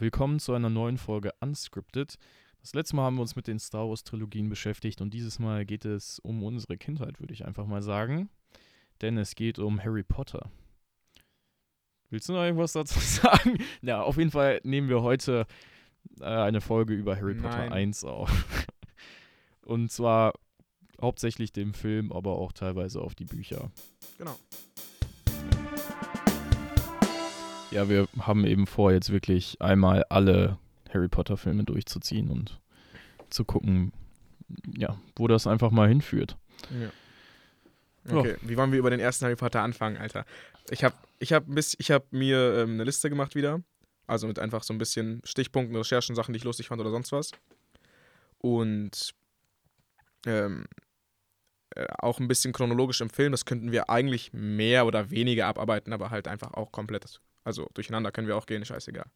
willkommen 0.00 0.38
zu 0.38 0.52
einer 0.52 0.70
neuen 0.70 0.96
Folge 0.96 1.32
Unscripted. 1.40 2.18
Das 2.60 2.74
letzte 2.74 2.96
Mal 2.96 3.02
haben 3.02 3.16
wir 3.16 3.22
uns 3.22 3.36
mit 3.36 3.46
den 3.46 3.58
Star 3.58 3.88
Wars 3.88 4.04
Trilogien 4.04 4.48
beschäftigt 4.48 5.00
und 5.00 5.12
dieses 5.12 5.38
Mal 5.38 5.66
geht 5.66 5.84
es 5.84 6.18
um 6.20 6.42
unsere 6.42 6.76
Kindheit, 6.76 7.18
würde 7.20 7.34
ich 7.34 7.44
einfach 7.44 7.66
mal 7.66 7.82
sagen. 7.82 8.28
Denn 9.00 9.18
es 9.18 9.34
geht 9.34 9.58
um 9.58 9.82
Harry 9.82 10.02
Potter. 10.02 10.50
Willst 12.10 12.28
du 12.28 12.32
noch 12.32 12.42
irgendwas 12.42 12.72
dazu 12.72 12.98
sagen? 13.00 13.58
Ja, 13.82 14.02
auf 14.02 14.16
jeden 14.16 14.30
Fall 14.30 14.60
nehmen 14.62 14.88
wir 14.88 15.02
heute 15.02 15.46
äh, 16.20 16.24
eine 16.24 16.60
Folge 16.60 16.94
über 16.94 17.16
Harry 17.16 17.34
Potter 17.34 17.58
Nein. 17.58 17.72
1 17.72 18.04
auf. 18.04 18.30
Und 19.62 19.90
zwar 19.90 20.32
hauptsächlich 21.00 21.52
dem 21.52 21.74
Film, 21.74 22.12
aber 22.12 22.38
auch 22.38 22.52
teilweise 22.52 23.00
auf 23.00 23.14
die 23.14 23.26
Bücher. 23.26 23.70
Genau. 24.16 24.36
Ja, 27.70 27.88
wir 27.88 28.08
haben 28.20 28.44
eben 28.46 28.66
vor, 28.66 28.92
jetzt 28.92 29.12
wirklich 29.12 29.60
einmal 29.60 30.04
alle 30.08 30.58
Harry 30.92 31.08
Potter-Filme 31.08 31.64
durchzuziehen 31.64 32.30
und 32.30 32.60
zu 33.30 33.44
gucken, 33.44 33.92
ja, 34.76 34.98
wo 35.16 35.28
das 35.28 35.46
einfach 35.46 35.70
mal 35.70 35.88
hinführt. 35.88 36.36
Ja. 36.80 36.90
Okay, 38.10 38.36
wie 38.40 38.56
wollen 38.56 38.72
wir 38.72 38.78
über 38.78 38.88
den 38.90 39.00
ersten 39.00 39.26
Harry 39.26 39.36
Potter 39.36 39.62
anfangen, 39.62 39.98
Alter? 39.98 40.24
Ich 40.70 40.82
habe 40.82 40.94
ich 41.18 41.32
hab, 41.32 41.44
bis- 41.46 41.76
ich 41.78 41.90
hab 41.90 42.10
mir 42.10 42.54
ähm, 42.60 42.74
eine 42.74 42.84
Liste 42.84 43.10
gemacht 43.10 43.34
wieder. 43.34 43.62
Also 44.06 44.26
mit 44.26 44.38
einfach 44.38 44.62
so 44.62 44.72
ein 44.72 44.78
bisschen 44.78 45.20
Stichpunkten, 45.24 45.76
Recherchen, 45.76 46.14
Sachen, 46.16 46.32
die 46.32 46.38
ich 46.38 46.44
lustig 46.44 46.68
fand 46.68 46.80
oder 46.80 46.90
sonst 46.90 47.12
was. 47.12 47.32
Und 48.38 49.14
ähm, 50.24 50.64
äh, 51.74 51.86
auch 51.98 52.18
ein 52.18 52.28
bisschen 52.28 52.54
chronologisch 52.54 53.02
im 53.02 53.10
Film. 53.10 53.32
Das 53.32 53.44
könnten 53.44 53.72
wir 53.72 53.90
eigentlich 53.90 54.32
mehr 54.32 54.86
oder 54.86 55.10
weniger 55.10 55.46
abarbeiten, 55.46 55.92
aber 55.92 56.08
halt 56.08 56.26
einfach 56.28 56.54
auch 56.54 56.72
komplett. 56.72 57.20
Also 57.48 57.66
durcheinander 57.72 58.12
können 58.12 58.26
wir 58.28 58.36
auch 58.36 58.44
gehen, 58.44 58.62
scheißegal. 58.62 59.06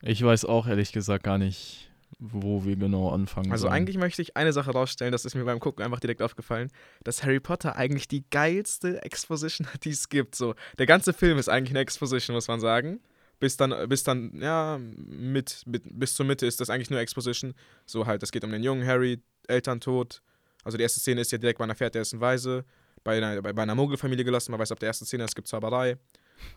Ich 0.00 0.22
weiß 0.22 0.44
auch 0.44 0.68
ehrlich 0.68 0.92
gesagt 0.92 1.24
gar 1.24 1.38
nicht, 1.38 1.90
wo 2.20 2.64
wir 2.64 2.76
genau 2.76 3.10
anfangen 3.10 3.50
Also 3.50 3.62
sollen. 3.62 3.72
eigentlich 3.74 3.98
möchte 3.98 4.22
ich 4.22 4.36
eine 4.36 4.52
Sache 4.52 4.70
rausstellen, 4.70 5.10
das 5.10 5.24
ist 5.24 5.34
mir 5.34 5.44
beim 5.44 5.58
Gucken 5.58 5.84
einfach 5.84 5.98
direkt 5.98 6.22
aufgefallen, 6.22 6.70
dass 7.02 7.24
Harry 7.24 7.40
Potter 7.40 7.74
eigentlich 7.74 8.06
die 8.06 8.22
geilste 8.30 9.02
Exposition 9.02 9.66
hat, 9.66 9.84
die 9.84 9.90
es 9.90 10.08
gibt. 10.08 10.36
So, 10.36 10.54
der 10.78 10.86
ganze 10.86 11.12
Film 11.12 11.36
ist 11.36 11.48
eigentlich 11.48 11.70
eine 11.70 11.80
Exposition, 11.80 12.34
muss 12.34 12.46
man 12.46 12.60
sagen. 12.60 13.00
Bis 13.40 13.56
dann, 13.56 13.88
bis 13.88 14.04
dann, 14.04 14.40
ja, 14.40 14.78
mit, 14.80 15.62
mit, 15.66 15.82
bis 15.84 16.14
zur 16.14 16.26
Mitte 16.26 16.46
ist 16.46 16.60
das 16.60 16.70
eigentlich 16.70 16.90
nur 16.90 17.00
Exposition. 17.00 17.54
So 17.86 18.06
halt, 18.06 18.22
es 18.22 18.30
geht 18.30 18.44
um 18.44 18.52
den 18.52 18.62
jungen 18.62 18.86
Harry, 18.86 19.20
Elterntod. 19.48 20.22
Also 20.62 20.78
die 20.78 20.82
erste 20.82 21.00
Szene 21.00 21.22
ist 21.22 21.32
ja 21.32 21.38
direkt, 21.38 21.58
wann 21.58 21.70
er 21.70 21.76
fährt, 21.76 21.96
der 21.96 22.02
ist 22.02 22.12
ein 22.12 22.20
Weise. 22.20 22.64
Bei 23.02 23.16
einer, 23.16 23.42
bei, 23.42 23.52
bei 23.52 23.62
einer 23.62 23.74
Mogelfamilie 23.74 24.24
gelassen, 24.24 24.52
man 24.52 24.60
weiß 24.60 24.70
ab 24.70 24.78
der 24.78 24.88
ersten 24.88 25.06
Szene, 25.06 25.24
es 25.24 25.34
gibt 25.34 25.48
Zauberei. 25.48 25.96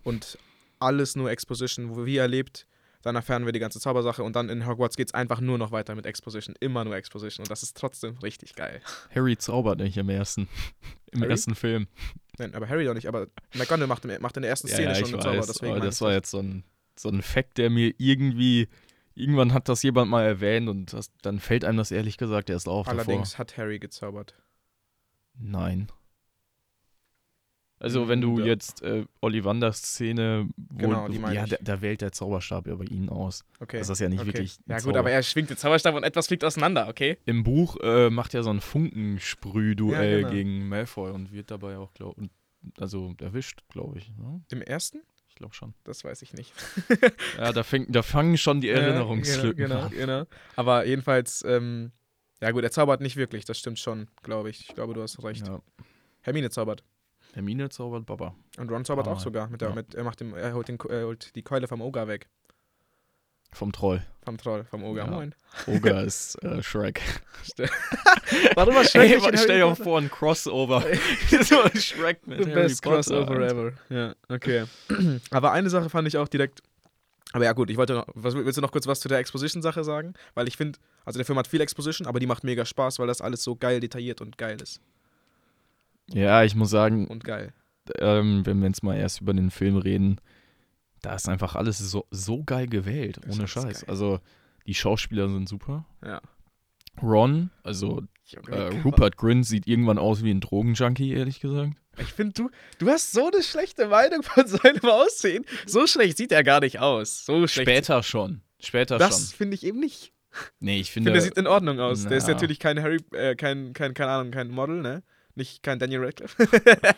Und 0.04 0.38
alles 0.82 1.16
nur 1.16 1.30
Exposition, 1.32 1.96
wo 1.96 2.06
wie 2.06 2.18
er 2.18 2.28
lebt. 2.28 2.68
Dann 3.04 3.16
erfahren 3.16 3.46
wir 3.46 3.52
die 3.52 3.60
ganze 3.60 3.80
Zaubersache 3.80 4.22
und 4.22 4.36
dann 4.36 4.50
in 4.50 4.68
Hogwarts 4.68 4.96
geht 4.96 5.08
es 5.08 5.14
einfach 5.16 5.42
nur 5.42 5.58
noch 5.58 5.72
weiter 5.72 5.96
mit 5.96 6.06
Exposition. 6.06 6.56
Immer 6.60 6.86
nur 6.86 6.96
Exposition. 6.96 7.44
Und 7.44 7.50
das 7.50 7.64
ist 7.64 7.76
trotzdem 7.76 8.18
richtig 8.20 8.54
geil. 8.54 8.80
Harry 9.16 9.36
zaubert 9.38 9.80
nicht 9.80 9.98
im 9.98 10.10
ersten, 10.10 10.48
im 11.12 11.22
Harry? 11.22 11.32
ersten 11.32 11.56
Film. 11.56 11.88
Nein, 12.38 12.54
aber 12.54 12.70
Harry 12.70 12.86
doch 12.86 12.94
nicht. 12.94 13.08
Aber 13.08 13.28
McGonagall 13.56 13.88
macht, 13.88 14.22
macht 14.22 14.38
in 14.38 14.44
der 14.44 14.52
ersten 14.52 14.68
Szene 14.68 14.94
schon 14.96 15.14
einen 15.14 15.22
Zauber. 15.22 15.38
Deswegen 15.38 15.72
aber 15.72 15.80
meine 15.80 15.90
das 15.90 16.02
war 16.02 16.14
jetzt 16.14 16.30
so 16.30 16.40
ein, 16.40 16.64
so 16.96 17.10
ein 17.10 17.24
Fact, 17.24 17.58
der 17.58 17.72
mir 17.72 17.92
irgendwie, 17.98 18.68
irgendwann 19.16 19.52
hat 19.52 19.68
das 19.68 19.82
jemand 19.82 20.12
mal 20.12 20.24
erwähnt 20.24 20.70
und 20.70 20.94
das, 20.94 21.10
dann 21.24 21.40
fällt 21.40 21.66
einem 21.66 21.78
das 21.78 21.90
ehrlich 21.90 22.18
gesagt 22.18 22.52
erst 22.52 22.68
auf 22.68 22.88
Allerdings 22.88 23.40
hat 23.40 23.58
Harry 23.58 23.80
gezaubert. 23.80 24.32
davor. 24.32 24.44
Nein. 25.40 25.88
Also 27.82 28.08
wenn 28.08 28.22
du 28.22 28.40
Ja. 28.40 28.46
jetzt 28.46 28.82
äh, 28.84 29.06
Ollivanders 29.22 29.82
Szene, 29.82 30.48
wo, 30.56 30.78
Genau, 30.88 31.08
die 31.10 31.18
ja, 31.34 31.46
da, 31.48 31.58
da 31.62 31.82
wählt 31.82 32.02
der 32.02 32.12
Zauberstab 32.12 32.68
ja 32.68 32.76
bei 32.76 32.86
ihnen 32.86 33.10
aus. 33.10 33.44
Okay. 33.60 33.80
Das 33.80 33.90
ist 33.90 34.00
ja 34.00 34.08
nicht 34.08 34.20
okay. 34.20 34.28
wirklich 34.28 34.58
Ja, 34.68 34.76
gut, 34.76 34.84
Zauber. 34.84 35.00
aber 35.00 35.12
er 35.12 35.24
schwingt 35.24 35.50
den 35.50 35.58
Zauberstab 35.58 35.96
und 35.96 36.04
etwas 36.04 36.28
fliegt 36.28 36.44
auseinander, 36.44 36.88
okay? 36.88 37.18
Im 37.26 37.44
Buch 37.44 37.78
äh, 37.82 38.10
macht 38.10 38.34
er 38.34 38.44
so 38.44 38.52
ein 38.52 38.62
Funkensprühduell 38.62 40.12
Ja, 40.12 40.18
genau. 40.20 40.30
gegen 40.32 40.70
Malfoy 40.70 41.12
und 41.12 41.32
wird 41.32 41.52
dabei 41.52 41.78
auch, 41.78 41.94
glaub, 41.94 42.18
und- 42.18 42.32
also 42.80 43.16
erwischt, 43.20 43.62
glaube 43.70 43.98
ich. 43.98 44.10
Ne? 44.18 44.42
Im 44.52 44.62
ersten? 44.62 45.02
Ich 45.30 45.36
glaube 45.36 45.56
schon. 45.56 45.74
Das 45.84 46.04
weiß 46.04 46.22
ich 46.22 46.34
nicht. 46.34 46.54
Ja, 47.38 47.52
da, 47.54 47.64
fängt, 47.64 47.96
da 47.96 48.04
fangen 48.04 48.38
schon 48.38 48.62
die 48.62 48.70
Erinnerungslücken 48.70 49.60
Ja, 49.62 49.68
genau, 49.68 49.82
an. 49.86 49.90
genau, 49.92 50.06
genau. 50.20 50.26
Aber 50.56 50.86
jedenfalls, 50.86 51.44
ähm, 51.48 51.92
ja 52.42 52.52
gut, 52.52 52.64
er 52.64 52.72
zaubert 52.72 53.02
nicht 53.02 53.16
wirklich, 53.16 53.46
das 53.46 53.58
stimmt 53.58 53.80
schon, 53.80 54.08
glaube 54.22 54.50
ich. 54.52 54.62
Ich 54.70 54.76
glaube, 54.76 54.94
du 54.94 55.02
hast 55.02 55.24
recht. 55.24 55.48
Ja. 55.48 55.62
Hermine 56.22 56.50
zaubert. 56.52 56.84
Hermine 57.34 57.70
zaubert 57.70 58.06
Baba. 58.06 58.36
Und 58.58 58.70
Ron 58.70 58.86
zaubert 58.86 59.08
Ah, 59.08 59.14
auch 59.14 59.20
sogar. 59.20 59.48
Mit 59.48 59.62
der, 59.62 59.70
ja. 59.70 59.76
mit, 59.76 59.96
er, 59.96 60.04
macht 60.04 60.20
dem, 60.20 60.34
er, 60.34 60.54
holt 60.54 60.68
den, 60.68 60.78
er 60.90 61.06
holt 61.06 61.36
die 61.36 61.42
Keule 61.44 61.68
vom 61.68 61.82
Oger 61.82 62.08
weg. 62.08 62.28
Vom 63.54 63.72
Troll. 63.74 64.02
Vom 64.24 64.38
Troll, 64.38 64.64
vom 64.66 64.84
Oger. 64.84 65.06
Ja. 65.06 65.12
Moin. 65.12 65.36
Oger 65.68 66.04
ist 66.06 66.42
äh, 66.44 66.64
Shrek. 66.64 67.02
Warte 68.56 68.72
mal, 68.72 68.86
Ey, 68.94 69.14
in 69.16 69.38
stell 69.38 69.60
dir 69.60 69.76
vor, 69.76 69.98
ein 70.00 70.10
Crossover. 70.10 70.82
so 71.44 71.62
ein 71.62 71.76
Shrek 71.80 72.26
mit 72.26 72.44
The 72.44 72.52
Harry 72.52 72.64
best 72.64 72.82
Potter. 72.82 72.96
crossover 72.98 73.42
ever. 73.42 73.74
Ja, 73.90 74.16
okay. 74.30 74.66
Aber 75.32 75.52
eine 75.52 75.70
Sache 75.70 75.90
fand 75.90 76.08
ich 76.08 76.18
auch 76.18 76.30
direkt. 76.30 76.62
Aber 77.34 77.44
ja, 77.46 77.54
gut, 77.54 77.70
ich 77.70 77.78
wollte 77.78 77.94
noch. 77.94 78.08
Was, 78.14 78.36
willst 78.36 78.58
du 78.58 78.62
noch 78.62 78.72
kurz 78.72 78.88
was 78.88 79.00
zu 79.00 79.08
der 79.10 79.18
Exposition-Sache 79.20 79.84
sagen? 79.84 80.14
Weil 80.34 80.48
ich 80.48 80.56
finde, 80.58 80.80
also 81.06 81.18
der 81.18 81.26
Film 81.26 81.38
hat 81.38 81.48
viel 81.48 81.62
Exposition, 81.62 82.08
aber 82.08 82.20
die 82.20 82.28
macht 82.28 82.44
mega 82.44 82.66
Spaß, 82.66 83.00
weil 83.00 83.08
das 83.08 83.22
alles 83.22 83.44
so 83.44 83.56
geil 83.56 83.80
detailliert 83.80 84.22
und 84.22 84.38
geil 84.38 84.62
ist. 84.62 84.82
Ja, 86.14 86.44
ich 86.44 86.56
muss 86.56 86.70
sagen, 86.70 87.08
Und 87.08 87.24
geil. 87.24 87.54
ähm, 88.00 88.46
wenn 88.46 88.60
wir 88.60 88.68
jetzt 88.68 88.84
mal 88.84 88.96
erst 88.98 89.22
über 89.22 89.34
den 89.34 89.52
Film 89.52 89.78
reden, 89.78 90.20
da 91.02 91.16
ist 91.16 91.28
einfach 91.30 91.56
alles 91.56 91.78
so, 91.80 92.06
so 92.12 92.44
geil 92.44 92.68
gewählt, 92.68 93.20
Das 93.26 93.36
ohne 93.38 93.48
Scheiß. 93.48 93.64
geil. 93.82 93.84
Also, 93.88 94.20
die 94.68 94.74
Schauspieler 94.76 95.28
sind 95.30 95.50
super. 95.50 95.86
Ja. 96.06 96.22
Ron, 97.02 97.50
also 97.64 98.04
äh, 98.50 98.80
Rupert 98.84 99.18
Grint 99.18 99.46
sieht 99.46 99.66
irgendwann 99.68 99.98
aus 99.98 100.24
wie 100.24 100.32
ein 100.32 100.42
Drogenjunkie, 100.42 101.14
ehrlich 101.14 101.40
gesagt. 101.40 101.74
Ich 101.98 102.14
finde, 102.14 102.34
du, 102.34 102.50
du 102.80 102.90
hast 102.90 103.12
so 103.14 103.30
eine 103.32 103.42
schlechte 103.44 103.88
Meinung 103.88 104.24
von 104.24 104.46
seinem 104.46 104.84
Aussehen. 104.84 105.46
So 105.66 105.88
schlecht 105.88 106.18
sieht 106.18 106.32
er 106.32 106.44
gar 106.44 106.60
nicht 106.60 106.80
aus. 106.80 107.26
So 107.26 107.48
schlecht. 107.48 107.70
Später 107.70 108.04
schon. 108.04 108.42
Später 108.60 108.98
Das 108.98 109.18
schon. 109.30 109.38
finde 109.38 109.56
ich 109.56 109.66
eben 109.66 109.80
nicht. 109.80 110.14
Nee, 110.60 110.76
ich 110.76 110.82
Ich 110.82 110.92
finde. 110.92 111.08
finde, 111.10 111.20
der 111.20 111.22
sieht 111.24 111.38
in 111.38 111.48
Ordnung 111.48 111.80
aus. 111.80 112.06
Der 112.08 112.18
ist 112.18 112.28
Na. 112.28 112.34
natürlich 112.34 112.60
kein 112.60 112.82
Harry, 112.82 113.00
äh, 113.14 113.36
kein, 113.36 113.74
kein, 113.74 113.94
keine 113.94 114.12
Ahnung, 114.12 114.32
kein 114.32 114.50
Model, 114.50 114.82
ne? 114.82 115.04
Nicht 115.42 115.64
kein 115.64 115.80
Daniel 115.80 116.04
Radcliffe. 116.06 116.38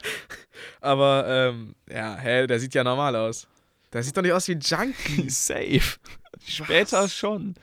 Aber, 0.82 1.26
ähm, 1.30 1.76
ja, 1.90 2.18
hä, 2.18 2.46
der 2.46 2.60
sieht 2.60 2.74
ja 2.74 2.84
normal 2.84 3.16
aus. 3.16 3.48
Der 3.94 4.04
sieht 4.04 4.18
doch 4.18 4.22
nicht 4.22 4.34
aus 4.34 4.50
wie 4.50 4.56
ein 4.56 4.60
Junkie. 4.60 5.30
safe. 5.30 5.98
Später 6.46 7.04
Was? 7.04 7.16
schon. 7.16 7.56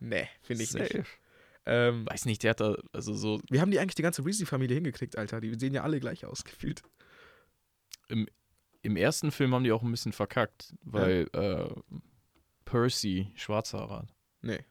nee, 0.00 0.28
finde 0.42 0.64
ich 0.64 0.70
safe. 0.70 0.98
nicht. 0.98 1.08
Ähm, 1.66 2.04
Weiß 2.10 2.24
nicht, 2.24 2.42
der 2.42 2.50
hat 2.50 2.60
da, 2.60 2.74
also 2.92 3.14
so 3.14 3.40
wie 3.48 3.60
haben 3.60 3.70
die 3.70 3.78
eigentlich 3.78 3.94
die 3.94 4.02
ganze 4.02 4.24
Weasley-Familie 4.24 4.74
hingekriegt, 4.74 5.16
Alter? 5.16 5.40
Die 5.40 5.54
sehen 5.56 5.72
ja 5.74 5.82
alle 5.84 6.00
gleich 6.00 6.24
aus, 6.26 6.42
gefühlt. 6.42 6.82
im 8.08 8.96
ersten 8.96 9.30
Film 9.30 9.54
haben 9.54 9.62
die 9.64 9.70
auch 9.72 9.82
ein 9.82 9.90
bisschen 9.92 10.12
verkackt, 10.12 10.74
weil 10.82 11.28
äh, 11.32 11.68
Percy 12.64 13.30
schwarze 13.36 13.78
Haare 13.78 13.98
hat. 14.00 14.14
Nee, 14.40 14.64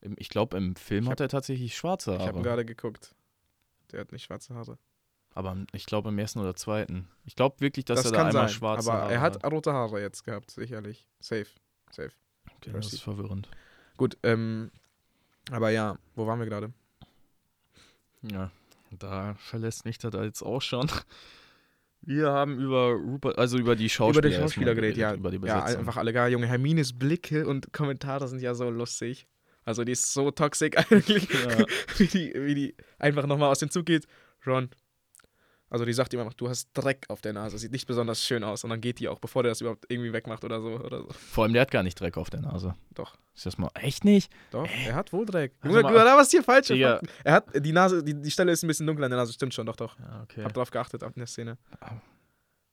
Im, 0.00 0.14
ich 0.18 0.28
glaube, 0.28 0.56
im 0.56 0.74
Film 0.74 1.04
Ich 1.04 1.10
hat 1.10 1.20
er 1.20 1.28
tatsächlich 1.28 1.76
schwarze 1.76 2.12
ich 2.14 2.20
habe 2.20 2.32
Haare. 2.32 2.42
gerade 2.42 2.64
geguckt. 2.64 3.14
Der 3.92 4.00
hat 4.00 4.12
nicht 4.12 4.24
schwarze 4.24 4.54
Haare. 4.54 4.78
Aber 5.34 5.56
ich 5.72 5.86
glaube 5.86 6.08
im 6.08 6.18
ersten 6.18 6.40
oder 6.40 6.56
zweiten. 6.56 7.08
Ich 7.24 7.36
glaube 7.36 7.60
wirklich, 7.60 7.84
dass 7.84 8.02
das 8.02 8.06
er 8.06 8.12
da 8.12 8.18
einmal 8.26 8.32
sein, 8.32 8.48
schwarze 8.48 8.90
aber 8.90 9.02
Haare 9.02 9.12
er 9.12 9.20
hat 9.20 9.44
rote 9.52 9.72
Haare 9.72 10.00
jetzt 10.00 10.24
gehabt, 10.24 10.50
sicherlich. 10.50 11.06
Safe, 11.20 11.46
safe. 11.90 12.10
Okay, 12.56 12.72
das 12.72 12.92
ist 12.92 13.02
verwirrend. 13.02 13.48
Gut, 13.96 14.16
ähm, 14.22 14.70
aber 15.50 15.70
ja, 15.70 15.96
wo 16.14 16.26
waren 16.26 16.38
wir 16.38 16.46
gerade? 16.46 16.72
Ja, 18.22 18.50
da 18.90 19.34
verlässt 19.34 19.84
mich 19.84 19.98
das 19.98 20.14
jetzt 20.14 20.42
auch 20.42 20.62
schon. 20.62 20.90
Wir 22.00 22.30
haben 22.30 22.58
über 22.58 22.92
Rupert, 22.92 23.38
also 23.38 23.58
über 23.58 23.76
die 23.76 23.88
Schauspieler, 23.88 24.26
über 24.26 24.28
die 24.36 24.42
Schauspieler 24.42 24.74
geredet, 24.74 24.96
ja. 24.96 25.14
Über 25.14 25.30
die 25.30 25.44
ja, 25.46 25.62
einfach 25.64 25.96
alle 25.96 26.12
geil. 26.12 26.32
Junge, 26.32 26.46
Hermines 26.46 26.98
Blicke 26.98 27.46
und 27.46 27.72
Kommentare 27.72 28.28
sind 28.28 28.40
ja 28.40 28.54
so 28.54 28.70
lustig. 28.70 29.26
Also 29.64 29.84
die 29.84 29.92
ist 29.92 30.12
so 30.12 30.30
toxisch 30.30 30.70
eigentlich, 30.76 31.28
Ja. 31.28 31.66
wie, 31.96 32.06
die, 32.06 32.32
wie 32.34 32.54
die 32.54 32.74
einfach 32.98 33.26
nochmal 33.26 33.50
aus 33.50 33.58
dem 33.58 33.70
Zug 33.70 33.86
geht. 33.86 34.06
Ron. 34.46 34.70
Also 35.70 35.84
die 35.84 35.92
sagt 35.92 36.14
ihm 36.14 36.20
einfach, 36.20 36.32
du 36.34 36.48
hast 36.48 36.70
Dreck 36.72 37.04
auf 37.08 37.20
der 37.20 37.34
Nase, 37.34 37.58
sieht 37.58 37.72
nicht 37.72 37.86
besonders 37.86 38.24
schön 38.24 38.42
aus. 38.42 38.64
Und 38.64 38.70
dann 38.70 38.80
geht 38.80 39.00
die 39.00 39.08
auch, 39.08 39.18
bevor 39.18 39.42
der 39.42 39.50
das 39.52 39.60
überhaupt 39.60 39.84
irgendwie 39.88 40.12
wegmacht 40.12 40.42
oder 40.44 40.60
so. 40.62 40.70
Oder 40.80 41.02
so. 41.02 41.08
Vor 41.10 41.44
allem, 41.44 41.52
der 41.52 41.62
hat 41.62 41.70
gar 41.70 41.82
nicht 41.82 42.00
Dreck 42.00 42.16
auf 42.16 42.30
der 42.30 42.40
Nase. 42.40 42.74
Doch. 42.94 43.16
Ist 43.34 43.44
das 43.46 43.58
mal 43.58 43.70
echt 43.74 44.04
nicht? 44.04 44.32
Doch, 44.50 44.66
er 44.86 44.94
hat 44.94 45.12
wohl 45.12 45.26
Dreck. 45.26 45.52
Also 45.60 45.76
Junge, 45.78 45.92
mal- 45.92 46.04
da 46.04 46.16
was 46.16 46.30
hier 46.30 46.42
falsch. 46.42 46.68
Digga. 46.68 47.00
Er 47.22 47.32
hat 47.34 47.44
die 47.54 47.72
Nase, 47.72 48.02
die, 48.02 48.14
die 48.14 48.30
Stelle 48.30 48.50
ist 48.52 48.62
ein 48.64 48.66
bisschen 48.68 48.86
dunkler 48.86 49.04
an 49.06 49.10
der 49.10 49.18
Nase, 49.20 49.32
stimmt 49.32 49.52
schon, 49.54 49.66
doch, 49.66 49.76
doch. 49.76 49.98
Ja, 49.98 50.22
okay. 50.22 50.42
Hab 50.42 50.54
drauf 50.54 50.70
geachtet 50.70 51.04
auf 51.04 51.12
der 51.14 51.26
Szene. 51.26 51.58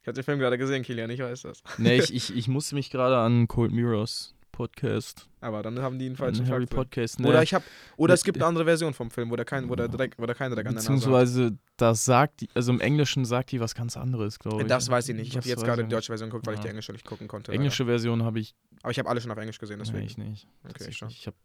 Ich 0.01 0.07
hab 0.07 0.15
den 0.15 0.23
Film 0.23 0.39
gerade 0.39 0.57
gesehen, 0.57 0.83
Kilian, 0.83 1.09
ich 1.09 1.19
weiß 1.19 1.41
das. 1.43 1.63
Nee, 1.77 1.97
ich, 1.97 2.13
ich, 2.13 2.35
ich 2.35 2.47
musste 2.47 2.75
mich 2.75 2.89
gerade 2.91 3.17
an 3.17 3.47
Cold 3.47 3.71
Mirrors 3.71 4.35
Podcast. 4.55 5.29
Aber 5.41 5.61
dann 5.61 5.79
haben 5.79 5.99
die 5.99 6.05
einen 6.05 6.11
Einen 6.15 6.17
falschen 6.17 6.47
Harry 6.47 6.61
Fakt 6.63 6.71
drin. 6.73 6.77
Podcast, 6.77 7.19
ne? 7.19 7.27
Oder 7.27 7.43
ich 7.43 7.53
habe 7.53 7.63
oder 7.97 8.13
es 8.13 8.23
gibt 8.23 8.37
eine 8.37 8.45
andere 8.45 8.63
Version 8.65 8.93
vom 8.93 9.11
Film, 9.11 9.29
wo 9.29 9.35
der 9.35 9.45
kein 9.45 9.69
wo 9.69 9.75
der 9.75 9.87
Dreck, 9.87 10.15
wo 10.17 10.25
der 10.25 10.33
kein 10.35 10.51
Dreck 10.51 10.65
an 10.65 10.73
der 10.73 10.83
Nase 10.83 10.87
hat. 10.89 10.95
Beziehungsweise, 10.95 11.57
das 11.77 12.05
sagt 12.05 12.41
die, 12.41 12.49
also 12.53 12.71
im 12.71 12.79
Englischen 12.79 13.25
sagt 13.25 13.51
die 13.51 13.59
was 13.59 13.75
ganz 13.75 13.97
anderes, 13.97 14.39
glaube 14.39 14.61
ich. 14.61 14.67
Das 14.67 14.89
weiß 14.89 15.09
ich 15.09 15.15
nicht. 15.15 15.27
Ich 15.27 15.37
habe 15.37 15.47
jetzt 15.47 15.63
gerade 15.63 15.81
ich 15.81 15.87
die 15.89 15.93
deutsche 15.93 16.07
Version 16.11 16.29
geguckt, 16.29 16.47
weil 16.47 16.53
ich 16.53 16.59
Ja. 16.59 16.63
die 16.63 16.69
englische 16.69 16.91
nicht 16.93 17.05
gucken 17.05 17.27
konnte. 17.27 17.51
Englische 17.51 17.85
Version 17.85 18.23
habe 18.23 18.39
ich, 18.39 18.55
leider. 18.71 18.79
Aber 18.83 18.91
ich 18.91 18.99
habe 18.99 19.09
alle 19.09 19.21
schon 19.21 19.31
auf 19.31 19.37
Englisch 19.37 19.59
gesehen, 19.59 19.77
nee, 19.77 19.83
deswegen. 19.85 20.05
ich 20.05 20.17
nicht. 20.17 20.47
Okay, 20.67 20.91
schon. 20.91 21.09
Ich 21.09 21.27
habe 21.27 21.35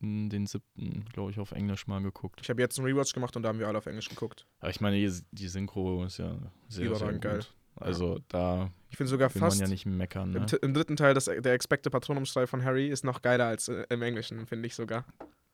den 0.00 0.46
siebten, 0.46 1.04
glaube 1.12 1.30
ich, 1.30 1.38
auf 1.38 1.52
Englisch 1.52 1.86
mal 1.86 2.02
geguckt. 2.02 2.40
Ich 2.42 2.50
habe 2.50 2.60
jetzt 2.60 2.76
einen 2.78 2.88
Rewatch 2.88 3.12
gemacht 3.12 3.36
und 3.36 3.44
da 3.44 3.50
haben 3.50 3.60
wir 3.60 3.68
alle 3.68 3.78
auf 3.78 3.86
Englisch 3.86 4.08
geguckt. 4.08 4.46
Aber 4.58 4.70
ich 4.70 4.80
meine, 4.80 4.96
die, 4.96 5.12
die 5.30 5.46
Synchro 5.48 6.04
ist 6.04 6.18
ja 6.18 6.36
sehr, 6.68 6.92
sehr 6.96 7.12
gut. 7.12 7.20
geil. 7.20 7.40
Also 7.76 8.20
da 8.28 8.70
Ich 8.90 8.96
finde 8.96 9.08
sogar 9.10 9.30
fast 9.30 9.58
man 9.58 9.66
ja 9.66 9.70
nicht 9.70 9.86
meckern. 9.86 10.34
im, 10.34 10.40
Ne? 10.42 10.46
t- 10.46 10.56
im 10.56 10.74
dritten 10.74 10.96
Teil 10.96 11.14
das, 11.14 11.24
der 11.24 11.52
Expecte 11.52 11.90
Patronumschrei 11.90 12.46
von 12.46 12.62
Harry 12.64 12.88
ist 12.88 13.04
noch 13.04 13.22
geiler 13.22 13.46
als 13.46 13.68
äh, 13.68 13.86
im 13.88 14.02
Englischen, 14.02 14.46
finde 14.46 14.66
ich 14.66 14.74
sogar. 14.74 15.04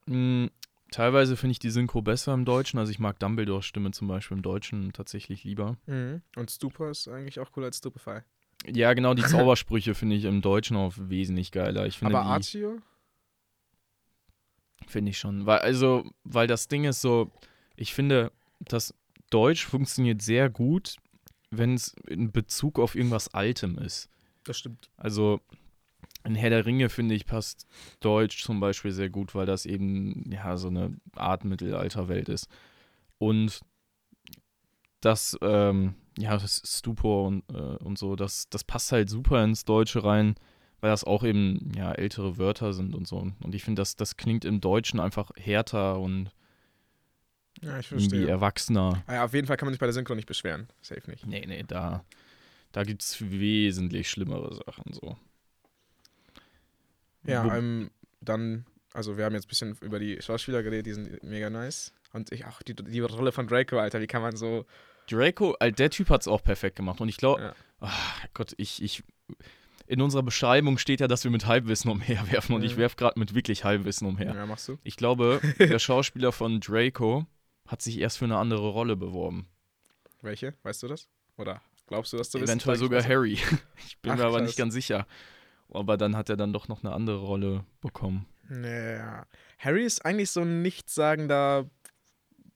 Mm, 0.07 0.47
Teilweise 0.91 1.37
finde 1.37 1.53
ich 1.53 1.59
die 1.59 1.69
Synchro 1.69 2.01
besser 2.01 2.33
im 2.33 2.47
Deutschen. 2.47 2.79
Also 2.79 2.91
ich 2.91 2.99
mag 2.99 3.19
Dumbledores 3.19 3.67
Stimme 3.67 3.91
zum 3.91 4.09
Beispiel 4.09 4.39
im 4.39 4.43
Deutschen 4.43 4.93
tatsächlich 4.95 5.45
lieber. 5.45 5.77
Und 5.87 6.51
Stupor 6.51 6.89
ist 6.91 7.07
eigentlich 7.09 7.41
auch 7.41 7.53
cooler 7.53 7.67
als 7.67 7.77
Stupefy. 7.77 8.21
Ja, 8.67 8.95
genau, 8.95 9.13
die 9.13 9.23
Zaubersprüche 9.27 9.95
finde 9.95 10.17
ich 10.17 10.25
im 10.25 10.41
Deutschen 10.41 10.79
auch 10.79 10.95
wesentlich 10.97 11.53
geiler. 11.53 11.85
Ich 11.87 11.99
finde 11.99 12.17
Aber 12.17 12.27
Archio? 12.27 12.79
Finde 14.87 15.11
ich 15.11 15.19
schon. 15.19 15.45
Weil, 15.45 15.59
also, 15.59 16.05
weil 16.25 16.47
das 16.47 16.69
Ding 16.69 16.85
ist 16.85 17.03
so, 17.03 17.31
ich 17.77 17.93
finde, 17.93 18.33
das 18.61 18.95
Deutsch 19.31 19.67
funktioniert 19.67 20.23
sehr 20.23 20.49
gut, 20.49 20.97
wenn 21.51 21.75
es 21.75 21.95
in 22.07 22.33
Bezug 22.33 22.79
auf 22.79 22.95
irgendwas 22.95 23.33
Altem 23.35 23.79
ist. 23.79 24.09
Das 24.45 24.59
stimmt. 24.59 24.91
Also 24.97 25.41
in 26.25 26.35
Herr 26.35 26.51
der 26.51 26.67
Ringe, 26.67 26.89
finde 26.89 27.15
ich, 27.15 27.27
passt 27.27 27.67
Deutsch 28.01 28.43
zum 28.43 28.61
Beispiel 28.61 28.93
sehr 28.93 29.09
gut, 29.09 29.35
weil 29.35 29.47
das 29.47 29.67
eben 29.67 30.31
ja 30.31 30.57
so 30.57 30.69
eine 30.69 30.97
Art 31.15 31.45
Mittelalterwelt 31.45 32.29
ist. 32.29 32.49
Und 33.19 33.61
das, 35.01 35.39
ähm, 35.43 35.95
ja, 36.19 36.37
das 36.37 36.63
Stupor 36.65 37.29
und, 37.29 37.45
äh, 37.53 37.77
und 37.85 37.99
so, 37.99 38.17
das, 38.17 38.49
das 38.51 38.65
passt 38.65 38.93
halt 38.93 39.09
super 39.09 39.43
ins 39.45 39.65
Deutsche 39.65 40.05
rein, 40.05 40.35
weil 40.81 40.91
das 40.91 41.05
auch 41.05 41.25
eben 41.25 41.73
ja 41.77 41.93
ältere 41.93 42.37
Wörter 42.37 42.73
sind 42.73 42.95
und 42.95 43.07
so. 43.07 43.31
Und 43.41 43.55
ich 43.55 43.63
finde, 43.63 43.81
das, 43.81 43.97
das 43.97 44.17
klingt 44.17 44.45
im 44.45 44.61
Deutschen 44.61 45.01
einfach 45.01 45.31
härter 45.37 46.01
und 46.01 46.31
Ja, 47.63 47.79
ich 47.79 47.91
irgendwie 47.91 48.09
verstehe. 48.11 48.29
erwachsener. 48.29 49.03
Ah 49.07 49.15
Ja, 49.15 49.25
auf 49.25 49.35
jeden 49.35 49.47
Fall 49.47 49.57
kann 49.57 49.67
man 49.67 49.73
sich 49.73 49.81
bei 49.81 49.87
der 49.87 49.93
Synchro 49.93 50.15
nicht 50.15 50.27
beschweren. 50.29 50.69
Safe 50.83 51.03
nicht. 51.11 51.27
Nee, 51.27 51.45
nee, 51.47 51.65
da, 51.67 52.05
da 52.73 52.85
gibt 52.85 53.03
es 53.03 53.21
wesentlich 53.21 54.09
schlimmere 54.11 54.55
Sachen 54.55 54.93
so. 54.93 55.17
Ja, 57.25 57.57
ähm, 57.57 57.91
dann, 58.21 58.65
also 58.95 59.17
wir 59.19 59.25
haben 59.25 59.35
jetzt 59.35 59.47
ein 59.47 59.49
bisschen 59.49 59.77
über 59.81 59.99
die 59.99 60.21
Schauspieler 60.23 60.63
geredet, 60.63 60.87
die 60.87 60.93
sind 60.95 61.23
mega 61.23 61.51
nice. 61.51 61.93
Und 62.13 62.33
ich, 62.33 62.47
auch 62.47 62.63
die, 62.63 62.75
die 62.75 63.01
Rolle 63.01 63.33
von 63.33 63.47
Draco, 63.47 63.79
Alter, 63.79 64.01
wie 64.01 64.07
kann 64.07 64.23
man 64.23 64.37
so. 64.37 64.65
Draco, 65.11 65.57
äh, 65.61 65.73
der 65.73 65.91
Typ 65.91 66.09
hat 66.11 66.23
es 66.23 66.29
auch 66.29 66.43
perfekt 66.43 66.77
gemacht. 66.77 67.01
Und 67.01 67.09
ich 67.09 67.17
glaube, 67.19 67.43
Ja. 67.43 67.55
ach 67.81 68.27
Gott, 68.35 68.55
ich, 68.57 68.83
ich, 68.83 69.03
in 69.87 70.01
unserer 70.01 70.23
Beschreibung 70.23 70.79
steht 70.79 71.01
ja, 71.01 71.09
dass 71.09 71.25
wir 71.25 71.31
mit 71.31 71.47
Halbwissen 71.47 71.91
umherwerfen. 71.91 72.55
Und 72.55 72.63
ich 72.63 72.77
werfe 72.77 72.97
gerade 72.97 73.19
mit 73.19 73.35
wirklich 73.35 73.65
Halbwissen 73.65 74.07
umher. 74.07 74.35
Ja, 74.35 74.47
machst 74.47 74.69
du? 74.69 74.79
Ich 74.85 74.97
glaube, 74.97 75.41
der 75.59 75.79
Schauspieler 75.79 76.33
von 76.33 76.61
Draco 76.61 77.27
hat 77.69 77.81
sich 77.83 77.99
erst 77.99 78.19
für 78.19 78.25
eine 78.25 78.37
andere 78.39 78.69
Rolle 78.71 78.97
beworben. 78.97 79.47
Welche? 80.23 80.55
Weißt 80.65 80.83
du 80.83 80.89
das? 80.89 81.09
Oder 81.37 81.61
glaubst 81.87 82.13
du, 82.13 82.17
dass 82.17 82.31
du 82.31 82.39
bist? 82.41 82.51
Eventuell 82.51 82.77
sogar 82.77 83.05
Harry. 83.05 83.39
Ich 83.87 83.99
bin 84.03 84.13
Ach, 84.13 84.17
mir 84.17 84.25
aber 84.25 84.39
krass. 84.39 84.47
nicht 84.49 84.59
ganz 84.59 84.75
sicher. 84.75 85.07
Aber 85.71 85.97
dann 85.97 86.17
hat 86.17 86.29
er 86.31 86.37
dann 86.37 86.53
doch 86.53 86.67
noch 86.69 86.83
eine 86.83 86.93
andere 86.93 87.19
Rolle 87.21 87.65
bekommen. 87.81 88.27
Ja. 88.51 89.27
Harry 89.59 89.85
ist 89.85 90.05
eigentlich 90.05 90.31
so 90.31 90.41
ein 90.41 90.63
nichtssagender 90.63 91.69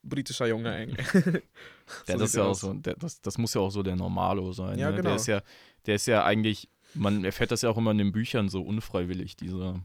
britischer 0.02 0.46
Junge 0.46 0.72
eigentlich. 0.72 1.06
Der, 2.08 2.16
So 2.16 2.18
das, 2.18 2.32
ja 2.34 2.54
so, 2.54 2.72
der, 2.74 2.94
das, 2.94 3.20
das 3.20 3.38
muss 3.38 3.54
ja 3.54 3.60
auch 3.60 3.70
so 3.70 3.82
der 3.82 3.96
Normalo 3.96 4.52
sein. 4.52 4.78
Ja, 4.78 4.90
ne? 4.90 4.96
genau. 4.96 5.08
Der 5.10 5.16
ist 5.16 5.26
ja, 5.26 5.42
der 5.86 5.94
ist 5.96 6.06
ja 6.06 6.24
eigentlich, 6.24 6.68
man 6.94 7.24
erfährt 7.24 7.50
das 7.50 7.62
ja 7.62 7.68
auch 7.70 7.76
immer 7.76 7.90
in 7.90 7.98
den 7.98 8.12
Büchern 8.12 8.48
so 8.48 8.62
unfreiwillig, 8.62 9.36
dieser, 9.36 9.80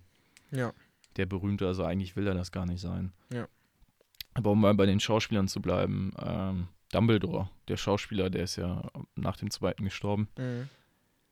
Ja. 0.51 0.73
der 1.17 1.25
berühmte, 1.25 1.67
also 1.67 1.83
eigentlich 1.83 2.15
will 2.15 2.25
er 2.27 2.33
das 2.33 2.51
gar 2.51 2.65
nicht 2.65 2.79
sein. 2.81 3.11
Ja. 3.33 3.47
Aber 4.37 4.51
um 4.51 4.61
mal 4.61 4.75
bei 4.75 4.85
den 4.85 4.99
Schauspielern 4.99 5.47
zu 5.47 5.61
bleiben, 5.61 6.13
ähm, 6.23 6.67
Dumbledore, 6.91 7.49
der 7.67 7.75
Schauspieler, 7.75 8.29
der 8.29 8.43
ist 8.43 8.55
ja 8.55 8.89
nach 9.15 9.35
dem 9.35 9.49
zweiten 9.49 9.83
gestorben. 9.83 10.29
Mhm. 10.37 10.69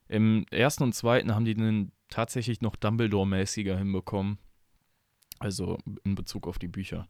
Im 0.08 0.46
ersten 0.50 0.84
und 0.84 0.94
zweiten 0.94 1.34
haben 1.34 1.46
die 1.46 1.54
den 1.54 1.92
tatsächlich 2.10 2.62
noch 2.62 2.76
Dumbledore-mäßiger 2.76 3.78
hinbekommen. 3.78 4.40
Also 5.38 5.78
in 6.04 6.16
Bezug 6.16 6.48
auf 6.48 6.58
die 6.58 6.68
Bücher. 6.68 7.08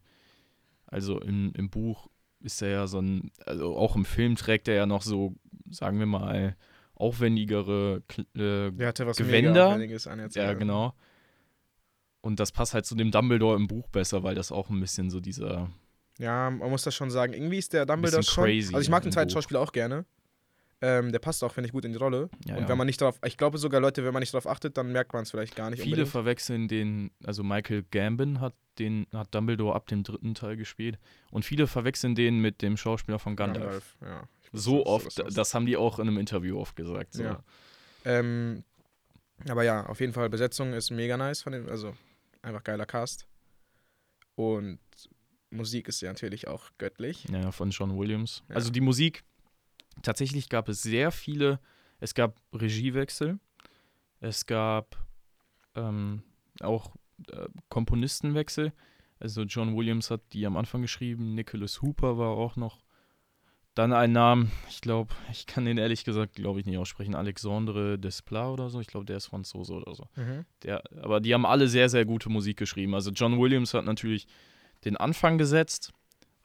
Also 0.86 1.18
im, 1.20 1.52
im 1.54 1.70
Buch 1.70 2.08
ist 2.40 2.60
er 2.60 2.68
ja 2.68 2.86
so 2.86 3.00
ein, 3.00 3.30
also 3.46 3.74
auch 3.76 3.96
im 3.96 4.04
Film 4.04 4.36
trägt 4.36 4.68
er 4.68 4.74
ja 4.74 4.86
noch 4.86 5.02
so, 5.02 5.34
sagen 5.70 5.98
wir 5.98 6.06
mal, 6.06 6.56
aufwendigere 6.94 8.02
äh, 8.34 8.70
Der 8.70 8.88
hatte 8.88 9.06
was 9.06 9.16
Gewänder? 9.16 9.78
mega 9.78 10.10
an 10.10 10.20
jetzt. 10.20 10.36
ja, 10.36 10.52
genau. 10.52 10.94
Und 12.20 12.38
das 12.40 12.52
passt 12.52 12.74
halt 12.74 12.84
zu 12.84 12.96
dem 12.96 13.10
Dumbledore 13.10 13.56
im 13.56 13.66
Buch 13.66 13.88
besser, 13.88 14.22
weil 14.22 14.34
das 14.34 14.52
auch 14.52 14.68
ein 14.68 14.80
bisschen 14.80 15.10
so 15.10 15.20
dieser. 15.20 15.70
Ja, 16.18 16.50
man 16.50 16.70
muss 16.70 16.82
das 16.82 16.94
schon 16.94 17.10
sagen. 17.10 17.32
Irgendwie 17.32 17.58
ist 17.58 17.72
der 17.72 17.86
Dumbledore 17.86 18.22
schon. 18.22 18.44
crazy 18.44 18.74
also 18.74 18.84
ich 18.84 18.88
mag 18.88 19.02
den 19.02 19.12
zweiten. 19.12 19.30
Schauspieler 19.30 19.60
auch 19.60 19.72
gerne. 19.72 20.04
Ähm, 20.82 21.10
der 21.10 21.20
passt 21.20 21.42
auch, 21.42 21.54
finde 21.54 21.68
ich, 21.68 21.72
gut 21.72 21.86
in 21.86 21.92
die 21.92 21.98
Rolle. 21.98 22.28
Ja, 22.44 22.56
und 22.56 22.62
ja. 22.62 22.68
wenn 22.68 22.76
man 22.76 22.86
nicht 22.86 23.00
darauf, 23.00 23.18
ich 23.24 23.38
glaube 23.38 23.56
sogar 23.56 23.80
Leute, 23.80 24.04
wenn 24.04 24.12
man 24.12 24.20
nicht 24.20 24.34
darauf 24.34 24.46
achtet, 24.46 24.76
dann 24.76 24.92
merkt 24.92 25.12
man 25.14 25.22
es 25.22 25.30
vielleicht 25.30 25.56
gar 25.56 25.70
nicht. 25.70 25.80
Viele 25.80 25.94
unbedingt. 25.94 26.12
verwechseln 26.12 26.68
den, 26.68 27.10
also 27.24 27.42
Michael 27.42 27.84
Gambon 27.90 28.40
hat 28.40 28.54
den, 28.78 29.06
hat 29.12 29.34
Dumbledore 29.34 29.74
ab 29.74 29.86
dem 29.86 30.02
dritten 30.02 30.34
Teil 30.34 30.56
gespielt. 30.56 30.98
Und 31.30 31.46
viele 31.46 31.66
verwechseln 31.66 32.14
den 32.14 32.40
mit 32.40 32.60
dem 32.60 32.76
Schauspieler 32.76 33.18
von 33.18 33.36
Gandalf. 33.36 33.96
Ja. 34.02 34.28
Ich 34.42 34.52
wusste, 34.52 34.64
So 34.70 34.76
du 34.76 34.86
oft, 34.86 35.18
das 35.18 35.32
das, 35.32 35.54
haben 35.54 35.64
die 35.64 35.78
auch 35.78 35.98
in 35.98 36.08
einem 36.08 36.18
Interview 36.18 36.58
oft 36.58 36.76
gesagt. 36.76 37.14
So. 37.14 37.22
Ja. 37.22 37.42
Ähm, 38.04 38.62
aber 39.48 39.64
ja, 39.64 39.86
auf 39.86 40.00
jeden 40.00 40.12
Fall, 40.12 40.28
Besetzung 40.28 40.74
ist 40.74 40.90
mega 40.90 41.16
nice 41.16 41.42
von 41.42 41.52
dem, 41.52 41.68
also 41.70 41.94
einfach 42.42 42.62
geiler 42.62 42.86
Cast. 42.86 43.26
Und 44.34 44.78
Musik 45.50 45.88
ist 45.88 46.00
ja 46.00 46.08
natürlich 46.08 46.48
auch 46.48 46.70
göttlich. 46.78 47.26
Ja, 47.30 47.52
von 47.52 47.70
John 47.70 47.96
Williams. 47.98 48.42
Ja. 48.48 48.56
Also 48.56 48.70
die 48.70 48.80
Musik, 48.80 49.24
tatsächlich 50.02 50.48
gab 50.48 50.68
es 50.68 50.82
sehr 50.82 51.10
viele, 51.10 51.60
es 52.00 52.14
gab 52.14 52.40
Regiewechsel, 52.52 53.38
es 54.20 54.46
gab 54.46 54.96
ähm, 55.74 56.22
auch 56.60 56.94
äh, 57.30 57.46
Komponistenwechsel. 57.68 58.72
Also 59.18 59.42
John 59.42 59.76
Williams 59.76 60.10
hat 60.10 60.20
die 60.32 60.46
am 60.46 60.56
Anfang 60.56 60.82
geschrieben, 60.82 61.34
Nicholas 61.34 61.80
Hooper 61.82 62.18
war 62.18 62.30
auch 62.30 62.56
noch. 62.56 62.84
Dann 63.74 63.92
ein 63.92 64.12
Name, 64.12 64.50
ich 64.70 64.80
glaube, 64.80 65.14
ich 65.30 65.46
kann 65.46 65.66
den 65.66 65.76
ehrlich 65.76 66.04
gesagt, 66.04 66.34
glaube 66.34 66.60
ich, 66.60 66.66
nicht 66.66 66.78
aussprechen, 66.78 67.14
Alexandre 67.14 67.98
Desplat 67.98 68.48
oder 68.48 68.70
so. 68.70 68.80
Ich 68.80 68.86
glaube, 68.86 69.04
der 69.04 69.18
ist 69.18 69.26
Franzose 69.26 69.74
oder 69.74 69.94
so. 69.94 70.08
Der, 70.62 70.82
aber 71.02 71.20
die 71.20 71.34
haben 71.34 71.44
alle 71.44 71.68
sehr, 71.68 71.90
sehr 71.90 72.06
gute 72.06 72.30
Musik 72.30 72.56
geschrieben. 72.56 72.94
Also 72.94 73.10
John 73.10 73.38
Williams 73.38 73.74
hat 73.74 73.84
natürlich 73.84 74.28
den 74.86 74.96
Anfang 74.96 75.36
gesetzt. 75.36 75.92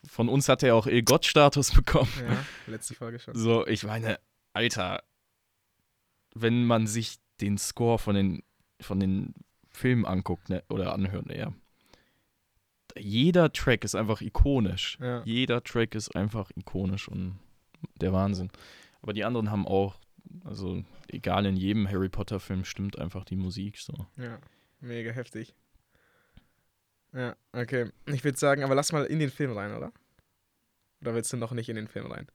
Von 0.05 0.27
uns 0.27 0.49
hat 0.49 0.63
er 0.63 0.75
auch 0.75 0.87
E-Gott-Status 0.87 1.71
bekommen. 1.75 2.11
Ja, 2.19 2.45
letzte 2.67 2.95
Folge 2.95 3.19
schon. 3.19 3.35
So, 3.35 3.65
ich 3.67 3.83
meine, 3.83 4.19
Alter, 4.53 5.03
wenn 6.33 6.65
man 6.65 6.87
sich 6.87 7.19
den 7.39 7.57
Score 7.57 7.99
von 7.99 8.15
den, 8.15 8.43
von 8.81 8.99
den 8.99 9.33
Filmen 9.69 10.05
anguckt 10.05 10.49
ne, 10.49 10.63
oder 10.69 10.93
anhört, 10.93 11.29
eher. 11.29 11.53
Jeder 12.97 13.53
Track 13.53 13.85
ist 13.85 13.95
einfach 13.95 14.21
ikonisch. 14.21 14.97
Ja. 14.99 15.23
Jeder 15.23 15.63
Track 15.63 15.95
ist 15.95 16.13
einfach 16.15 16.51
ikonisch 16.55 17.07
und 17.07 17.39
der 18.01 18.11
Wahnsinn. 18.11 18.49
Aber 19.01 19.13
die 19.13 19.23
anderen 19.23 19.49
haben 19.49 19.65
auch, 19.65 19.95
also 20.43 20.83
egal 21.07 21.45
in 21.45 21.55
jedem 21.55 21.87
Harry 21.89 22.09
Potter-Film 22.09 22.65
stimmt 22.65 22.99
einfach 22.99 23.23
die 23.23 23.37
Musik 23.37 23.77
so. 23.77 23.93
Ja, 24.17 24.39
mega 24.81 25.11
heftig. 25.11 25.55
Ja, 27.13 27.35
okay. 27.53 27.89
Ich 28.05 28.23
würde 28.23 28.37
sagen, 28.37 28.63
aber 28.63 28.75
lass 28.75 28.91
mal 28.91 29.05
in 29.05 29.19
den 29.19 29.29
Film 29.29 29.51
rein, 29.53 29.75
oder? 29.75 29.91
Oder 31.01 31.13
willst 31.15 31.33
du 31.33 31.37
noch 31.37 31.51
nicht 31.51 31.67
in 31.69 31.75
den 31.75 31.87
Film 31.87 32.05
rein? 32.11 32.27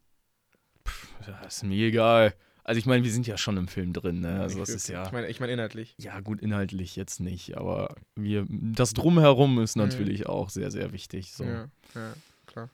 Ja, 1.27 1.41
ist 1.45 1.65
mir 1.65 1.87
egal. 1.87 2.35
Also 2.63 2.79
ich 2.81 2.87
meine, 2.87 3.05
wir 3.05 3.13
sind 3.13 3.27
ja 3.29 3.39
schon 3.39 3.57
im 3.57 3.69
Film 3.69 3.93
drin, 3.93 4.21
ne? 4.21 4.41
Also 4.41 4.59
das 4.59 4.71
ist 4.71 4.89
ja. 4.89 5.07
Ich 5.07 5.13
meine, 5.13 5.29
ich 5.29 5.39
meine 5.39 5.53
inhaltlich. 5.53 5.95
Ja, 5.99 6.19
gut, 6.21 6.41
inhaltlich 6.41 6.97
jetzt 6.97 7.21
nicht, 7.21 7.57
aber 7.57 7.95
wir, 8.17 8.45
das 8.49 8.93
Drumherum 8.93 9.61
ist 9.63 9.77
Mhm. 9.77 9.83
natürlich 9.85 10.27
auch 10.27 10.51
sehr, 10.51 10.71
sehr 10.73 10.93
wichtig. 10.93 11.33
So. 11.33 11.45
Ja, 11.45 11.69
ja, 11.95 12.13
klar. 12.47 12.69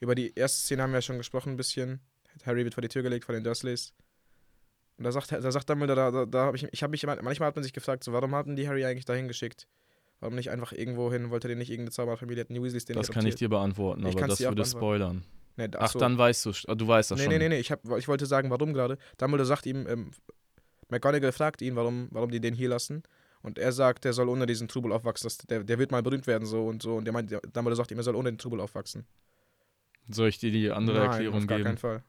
Über 0.00 0.16
die 0.16 0.32
erste 0.34 0.58
Szene 0.58 0.82
haben 0.82 0.90
wir 0.90 0.96
ja 0.98 1.02
schon 1.02 1.18
gesprochen 1.18 1.50
ein 1.52 1.56
bisschen. 1.56 2.00
Harry 2.44 2.64
wird 2.64 2.74
vor 2.74 2.82
die 2.82 2.88
Tür 2.88 3.02
gelegt 3.02 3.24
von 3.24 3.34
den 3.34 3.44
Dursleys. 3.44 3.92
Und 4.98 5.04
da 5.04 5.12
sagt, 5.12 5.30
da 5.30 5.50
sagt 5.52 5.70
Dumbledore, 5.70 5.96
da, 5.96 6.10
da, 6.10 6.26
da 6.26 6.44
habe 6.46 6.56
ich, 6.56 6.64
ich 6.72 6.82
habe 6.82 6.90
mich, 6.90 7.04
manchmal 7.06 7.46
hat 7.46 7.54
man 7.56 7.62
sich 7.62 7.72
gefragt, 7.72 8.02
so, 8.04 8.12
warum 8.12 8.34
hatten 8.34 8.56
die 8.56 8.66
Harry 8.68 8.84
eigentlich 8.84 9.04
dahin 9.04 9.28
geschickt? 9.28 9.68
Warum 10.22 10.36
nicht 10.36 10.52
einfach 10.52 10.70
irgendwo 10.72 11.12
hin? 11.12 11.30
Wollte 11.30 11.48
der 11.48 11.56
nicht 11.56 11.68
irgendeine 11.68 11.90
Zaubererfamilie, 11.90 12.42
hätten 12.44 12.54
die 12.54 12.62
Weasleys 12.62 12.84
den 12.84 12.94
Das 12.94 13.10
kann 13.10 13.26
ich 13.26 13.34
dir 13.34 13.48
beantworten, 13.48 14.06
Ich 14.06 14.16
aber 14.16 14.28
das 14.28 14.38
würde 14.40 14.64
spoilern. 14.64 15.24
Nee, 15.56 15.66
Ach, 15.76 15.90
so. 15.90 15.98
dann 15.98 16.16
weißt 16.16 16.46
du, 16.46 16.52
ah, 16.68 16.76
du 16.76 16.86
weißt 16.86 17.10
das 17.10 17.18
Nee, 17.18 17.24
schon. 17.24 17.32
nee, 17.32 17.38
nee, 17.40 17.48
nee, 17.48 17.58
ich, 17.58 17.72
hab, 17.72 17.80
ich 17.98 18.06
wollte 18.06 18.24
sagen, 18.24 18.48
warum 18.48 18.72
gerade. 18.72 18.98
Dumbledore 19.18 19.46
sagt 19.46 19.66
ihm, 19.66 19.84
ähm, 19.88 20.12
McGonagall 20.90 21.32
fragt 21.32 21.60
ihn, 21.60 21.74
warum, 21.74 22.06
warum 22.12 22.30
die 22.30 22.40
den 22.40 22.54
hier 22.54 22.68
lassen. 22.68 23.02
Und 23.42 23.58
er 23.58 23.72
sagt, 23.72 24.04
der 24.04 24.12
soll 24.12 24.28
ohne 24.28 24.46
diesen 24.46 24.68
Trubel 24.68 24.92
aufwachsen. 24.92 25.26
Das, 25.26 25.38
der, 25.38 25.64
der 25.64 25.78
wird 25.80 25.90
mal 25.90 26.04
berühmt 26.04 26.28
werden, 26.28 26.46
so 26.46 26.64
und 26.68 26.82
so. 26.82 26.94
Und 26.94 27.04
der 27.04 27.12
meint, 27.12 27.32
Dumbledore 27.32 27.74
sagt 27.74 27.90
ihm, 27.90 27.98
er 27.98 28.04
soll 28.04 28.14
ohne 28.14 28.30
den 28.30 28.38
Trubel 28.38 28.60
aufwachsen. 28.60 29.04
Soll 30.08 30.28
ich 30.28 30.38
dir 30.38 30.52
die 30.52 30.70
andere 30.70 30.98
Nein, 31.00 31.10
Erklärung 31.10 31.38
auf 31.40 31.46
gar 31.48 31.58
geben? 31.58 31.66
keinen 31.66 31.78
Fall. 31.78 32.04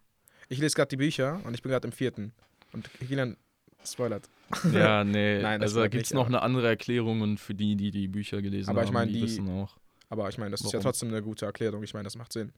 Ich 0.49 0.59
lese 0.59 0.75
gerade 0.75 0.89
die 0.89 0.97
Bücher 0.97 1.41
und 1.45 1.55
ich 1.55 1.63
bin 1.63 1.71
gerade 1.71 1.87
im 1.87 1.91
vierten. 1.91 2.31
Und 2.73 2.87
Kilian 2.99 3.37
spoilert. 3.83 4.29
Ja, 4.73 5.03
nee. 5.03 5.41
Nein, 5.41 5.61
also 5.61 5.79
da 5.81 5.87
gibt 5.87 6.05
es 6.05 6.13
noch 6.13 6.21
aber- 6.27 6.35
eine 6.37 6.41
andere 6.41 6.67
Erklärung 6.67 7.21
und 7.21 7.39
für 7.39 7.53
die, 7.55 7.75
die 7.75 7.91
die 7.91 8.07
Bücher 8.07 8.41
gelesen 8.41 8.69
Aber 8.69 8.81
ich 8.81 8.87
haben, 8.87 8.93
meine, 8.93 9.11
die, 9.11 9.17
die- 9.19 9.23
wissen 9.23 9.49
auch. 9.49 9.77
Aber 10.09 10.29
ich 10.29 10.37
meine, 10.37 10.51
das 10.51 10.61
ist 10.61 10.67
ja 10.67 10.73
Warum? 10.73 10.83
trotzdem 10.83 11.09
eine 11.09 11.21
gute 11.23 11.45
Erklärung. 11.45 11.81
Ich 11.83 11.93
meine, 11.93 12.03
das 12.03 12.15
macht 12.15 12.33
Sinn. 12.33 12.51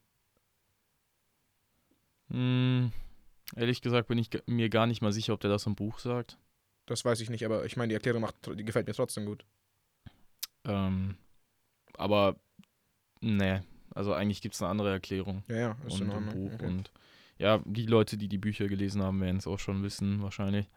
Hm, 2.30 2.92
ehrlich 3.56 3.82
gesagt 3.82 4.08
bin 4.08 4.18
ich 4.18 4.30
mir 4.48 4.70
gar 4.70 4.88
nicht 4.88 5.02
mal 5.02 5.12
sicher, 5.14 5.34
ob 5.34 5.40
der 5.42 5.50
das 5.52 5.66
im 5.66 5.75
Buch 5.75 6.00
sagt. 6.00 6.38
Das 6.88 7.06
weiß 7.06 7.20
ich 7.22 7.30
nicht, 7.30 7.46
aber 7.46 7.66
ich 7.66 7.78
meine, 7.78 7.90
die 7.90 7.96
Erklärung 7.96 8.22
macht, 8.22 8.36
die 8.60 8.64
gefällt 8.66 8.88
mir 8.88 8.94
trotzdem 8.94 9.25
gut. 9.25 9.46
Ähm, 10.66 11.16
aber, 11.98 12.36
nee. 13.22 13.62
Also 13.94 14.14
eigentlich 14.14 14.42
gibt 14.42 14.56
es 14.56 14.62
eine 14.62 14.70
andere 14.72 14.92
Erklärung. 14.92 15.44
Ja, 15.48 15.56
ja, 15.56 15.78
ist 15.88 15.94
und 15.96 16.02
in 16.02 16.10
Ordnung. 16.10 16.34
Buch. 16.34 16.54
Okay. 16.56 16.66
Und 16.68 16.92
ja, 17.38 17.60
die 17.66 17.86
Leute, 17.86 18.18
die 18.18 18.28
die 18.28 18.38
Bücher 18.38 18.68
gelesen 18.68 19.02
haben, 19.02 19.22
werden 19.22 19.38
es 19.38 19.48
auch 19.48 19.60
schon 19.60 19.84
wissen, 19.84 20.22
wahrscheinlich. 20.22 20.68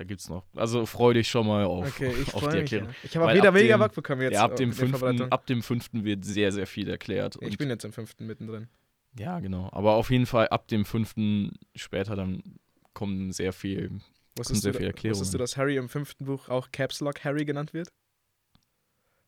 Da 0.00 0.04
gibt 0.04 0.22
es 0.22 0.30
noch. 0.30 0.46
Also 0.56 0.86
freu 0.86 1.12
dich 1.12 1.28
schon 1.28 1.46
mal 1.46 1.62
auf, 1.66 1.86
Okay, 1.88 2.10
ich 2.22 2.32
auf 2.34 2.40
die 2.40 2.46
mich. 2.46 2.54
Erklärung. 2.72 2.88
Ja. 2.88 2.94
Ich 3.02 3.16
habe 3.18 3.26
auch 3.30 3.34
wieder 3.34 3.52
mega 3.52 3.76
dem- 3.76 3.80
Bock 3.80 3.94
bekommen 3.94 4.22
jetzt. 4.22 4.32
ja, 4.32 4.44
ab 4.44 4.56
dem, 4.56 4.72
fünften, 4.72 5.22
ab 5.30 5.44
dem 5.46 5.62
fünften 5.62 6.04
wird 6.04 6.24
sehr, 6.24 6.52
sehr 6.52 6.66
viel 6.66 6.88
erklärt. 6.88 7.36
Ich 7.42 7.58
bin 7.58 7.68
jetzt 7.68 7.84
im 7.84 7.92
fünften 7.92 8.26
mittendrin. 8.26 8.68
ja, 9.18 9.40
genau. 9.40 9.68
Aber 9.72 9.96
auf 9.96 10.10
jeden 10.10 10.24
Fall 10.24 10.48
ab 10.48 10.68
dem 10.68 10.86
fünften 10.86 11.52
später 11.74 12.16
dann 12.16 12.42
kommen 12.94 13.30
sehr 13.32 13.52
viel. 13.52 14.00
Wusstest 14.38 14.62
sehr 14.62 14.72
du, 14.72 14.78
viel 14.78 14.86
Erklärungen. 14.86 15.20
wusstest 15.20 15.34
du, 15.34 15.38
dass 15.38 15.58
Harry 15.58 15.76
im 15.76 15.90
fünften 15.90 16.24
Buch 16.24 16.48
auch 16.48 16.72
Caps 16.72 17.00
Lock 17.00 17.22
Harry 17.24 17.44
genannt 17.44 17.74
wird? 17.74 17.88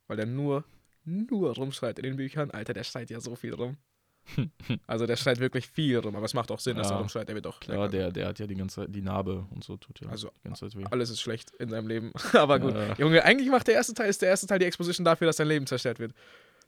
Weil 0.06 0.20
er 0.20 0.26
nur, 0.26 0.64
nur 1.04 1.54
rumschreit 1.54 1.98
in 1.98 2.04
den 2.04 2.16
Büchern. 2.16 2.50
Alter, 2.50 2.72
der 2.72 2.84
schreit 2.84 3.10
ja 3.10 3.20
so 3.20 3.34
viel 3.36 3.52
rum. 3.52 3.76
Also 4.86 5.06
der 5.06 5.16
schreit 5.16 5.38
wirklich 5.40 5.66
viel 5.68 5.98
rum, 5.98 6.14
aber 6.16 6.24
es 6.24 6.34
macht 6.34 6.50
auch 6.50 6.60
Sinn, 6.60 6.76
dass 6.76 6.88
Ja. 6.88 6.96
er 6.96 7.00
rumschreit. 7.00 7.28
Er 7.28 7.34
wird 7.34 7.46
auch 7.46 7.60
Klar, 7.60 7.88
der, 7.88 8.10
der 8.10 8.28
hat 8.28 8.38
ja 8.38 8.46
die 8.46 8.54
ganze 8.54 8.76
Zeit, 8.82 8.94
die 8.94 9.02
Narbe 9.02 9.46
und 9.50 9.64
so 9.64 9.76
tut 9.76 10.00
ja 10.00 10.08
Also, 10.08 10.30
die 10.38 10.48
ganze 10.48 10.68
Zeit 10.68 10.78
weh. 10.78 10.84
Alles 10.90 11.10
ist 11.10 11.20
schlecht 11.20 11.50
in 11.58 11.68
seinem 11.68 11.88
Leben. 11.88 12.12
aber 12.32 12.58
gut. 12.58 12.74
Ja. 12.74 12.94
Junge, 12.98 13.24
eigentlich 13.24 13.48
macht 13.50 13.66
der 13.66 13.74
erste 13.74 13.94
Teil, 13.94 14.08
ist 14.08 14.22
der 14.22 14.28
erste 14.28 14.46
Teil 14.46 14.58
die 14.58 14.66
Exposition 14.66 15.04
dafür, 15.04 15.26
dass 15.26 15.36
sein 15.36 15.48
Leben 15.48 15.66
zerstört 15.66 15.98
wird. 15.98 16.12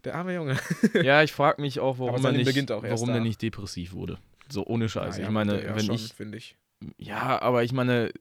Der 0.05 0.15
arme 0.17 0.35
Junge. 0.35 0.59
Ja, 1.03 1.23
ich 1.23 1.33
frage 1.33 1.61
mich 1.63 1.81
auch, 1.81 1.99
warum, 1.99 2.25
er 2.25 2.33
nicht, 2.33 2.69
warum 2.69 3.09
der 3.09 3.21
nicht 3.21 3.41
depressiv 3.41 3.93
wurde. 3.93 4.19
So 4.51 4.67
ohne 4.67 4.89
Scheiße. 4.89 5.21
Ja, 5.21 5.27
ich 5.29 5.33
meine, 5.33 5.63
wenn 5.75 5.85
schon, 5.87 5.95
ich. 5.95 6.13
finde 6.13 6.39
ich. 6.39 6.57
Ja, 6.99 7.41
aber 7.41 7.65
ich 7.65 7.73
meine, 7.73 8.13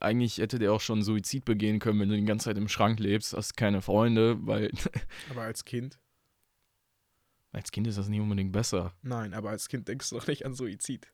eigentlich 0.00 0.38
hätte 0.38 0.58
der 0.58 0.72
auch 0.72 0.80
schon 0.80 1.02
Suizid 1.02 1.44
begehen 1.44 1.78
können, 1.80 1.98
wenn 2.00 2.08
du 2.08 2.16
die 2.16 2.24
ganze 2.24 2.44
Zeit 2.44 2.56
im 2.58 2.68
Schrank 2.68 3.00
lebst, 3.00 3.32
hast 3.34 3.56
keine 3.56 3.82
Freunde, 3.82 4.36
weil 4.46 4.70
Aber 5.30 5.42
als 5.42 5.64
Kind? 5.64 5.98
Als 7.52 7.70
Kind 7.70 7.86
ist 7.86 7.98
das 7.98 8.08
nicht 8.08 8.20
unbedingt 8.20 8.52
besser. 8.52 8.92
Nein, 9.02 9.34
aber 9.34 9.50
als 9.50 9.68
Kind 9.68 9.86
denkst 9.88 10.10
du 10.10 10.16
doch 10.18 10.26
nicht 10.26 10.46
an 10.46 10.54
Suizid. 10.54 11.06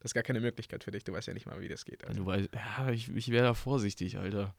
Das 0.00 0.10
ist 0.10 0.14
gar 0.14 0.22
keine 0.22 0.40
Möglichkeit 0.40 0.84
für 0.84 0.90
dich. 0.90 1.04
Du 1.04 1.12
weißt 1.12 1.28
ja 1.28 1.34
nicht 1.34 1.46
mal, 1.46 1.60
wie 1.60 1.68
das 1.68 1.84
geht. 1.84 2.04
Alter. 2.04 2.16
Du 2.16 2.26
weißt, 2.26 2.48
ja, 2.54 2.90
ich, 2.90 3.08
ich 3.14 3.30
wäre 3.30 3.44
da 3.46 3.54
vorsichtig, 3.54 4.18
Alter. 4.18 4.54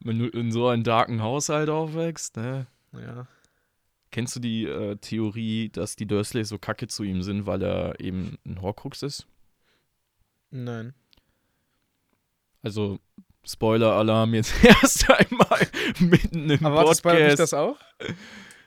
Wenn 0.00 0.18
du 0.18 0.28
in 0.28 0.50
so 0.52 0.68
einem 0.68 0.84
darken 0.84 1.22
Haushalt 1.22 1.68
aufwächst, 1.68 2.36
ne? 2.36 2.66
Ja. 2.92 3.26
Kennst 4.10 4.36
du 4.36 4.40
die 4.40 4.64
äh, 4.64 4.96
Theorie, 4.96 5.70
dass 5.70 5.96
die 5.96 6.06
Dursleys 6.06 6.48
so 6.48 6.58
kacke 6.58 6.86
zu 6.86 7.02
ihm 7.02 7.22
sind, 7.22 7.46
weil 7.46 7.62
er 7.62 7.98
eben 8.00 8.38
ein 8.46 8.60
Horcrux 8.60 9.02
ist? 9.02 9.26
Nein. 10.50 10.94
Also, 12.62 13.00
Spoiler-Alarm 13.44 14.34
jetzt 14.34 14.54
erst 14.64 15.10
einmal 15.10 15.66
mitten 15.98 16.48
im 16.48 16.64
Aber 16.64 16.76
warte, 16.76 16.94
spoilert 16.96 17.20
mich 17.22 17.30
Podcast. 17.30 17.52
das 17.52 17.54
auch? 17.54 17.78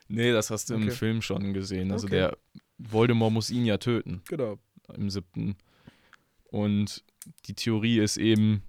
nee, 0.07 0.31
das 0.31 0.49
hast 0.51 0.69
du 0.69 0.75
im 0.75 0.83
Okay. 0.83 0.91
Film 0.91 1.21
schon 1.21 1.53
gesehen. 1.53 1.91
Also 1.91 2.07
Okay. 2.07 2.15
der 2.17 2.37
Voldemort 2.77 3.31
muss 3.33 3.49
ihn 3.49 3.65
ja 3.65 3.77
töten 3.77 4.21
Genau. 4.27 4.57
im 4.93 5.09
siebten. 5.09 5.55
Und 6.51 7.03
die 7.47 7.53
Theorie 7.53 7.99
ist 7.99 8.17
eben, 8.17 8.61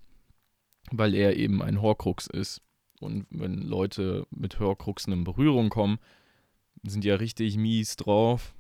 weil 0.90 1.14
er 1.14 1.36
eben 1.36 1.62
ein 1.62 1.80
Horcrux 1.82 2.26
ist. 2.26 2.62
Und 3.00 3.26
wenn 3.30 3.62
Leute 3.62 4.26
mit 4.30 4.58
Horcruxen 4.58 5.12
in 5.12 5.24
Berührung 5.24 5.68
kommen, 5.68 5.98
sind 6.82 7.04
die 7.04 7.08
ja 7.08 7.16
richtig 7.16 7.56
mies 7.56 7.96
drauf. 7.96 8.54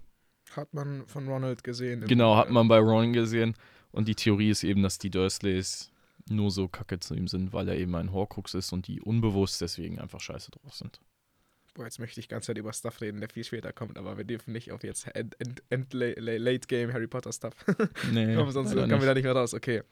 Hat 0.52 0.72
man 0.74 1.06
von 1.06 1.26
Ronald 1.28 1.64
gesehen. 1.64 2.02
im- 2.02 2.08
Genau, 2.08 2.36
hat 2.36 2.50
man 2.50 2.68
bei 2.68 2.78
Ron 2.78 3.12
gesehen. 3.12 3.54
Und 3.92 4.08
die 4.08 4.14
Theorie 4.14 4.50
ist 4.50 4.62
eben, 4.64 4.82
dass 4.82 4.98
die 4.98 5.10
Dursleys 5.10 5.90
nur 6.28 6.50
so 6.50 6.68
kacke 6.68 7.00
zu 7.00 7.14
ihm 7.14 7.28
sind, 7.28 7.52
weil 7.52 7.68
er 7.68 7.76
eben 7.78 7.94
ein 7.94 8.12
Horcrux 8.12 8.54
ist 8.54 8.72
und 8.72 8.86
die 8.88 9.00
unbewusst 9.00 9.60
deswegen 9.60 9.98
einfach 9.98 10.20
scheiße 10.20 10.50
drauf 10.50 10.74
sind. 10.74 11.00
Boah, 11.76 11.84
jetzt 11.84 11.98
möchte 11.98 12.18
ich 12.20 12.28
ganz 12.28 12.46
Zeit 12.46 12.56
über 12.56 12.72
Stuff 12.72 13.00
reden, 13.02 13.20
der 13.20 13.28
viel 13.28 13.44
später 13.44 13.70
kommt, 13.72 13.98
aber 13.98 14.16
wir 14.16 14.24
dürfen 14.24 14.52
nicht 14.52 14.72
auf 14.72 14.82
jetzt 14.82 15.06
End, 15.14 15.36
End, 15.38 15.62
End, 15.68 15.92
La- 15.92 16.14
La- 16.16 16.36
Late 16.38 16.66
Game 16.68 16.90
Harry 16.92 17.06
Potter 17.06 17.32
Stuff. 17.32 17.52
Nee, 18.12 18.34
Aber 18.34 18.50
sonst 18.50 18.70
kommen 18.74 18.88
wir 18.90 18.98
da 19.06 19.12
nicht. 19.14 19.24
mehr 19.24 19.32
raus. 19.34 19.52
Okay. 19.52 19.82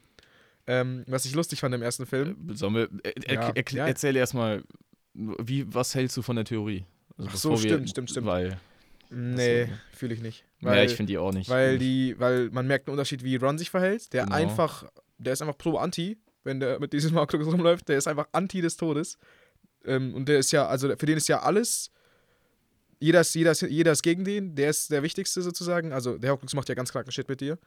Ähm, 0.67 1.05
was 1.07 1.27
ich 1.27 1.35
lustig 1.35 1.61
fand 1.61 1.75
im 1.75 1.83
ersten 1.83 2.07
Film. 2.07 2.49
Äh, 2.51 2.55
Sollen 2.55 2.75
wir, 2.75 2.89
äh, 3.03 3.13
er, 3.27 3.35
Ja, 3.35 3.51
erkl- 3.51 3.77
ja. 3.77 3.87
Erzähl 3.87 4.17
erstmal, 4.17 4.63
wie, 5.13 5.67
was 5.73 5.95
hältst 5.95 6.17
du 6.17 6.23
von 6.23 6.37
der 6.37 6.47
Theorie? 6.47 6.87
Also 7.19 7.31
Ach 7.31 7.37
so, 7.37 7.51
bevor 7.51 7.63
wir- 7.65 7.71
stimmt, 7.71 7.91
stimmt, 7.91 8.11
stimmt. 8.11 8.27
Weil, 8.27 8.57
Nee, 9.11 9.69
fühle 9.93 10.15
ich 10.15 10.23
nicht. 10.23 10.45
ja, 10.61 10.83
ich 10.83 10.95
finde 10.97 11.13
die 11.13 11.19
auch 11.19 11.33
nicht. 11.33 11.49
Weil 11.51 11.79
die, 11.79 12.19
weil 12.19 12.49
man 12.51 12.67
merkt 12.67 12.89
einen 12.89 12.95
Unterschied, 12.95 13.23
wie 13.23 13.37
Ron 13.37 13.59
sich 13.59 13.71
verhält. 13.71 14.13
Der 14.15 14.25
Genau. 14.25 14.35
einfach, 14.37 14.91
der 15.19 15.35
ist 15.35 15.43
einfach 15.43 15.59
pro 15.59 15.77
Anti, 15.77 16.17
wenn 16.43 16.59
der 16.61 16.81
mit 16.81 16.93
diesem 16.95 17.15
Horcrux 17.15 17.47
rumläuft. 17.47 17.89
Der 17.89 17.99
ist 17.99 18.09
einfach 18.09 18.27
Anti 18.33 18.61
des 18.63 18.77
Todes. 18.77 19.19
Ähm, 19.85 20.15
und 20.15 20.29
der 20.29 20.39
ist 20.39 20.51
ja, 20.53 20.67
also 20.67 20.89
für 20.97 21.07
den 21.07 21.17
ist 21.17 21.29
ja 21.29 21.41
alles, 21.43 21.91
jeder 23.01 23.21
ist, 23.21 23.35
jeder, 23.35 23.51
ist, 23.53 23.63
jeder 23.63 23.93
ist 23.93 24.03
gegen 24.03 24.25
den. 24.25 24.55
Der 24.55 24.71
ist 24.71 24.91
der 24.91 25.03
Wichtigste 25.03 25.43
sozusagen. 25.43 25.93
Also 25.93 26.17
der 26.17 26.31
Horcrux 26.31 26.55
macht 26.55 26.69
ja 26.69 26.75
ganz 26.75 26.93
kranken 26.93 27.13
Shit 27.13 27.29
mit 27.29 27.41
dir. 27.41 27.59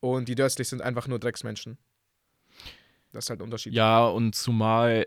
Und 0.00 0.28
die 0.28 0.34
Dursleys 0.34 0.70
sind 0.70 0.82
einfach 0.82 1.08
nur 1.08 1.18
Drecksmenschen. 1.18 1.78
Das 3.12 3.24
ist 3.24 3.30
halt 3.30 3.40
ein 3.40 3.44
Unterschied. 3.44 3.72
Ja, 3.72 4.06
und 4.06 4.34
zumal 4.34 5.06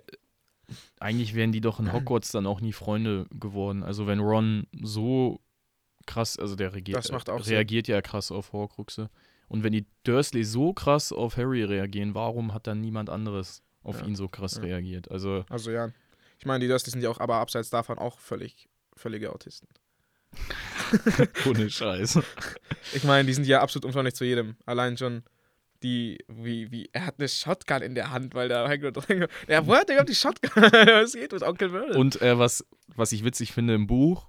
eigentlich 0.99 1.35
wären 1.35 1.51
die 1.51 1.61
doch 1.61 1.79
in 1.79 1.93
Hogwarts 1.93 2.31
dann 2.31 2.45
auch 2.45 2.61
nie 2.61 2.73
Freunde 2.73 3.25
geworden. 3.31 3.83
Also 3.83 4.07
wenn 4.07 4.19
Ron 4.19 4.67
so 4.81 5.39
krass, 6.05 6.37
also 6.37 6.55
der 6.55 6.73
reagiert, 6.73 7.11
macht 7.11 7.29
auch 7.29 7.43
Sinn. 7.43 7.55
reagiert 7.55 7.87
ja 7.87 8.01
krass 8.01 8.31
auf 8.31 8.51
Horcruxe. 8.53 9.09
Und 9.47 9.63
wenn 9.63 9.73
die 9.73 9.85
Dursley 10.03 10.43
so 10.43 10.73
krass 10.73 11.11
auf 11.11 11.37
Harry 11.37 11.63
reagieren, 11.63 12.13
warum 12.13 12.53
hat 12.53 12.67
dann 12.67 12.81
niemand 12.81 13.09
anderes 13.09 13.63
auf 13.83 14.01
Ja, 14.01 14.07
ihn 14.07 14.15
so 14.15 14.27
krass 14.27 14.55
ja. 14.55 14.61
reagiert? 14.63 15.09
Also 15.09 15.45
Also 15.49 15.71
ja. 15.71 15.89
Ich 16.39 16.45
meine, 16.45 16.59
die 16.59 16.67
Dursleys 16.69 16.93
sind 16.93 17.01
ja 17.01 17.09
auch, 17.09 17.19
aber 17.19 17.35
abseits 17.35 17.69
davon 17.69 17.97
auch 17.97 18.19
völlig, 18.19 18.69
völlige 18.95 19.31
Autisten. 19.31 19.67
ohne 21.45 21.69
Scheiß. 21.69 22.19
Ich 22.93 23.03
meine, 23.03 23.27
die 23.27 23.33
sind 23.33 23.45
ja 23.45 23.61
absolut 23.61 23.85
unfreundlich 23.85 24.15
zu 24.15 24.25
jedem. 24.25 24.55
Allein 24.65 24.97
schon 24.97 25.23
die, 25.83 26.17
wie, 26.27 26.71
wie, 26.71 26.89
er 26.91 27.05
hat 27.05 27.15
eine 27.19 27.27
Shotgun 27.27 27.81
in 27.81 27.93
der 27.93 28.09
Hand, 28.09 28.33
weil 28.33 28.47
der 28.49 28.67
Hagrid 28.67 28.97
drin 28.97 29.27
Ja, 29.47 29.65
woher 29.67 29.81
hat 29.81 29.89
der 29.89 29.95
überhaupt 29.95 30.09
die 30.09 30.15
Shotgun? 30.15 30.63
Was 30.63 31.13
geht 31.13 31.31
mit 31.31 31.43
Onkel 31.43 31.69
Vernon? 31.69 31.95
Und 31.95 32.21
äh, 32.21 32.39
was, 32.39 32.65
was 32.95 33.11
ich 33.11 33.23
witzig 33.23 33.51
finde 33.51 33.75
im 33.75 33.85
Buch, 33.85 34.27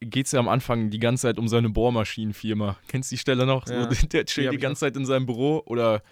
geht 0.00 0.26
es 0.26 0.32
ja 0.32 0.38
am 0.38 0.48
Anfang 0.48 0.90
die 0.90 0.98
ganze 0.98 1.22
Zeit 1.22 1.38
um 1.38 1.48
seine 1.48 1.70
Bohrmaschinenfirma. 1.70 2.78
Kennst 2.88 3.10
du 3.10 3.14
die 3.14 3.18
Stelle 3.20 3.46
noch? 3.46 3.66
Ja, 3.66 3.90
So, 3.90 4.06
der 4.06 4.26
chillt 4.26 4.48
hab 4.48 4.52
die 4.52 4.58
ganze 4.58 4.80
Zeit 4.80 4.96
in 4.96 5.06
seinem 5.06 5.26
Büro 5.26 5.62
oder 5.66 6.02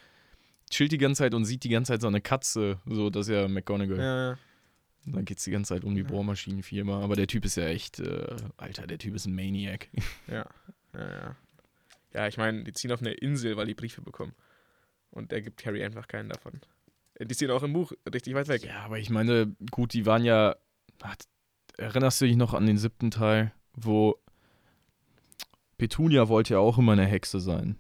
chillt 0.71 0.93
die 0.93 0.99
ganze 0.99 1.21
Zeit 1.25 1.35
und 1.35 1.45
sieht 1.45 1.65
die 1.65 1.69
ganze 1.69 1.93
Zeit 1.93 2.01
so 2.01 2.07
eine 2.09 2.21
Katze. 2.21 2.79
So, 2.87 3.11
das 3.11 3.29
ist 3.29 3.35
ja 3.35 3.49
McGonagall. 3.49 3.99
ja, 3.99 4.31
ja. 4.31 4.39
Dann 5.07 5.25
geht 5.25 5.39
es 5.39 5.45
die 5.45 5.51
ganze 5.51 5.75
Zeit 5.75 5.85
um 5.85 5.95
die. 5.95 6.03
Bohrmaschinenfirma. 6.03 7.03
Aber 7.03 7.17
der 7.17 7.27
Typ 7.27 7.45
ist 7.45 7.57
ja 7.57 7.67
echt, 7.67 8.01
äh, 8.01 8.37
Alter, 8.59 8.87
der 8.87 8.99
Typ 8.99 9.15
ist 9.15 9.27
ein 9.27 9.35
Maniac. 9.35 9.89
Ja, 10.29 10.47
ja, 10.95 11.11
ja. 11.11 11.37
Ja, 12.13 12.27
ich 12.29 12.37
meine, 12.37 12.65
die 12.65 12.73
ziehen 12.73 12.93
auf 12.93 13.01
eine 13.01 13.13
Insel, 13.13 13.57
weil 13.57 13.67
die 13.67 13.75
Briefe 13.75 14.03
bekommen. 14.03 14.35
Und 15.11 15.33
er 15.33 15.41
gibt 15.41 15.65
Harry 15.65 15.83
einfach 15.85 16.07
keinen 16.09 16.29
davon. 16.29 16.61
Äh, 17.15 17.27
Die 17.27 17.35
ziehen 17.35 17.51
auch 17.51 17.63
im 17.63 17.73
Buch 17.73 17.93
richtig 18.13 18.35
weit 18.35 18.49
weg. 18.49 18.65
Ja, 18.65 18.81
aber 18.85 18.99
ich 18.99 19.11
meine, 19.11 19.55
gut, 19.71 19.93
die 19.93 20.07
waren 20.07 20.25
ja. 20.25 20.57
Hat, 21.03 21.25
erinnerst 21.79 22.21
du 22.21 22.27
dich 22.27 22.37
noch 22.37 22.53
an 22.53 22.67
den 22.67 22.77
siebten 22.77 23.11
Teil, 23.11 23.53
wo 23.73 24.17
Petunia 25.79 26.29
wollte 26.29 26.55
ja 26.55 26.59
auch 26.61 26.77
immer 26.79 26.93
eine 26.93 27.07
Hexe 27.07 27.41
sein? 27.41 27.77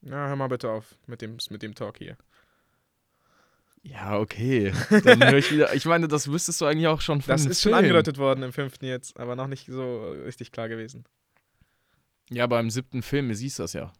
Na, 0.00 0.28
hör 0.28 0.36
mal 0.36 0.48
bitte 0.48 0.70
auf 0.70 0.96
mit 1.06 1.22
dem, 1.22 1.38
mit 1.50 1.62
dem 1.62 1.74
Talk 1.74 1.98
hier. 1.98 2.16
Ja, 3.82 4.18
okay. 4.18 4.72
Dann 5.04 5.22
höre 5.24 5.38
ich 5.38 5.50
wieder. 5.52 5.74
Ich 5.74 5.86
meine, 5.86 6.08
das 6.08 6.30
wüsstest 6.30 6.60
du 6.60 6.66
eigentlich 6.66 6.88
auch 6.88 7.00
schon 7.00 7.22
von 7.22 7.32
Das 7.32 7.44
ist 7.46 7.62
schon 7.62 7.70
Film. 7.70 7.84
angedeutet 7.84 8.18
worden 8.18 8.42
im 8.42 8.52
fünften 8.52 8.84
jetzt, 8.86 9.18
aber 9.18 9.36
noch 9.36 9.46
nicht 9.46 9.66
so 9.66 10.10
richtig 10.10 10.52
klar 10.52 10.68
gewesen. 10.68 11.04
Ja, 12.30 12.46
beim 12.46 12.70
siebten 12.70 13.02
Film 13.02 13.32
siehst 13.32 13.58
du 13.58 13.62
das 13.62 13.72
ja. 13.72 13.92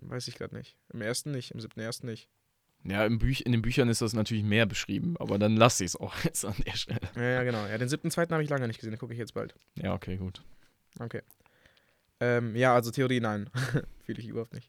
Weiß 0.00 0.26
ich 0.28 0.34
gerade 0.34 0.54
nicht. 0.56 0.76
Im 0.92 1.02
ersten 1.02 1.30
nicht, 1.30 1.52
im 1.52 1.60
siebten 1.60 1.80
ersten 1.80 2.06
nicht. 2.06 2.28
Ja, 2.84 3.06
im 3.06 3.18
Büch, 3.18 3.42
in 3.42 3.52
den 3.52 3.62
Büchern 3.62 3.88
ist 3.88 4.02
das 4.02 4.12
natürlich 4.12 4.42
mehr 4.42 4.66
beschrieben, 4.66 5.14
aber 5.18 5.38
dann 5.38 5.56
lasse 5.56 5.84
ich 5.84 5.90
es 5.90 5.96
auch 5.96 6.14
jetzt 6.24 6.44
an 6.44 6.56
der 6.66 6.72
Stelle. 6.72 7.08
Ja, 7.14 7.22
ja, 7.22 7.42
genau. 7.44 7.64
Ja, 7.66 7.78
den 7.78 7.88
siebten, 7.88 8.10
zweiten 8.10 8.32
habe 8.32 8.42
ich 8.42 8.50
lange 8.50 8.66
nicht 8.66 8.78
gesehen, 8.80 8.92
den 8.92 8.98
gucke 8.98 9.12
ich 9.12 9.18
jetzt 9.18 9.34
bald. 9.34 9.54
Ja, 9.76 9.94
okay, 9.94 10.16
gut. 10.16 10.42
Okay. 10.98 11.22
Ähm, 12.18 12.56
ja, 12.56 12.74
also 12.74 12.90
Theorie, 12.90 13.20
nein. 13.20 13.50
Fühle 14.04 14.18
ich 14.18 14.26
überhaupt 14.26 14.52
nicht. 14.54 14.68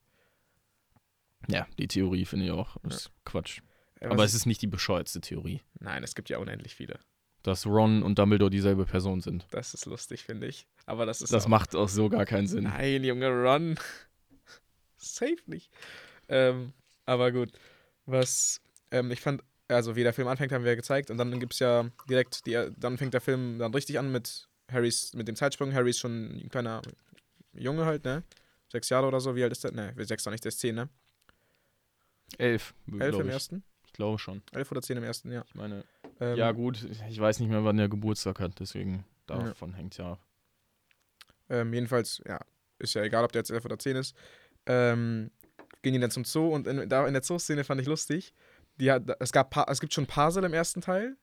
Ja, 1.47 1.67
die 1.77 1.87
Theorie 1.87 2.25
finde 2.25 2.45
ich 2.45 2.51
auch. 2.51 2.77
Ist 2.83 3.11
Quatsch. 3.25 3.59
Äh, 3.99 4.05
was 4.07 4.11
Aber 4.11 4.23
es 4.25 4.33
ist 4.33 4.45
nicht 4.45 4.61
die 4.61 4.67
bescheuertste 4.67 5.21
Theorie, 5.21 5.61
Nein, 5.79 6.03
es 6.03 6.15
gibt 6.15 6.29
ja 6.29 6.37
unendlich 6.37 6.75
viele. 6.75 6.99
dass 7.43 7.65
Ron 7.65 8.03
und 8.03 8.17
Dumbledore 8.19 8.49
dieselbe 8.49 8.85
Person 8.85 9.21
sind. 9.21 9.45
Das 9.51 9.73
ist 9.73 9.85
lustig, 9.85 10.23
finde 10.23 10.47
ich. 10.47 10.67
Aber 10.85 11.05
das 11.05 11.21
ist 11.21 11.31
Das 11.33 11.45
auch 11.45 11.49
macht 11.49 11.75
auch 11.75 11.89
so 11.89 12.09
gar 12.09 12.25
keinen 12.25 12.47
Sinn. 12.47 12.63
Nein, 12.65 13.03
Junge, 13.03 13.27
Ron. 13.29 13.77
Safe 14.97 15.37
nicht. 15.47 15.69
Ähm, 16.29 16.73
aber 17.05 17.31
gut. 17.31 17.51
Was 18.05 18.61
ähm, 18.91 19.11
ich 19.11 19.21
fand, 19.21 19.41
also 19.67 19.95
wie 19.95 20.03
der 20.03 20.13
Film 20.13 20.27
anfängt, 20.27 20.51
haben 20.51 20.63
wir 20.63 20.71
ja 20.71 20.75
gezeigt. 20.75 21.11
Und 21.11 21.17
dann 21.17 21.39
gibt 21.39 21.53
es 21.53 21.59
ja 21.59 21.89
direkt, 22.09 22.45
die, 22.45 22.69
dann 22.77 22.97
fängt 22.97 23.13
der 23.13 23.21
Film 23.21 23.59
dann 23.59 23.73
richtig 23.73 23.99
an 23.99 24.11
mit 24.11 24.47
Harrys, 24.71 25.13
mit 25.13 25.27
dem 25.27 25.35
Zeitsprung. 25.35 25.73
Harry 25.73 25.89
ist 25.89 25.99
schon 25.99 26.37
ein 26.37 26.49
kleiner 26.49 26.81
Junge 27.53 27.85
halt, 27.85 28.05
ne? 28.05 28.23
Sechs 28.71 28.89
Jahre 28.89 29.07
oder 29.07 29.19
so. 29.19 29.35
Wie 29.35 29.43
alt 29.43 29.51
ist 29.51 29.63
der? 29.63 29.71
Ne, 29.71 29.93
sechs 30.05 30.25
noch 30.25 30.31
nicht, 30.31 30.43
der 30.43 30.49
ist 30.49 30.59
zehn, 30.59 30.75
ne? 30.75 30.89
Elf, 32.37 32.73
Elf 32.99 33.19
im 33.19 33.27
ich. 33.27 33.33
ersten? 33.33 33.63
Ich 33.85 33.93
glaube 33.93 34.17
schon. 34.19 34.41
Elf 34.53 34.71
oder 34.71 34.81
zehn 34.81 34.97
im 34.97 35.03
ersten, 35.03 35.31
ja. 35.31 35.43
Ich 35.47 35.55
meine, 35.55 35.83
Ähm, 36.19 36.37
ja 36.37 36.51
gut, 36.51 36.83
ich 36.83 37.19
weiß 37.19 37.39
nicht 37.39 37.49
mehr, 37.49 37.63
wann 37.63 37.77
der 37.77 37.89
Geburtstag 37.89 38.39
hat, 38.39 38.59
deswegen 38.59 39.05
davon 39.25 39.73
hängt 39.73 39.97
ja 39.97 40.13
ab. 40.13 40.19
Ähm, 41.49 41.73
jedenfalls, 41.73 42.21
ja, 42.27 42.39
ist 42.79 42.93
ja 42.93 43.03
egal, 43.03 43.23
ob 43.23 43.31
der 43.31 43.41
jetzt 43.41 43.51
11 43.51 43.65
oder 43.65 43.77
10 43.79 43.95
ist. 43.95 44.15
Ähm, 44.65 45.31
gehen 45.81 45.93
die 45.93 45.99
dann 45.99 46.11
zum 46.11 46.23
Zoo 46.25 46.47
und 46.53 46.67
in, 46.67 46.87
da 46.89 47.05
in 47.07 47.13
der 47.13 47.23
Zoo-Szene 47.23 47.63
fand 47.63 47.81
ich 47.81 47.87
lustig. 47.87 48.33
Die 48.79 48.91
hat, 48.91 49.03
es, 49.19 49.31
gab 49.31 49.49
Pa- 49.51 49.65
es 49.69 49.79
gibt 49.79 49.93
schon 49.93 50.07
Puzzle 50.07 50.43
im 50.45 50.53
ersten 50.53 50.81
Teil, 50.81 51.17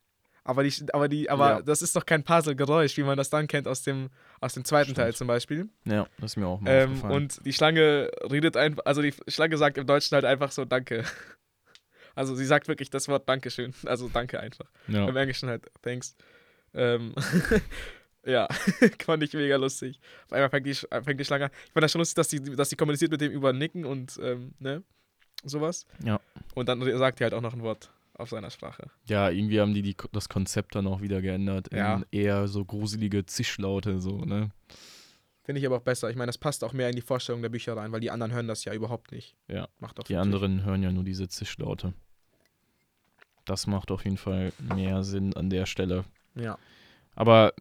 aber, 0.44 0.62
die, 0.64 0.72
aber, 0.92 1.08
die, 1.08 1.28
aber 1.30 1.48
Ja. 1.50 1.62
das 1.62 1.82
ist 1.82 1.94
doch 1.96 2.06
kein 2.06 2.22
Puzzle-Geräusch, 2.24 2.96
wie 2.96 3.02
man 3.02 3.16
das 3.16 3.30
dann 3.30 3.46
kennt 3.46 3.68
aus 3.68 3.82
dem, 3.82 4.10
aus 4.40 4.54
dem 4.54 4.64
zweiten 4.64 4.86
Stimmt. 4.90 4.96
Teil 4.98 5.14
zum 5.14 5.26
Beispiel. 5.26 5.68
Ja, 5.84 6.06
das 6.18 6.32
ist 6.32 6.36
mir 6.36 6.46
auch 6.46 6.60
mal 6.60 6.70
Ähm, 6.70 7.02
und 7.02 7.44
die 7.44 7.52
Schlange 7.52 8.10
redet 8.30 8.56
einfach, 8.56 8.84
also 8.86 9.02
die 9.02 9.14
Schlange 9.28 9.56
sagt 9.58 9.78
im 9.78 9.86
Deutschen 9.86 10.14
halt 10.14 10.24
einfach 10.24 10.52
so 10.52 10.64
Danke. 10.64 11.04
Also 12.16 12.34
sie 12.34 12.44
sagt 12.44 12.66
wirklich 12.66 12.90
das 12.90 13.06
Wort 13.08 13.28
Dankeschön. 13.28 13.72
Also 13.86 14.08
Danke 14.08 14.40
einfach. 14.40 14.66
ja. 14.88 15.08
Im 15.08 15.16
Englischen 15.16 15.48
halt, 15.48 15.70
thanks. 15.82 16.16
Ähm, 16.74 17.14
ja, 18.26 18.48
fand 19.04 19.22
ich 19.22 19.32
mega 19.32 19.56
lustig. 19.56 20.00
Auf 20.26 20.32
einmal 20.32 20.50
fängt 20.50 20.66
die, 20.66 20.74
fängt 20.74 21.20
die 21.20 21.24
Schlange 21.24 21.46
an. 21.46 21.50
Ich 21.66 21.72
fand 21.72 21.84
das 21.84 21.92
schon 21.92 22.00
lustig, 22.00 22.16
dass 22.16 22.28
die, 22.28 22.40
dass 22.56 22.68
die 22.68 22.76
kommuniziert 22.76 23.10
mit 23.12 23.20
dem 23.20 23.32
über 23.32 23.52
Nicken 23.52 23.84
und, 23.84 24.18
ähm, 24.22 24.54
ne, 24.58 24.82
sowas. 25.44 25.86
Ja. 26.04 26.20
Und 26.54 26.68
dann 26.68 26.82
sagt 26.98 27.20
die 27.20 27.24
halt 27.24 27.32
auch 27.34 27.40
noch 27.40 27.54
ein 27.54 27.62
Wort 27.62 27.90
auf 28.20 28.30
seiner 28.30 28.50
Sprache. 28.50 28.90
ja, 29.06 29.30
irgendwie 29.30 29.60
haben 29.60 29.74
die, 29.74 29.82
die 29.82 29.96
das 30.12 30.28
Konzept 30.28 30.74
dann 30.74 30.86
auch 30.86 31.00
wieder 31.00 31.20
geändert 31.22 31.68
in 31.68 31.78
Ja. 31.78 32.02
eher 32.10 32.48
so 32.48 32.64
gruselige 32.64 33.26
Zischlaute, 33.26 34.00
so, 34.00 34.24
ne? 34.24 34.50
Finde 35.42 35.58
ich 35.60 35.66
aber 35.66 35.76
auch 35.78 35.82
besser. 35.82 36.10
Ich 36.10 36.16
meine, 36.16 36.26
das 36.28 36.38
passt 36.38 36.62
auch 36.62 36.72
mehr 36.72 36.88
in 36.90 36.94
die 36.96 37.02
Vorstellung 37.02 37.42
der 37.42 37.48
Bücher 37.48 37.76
rein, 37.76 37.90
weil 37.92 38.00
die 38.00 38.10
anderen 38.10 38.32
hören 38.32 38.46
das 38.46 38.64
ja 38.64 38.72
überhaupt 38.74 39.10
nicht. 39.10 39.34
Ja. 39.48 39.68
Macht 39.80 39.98
doch 39.98 40.04
Die 40.04 40.16
anderen 40.16 40.64
hören 40.64 40.82
ja 40.82 40.92
nur 40.92 41.02
diese 41.02 41.28
Zischlaute. 41.28 41.92
Das 43.46 43.66
macht 43.66 43.90
auf 43.90 44.04
jeden 44.04 44.18
Fall 44.18 44.52
mehr 44.76 45.02
Sinn 45.02 45.34
an 45.34 45.50
der 45.50 45.66
Stelle. 45.66 46.04
Ja. 46.36 46.58
Aber 47.16 47.52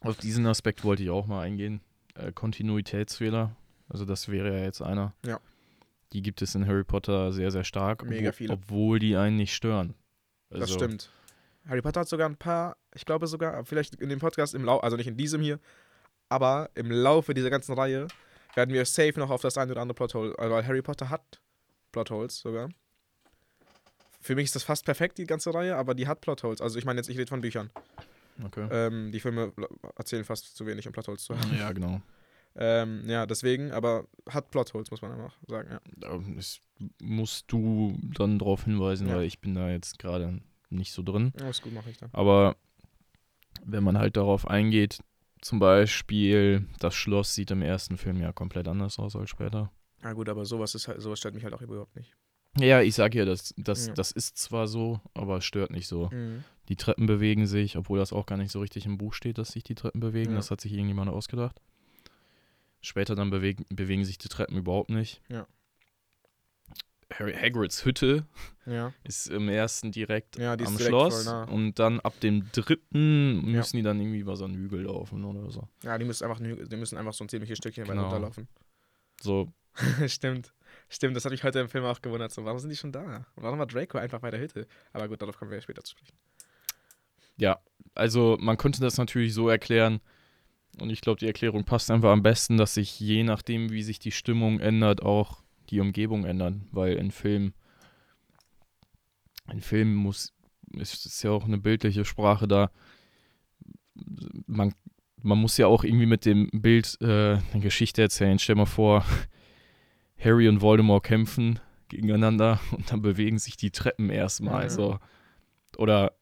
auf 0.00 0.16
diesen 0.16 0.46
Aspekt 0.46 0.82
wollte 0.82 1.02
ich 1.04 1.10
auch 1.10 1.26
mal 1.26 1.42
eingehen. 1.42 1.80
Äh, 2.14 2.32
Kontinuitätsfehler. 2.32 3.54
Also 3.88 4.04
das 4.04 4.28
wäre 4.28 4.56
ja 4.58 4.64
jetzt 4.64 4.80
einer. 4.82 5.12
Ja. 5.24 5.38
Die 6.12 6.22
gibt 6.22 6.42
es 6.42 6.54
in 6.54 6.66
Harry 6.66 6.84
Potter 6.84 7.32
sehr, 7.32 7.50
sehr 7.50 7.64
stark. 7.64 8.04
Mega 8.04 8.32
viele. 8.32 8.52
Obwohl 8.52 8.98
die 8.98 9.16
einen 9.16 9.36
nicht 9.36 9.54
stören. 9.54 9.94
Also, 10.50 10.60
Das 10.60 10.72
stimmt. 10.72 11.10
Harry 11.68 11.82
Potter 11.82 12.00
hat 12.00 12.08
sogar 12.08 12.28
ein 12.28 12.36
paar, 12.36 12.76
ich 12.94 13.04
glaube 13.04 13.26
sogar, 13.26 13.64
vielleicht 13.64 13.94
in 13.96 14.08
dem 14.08 14.18
Podcast 14.18 14.54
im 14.54 14.64
Laufe, 14.64 14.82
also 14.82 14.96
nicht 14.96 15.06
in 15.06 15.16
diesem 15.16 15.40
hier, 15.40 15.60
aber 16.28 16.70
im 16.74 16.90
Laufe 16.90 17.34
dieser 17.34 17.50
ganzen 17.50 17.74
Reihe 17.74 18.08
werden 18.54 18.74
wir 18.74 18.84
safe 18.84 19.18
noch 19.18 19.30
auf 19.30 19.42
das 19.42 19.58
eine 19.58 19.70
oder 19.70 19.82
andere 19.82 19.94
Plothole, 19.94 20.36
also 20.38 20.54
weil 20.54 20.66
Harry 20.66 20.82
Potter 20.82 21.10
hat 21.10 21.40
Plotholes 21.92 22.40
sogar. 22.40 22.70
Für 24.20 24.34
mich 24.34 24.46
ist 24.46 24.56
das 24.56 24.62
fast 24.64 24.84
perfekt, 24.84 25.18
die 25.18 25.26
ganze 25.26 25.52
Reihe, 25.54 25.76
aber 25.76 25.94
die 25.94 26.06
hat 26.06 26.20
Plotholes. 26.20 26.60
Also 26.60 26.78
ich 26.78 26.84
meine 26.84 26.98
jetzt, 26.98 27.08
ich 27.08 27.18
rede 27.18 27.28
von 27.28 27.40
Büchern. 27.40 27.70
Okay. 28.44 28.66
Ähm, 28.70 29.12
die 29.12 29.20
Filme 29.20 29.52
erzählen 29.96 30.24
fast 30.24 30.56
zu 30.56 30.66
wenig, 30.66 30.86
um 30.86 30.92
Plotholes 30.92 31.24
zu 31.24 31.38
haben. 31.38 31.56
Ja, 31.56 31.72
genau. 31.72 32.00
Ähm, 32.56 33.02
ja, 33.08 33.26
deswegen, 33.26 33.70
aber 33.72 34.06
hat 34.28 34.50
Plotholes, 34.50 34.90
muss 34.90 35.02
man 35.02 35.12
einfach 35.12 35.36
sagen, 35.48 35.70
ja. 35.70 35.80
Das 36.34 36.60
musst 37.00 37.50
du 37.52 37.96
dann 38.14 38.38
darauf 38.38 38.64
hinweisen, 38.64 39.08
Ja. 39.08 39.16
weil 39.16 39.24
ich 39.24 39.40
bin 39.40 39.54
da 39.54 39.70
jetzt 39.70 39.98
gerade 39.98 40.40
nicht 40.68 40.92
so 40.92 41.02
drin. 41.02 41.32
Ja, 41.38 41.48
ist 41.48 41.62
gut, 41.62 41.72
mache 41.74 41.90
ich 41.90 41.98
dann. 41.98 42.10
Aber 42.12 42.56
wenn 43.64 43.84
man 43.84 43.98
halt 43.98 44.16
darauf 44.16 44.46
eingeht, 44.48 45.00
zum 45.40 45.58
Beispiel, 45.58 46.66
das 46.80 46.94
Schloss 46.94 47.34
sieht 47.34 47.50
im 47.50 47.62
ersten 47.62 47.96
Film 47.96 48.20
ja 48.20 48.32
komplett 48.32 48.68
anders 48.68 48.98
aus 48.98 49.16
als 49.16 49.30
später. 49.30 49.70
Na 50.02 50.12
gut, 50.12 50.28
aber 50.28 50.44
sowas 50.44 50.74
ist 50.74 50.88
halt, 50.88 51.00
sowas 51.00 51.18
stört 51.18 51.34
mich 51.34 51.44
halt 51.44 51.54
auch 51.54 51.62
überhaupt 51.62 51.96
nicht. 51.96 52.14
Ja, 52.58 52.80
ich 52.80 52.94
sag 52.94 53.14
ja, 53.14 53.24
das, 53.24 53.54
das, 53.56 53.86
Ja. 53.88 53.94
das 53.94 54.10
ist 54.10 54.36
zwar 54.38 54.66
so, 54.66 55.00
aber 55.14 55.38
es 55.38 55.44
stört 55.44 55.70
nicht 55.70 55.86
so. 55.86 56.08
Mhm. 56.10 56.42
Die 56.68 56.76
Treppen 56.76 57.06
bewegen 57.06 57.46
sich, 57.46 57.76
obwohl 57.76 57.98
das 57.98 58.12
auch 58.12 58.26
gar 58.26 58.36
nicht 58.38 58.50
so 58.50 58.60
richtig 58.60 58.86
im 58.86 58.98
Buch 58.98 59.14
steht, 59.14 59.38
dass 59.38 59.52
sich 59.52 59.62
die 59.62 59.74
Treppen 59.74 60.00
bewegen. 60.00 60.30
Ja. 60.32 60.36
Das 60.36 60.50
hat 60.50 60.60
sich 60.60 60.72
irgendjemand 60.72 61.10
ausgedacht. 61.10 61.60
Später 62.80 63.14
dann 63.14 63.30
bewegen, 63.30 63.64
bewegen 63.70 64.04
sich 64.04 64.18
die 64.18 64.28
Treppen 64.28 64.56
überhaupt 64.56 64.90
nicht. 64.90 65.20
Ja. 65.28 65.46
Harry 67.12 67.34
Hagrids 67.34 67.84
Hütte 67.84 68.24
Ja. 68.66 68.92
ist 69.04 69.26
im 69.26 69.48
ersten 69.48 69.90
direkt 69.90 70.38
Ja, 70.38 70.52
am 70.54 70.78
Schloss 70.78 71.24
nah. 71.26 71.44
und 71.44 71.78
dann 71.78 71.98
ab 72.00 72.20
dem 72.20 72.50
dritten 72.52 73.40
Ja. 73.46 73.56
müssen 73.58 73.76
die 73.76 73.82
dann 73.82 73.98
irgendwie 74.00 74.20
über 74.20 74.36
so 74.36 74.44
einen 74.44 74.54
Hügel 74.54 74.82
laufen 74.82 75.24
oder 75.24 75.50
so. 75.50 75.68
Ja, 75.82 75.98
die 75.98 76.04
müssen 76.04 76.24
einfach, 76.24 76.38
die 76.40 76.76
müssen 76.76 76.96
einfach 76.96 77.12
so 77.12 77.24
ein 77.24 77.28
ziemliches 77.28 77.58
Stückchen 77.58 77.84
weiter 77.84 77.94
Genau. 77.94 78.04
runterlaufen. 78.04 78.48
So, 79.20 79.52
Stimmt. 80.06 80.52
Stimmt, 80.88 81.16
das 81.16 81.24
hat 81.24 81.32
mich 81.32 81.42
heute 81.44 81.58
im 81.60 81.68
Film 81.68 81.84
auch 81.84 82.00
gewundert. 82.00 82.32
So, 82.32 82.44
warum 82.44 82.58
sind 82.58 82.70
die 82.70 82.76
schon 82.76 82.92
da? 82.92 83.26
Und 83.34 83.42
warum 83.42 83.58
war 83.58 83.66
Draco 83.66 83.98
einfach 83.98 84.20
bei 84.20 84.30
der 84.30 84.40
Hütte? 84.40 84.66
Aber 84.92 85.08
gut, 85.08 85.20
darauf 85.20 85.36
kommen 85.36 85.50
wir 85.50 85.58
ja 85.58 85.62
später 85.62 85.82
zu 85.82 85.92
sprechen. 85.92 86.16
ja, 87.36 87.58
also 87.94 88.36
man 88.40 88.56
könnte 88.56 88.80
das 88.80 88.98
natürlich 88.98 89.34
so 89.34 89.48
erklären 89.48 90.00
und 90.78 90.90
ich 90.90 91.00
glaube, 91.00 91.18
die 91.18 91.26
Erklärung 91.26 91.64
passt 91.64 91.90
einfach 91.90 92.10
am 92.10 92.22
besten, 92.22 92.56
dass 92.56 92.74
sich 92.74 92.98
je 93.00 93.22
nachdem, 93.24 93.70
wie 93.70 93.82
sich 93.82 93.98
die 93.98 94.12
Stimmung 94.12 94.60
ändert, 94.60 95.02
auch 95.02 95.42
die 95.70 95.80
Umgebung 95.80 96.24
ändern, 96.24 96.66
weil 96.72 96.94
in 96.94 97.10
Film 97.10 97.54
ein 99.46 99.60
Film 99.60 99.94
muss 99.94 100.32
es 100.78 101.04
ist 101.04 101.22
ja 101.22 101.30
auch 101.30 101.44
eine 101.44 101.58
bildliche 101.58 102.04
Sprache 102.04 102.46
da. 102.46 102.70
Man, 104.46 104.74
man 105.22 105.38
muss 105.38 105.56
ja 105.56 105.66
auch 105.66 105.84
irgendwie 105.84 106.06
mit 106.06 106.24
dem 106.24 106.48
Bild 106.52 106.96
äh, 107.00 107.38
eine 107.52 107.60
Geschichte 107.60 108.02
erzählen. 108.02 108.38
Stell 108.38 108.54
mal 108.54 108.66
vor, 108.66 109.04
Harry 110.18 110.48
und 110.48 110.60
Voldemort 110.60 111.04
kämpfen 111.04 111.58
gegeneinander 111.88 112.60
und 112.70 112.92
dann 112.92 113.02
bewegen 113.02 113.38
sich 113.38 113.56
die 113.56 113.70
Treppen 113.70 114.10
erstmal. 114.10 114.64
Ja. 114.64 114.70
So. 114.70 114.98
Oder, 115.76 116.12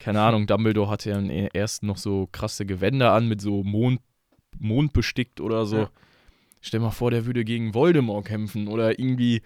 keine 0.00 0.20
Ahnung, 0.22 0.46
Dumbledore 0.48 0.90
hatte 0.90 1.10
ja 1.10 1.18
im 1.18 1.30
ersten 1.30 1.86
noch 1.86 1.96
so 1.98 2.28
krasse 2.32 2.66
Gewänder 2.66 3.12
an 3.12 3.28
mit 3.28 3.40
so 3.40 3.62
Mond, 3.62 4.00
Mond 4.58 4.92
bestickt 4.92 5.40
oder 5.40 5.64
so. 5.66 5.76
Ja. 5.76 5.90
Stell 6.60 6.80
mal 6.80 6.90
vor, 6.90 7.10
der 7.12 7.24
würde 7.26 7.44
gegen 7.44 7.72
Voldemort 7.74 8.26
kämpfen 8.26 8.66
oder 8.66 8.98
irgendwie 8.98 9.42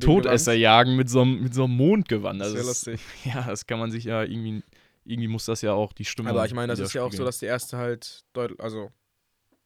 Todesser 0.00 0.52
Gewand- 0.52 0.60
jagen 0.60 0.96
mit 0.96 1.08
so, 1.10 1.20
einem- 1.20 1.42
mit 1.42 1.54
so 1.54 1.64
einem 1.64 1.76
Mondgewand. 1.76 2.40
Das 2.40 2.48
Also 2.48 2.56
das- 2.58 2.66
lustig. 2.86 3.00
ja, 3.24 3.42
das 3.42 3.66
kann 3.66 3.78
man 3.78 3.90
sich 3.90 4.04
ja 4.04 4.22
irgendwie, 4.22 4.62
irgendwie 5.04 5.28
muss 5.28 5.44
das 5.44 5.60
ja 5.62 5.72
auch 5.74 5.92
die 5.92 6.04
Stimme. 6.06 6.30
Aber 6.30 6.44
ich 6.46 6.54
meine, 6.54 6.68
das 6.72 6.80
ist 6.80 6.94
ja 6.94 7.02
auch 7.04 7.12
so, 7.12 7.24
dass 7.24 7.38
der 7.38 7.50
erste 7.50 7.76
halt 7.76 8.24
deutlich, 8.32 8.58
also, 8.60 8.90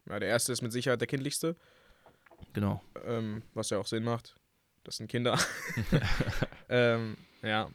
ja, 0.09 0.19
der 0.19 0.29
erste 0.29 0.53
ist 0.53 0.63
mit 0.63 0.73
Sicherheit 0.73 1.01
der 1.01 1.07
kindlichste, 1.09 1.57
Genau. 2.53 2.83
ähm, 3.07 3.43
was 3.55 3.71
ja 3.71 3.79
auch 3.79 3.87
Sinn 3.87 4.03
macht. 4.05 4.35
Das 4.85 4.97
sind 4.97 5.09
Kinder. 5.09 5.39
ähm, 6.69 7.17
ja. 7.43 7.69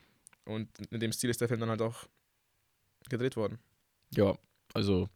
Und 0.46 0.68
in 0.90 1.00
dem 1.00 1.12
Stil 1.12 1.30
ist 1.30 1.40
der 1.42 1.48
Film 1.48 1.60
dann 1.62 1.70
halt 1.70 1.82
auch 1.82 2.06
gedreht 3.12 3.36
worden. 3.38 3.60
Ja, 4.16 4.36
also 4.74 5.08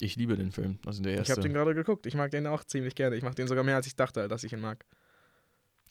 ich 0.00 0.16
liebe 0.16 0.36
den 0.36 0.52
Film. 0.52 0.78
Also 0.86 1.02
der 1.02 1.14
Ich 1.14 1.18
erste 1.20 1.32
habe 1.32 1.42
den 1.42 1.52
gerade 1.54 1.74
geguckt. 1.74 2.06
Ich 2.06 2.14
mag 2.14 2.30
den 2.30 2.46
auch 2.46 2.62
ziemlich 2.64 2.94
gerne. 2.94 3.16
Ich 3.16 3.22
mag 3.22 3.34
den 3.34 3.48
sogar 3.48 3.64
mehr, 3.64 3.76
als 3.76 3.86
ich 3.86 3.96
dachte, 3.96 4.28
dass 4.28 4.44
ich 4.44 4.52
ihn 4.52 4.60
mag. 4.60 4.84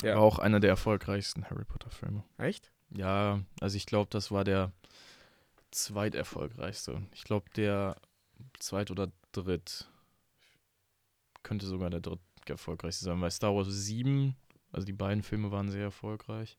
ja. 0.02 0.15
war 0.15 0.22
auch 0.22 0.39
einer 0.39 0.60
der 0.60 0.70
erfolgreichsten 0.70 1.50
Harry 1.50 1.65
Potter 1.65 1.89
Filme. 1.89 2.24
Echt? 2.38 2.72
Ja, 2.91 3.41
also 3.60 3.76
ich 3.76 3.86
glaube, 3.86 4.10
das 4.12 4.32
war 4.32 4.43
der 4.43 4.72
zweiterfolgreichste. 5.72 7.02
Ich 7.13 7.24
glaube, 7.24 7.50
der 7.56 7.98
zweit 8.60 8.91
oder 8.91 9.12
dritt 9.32 9.89
könnte 11.43 11.65
sogar 11.65 11.89
der 11.89 12.00
dritt 12.00 12.20
erfolgreichste 12.46 13.04
sein, 13.06 13.20
weil 13.20 13.32
Star 13.32 13.54
Wars 13.56 13.67
7, 13.70 14.36
also 14.72 14.86
die 14.86 14.93
beiden 14.93 15.24
Filme 15.24 15.52
waren 15.52 15.70
sehr 15.70 15.84
erfolgreich. 15.84 16.58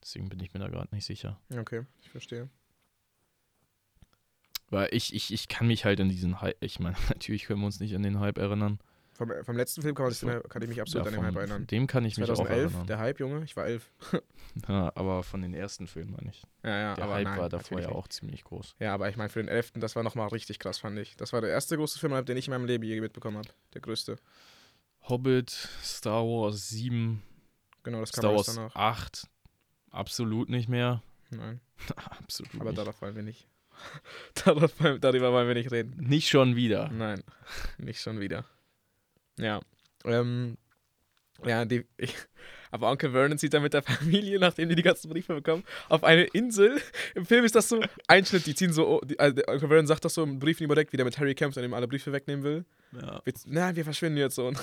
Deswegen 0.00 0.28
bin 0.28 0.40
ich 0.40 0.52
mir 0.52 0.60
da 0.60 0.68
gerade 0.68 0.94
nicht 0.94 1.04
sicher. 1.04 1.40
Okay, 1.56 1.84
ich 2.00 2.10
verstehe. 2.10 2.48
Weil 4.72 4.88
ich, 4.90 5.14
ich, 5.14 5.32
ich 5.32 5.48
kann 5.48 5.66
mich 5.66 5.84
halt 5.84 6.00
an 6.00 6.08
diesen 6.08 6.40
Hype, 6.40 6.56
ich 6.60 6.80
meine, 6.80 6.96
natürlich 7.10 7.44
können 7.44 7.60
wir 7.60 7.66
uns 7.66 7.78
nicht 7.78 7.94
an 7.94 8.02
den 8.02 8.18
Hype 8.20 8.38
erinnern. 8.38 8.78
Vom, 9.14 9.30
vom 9.44 9.56
letzten 9.58 9.82
Film 9.82 9.94
kann, 9.94 10.10
So. 10.10 10.26
kann 10.26 10.62
ich 10.62 10.68
mich 10.70 10.80
absolut 10.80 11.06
an 11.06 11.12
den 11.12 11.22
Hype 11.22 11.36
erinnern. 11.36 11.66
Dem 11.66 11.86
kann 11.86 12.06
ich 12.06 12.16
mich 12.16 12.30
auch 12.30 12.34
2011, 12.36 12.72
erinnern. 12.72 12.86
der 12.86 12.98
Hype, 12.98 13.20
Junge, 13.20 13.44
ich 13.44 13.54
war 13.56 13.66
elf. 13.66 13.92
Ja, 14.68 14.92
aber 14.96 15.22
von 15.22 15.40
den 15.40 15.54
ersten 15.54 15.86
Filmen 15.86 16.12
meine 16.12 16.30
ich. 16.30 16.42
Ja, 16.62 16.70
ja, 16.78 16.94
Der 16.94 17.04
aber 17.04 17.14
Hype 17.14 17.24
nein, 17.24 17.38
war 17.38 17.48
davor 17.48 17.80
ja 17.80 17.88
auch 17.90 18.06
ziemlich 18.08 18.44
groß. 18.44 18.74
Ja, 18.80 18.92
aber 18.92 19.08
ich 19.08 19.16
meine, 19.16 19.30
für 19.30 19.40
den 19.42 19.48
11., 19.48 19.72
das 19.76 19.96
war 19.96 20.02
nochmal 20.02 20.28
richtig 20.28 20.58
krass, 20.58 20.78
fand 20.78 20.98
ich. 20.98 21.16
Das 21.16 21.32
war 21.32 21.40
der 21.40 21.48
erste 21.50 21.76
große 21.76 21.98
Film, 21.98 22.22
den 22.26 22.36
ich 22.36 22.48
in 22.48 22.50
meinem 22.52 22.66
Leben 22.66 22.84
je 22.84 23.00
mitbekommen 23.00 23.38
habe. 23.38 23.48
Der 23.72 23.80
größte. 23.80 24.16
Hobbit, 25.08 25.50
Star 25.82 26.22
Wars 26.22 26.68
7, 26.68 27.22
Genau, 27.82 28.00
das 28.00 28.12
kam 28.12 28.22
Star 28.22 28.34
Wars 28.34 28.46
danach. 28.46 28.74
8 28.76 29.26
Absolut 29.90 30.48
nicht 30.48 30.68
mehr. 30.68 31.02
Nein, 31.30 31.60
Absolut 32.18 32.54
aber 32.56 32.64
nicht. 32.70 32.78
darauf 32.78 33.00
wollen 33.02 33.16
wir 33.16 33.22
nicht. 33.22 33.46
darüber 34.34 35.32
wollen 35.32 35.48
wir 35.48 35.54
nicht 35.54 35.70
reden. 35.70 35.96
Nicht 35.98 36.28
schon 36.28 36.56
wieder. 36.56 36.90
Nein, 36.90 37.22
nicht 37.78 38.00
schon 38.00 38.20
wieder. 38.20 38.44
Ja. 39.38 39.60
Ähm, 40.04 40.56
ja, 41.44 41.64
die, 41.64 41.84
ich, 41.96 42.14
aber 42.70 42.90
Onkel 42.90 43.10
Vernon 43.10 43.38
zieht 43.38 43.52
dann 43.52 43.62
mit 43.62 43.74
der 43.74 43.82
Familie, 43.82 44.38
nachdem 44.38 44.68
die 44.68 44.74
die 44.74 44.82
ganzen 44.82 45.10
Briefe 45.10 45.34
bekommen, 45.34 45.64
auf 45.88 46.04
eine 46.04 46.24
Insel. 46.24 46.80
Im 47.14 47.26
Film 47.26 47.44
ist 47.44 47.54
das 47.54 47.68
so 47.68 47.82
Einschnitt, 48.06 48.46
die 48.46 48.54
ziehen 48.54 48.72
so, 48.72 49.00
die, 49.04 49.18
also 49.18 49.42
Onkel 49.46 49.68
Vernon 49.68 49.86
sagt 49.86 50.04
das 50.04 50.14
so 50.14 50.22
im 50.22 50.38
Brief 50.38 50.60
überdeckt, 50.60 50.92
wie 50.92 50.96
der 50.96 51.04
mit 51.04 51.18
Harry 51.18 51.34
kämpft 51.34 51.58
und 51.58 51.64
ihm 51.64 51.74
alle 51.74 51.88
Briefe 51.88 52.12
wegnehmen 52.12 52.44
will. 52.44 52.64
Ja. 52.92 53.20
Wir, 53.24 53.34
nein, 53.46 53.76
wir 53.76 53.84
verschwinden 53.84 54.18
jetzt 54.18 54.36
so. 54.36 54.46
Und 54.46 54.58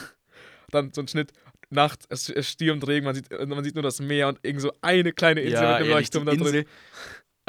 dann 0.72 0.92
so 0.94 1.02
ein 1.02 1.08
Schnitt, 1.08 1.32
Nacht, 1.72 2.06
es, 2.10 2.30
es 2.30 2.50
stürmt 2.50 2.88
Regen, 2.88 3.06
man 3.06 3.14
sieht, 3.14 3.30
man 3.32 3.64
sieht 3.64 3.76
nur 3.76 3.84
das 3.84 4.00
Meer 4.00 4.28
und 4.28 4.40
irgend 4.42 4.62
so 4.62 4.74
eine 4.82 5.12
kleine 5.12 5.42
Insel 5.42 5.64
ja, 5.64 5.78
mit 5.78 5.88
die 5.88 5.92
Leuchtturm 5.92 6.26
da 6.26 6.34
drin. 6.34 6.66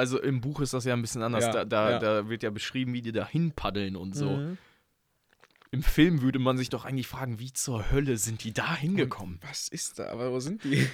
Also 0.01 0.19
im 0.19 0.41
Buch 0.41 0.61
ist 0.61 0.73
das 0.73 0.87
ja 0.87 0.95
ein 0.95 1.03
bisschen 1.03 1.23
anders. 1.23 1.45
Ja, 1.45 1.53
da, 1.53 1.65
da, 1.67 1.91
ja. 1.91 1.99
da 1.99 2.29
wird 2.31 2.43
ja 2.43 2.49
beschrieben, 2.49 2.95
wie 2.95 3.03
die 3.03 3.13
da 3.13 3.29
hinpaddeln 3.29 3.97
und 3.97 4.17
so. 4.17 4.31
Mhm. 4.31 4.57
Im 5.73 5.83
Film 5.83 6.23
würde 6.23 6.39
man 6.39 6.57
sich 6.57 6.71
doch 6.71 6.87
eigentlich 6.87 7.07
fragen, 7.07 7.39
wie 7.39 7.53
zur 7.53 7.93
Hölle 7.93 8.17
sind 8.17 8.43
die 8.43 8.55
da 8.55 8.75
hingekommen? 8.75 9.41
Was 9.47 9.69
ist 9.69 9.99
da? 9.99 10.09
Aber 10.11 10.33
wo 10.33 10.41
sind 10.41 10.65
die? 10.65 10.89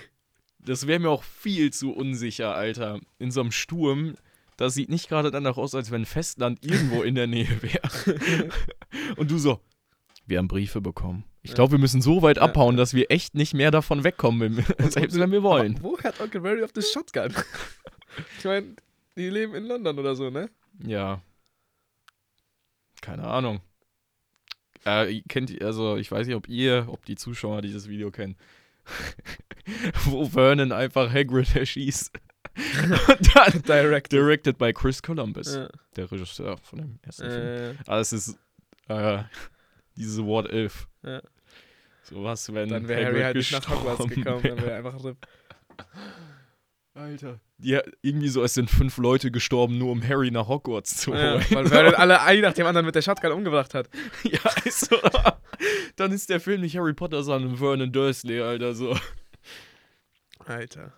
Das 0.59 0.89
wäre 0.89 0.99
mir 0.99 1.09
auch 1.09 1.23
viel 1.23 1.73
zu 1.73 1.93
unsicher, 1.93 2.57
Alter. 2.57 2.99
In 3.21 3.31
so 3.31 3.43
einem 3.43 3.53
Sturm, 3.53 4.17
das 4.57 4.75
sieht 4.75 4.89
nicht 4.89 5.09
gerade 5.09 5.31
danach 5.31 5.57
aus, 5.57 5.77
als 5.77 5.93
wenn 5.93 6.05
Festland 6.05 6.65
irgendwo 6.65 7.03
in 7.05 7.15
der 7.15 7.29
Nähe 7.29 7.63
wäre. 7.63 8.51
Und 9.17 9.31
du 9.31 9.39
so, 9.39 9.61
wir 10.27 10.39
haben 10.39 10.49
Briefe 10.49 10.81
bekommen. 10.81 11.23
Ich 11.43 11.55
glaube, 11.55 11.73
wir 11.73 11.79
müssen 11.79 12.03
so 12.03 12.23
weit 12.23 12.39
Ja, 12.39 12.43
abhauen, 12.43 12.77
dass 12.77 12.93
wir 12.93 13.13
echt 13.13 13.37
nicht 13.37 13.55
mehr 13.55 13.71
davon 13.71 14.03
wegkommen, 14.03 14.65
selbst 14.89 15.17
wenn 15.17 15.31
wir 15.31 15.45
wollen. 15.45 15.79
Wo 15.81 15.97
hat 16.01 16.21
Onkel 16.21 16.41
Mary 16.41 16.65
auf 16.65 16.73
das 16.73 16.91
Shotgun? 16.91 17.33
ich 18.39 18.45
meine, 18.45 18.75
die 19.17 19.29
leben 19.31 19.55
in 19.55 19.65
London 19.67 19.99
oder 19.99 20.15
so, 20.15 20.31
ne? 20.31 20.51
Ja. 20.85 21.21
Keine 23.01 23.25
Ahnung. 23.27 23.61
Äh, 24.85 25.23
kennt 25.29 25.51
ihr- 25.51 25.65
also 25.67 25.97
ich 25.97 26.11
weiß 26.11 26.27
nicht, 26.27 26.37
ob 26.37 26.49
ihr, 26.49 26.87
ob 26.89 27.05
die 27.07 27.17
Zuschauer 27.17 27.63
dieses 27.63 27.89
Video 27.89 28.11
kennen. 28.11 28.37
Wo 30.05 30.27
Vernon 30.27 30.71
einfach 30.73 31.13
Hagrid 31.13 31.55
erschießt. 31.57 32.13
Und 33.09 33.37
dann 33.37 33.63
Direct. 33.63 34.13
directed 34.13 34.57
by 34.59 34.73
Chris 34.73 35.03
Columbus, 35.03 35.55
Ja. 35.57 35.69
der 35.97 36.11
Regisseur 36.11 36.57
von 36.59 36.79
dem 36.79 36.99
ersten 37.03 37.29
Film. 37.31 37.77
Äh, 37.77 37.83
Aber 37.87 38.01
es 38.01 38.13
ist 38.13 38.39
äh, 38.89 39.23
diese 39.97 40.25
What 40.25 40.51
If. 40.53 40.87
Ja. 41.03 41.21
So 42.05 42.23
was, 42.23 42.53
wenn 42.55 42.69
dann 42.69 42.87
wäre 42.87 43.05
Harry 43.05 43.21
halt 43.23 43.37
nicht 43.37 43.51
nach 43.53 43.69
Hogwarts 43.69 44.07
gekommen, 44.09 44.43
wär. 44.45 44.55
dann 44.55 44.65
wäre 44.65 44.75
einfach 44.77 44.95
RIP. 45.05 45.27
Alter. 46.95 47.41
Ja, 47.59 47.81
irgendwie 48.03 48.29
so, 48.29 48.45
es 48.45 48.53
sind 48.53 48.71
fünf 48.71 48.99
Leute 48.99 49.31
gestorben, 49.31 49.79
nur 49.79 49.91
um 49.91 50.07
Harry 50.07 50.31
nach 50.31 50.47
Hogwarts 50.47 50.99
zu 50.99 51.15
Ja, 51.15 51.35
holen. 51.35 51.45
weil 51.51 51.67
Vernon 51.69 51.95
alle 51.97 52.21
einen 52.21 52.43
nach 52.43 52.53
dem 52.53 52.67
anderen 52.67 52.85
mit 52.85 52.95
der 52.95 53.01
Shotgun 53.03 53.33
umgebracht 53.33 53.73
hat. 53.75 53.89
Ja, 54.25 54.41
ist 54.65 54.91
so. 54.91 54.97
Dann 55.97 56.13
ist 56.13 56.29
der 56.29 56.39
Film 56.41 56.61
nicht 56.61 56.77
Harry 56.77 56.93
Potter, 56.93 57.23
sondern 57.23 57.57
Vernon 57.57 57.91
Dursley, 57.91 58.41
Alter, 58.43 58.75
so. 58.75 58.95
Alter. 60.45 60.93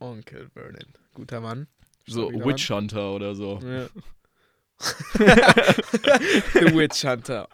Onkel 0.00 0.50
Vernon. 0.52 0.92
Guter 1.14 1.40
Mann. 1.40 1.68
So 2.06 2.28
Witch 2.32 2.68
Hunter 2.70 3.12
oder 3.12 3.34
so. 3.36 3.60
Mann. 3.60 3.72
Ja. 3.82 3.86
The 6.54 6.74
Witch 6.74 7.04
Hunter. 7.04 7.48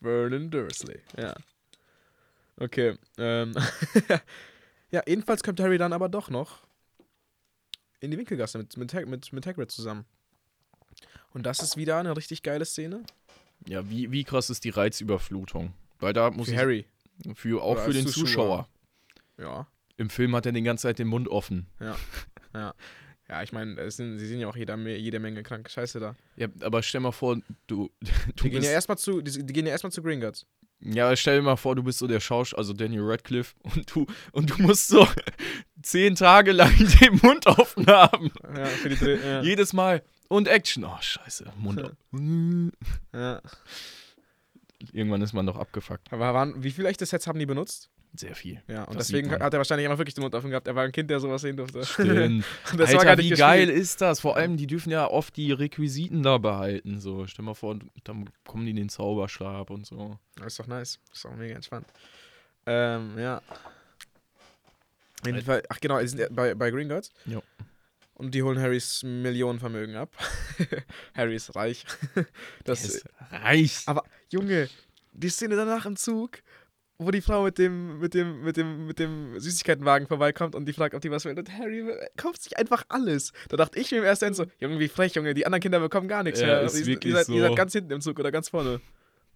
Vernon 0.00 0.50
Dursley. 0.50 1.00
Ja. 1.18 1.34
Okay. 2.56 2.94
Ähm. 3.18 3.54
ja, 4.90 5.02
jedenfalls 5.06 5.42
kommt 5.42 5.60
Harry 5.60 5.76
dann 5.76 5.92
aber 5.92 6.08
doch 6.08 6.30
noch 6.30 6.62
in 8.00 8.10
die 8.10 8.18
Winkelgasse 8.18 8.58
mit, 8.58 8.76
mit, 8.76 8.92
mit, 9.06 9.32
mit 9.32 9.46
Hagrid 9.46 9.70
zusammen. 9.70 10.04
Und 11.32 11.44
das 11.46 11.60
ist 11.60 11.76
wieder 11.76 11.98
eine 11.98 12.16
richtig 12.16 12.42
geile 12.42 12.64
Szene. 12.64 13.04
Ja, 13.66 13.88
wie, 13.88 14.10
wie 14.10 14.24
krass 14.24 14.50
ist 14.50 14.64
die 14.64 14.70
Reizüberflutung? 14.70 15.72
Weil 15.98 16.12
da 16.12 16.30
muss 16.30 16.48
Für 16.48 16.54
ich 16.54 16.58
Harry. 16.58 16.86
für 17.34 17.62
auch 17.62 17.72
Oder 17.72 17.82
für 17.82 17.92
den 17.92 18.06
Zuschauer. 18.06 18.68
Zuschauer. 19.36 19.48
Ja. 19.56 19.66
Im 19.96 20.08
Film 20.10 20.34
hat 20.34 20.46
er 20.46 20.52
die 20.52 20.62
ganze 20.62 20.82
Zeit 20.82 20.98
den 20.98 21.08
Mund 21.08 21.28
offen. 21.28 21.66
Ja, 22.52 23.42
ich 23.44 23.52
meine, 23.52 23.80
es 23.80 23.96
sind, 23.96 24.18
sie 24.18 24.26
sind 24.26 24.40
ja 24.40 24.48
auch 24.48 24.56
jeder, 24.56 24.76
jede 24.76 25.20
Menge 25.20 25.42
kranke 25.44 25.70
Scheiße 25.70 26.00
da. 26.00 26.16
Ja, 26.36 26.48
aber 26.62 26.82
stell 26.82 27.00
mal 27.00 27.12
vor, 27.12 27.36
du, 27.68 27.90
du 28.36 28.44
Die 28.44 28.50
gehen 28.50 28.62
ja 28.62 28.70
erstmal 28.70 28.98
zu, 28.98 29.20
die, 29.20 29.46
die 29.46 29.52
gehen 29.52 29.66
ja 29.66 29.72
erstmal 29.72 29.92
zu 29.92 30.02
Gringotts. 30.02 30.46
ja, 30.80 31.14
stell 31.14 31.36
dir 31.36 31.42
mal 31.42 31.56
vor, 31.56 31.76
du 31.76 31.82
bist 31.84 32.00
so 32.00 32.08
der 32.08 32.18
Schauspieler, 32.18 32.58
also 32.58 32.72
Daniel 32.72 33.02
Radcliffe 33.04 33.54
und 33.62 33.94
du 33.94 34.06
und 34.32 34.50
du 34.50 34.62
musst 34.62 34.88
so 34.88 35.06
zehn 35.82 36.14
Tage 36.14 36.52
lang 36.52 36.72
den 37.00 37.20
Mund 37.22 37.46
offen 37.46 37.86
haben. 37.86 38.30
Ja, 38.56 38.66
für 38.66 38.88
die 38.88 38.96
Dreh, 38.96 39.18
ja. 39.24 39.42
Jedes 39.42 39.72
Mal. 39.72 40.02
Und 40.28 40.48
Action. 40.48 40.84
Oh, 40.84 40.96
scheiße. 41.00 41.52
Mund 41.56 41.82
offen. 41.82 42.72
ja. 43.14 43.40
Irgendwann 44.92 45.22
ist 45.22 45.32
man 45.32 45.46
doch 45.46 45.56
abgefuckt. 45.56 46.12
Aber 46.12 46.32
waren, 46.32 46.62
wie 46.62 46.70
viele 46.70 46.88
echte 46.88 47.04
Sets 47.04 47.26
haben 47.26 47.38
die 47.38 47.46
benutzt? 47.46 47.90
Sehr 48.14 48.34
viel. 48.34 48.60
Ja, 48.66 48.84
und 48.84 48.98
Das 48.98 49.06
deswegen 49.06 49.30
hat 49.30 49.54
er 49.54 49.58
wahrscheinlich 49.58 49.86
immer 49.86 49.98
wirklich 49.98 50.14
den 50.14 50.22
Mund 50.22 50.34
offen 50.34 50.50
gehabt. 50.50 50.66
Er 50.66 50.74
war 50.74 50.82
ein 50.82 50.90
Kind, 50.90 51.10
der 51.10 51.20
sowas 51.20 51.42
sehen 51.42 51.56
durfte. 51.56 51.84
Stimmt. 51.84 52.44
Alter, 52.78 53.18
wie 53.18 53.30
geil 53.30 53.68
ist 53.68 54.00
das? 54.00 54.18
Vor 54.20 54.36
allem, 54.36 54.56
die 54.56 54.66
dürfen 54.66 54.90
ja 54.90 55.06
oft 55.08 55.36
die 55.36 55.52
Requisiten 55.52 56.22
da 56.22 56.38
behalten. 56.38 56.98
So, 56.98 57.26
stell 57.28 57.44
mal 57.44 57.54
vor, 57.54 57.78
dann 58.02 58.24
bekommen 58.24 58.66
die 58.66 58.74
den 58.74 58.88
Zauberstab 58.88 59.70
und 59.70 59.86
so. 59.86 60.18
Das 60.36 60.48
ist 60.48 60.58
doch 60.58 60.66
nice. 60.66 60.98
Das 61.10 61.18
ist 61.18 61.26
auch 61.26 61.36
mega 61.36 61.54
entspannt. 61.54 61.86
Ähm, 62.66 63.16
ja. 63.16 63.42
Jedenfalls, 65.24 65.64
ach 65.68 65.80
genau, 65.80 66.00
die 66.00 66.08
sind 66.08 66.34
bei, 66.34 66.54
bei 66.54 66.70
Gringotts. 66.70 67.10
Jo. 67.26 67.42
Und 68.14 68.34
die 68.34 68.42
holen 68.42 68.60
Harrys 68.60 69.02
Millionenvermögen 69.02 69.96
ab. 69.96 70.10
Harry 71.14 71.36
ist 71.36 71.54
reich. 71.56 71.84
Das, 72.64 72.84
Es 72.84 73.04
reicht. 73.30 73.88
Aber 73.88 74.04
Junge, 74.30 74.68
die 75.12 75.28
Szene 75.30 75.56
danach 75.56 75.86
im 75.86 75.96
Zug, 75.96 76.42
wo 76.98 77.10
die 77.10 77.22
Frau 77.22 77.44
mit 77.44 77.56
dem, 77.56 77.98
mit 77.98 78.12
dem, 78.12 78.42
mit 78.42 78.58
dem, 78.58 78.86
mit 78.86 78.98
dem 78.98 79.40
Süßigkeitenwagen 79.40 80.06
vorbeikommt 80.06 80.54
und 80.54 80.66
die 80.66 80.74
fragt, 80.74 80.94
ob 80.94 81.00
die 81.00 81.10
was 81.10 81.24
will. 81.24 81.38
Und 81.38 81.50
Harry 81.58 81.82
kauft 82.18 82.42
sich 82.42 82.58
einfach 82.58 82.84
alles. 82.90 83.32
Da 83.48 83.56
dachte 83.56 83.78
ich 83.80 83.90
mir 83.90 83.98
im 83.98 84.04
ersten 84.04 84.26
Moment 84.26 84.36
so, 84.36 84.44
Junge, 84.58 84.78
wie 84.78 84.88
frech, 84.88 85.14
Junge, 85.14 85.32
die 85.32 85.46
anderen 85.46 85.62
Kinder 85.62 85.80
bekommen 85.80 86.08
gar 86.08 86.22
nichts 86.22 86.40
Ja, 86.40 86.46
mehr. 86.46 86.62
ist 86.62 86.78
ihr, 86.78 86.86
wirklich 86.86 87.12
ihr, 87.14 87.16
seid, 87.18 87.28
ihr 87.30 87.40
so. 87.42 87.48
seid 87.48 87.56
ganz 87.56 87.72
hinten 87.72 87.92
im 87.92 88.00
Zug 88.02 88.18
oder 88.18 88.30
ganz 88.30 88.50
vorne. 88.50 88.82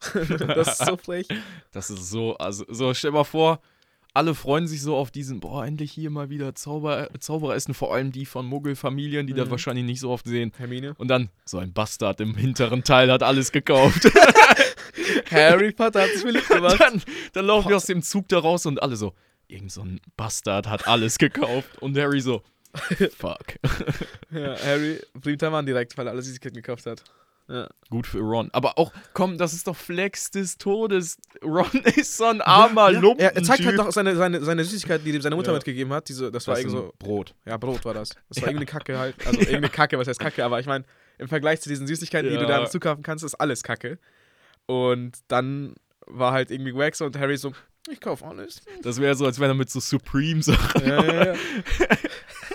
das 0.12 0.78
ist 0.78 0.86
so 0.86 0.96
frech. 0.98 1.26
Das 1.72 1.88
ist 1.88 2.10
so, 2.10 2.36
also, 2.36 2.66
so, 2.68 2.92
stell 2.92 3.12
mal 3.12 3.24
vor, 3.24 3.62
alle 4.14 4.34
freuen 4.34 4.66
sich 4.68 4.80
so 4.80 4.96
auf 4.96 5.10
diesen, 5.10 5.40
boah, 5.40 5.66
endlich 5.66 5.90
hier 5.92 6.08
mal 6.08 6.30
wieder 6.30 6.54
Zauber, 6.54 7.08
Zauberer 7.18 7.54
essen, 7.56 7.74
vor 7.74 7.92
allem 7.92 8.12
die 8.12 8.26
von 8.26 8.46
Muggelfamilien, 8.46 9.26
die 9.26 9.34
das 9.34 9.46
Mhm. 9.46 9.50
wahrscheinlich 9.50 9.84
nicht 9.84 10.00
so 10.00 10.10
oft 10.10 10.26
sehen. 10.26 10.52
Hermine. 10.56 10.94
Und 10.98 11.08
dann, 11.08 11.30
so 11.44 11.58
ein 11.58 11.72
Bastard 11.72 12.20
im 12.20 12.36
hinteren 12.36 12.84
Teil 12.84 13.10
hat 13.10 13.22
alles 13.24 13.50
gekauft. 13.52 14.08
Harry 15.30 15.72
Potter 15.72 16.02
hat 16.02 16.10
sich 16.10 16.22
beliebt 16.22 16.48
gemacht. 16.48 16.78
dann, 16.80 17.02
dann 17.32 17.44
laufen 17.46 17.68
wir 17.68 17.76
aus 17.76 17.86
dem 17.86 18.02
Zug 18.02 18.28
da 18.28 18.38
raus 18.38 18.66
und 18.66 18.82
alle 18.82 18.96
so, 18.96 19.14
irgend 19.48 19.72
so 19.72 19.82
ein 19.82 20.00
Bastard 20.16 20.68
hat 20.68 20.86
alles 20.86 21.18
gekauft. 21.18 21.76
Und 21.80 21.96
Harry 21.98 22.20
so, 22.20 22.42
fuck. 23.18 23.44
ja, 24.30 24.56
Harry, 24.64 25.00
beliebter 25.20 25.50
Mann 25.50 25.66
direkt, 25.66 25.96
weil 25.98 26.06
er 26.06 26.12
alle 26.12 26.22
Süßigkeiten 26.22 26.56
gekauft 26.56 26.86
hat. 26.86 27.02
Ja. 27.46 27.68
Gut 27.90 28.06
für 28.06 28.20
Ron. 28.20 28.48
Aber 28.52 28.78
auch, 28.78 28.90
komm, 29.12 29.36
das 29.36 29.52
ist 29.52 29.66
doch 29.66 29.76
Flex 29.76 30.30
des 30.30 30.56
Todes. 30.56 31.18
Ron 31.42 31.68
ist 31.96 32.16
so 32.16 32.24
ein 32.24 32.40
armer 32.40 32.90
ja, 32.90 32.98
Lumpen. 33.00 33.20
Er, 33.20 33.42
zeigt 33.42 33.66
halt 33.66 33.78
doch 33.78 33.92
seine, 33.92 34.16
seine, 34.16 34.42
seine 34.42 34.64
Süßigkeiten, 34.64 35.04
die 35.04 35.12
ihm 35.12 35.20
seine 35.20 35.36
Mutter 35.36 35.50
Ja. 35.52 35.58
mitgegeben 35.58 35.92
hat. 35.92 36.08
Diese, 36.08 36.32
das, 36.32 36.46
war 36.46 36.54
das 36.54 36.64
ist 36.64 36.72
irgendwie 36.72 36.86
so. 36.86 36.94
Brot. 36.98 37.34
Ja, 37.44 37.56
Brot 37.58 37.84
war 37.84 37.92
das. 37.94 38.10
Das 38.28 38.38
war 38.38 38.44
Ja. 38.44 38.54
irgendeine 38.54 38.66
Kacke 38.66 38.98
halt. 38.98 39.14
Also 39.26 39.38
irgendeine 39.40 39.68
Kacke, 39.68 39.98
was 39.98 40.08
heißt 40.08 40.20
Kacke? 40.20 40.44
Aber 40.44 40.58
ich 40.60 40.66
meine, 40.66 40.84
im 41.18 41.28
Vergleich 41.28 41.60
zu 41.60 41.68
diesen 41.68 41.86
Süßigkeiten, 41.86 42.30
die 42.30 42.38
du 42.38 42.46
da 42.46 42.66
zukaufen 42.66 43.02
kannst, 43.02 43.24
ist 43.24 43.34
alles 43.34 43.62
Kacke. 43.62 43.98
Und 44.66 45.18
dann 45.28 45.74
war 46.06 46.32
halt 46.32 46.50
irgendwie 46.50 46.74
Wax 46.74 47.00
und 47.02 47.18
Harry 47.18 47.36
so, 47.36 47.52
ich 47.90 48.00
kauf 48.00 48.24
alles. 48.24 48.62
Das 48.82 48.98
wäre 48.98 49.14
so, 49.14 49.26
als 49.26 49.38
wenn 49.38 49.50
er 49.50 49.54
mit 49.54 49.68
so 49.68 49.78
Supreme-Sachen. 49.80 50.86
Ja, 50.86 51.04
ja, 51.04 51.26
ja. 51.26 51.34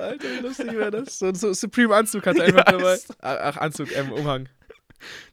Alter, 0.00 0.28
wie 0.38 0.42
lustig 0.42 0.72
wäre 0.72 0.90
das. 0.90 1.18
So, 1.18 1.32
so 1.34 1.52
Supreme-Anzug 1.52 2.26
hat 2.26 2.36
er 2.36 2.44
einfach 2.46 2.66
Ja, 2.66 2.72
dabei. 2.72 2.94
ist- 2.94 3.16
Ach, 3.20 3.56
Anzug, 3.56 3.94
ähm, 3.96 4.12
Umhang. 4.12 4.48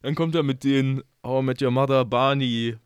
Dann 0.02 0.14
kommt 0.16 0.36
er 0.36 0.44
mit 0.44 0.64
den 0.64 1.04
How 1.26 1.42
I 1.42 1.46
Met 1.46 1.62
Your 1.62 1.72
Mother 1.72 2.06
Barney 2.06 2.78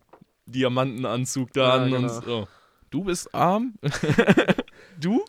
Diamantenanzug 0.46 1.52
da 1.54 1.76
Ja, 1.78 1.84
an 1.84 1.92
genau. 1.92 2.02
und 2.02 2.24
so. 2.24 2.48
Du 2.90 3.04
bist 3.04 3.34
arm? 3.36 3.74
du? 5.00 5.24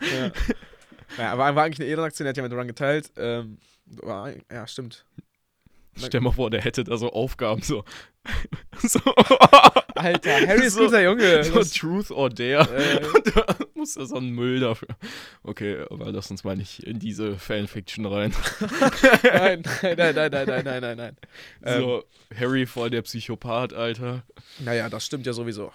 Ja. 0.00 0.32
ja, 1.18 1.32
aber 1.32 1.54
war 1.54 1.64
eigentlich 1.64 1.80
eine 1.80 1.88
Ehrenaktion, 1.90 2.24
der 2.24 2.30
hat 2.30 2.36
ja 2.36 2.42
mit 2.42 2.52
Run 2.52 2.66
geteilt. 2.66 3.12
Ähm, 3.16 3.58
war, 3.86 4.30
ja, 4.50 4.66
stimmt. 4.66 5.04
Stell 5.96 6.20
mal 6.20 6.32
vor, 6.32 6.50
der 6.50 6.60
hätte 6.60 6.84
da 6.84 6.96
so 6.96 7.10
Aufgaben, 7.10 7.62
so. 7.62 7.84
so 8.78 9.00
Alter, 9.94 10.46
Harry 10.46 10.66
ist 10.66 10.74
so, 10.74 10.84
guter 10.84 11.02
Junge. 11.02 11.44
So 11.44 11.62
Truth 11.62 12.10
or 12.10 12.28
Dare. 12.28 12.68
Äh. 12.74 13.06
Und 13.14 13.36
da 13.36 13.46
muss 13.74 13.96
er 13.96 14.06
so 14.06 14.16
einen 14.16 14.30
Müll 14.30 14.60
dafür. 14.60 14.88
Okay, 15.42 15.84
aber 15.90 16.12
lass 16.12 16.30
uns 16.30 16.44
mal 16.44 16.56
nicht 16.56 16.82
in 16.82 16.98
diese 16.98 17.38
Fanfiction 17.38 18.04
rein. 18.06 18.34
nein, 19.22 19.62
nein, 19.82 19.96
nein, 19.96 20.14
nein, 20.14 20.30
nein, 20.30 20.64
nein, 20.64 20.80
nein, 20.80 20.96
nein. 20.96 21.16
So, 21.64 21.98
ähm. 22.30 22.38
Harry 22.38 22.66
voll 22.66 22.90
der 22.90 23.02
Psychopath, 23.02 23.72
Alter. 23.72 24.24
Naja, 24.58 24.88
das 24.88 25.06
stimmt 25.06 25.26
ja 25.26 25.32
sowieso. 25.32 25.72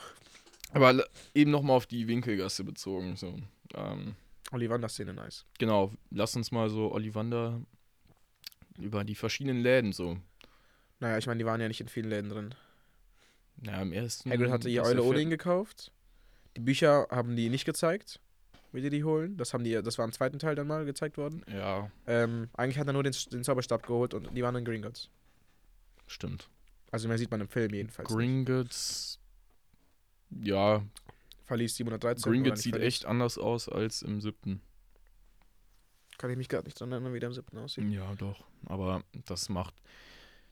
Aber 0.73 1.03
eben 1.33 1.51
nochmal 1.51 1.77
auf 1.77 1.87
die 1.87 2.07
Winkelgasse 2.07 2.63
bezogen, 2.63 3.15
so. 3.15 3.37
Ähm, 3.73 4.15
Ollivander-Szene 4.51 5.13
nice. 5.13 5.45
Genau, 5.59 5.91
lass 6.09 6.35
uns 6.35 6.51
mal 6.51 6.69
so 6.69 6.91
Ollivander 6.91 7.61
über 8.77 9.03
die 9.03 9.15
verschiedenen 9.15 9.61
Läden 9.61 9.91
so. 9.93 10.17
Naja, 10.99 11.17
ich 11.17 11.27
meine, 11.27 11.39
die 11.39 11.45
waren 11.45 11.59
ja 11.61 11.67
nicht 11.67 11.81
in 11.81 11.87
vielen 11.87 12.09
Läden 12.09 12.29
drin. 12.29 12.55
Ja, 13.63 13.81
im 13.81 13.91
ersten. 13.91 14.31
Hagrid 14.31 14.49
hatte 14.51 14.67
die 14.69 14.79
Eule 14.81 15.03
Odin 15.03 15.29
gekauft. 15.29 15.91
Die 16.55 16.61
Bücher 16.61 17.07
haben 17.11 17.35
die 17.35 17.49
nicht 17.49 17.65
gezeigt, 17.65 18.19
wie 18.71 18.81
die 18.81 18.89
die 18.89 19.03
holen. 19.03 19.37
Das 19.37 19.53
haben 19.53 19.63
die, 19.63 19.73
das 19.81 19.97
war 19.97 20.05
im 20.05 20.11
zweiten 20.11 20.39
Teil 20.39 20.55
dann 20.55 20.67
mal 20.67 20.85
gezeigt 20.85 21.17
worden. 21.17 21.43
Ja, 21.51 21.91
Ähm, 22.07 22.49
eigentlich 22.53 22.77
hat 22.79 22.87
er 22.87 22.93
nur 22.93 23.03
den, 23.03 23.13
den 23.31 23.43
Zauberstab 23.43 23.85
geholt 23.85 24.13
und 24.13 24.35
die 24.35 24.41
waren 24.43 24.55
in 24.55 24.65
Gringotts. 24.65 25.09
stimmt. 26.07 26.49
Also 26.91 27.07
mehr 27.07 27.17
sieht 27.17 27.31
man 27.31 27.39
im 27.41 27.47
Film 27.47 27.73
jedenfalls. 27.73 28.09
nicht. 28.09 28.17
Gringotts. 28.17 29.17
Ja, 30.43 30.83
Verlies 31.45 31.75
713. 31.75 32.23
oder 32.23 32.31
Gringotts 32.31 32.57
nicht 32.59 32.63
sieht 32.63 32.73
Verlies. 32.75 32.87
echt 32.95 33.05
anders 33.05 33.37
aus 33.37 33.69
als 33.69 34.01
im 34.01 34.19
siebten. 34.21 34.61
Kann 36.21 36.29
ich 36.29 36.37
mich 36.37 36.49
gerade 36.49 36.65
nicht 36.65 36.79
dran 36.79 36.91
erinnern, 36.91 37.15
wie 37.15 37.19
der 37.19 37.29
im 37.29 37.33
siebten 37.33 37.57
aussieht. 37.57 37.89
Ja, 37.89 38.13
doch. 38.13 38.43
Aber 38.67 39.01
das 39.25 39.49
macht. 39.49 39.73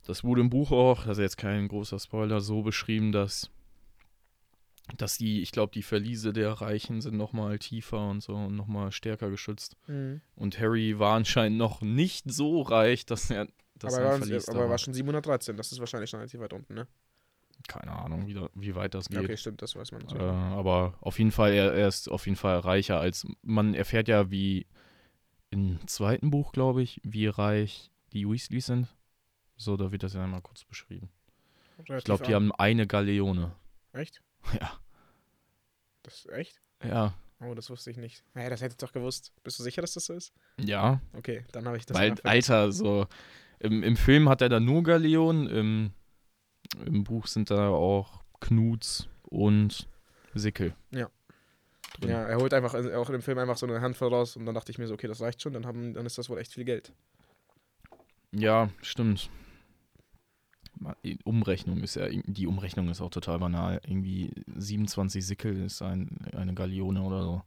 Das 0.08 0.24
wurde 0.24 0.42
im 0.42 0.50
Buch 0.50 0.72
auch, 0.72 1.06
das 1.06 1.20
ist 1.20 1.22
jetzt 1.22 1.38
kein 1.38 1.68
großer 1.68 2.00
Spoiler, 2.00 2.42
so 2.42 2.64
beschrieben, 2.64 3.12
dass. 3.12 3.52
Dass 4.98 5.20
die, 5.20 5.44
ich 5.44 5.52
glaube, 5.52 5.72
die 5.72 5.84
Verliese 5.84 6.34
der 6.34 6.54
Reichen 6.54 7.02
sind 7.02 7.16
nochmal 7.16 7.60
tiefer 7.60 8.10
und 8.10 8.22
so 8.24 8.34
und 8.34 8.56
nochmal 8.56 8.92
stärker 8.92 9.30
geschützt. 9.30 9.78
Mhm. 9.86 10.22
Und 10.36 10.60
Harry 10.60 10.98
war 10.98 11.16
anscheinend 11.16 11.60
noch 11.60 11.82
nicht 11.82 12.32
so 12.32 12.64
reich, 12.64 13.06
dass 13.06 13.30
er. 13.30 13.48
Dass 13.76 13.94
Aber, 13.94 14.06
er 14.06 14.20
war, 14.20 14.50
aber 14.50 14.64
er 14.64 14.70
war. 14.72 14.78
schon 14.80 14.96
713, 14.96 15.56
das 15.56 15.72
ist 15.72 15.80
wahrscheinlich 15.80 16.10
schon 16.10 16.20
relativ 16.20 16.40
weit 16.40 16.54
unten, 16.54 16.74
ne? 16.74 16.88
Keine 17.68 17.92
Ahnung, 17.92 18.26
wie, 18.26 18.34
da, 18.34 18.50
wie 18.56 18.74
weit 18.74 18.96
das 18.96 19.08
geht. 19.08 19.20
Okay, 19.20 19.38
stimmt, 19.38 19.62
das 19.62 19.76
weiß 19.76 19.92
man 19.92 20.02
Äh, 20.18 20.20
aber 20.20 20.96
auf 21.02 21.20
jeden 21.20 21.32
Fall, 21.32 21.54
er, 21.54 21.74
er 21.74 21.88
ist 21.88 22.10
auf 22.10 22.26
jeden 22.26 22.38
Fall 22.38 22.58
reicher 22.58 23.00
als. 23.00 23.28
Man 23.44 23.76
erfährt 23.76 24.08
ja, 24.08 24.32
wie 24.32 24.66
im 25.52 25.80
zweiten 25.88 26.30
Buch, 26.32 26.52
glaube 26.52 26.82
ich, 26.82 27.02
wie 27.04 27.28
reich 27.28 27.92
die 28.14 28.30
Weasleys 28.30 28.68
sind. 28.68 28.88
So, 29.56 29.78
da 29.78 29.92
wird 29.92 30.04
das 30.04 30.14
ja 30.14 30.24
einmal 30.24 30.42
kurz 30.42 30.64
beschrieben. 30.64 31.10
Ich 31.98 32.04
glaube, 32.04 32.26
die 32.26 32.34
haben 32.34 32.52
eine 32.54 32.88
Galeone. 32.88 33.52
Echt? 33.94 34.22
Ja. 34.60 34.72
Das 36.04 36.26
echt? 36.28 36.62
Ja. 36.84 37.14
Oh, 37.42 37.54
das 37.54 37.70
wusste 37.70 37.92
ich 37.92 37.98
nicht. 37.98 38.24
Naja, 38.34 38.50
das 38.50 38.62
hätte 38.62 38.74
ich 38.74 38.78
doch 38.78 38.94
gewusst. 38.94 39.34
Bist 39.44 39.60
du 39.60 39.64
sicher, 39.64 39.82
dass 39.82 39.94
das 39.94 40.06
so 40.06 40.14
ist? 40.14 40.34
Ja. 40.58 41.02
Okay, 41.14 41.46
dann 41.52 41.66
habe 41.66 41.78
ich 41.78 41.86
das 41.86 41.96
Weil, 41.98 42.16
Alter, 42.24 42.72
so. 42.72 43.06
Im, 43.60 43.84
Im 43.84 43.98
Film 43.98 44.30
hat 44.30 44.42
er 44.42 44.50
da 44.50 44.60
nur 44.60 44.82
Galeonen. 44.84 45.48
Im, 45.48 45.92
Im 46.86 47.04
Buch 47.04 47.28
sind 47.28 47.52
da 47.52 47.70
auch 47.70 48.24
Knuts 48.40 49.08
und 49.24 49.88
Sickel. 50.34 50.74
Ja. 50.92 51.10
Drin. 51.94 52.10
Ja, 52.10 52.24
er 52.24 52.38
holt 52.38 52.54
einfach 52.54 52.74
also 52.74 52.92
auch 52.94 53.10
im 53.10 53.22
Film 53.22 53.38
einfach 53.38 53.58
so 53.58 53.66
eine 53.66 53.82
Handvoll 53.82 54.10
raus 54.10 54.36
und 54.36 54.46
dann 54.46 54.56
dachte 54.56 54.72
ich 54.72 54.78
mir 54.78 54.88
so, 54.88 54.94
okay, 54.94 55.08
das 55.08 55.22
reicht 55.22 55.42
schon, 55.42 55.54
dann, 55.54 55.66
haben, 55.66 55.94
dann 55.94 56.06
ist 56.06 56.18
das 56.18 56.30
wohl 56.30 56.38
echt 56.40 56.54
viel 56.54 56.66
Geld. 56.66 56.94
Ja, 58.32 58.70
stimmt. 58.82 59.30
Umrechnung 61.26 61.82
ist 61.82 61.96
ja, 61.96 62.08
die 62.10 62.48
Umrechnung 62.48 62.88
ist 62.90 63.02
auch 63.02 63.10
total 63.10 63.40
banal. 63.40 63.82
Irgendwie 63.86 64.32
27 64.56 65.26
Sickel 65.26 65.66
ist 65.66 65.82
ein, 65.82 66.08
eine 66.34 66.54
Galeone 66.54 67.02
oder 67.02 67.24
so. 67.24 67.42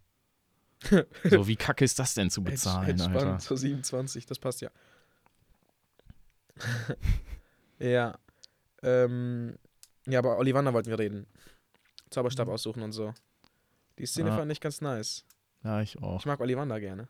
so, 1.31 1.46
wie 1.46 1.57
kacke 1.57 1.85
ist 1.85 1.98
das 1.98 2.12
denn 2.14 2.28
zu 2.28 2.42
bezahlen, 2.42 2.90
Entspannt, 2.90 3.16
Alter? 3.16 3.40
so 3.40 3.57
27, 3.57 4.26
das 4.26 4.38
passt 4.38 4.61
ja. 4.61 4.70
ja. 7.78 8.18
Ähm, 8.83 9.57
ja, 10.07 10.18
aber 10.18 10.38
Ollivander 10.38 10.74
wollten 10.74 10.90
wir 10.90 10.98
reden. 10.98 11.26
Zauberstab 12.11 12.48
Mhm. 12.48 12.52
aussuchen 12.52 12.83
und 12.83 12.92
so. 12.92 13.14
Die 14.02 14.06
Szene 14.06 14.30
Ja. 14.30 14.36
fand 14.36 14.50
ich 14.52 14.60
ganz 14.60 14.80
nice. 14.80 15.24
Ja, 15.62 15.80
ich 15.80 15.96
auch. 16.02 16.18
Ich 16.20 16.26
mag 16.26 16.40
Ollivander 16.40 16.80
gerne. 16.80 17.08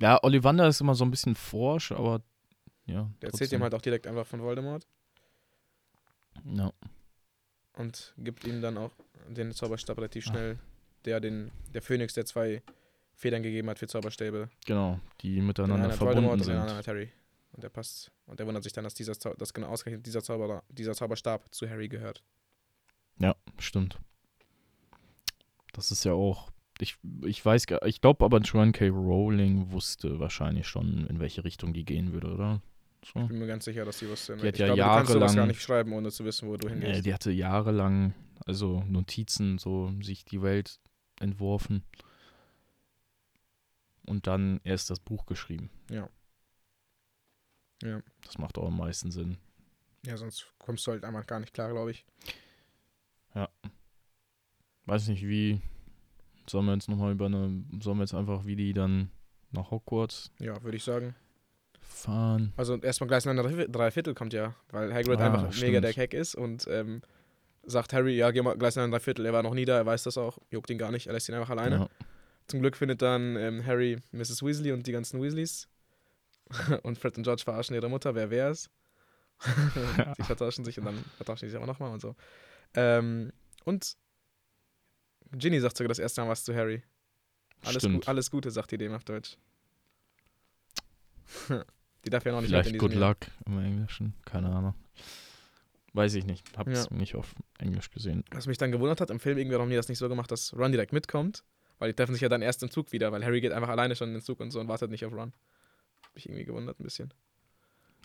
Ja, 0.00 0.22
Ollivander 0.22 0.68
ist 0.68 0.80
immer 0.82 0.94
so 0.94 1.04
ein 1.04 1.10
bisschen 1.10 1.34
forsch, 1.34 1.90
aber 1.92 2.20
ja. 2.84 3.10
Der 3.22 3.30
erzählt 3.30 3.50
ihm 3.52 3.62
halt 3.62 3.74
auch 3.74 3.80
direkt 3.82 4.06
einfach 4.06 4.26
von 4.26 4.40
Voldemort 4.42 4.86
Ja, 6.44 6.72
und 7.74 8.14
gibt 8.18 8.44
ihm 8.44 8.60
dann 8.60 8.76
auch 8.78 8.92
den 9.28 9.52
Zauberstab 9.52 9.96
relativ 9.98 10.26
Ah. 10.26 10.30
schnell, 10.30 10.58
der 11.06 11.20
den, 11.20 11.50
der 11.72 11.82
Phönix, 11.82 12.14
der 12.14 12.26
zwei 12.26 12.62
Federn 13.14 13.42
gegeben 13.42 13.70
hat 13.70 13.78
für 13.78 13.86
Zauberstäbe. 13.88 14.50
genau, 14.66 15.00
die 15.22 15.40
miteinander 15.40 15.90
verbunden 15.90 16.00
Voldemort 16.28 16.40
und 16.40 16.46
den 16.46 16.50
anderen 16.56 16.68
sind. 16.68 16.76
hat 16.78 16.86
Harry. 16.88 17.10
Und 17.52 17.62
der 17.62 17.70
passt. 17.70 18.10
Und 18.26 18.38
der 18.38 18.46
wundert 18.46 18.62
sich 18.64 18.74
dann, 18.74 18.84
dass 18.84 18.92
dieser 18.92 19.14
dass 19.14 19.54
genau 19.54 19.68
ausgerechnet 19.68 20.04
dieser 20.04 20.22
Zauberer, 20.22 20.62
dieser 20.68 20.92
Zauberstab 20.94 21.42
zu 21.54 21.66
Harry 21.70 21.88
gehört. 21.88 22.22
Ja, 23.18 23.34
stimmt. 23.58 23.98
Das 25.76 25.90
ist 25.90 26.04
ja 26.04 26.12
auch. 26.12 26.50
Ich, 26.78 26.98
ich 27.24 27.42
weiß 27.44 27.66
gar 27.66 27.82
ich 27.86 28.00
glaube 28.02 28.24
aber 28.24 28.38
Joanne 28.40 28.72
K. 28.72 28.88
Rowling 28.88 29.70
wusste 29.70 30.18
wahrscheinlich 30.18 30.66
schon, 30.68 31.06
in 31.06 31.20
welche 31.20 31.44
Richtung 31.44 31.72
die 31.72 31.84
gehen 31.84 32.12
würde, 32.12 32.32
oder? 32.34 32.60
So. 33.04 33.20
Ich 33.20 33.28
bin 33.28 33.38
mir 33.38 33.46
ganz 33.46 33.64
sicher, 33.64 33.84
dass 33.84 33.98
die 33.98 34.08
wusste. 34.08 34.36
Die 34.36 34.46
hat 34.48 34.54
ich 34.54 34.60
ja 34.60 34.66
glaube, 34.66 34.82
du 34.82 34.86
kannst 34.88 35.12
sowas 35.12 35.20
gar 35.20 35.36
jahrelang- 35.36 35.48
nicht 35.48 35.62
schreiben, 35.62 35.92
ohne 35.92 36.10
zu 36.10 36.24
wissen, 36.24 36.48
wo 36.48 36.56
du 36.56 36.68
Nee, 36.68 36.74
hingehst. 36.74 37.06
die 37.06 37.14
hatte 37.14 37.30
jahrelang, 37.30 38.14
also 38.44 38.82
Notizen, 38.88 39.58
so 39.58 39.92
sich 40.02 40.24
die 40.24 40.42
Welt 40.42 40.80
entworfen. 41.20 41.84
Und 44.06 44.26
dann 44.26 44.60
erst 44.64 44.90
das 44.90 45.00
Buch 45.00 45.24
geschrieben. 45.26 45.70
Ja. 45.90 46.08
Ja. 47.82 48.00
Das 48.24 48.38
macht 48.38 48.58
auch 48.58 48.66
am 48.68 48.76
meisten 48.78 49.10
Sinn. 49.10 49.38
ja, 50.04 50.16
sonst 50.16 50.46
kommst 50.58 50.86
du 50.86 50.92
halt 50.92 51.04
einmal 51.04 51.24
gar 51.24 51.40
nicht 51.40 51.52
klar, 51.54 51.70
glaube 51.70 51.90
ich. 51.92 52.04
Weiß 54.86 55.08
nicht, 55.08 55.26
wie. 55.26 55.60
Sollen 56.48 56.66
wir 56.66 56.74
jetzt 56.74 56.88
nochmal 56.88 57.12
über 57.12 57.26
eine. 57.26 57.64
Sollen 57.82 57.98
wir 57.98 58.04
jetzt 58.04 58.14
einfach 58.14 58.44
wie 58.46 58.56
die 58.56 58.72
dann 58.72 59.10
nach 59.52 59.70
Hogwarts 59.70 60.30
Ja, 60.38 60.62
würde 60.62 60.76
ich 60.76 60.84
sagen. 60.84 61.14
fahren? 61.80 62.52
Also 62.56 62.76
erstmal 62.76 63.08
gleich 63.08 63.26
in 63.26 63.36
drei 63.36 63.66
drei 63.66 63.90
Viertel 63.90 64.14
kommt 64.14 64.32
ja, 64.32 64.54
weil 64.70 64.92
Hagrid 64.92 65.20
Ah, 65.20 65.26
einfach 65.26 65.42
mega 65.44 65.52
stimmt. 65.52 65.84
der 65.84 65.92
Hack 65.92 66.14
ist 66.14 66.34
und 66.34 66.66
ähm, 66.68 67.02
sagt 67.64 67.92
Harry, 67.92 68.16
ja, 68.16 68.30
geh 68.30 68.42
mal 68.42 68.56
gleich 68.56 68.76
in 68.76 68.90
drei 68.90 69.00
Viertel. 69.00 69.26
Er 69.26 69.32
war 69.32 69.42
noch 69.42 69.54
nie 69.54 69.64
da, 69.64 69.76
er 69.76 69.86
weiß 69.86 70.04
das 70.04 70.18
auch, 70.18 70.38
juckt 70.50 70.70
ihn 70.70 70.78
gar 70.78 70.90
nicht, 70.92 71.06
er 71.06 71.12
lässt 71.14 71.28
ihn 71.28 71.34
einfach 71.34 71.50
alleine. 71.50 71.76
Ja. 71.76 71.88
Zum 72.48 72.60
Glück 72.60 72.76
findet 72.76 73.02
dann 73.02 73.34
ähm, 73.36 73.64
Harry 73.66 73.98
Mrs. 74.12 74.42
Weasley 74.42 74.70
und 74.72 74.86
die 74.86 74.92
ganzen 74.92 75.20
Weasleys. 75.20 75.68
und 76.84 76.96
Fred 76.98 77.16
und 77.16 77.24
George 77.24 77.42
verarschen 77.44 77.74
ihre 77.74 77.88
Mutter, 77.88 78.14
wer 78.14 78.30
wer 78.30 78.50
ist. 78.50 78.70
die 80.18 80.22
vertauschen 80.22 80.64
sich 80.64 80.78
und 80.78 80.84
dann 80.84 81.04
vertauschen 81.16 81.46
die 81.46 81.50
sich 81.50 81.60
auch 81.60 81.66
nochmal 81.66 81.90
und 81.92 82.00
so. 82.00 82.14
Ähm, 82.74 83.32
und 83.64 83.96
Ginny 85.32 85.60
sagt 85.60 85.76
sogar 85.76 85.88
das 85.88 85.98
erste 85.98 86.20
Mal 86.22 86.28
was 86.28 86.44
zu 86.44 86.54
Harry. 86.54 86.82
Alles, 87.64 87.82
gu 87.82 88.00
alles 88.06 88.30
Gute, 88.30 88.50
sagt 88.50 88.70
die 88.72 88.78
dem 88.78 88.92
auf 88.92 89.04
Deutsch. 89.04 89.36
die 92.04 92.10
darf 92.10 92.24
ja 92.24 92.32
noch 92.32 92.40
nicht 92.40 92.50
Vielleicht 92.50 92.66
mit 92.72 92.74
in 92.74 92.78
Good 92.80 92.92
Jahr. 92.94 93.10
Luck 93.10 93.18
im 93.46 93.58
Englischen. 93.58 94.14
Keine 94.24 94.50
Ahnung. 94.50 94.74
Weiß 95.92 96.14
ich 96.14 96.24
nicht. 96.26 96.44
Hab's 96.56 96.88
Ja. 96.90 96.96
nicht 96.96 97.14
auf 97.14 97.34
Englisch 97.58 97.90
gesehen. 97.90 98.22
Was 98.30 98.46
mich 98.46 98.58
dann 98.58 98.70
gewundert 98.70 99.00
hat, 99.00 99.10
im 99.10 99.18
Film 99.20 99.38
irgendwie 99.38 99.56
haben 99.56 99.70
die 99.70 99.76
das 99.76 99.88
nicht 99.88 99.98
so 99.98 100.08
gemacht, 100.08 100.30
dass 100.30 100.54
Ron 100.54 100.72
direkt 100.72 100.92
mitkommt. 100.92 101.42
Weil 101.78 101.90
die 101.90 101.96
treffen 101.96 102.12
sich 102.12 102.22
ja 102.22 102.28
dann 102.28 102.42
erst 102.42 102.62
im 102.62 102.70
Zug 102.70 102.92
wieder, 102.92 103.12
weil 103.12 103.24
Harry 103.24 103.40
geht 103.40 103.52
einfach 103.52 103.68
alleine 103.68 103.96
schon 103.96 104.08
in 104.08 104.14
den 104.14 104.22
Zug 104.22 104.40
und 104.40 104.50
so 104.50 104.60
und 104.60 104.68
wartet 104.68 104.90
nicht 104.90 105.04
auf 105.04 105.12
Ron. 105.12 105.32
Hab 106.02 106.14
mich 106.14 106.26
irgendwie 106.26 106.44
gewundert 106.44 106.78
ein 106.80 106.84
bisschen. 106.84 107.12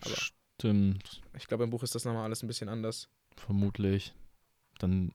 Aber- 0.02 0.16
Stimmt. 0.16 1.22
Ich 1.38 1.48
glaube, 1.48 1.64
im 1.64 1.70
Buch 1.70 1.82
ist 1.84 1.96
das 1.96 2.06
nochmal 2.06 2.24
alles 2.26 2.44
ein 2.44 2.48
bisschen 2.48 2.70
anders. 2.70 3.08
Vermutlich. 3.36 4.14
Dann 4.80 5.12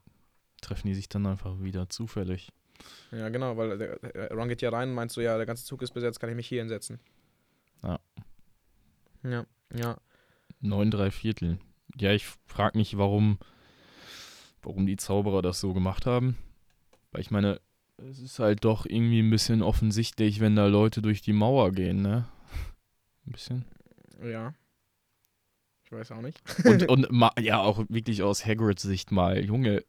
treffen 0.61 0.87
die 0.87 0.95
sich 0.95 1.09
dann 1.09 1.25
einfach 1.25 1.59
wieder 1.61 1.89
zufällig. 1.89 2.51
Ja, 3.11 3.29
genau, 3.29 3.57
weil 3.57 3.77
der, 3.77 4.31
Ron 4.31 4.49
geht 4.49 4.61
ja 4.61 4.69
rein 4.69 4.89
und 4.89 4.95
meint 4.95 5.11
so, 5.11 5.21
ja, 5.21 5.37
der 5.37 5.45
ganze 5.45 5.65
Zug 5.65 5.81
ist 5.81 5.93
besetzt, 5.93 6.19
kann 6.19 6.29
ich 6.29 6.35
mich 6.35 6.47
hier 6.47 6.61
hinsetzen. 6.61 6.99
Ja. 7.83 7.99
Ja, 9.23 9.45
ja. 9.73 9.97
Neun, 10.59 10.91
drei 10.91 11.11
Viertel. 11.11 11.59
Ja, 11.99 12.11
ich 12.11 12.25
frage 12.45 12.77
mich, 12.77 12.97
warum, 12.97 13.39
warum 14.61 14.85
die 14.85 14.97
Zauberer 14.97 15.41
das 15.41 15.59
so 15.59 15.73
gemacht 15.73 16.05
haben. 16.05 16.37
Weil 17.11 17.21
ich 17.21 17.31
meine, 17.31 17.59
es 17.97 18.19
ist 18.19 18.39
halt 18.39 18.63
doch 18.63 18.85
irgendwie 18.85 19.19
ein 19.19 19.29
bisschen 19.29 19.61
offensichtlich, 19.61 20.39
wenn 20.39 20.55
da 20.55 20.67
Leute 20.67 21.01
durch 21.01 21.21
die 21.21 21.33
Mauer 21.33 21.71
gehen, 21.71 22.01
ne? 22.01 22.27
Ein 23.25 23.31
bisschen. 23.31 23.65
Ja. 24.23 24.53
Ich 25.83 25.91
weiß 25.91 26.11
auch 26.11 26.21
nicht. 26.21 26.41
Und, 26.65 26.87
und 26.89 27.07
ja, 27.39 27.59
auch 27.59 27.83
wirklich 27.89 28.21
aus 28.21 28.45
Hagrids 28.45 28.83
Sicht 28.83 29.11
mal, 29.11 29.43
Junge, 29.43 29.83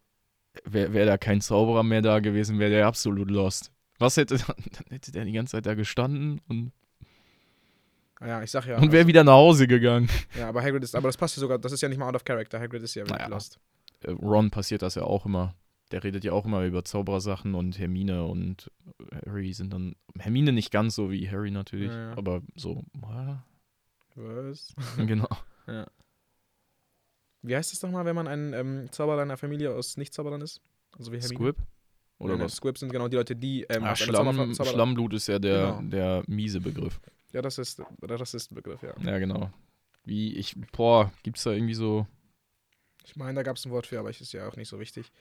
wäre 0.64 0.92
wär 0.92 1.06
da 1.06 1.18
kein 1.18 1.40
Zauberer 1.40 1.82
mehr 1.82 2.02
da 2.02 2.20
gewesen, 2.20 2.58
wäre 2.58 2.70
der 2.70 2.86
absolut 2.86 3.30
lost. 3.30 3.72
Was 3.98 4.16
hätte 4.16 4.36
dann, 4.46 4.56
hätte 4.90 5.12
der 5.12 5.24
die 5.24 5.32
ganze 5.32 5.52
Zeit 5.52 5.66
da 5.66 5.74
gestanden 5.74 6.40
und, 6.48 6.72
Ja, 8.20 8.42
ich 8.42 8.50
sag 8.50 8.66
ja. 8.66 8.78
und 8.78 8.92
wäre 8.92 9.06
wieder 9.06 9.24
nach 9.24 9.32
Hause 9.34 9.66
gegangen. 9.66 10.08
ja, 10.38 10.48
aber 10.48 10.62
Hagrid 10.62 10.82
ist, 10.84 10.94
aber 10.96 11.08
das 11.08 11.16
passt 11.16 11.36
ja 11.36 11.40
sogar, 11.40 11.58
das 11.58 11.72
ist 11.72 11.80
ja 11.80 11.88
nicht 11.88 11.98
mal 11.98 12.08
out 12.08 12.16
of 12.16 12.24
character. 12.24 12.58
Hagrid 12.60 12.82
ist 12.82 12.94
ja 12.94 13.02
wirklich 13.02 13.18
Naja. 13.18 13.28
lost. 13.28 13.58
Äh, 14.02 14.10
Ron 14.12 14.50
passiert 14.50 14.82
das 14.82 14.94
ja 14.94 15.02
auch 15.02 15.26
immer. 15.26 15.54
Der 15.90 16.04
redet 16.04 16.22
ja 16.22 16.32
auch 16.32 16.44
immer 16.44 16.64
über 16.64 16.84
Zauberersachen 16.84 17.54
und 17.54 17.78
Hermine 17.78 18.24
und 18.24 18.70
Harry 19.26 19.52
sind 19.54 19.72
dann. 19.72 19.96
Hermine 20.18 20.52
nicht 20.52 20.70
ganz 20.70 20.94
so 20.94 21.10
wie 21.10 21.30
Harry 21.30 21.50
natürlich, 21.50 21.90
Ja, 21.90 22.10
ja. 22.10 22.16
aber 22.18 22.42
so. 22.56 22.82
Was? 24.14 24.74
genau. 25.06 25.28
Wie 27.42 27.54
heißt 27.56 27.72
es 27.72 27.82
nochmal, 27.82 28.04
wenn 28.04 28.16
man 28.16 28.26
ein 28.26 28.52
ähm, 28.52 28.88
Zauberer 28.92 29.22
einer 29.22 29.36
Familie 29.36 29.74
aus 29.74 29.96
Nicht-Zauberern 29.96 30.40
ist? 30.40 30.60
Also 30.98 31.12
wie 31.12 31.18
Hermine? 31.20 31.34
Squib? 31.34 31.56
Oder 32.18 32.34
Nein, 32.36 32.46
was? 32.46 32.56
Squib 32.56 32.76
sind 32.78 32.90
genau 32.90 33.08
die 33.08 33.16
Leute, 33.16 33.36
die 33.36 33.62
ähm, 33.68 33.84
Ah, 33.84 33.94
Schlamm, 33.94 34.54
Schlammblut 34.54 35.14
ist 35.14 35.28
ja 35.28 35.38
der, 35.38 35.76
Genau. 35.78 35.90
der 35.90 36.22
miese 36.26 36.60
Begriff. 36.60 37.00
Ja, 37.32 37.42
das 37.42 37.58
ist 37.58 37.78
der 37.78 38.20
Rassistenbegriff, 38.20 38.82
ja. 38.82 38.94
Ja, 39.02 39.18
genau. 39.18 39.52
Wie 40.04 40.34
ich, 40.36 40.56
boah, 40.72 41.12
gibt's 41.22 41.44
da 41.44 41.52
irgendwie 41.52 41.74
so. 41.74 42.06
Ich 43.04 43.14
meine, 43.14 43.34
da 43.34 43.42
gab 43.42 43.56
es 43.56 43.64
ein 43.64 43.70
Wort 43.70 43.86
für, 43.86 43.98
aber 44.00 44.10
es 44.10 44.20
ist 44.20 44.32
ja 44.32 44.48
auch 44.48 44.56
nicht 44.56 44.68
so 44.68 44.80
wichtig. 44.80 45.12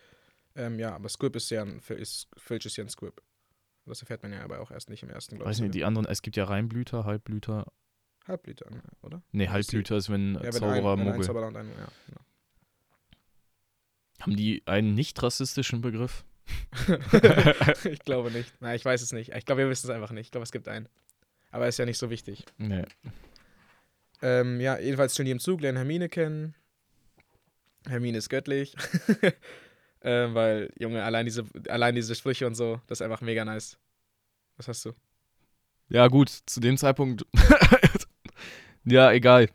Ähm, 0.55 0.79
ja, 0.79 0.95
aber 0.95 1.09
Squib 1.09 1.35
ist 1.35 1.49
ja 1.51 1.61
ein, 1.61 1.79
ist, 1.89 2.27
Filch 2.37 2.65
ist 2.65 2.77
ja 2.77 2.83
ein 2.83 2.89
Squib. 2.89 3.21
Das 3.85 4.01
erfährt 4.01 4.23
man 4.23 4.33
ja 4.33 4.43
aber 4.43 4.59
auch 4.59 4.71
erst 4.71 4.89
nicht 4.89 5.03
im 5.03 5.09
ersten, 5.09 5.35
glaube 5.35 5.49
Weiß 5.49 5.59
nicht, 5.59 5.73
die 5.73 5.85
anderen, 5.85 6.07
es 6.07 6.21
gibt 6.21 6.35
ja 6.35 6.45
Reinblüter, 6.45 7.05
Halbblüter. 7.05 7.71
Halbblüter, 8.27 8.69
ne, 8.69 8.81
oder? 9.01 9.21
Nee, 9.31 9.47
Halbblüter 9.47 9.97
ist, 9.97 10.09
wenn 10.09 10.35
Ja, 10.35 10.51
Zauberer, 10.51 10.97
ein, 10.97 11.05
wenn. 11.05 11.23
Zauberer 11.23 11.47
und 11.47 11.57
ein, 11.57 11.67
ja, 11.69 11.87
genau. 12.07 12.21
Haben 14.19 14.35
die 14.35 14.63
einen 14.65 14.93
nicht 14.93 15.21
rassistischen 15.21 15.81
Begriff? 15.81 16.25
ich 17.83 17.99
glaube 17.99 18.31
nicht. 18.31 18.53
Nein, 18.61 18.75
ich 18.75 18.85
weiß 18.85 19.01
es 19.01 19.11
nicht. 19.11 19.33
Ich 19.33 19.45
glaube, 19.45 19.61
wir 19.61 19.69
wissen 19.69 19.87
es 19.87 19.95
einfach 19.95 20.11
nicht. 20.11 20.27
Ich 20.27 20.31
glaube, 20.31 20.43
es 20.43 20.51
gibt 20.51 20.67
einen. 20.67 20.89
Aber 21.51 21.67
ist 21.67 21.77
ja 21.77 21.85
nicht 21.85 21.97
so 21.97 22.09
wichtig. 22.09 22.45
Nee. 22.57 22.83
Ähm, 24.21 24.59
ja, 24.59 24.79
jedenfalls 24.79 25.13
stehen 25.13 25.25
die 25.25 25.31
im 25.31 25.39
Zug, 25.39 25.61
lernen 25.61 25.77
Hermine 25.77 26.09
kennen. 26.09 26.55
Hermine 27.87 28.17
ist 28.17 28.29
göttlich. 28.29 28.75
ähm, 30.01 30.33
weil, 30.33 30.71
Junge, 30.79 31.03
allein 31.03 31.25
diese, 31.25 31.45
allein 31.69 31.95
diese 31.95 32.15
Sprüche 32.15 32.47
und 32.47 32.55
so, 32.55 32.81
das 32.87 32.99
ist 32.99 33.01
einfach 33.03 33.21
mega 33.21 33.45
nice. 33.45 33.77
Was 34.57 34.67
hast 34.67 34.85
du? 34.85 34.93
Ja, 35.89 36.07
gut, 36.07 36.29
zu 36.29 36.59
dem 36.59 36.77
Zeitpunkt. 36.77 37.25
Ja, 38.87 39.11
egal. 39.11 39.49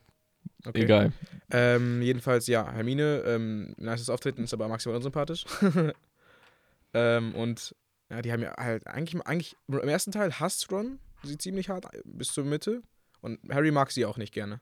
Okay. 0.64 0.82
Egal. 0.84 1.12
Ähm, 1.50 2.00
jedenfalls, 2.02 2.46
ja, 2.46 2.70
Hermine, 2.72 3.22
ähm, 3.26 3.74
nices 3.76 4.08
Auftreten, 4.08 4.44
ist 4.44 4.54
aber 4.54 4.68
maximal 4.68 4.96
unsympathisch. 4.96 5.44
ähm, 6.94 7.34
und 7.34 7.74
ja, 8.10 8.22
die 8.22 8.32
haben 8.32 8.42
ja 8.42 8.54
halt 8.56 8.86
eigentlich, 8.86 9.20
eigentlich 9.26 9.56
im 9.68 9.88
ersten 9.88 10.12
Teil 10.12 10.38
hasst 10.38 10.70
Ron 10.70 10.98
sie 11.24 11.38
ziemlich 11.38 11.68
hart 11.68 11.86
bis 12.04 12.32
zur 12.32 12.44
Mitte. 12.44 12.82
Und 13.20 13.38
Harry 13.50 13.70
mag 13.70 13.90
sie 13.90 14.04
auch 14.06 14.16
nicht 14.16 14.32
gerne. 14.32 14.60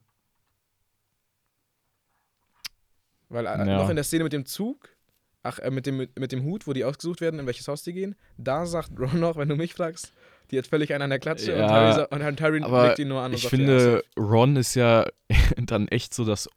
Weil 3.28 3.46
äh, 3.46 3.58
Ja. 3.58 3.64
noch 3.64 3.88
in 3.88 3.96
der 3.96 4.04
Szene 4.04 4.24
mit 4.24 4.32
dem 4.32 4.44
Zug, 4.44 4.88
ach, 5.42 5.58
äh, 5.60 5.70
mit, 5.70 5.86
dem, 5.86 5.96
mit, 5.96 6.18
mit 6.18 6.32
dem 6.32 6.42
Hut, 6.42 6.66
wo 6.66 6.72
die 6.72 6.84
ausgesucht 6.84 7.20
werden, 7.20 7.40
in 7.40 7.46
welches 7.46 7.68
Haus 7.68 7.82
die 7.82 7.92
gehen, 7.92 8.16
da 8.36 8.66
sagt 8.66 8.98
Ron 8.98 9.20
noch, 9.20 9.36
wenn 9.36 9.48
du 9.48 9.56
mich 9.56 9.74
fragst, 9.74 10.12
die 10.50 10.58
hat 10.58 10.66
völlig 10.66 10.92
einen 10.92 11.02
an 11.02 11.10
der 11.10 11.18
Klatsche 11.18 11.52
Ja, 11.56 11.64
und 11.64 11.70
Harry, 11.70 11.92
sa- 11.92 12.04
und 12.56 12.64
aber 12.64 12.84
blickt 12.86 12.98
ihn 12.98 13.08
nur 13.08 13.20
an 13.20 13.32
und 13.32 13.36
Ich 13.36 13.42
sagt, 13.42 13.52
ja, 13.52 13.58
finde, 13.58 14.04
Ron 14.18 14.56
ist 14.56 14.74
ja 14.74 15.06
dann 15.56 15.88
echt 15.88 16.12
so 16.14 16.24
das 16.24 16.48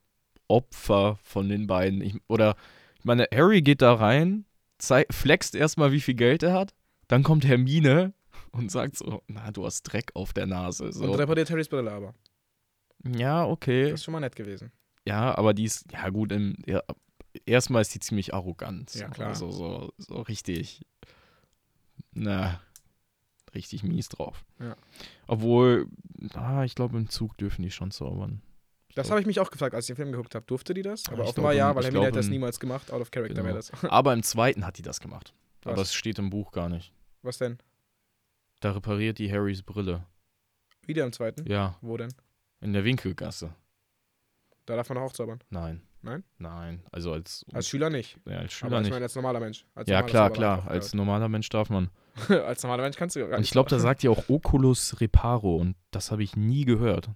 Opfer 0.47 1.17
von 1.23 1.49
den 1.49 1.67
beiden. 1.67 2.01
Ich, 2.01 2.15
oder, 2.27 2.55
ich 2.99 3.05
meine, 3.05 3.27
Harry 3.33 3.61
geht 3.61 3.81
da 3.81 3.93
rein, 3.93 4.45
zei- 4.79 5.05
flext 5.11 5.55
erstmal, 5.55 5.91
wie 5.91 6.01
viel 6.01 6.15
Geld 6.15 6.43
er 6.43 6.53
hat. 6.53 6.73
Dann 7.07 7.23
kommt 7.23 7.45
Hermine 7.45 8.13
und 8.51 8.71
sagt 8.71 8.97
so: 8.97 9.21
Na, 9.27 9.51
du 9.51 9.65
hast 9.65 9.83
Dreck 9.83 10.11
auf 10.15 10.33
der 10.33 10.45
Nase. 10.47 10.85
Und 10.85 10.93
So. 10.93 11.11
repariert 11.11 11.49
Harrys 11.49 11.67
Brille 11.69 11.91
aber. 11.91 12.13
Ja, 13.05 13.45
okay. 13.45 13.83
Das 13.89 13.99
ist 13.99 14.03
schon 14.05 14.13
mal 14.13 14.19
nett 14.21 14.35
gewesen. 14.35 14.71
Ja, 15.05 15.37
aber 15.37 15.53
die 15.53 15.65
ist, 15.65 15.91
ja 15.91 16.07
gut, 16.09 16.31
im, 16.31 16.55
ja, 16.65 16.81
erstmal 17.45 17.81
ist 17.81 17.93
die 17.93 17.99
ziemlich 17.99 18.33
arrogant. 18.33 18.95
Ja, 18.95 19.09
klar. 19.09 19.29
Also 19.29 19.51
so, 19.51 19.91
so 19.97 20.21
richtig, 20.21 20.81
na, 22.13 22.61
richtig 23.55 23.83
mies 23.83 24.09
drauf. 24.09 24.45
Ja. 24.59 24.75
Obwohl, 25.27 25.87
ah, 26.33 26.63
ich 26.63 26.75
glaube, 26.75 26.97
im 26.97 27.09
Zug 27.09 27.37
dürfen 27.37 27.61
die 27.61 27.71
schon 27.71 27.91
zaubern. 27.91 28.41
Das 28.95 29.09
habe 29.09 29.19
ich 29.19 29.25
mich 29.25 29.39
auch 29.39 29.49
gefragt, 29.49 29.73
als 29.73 29.85
ich 29.85 29.87
den 29.87 29.95
Film 29.95 30.11
geguckt 30.11 30.35
habe. 30.35 30.45
Durfte 30.45 30.73
die 30.73 30.83
das? 30.83 31.03
Ja, 31.07 31.13
Aber 31.13 31.23
ich 31.23 31.29
offenbar 31.29 31.53
glaub, 31.53 31.69
ja, 31.69 31.75
weil 31.75 31.83
Hermine 31.85 32.05
hätte 32.05 32.17
das 32.19 32.27
niemals 32.27 32.59
gemacht. 32.59 32.91
Out 32.91 33.01
of 33.01 33.09
character 33.11 33.33
Genau. 33.35 33.45
wäre 33.47 33.55
das. 33.55 33.71
Aber 33.91 34.13
im 34.13 34.21
zweiten 34.21 34.65
hat 34.65 34.77
die 34.77 34.83
das 34.83 34.99
gemacht. 34.99 35.33
Aber 35.65 35.77
Was? 35.77 35.87
es 35.89 35.93
steht 35.95 36.19
im 36.19 36.29
Buch 36.29 36.51
gar 36.51 36.69
nicht. 36.69 36.93
Was 37.23 37.37
denn? 37.39 37.57
Da 38.59 38.71
repariert 38.71 39.17
die 39.17 39.31
Harrys 39.31 39.63
Brille. 39.63 40.05
Wieder 40.85 41.05
im 41.05 41.11
zweiten? 41.13 41.45
Ja, 41.49 41.77
Wo 41.81 41.97
denn? 41.97 42.13
in 42.61 42.73
der 42.73 42.83
Winkelgasse. 42.83 43.55
Da 44.65 44.75
darf 44.75 44.87
man 44.89 44.97
auch 44.99 45.11
zaubern. 45.13 45.39
Nein. 45.49 45.81
Nein? 46.03 46.23
Nein. 46.37 46.83
Also 46.91 47.13
als, 47.13 47.45
Als 47.53 47.67
Schüler 47.69 47.89
nicht. 47.89 48.19
ja, 48.25 48.39
als 48.39 48.53
Schüler 48.53 48.71
Aber 48.71 48.77
ich 48.81 48.83
nicht. 48.83 48.91
meine 48.93 49.05
als 49.05 49.15
normaler 49.15 49.39
Mensch. 49.39 49.65
Als 49.73 49.89
ja, 49.89 50.03
klar, 50.03 50.29
klar. 50.31 50.67
Als 50.67 50.93
normaler 50.93 51.29
Mensch 51.29 51.47
darf 51.49 51.69
man. 51.69 51.89
ja. 52.29 52.43
als 52.45 52.61
normaler 52.63 52.83
Mensch 52.83 52.97
kannst 52.97 53.15
du 53.15 53.21
gar 53.21 53.29
Und 53.29 53.37
nicht. 53.37 53.47
ich 53.47 53.51
glaube, 53.51 53.69
da 53.69 53.79
sagt 53.79 54.03
die 54.03 54.09
auch 54.09 54.27
Oculus 54.29 54.99
Reparo 54.99 55.55
und 55.55 55.75
das 55.91 56.11
habe 56.11 56.21
ich 56.23 56.35
nie 56.35 56.65
gehört. 56.65 57.09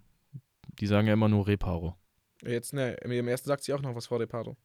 Die 0.80 0.88
sagen 0.88 1.08
ja 1.08 1.13
immer 1.13 1.28
nur 1.28 1.47
Reparo. 1.47 1.95
Jetzt, 2.43 2.73
ne, 2.73 2.93
im 3.04 3.28
ersten 3.28 3.47
sagt 3.47 3.63
sie 3.63 3.73
auch 3.73 3.82
noch 3.82 3.95
was 3.95 4.08
vor 4.08 4.19
Reparo. 4.19 4.56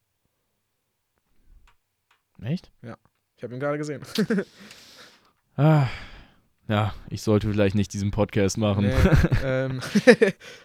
Echt? 2.41 2.71
Ich 3.35 3.43
habe 3.43 3.53
ihn 3.53 3.59
gerade 3.59 3.77
gesehen. 3.77 4.01
Ah, 5.55 5.87
ja, 6.67 6.95
ich 7.11 7.21
sollte 7.21 7.47
vielleicht 7.51 7.75
nicht 7.75 7.93
diesen 7.93 8.09
Podcast 8.09 8.57
machen. 8.57 8.85
Nee, 8.87 8.95
ähm, 9.43 9.81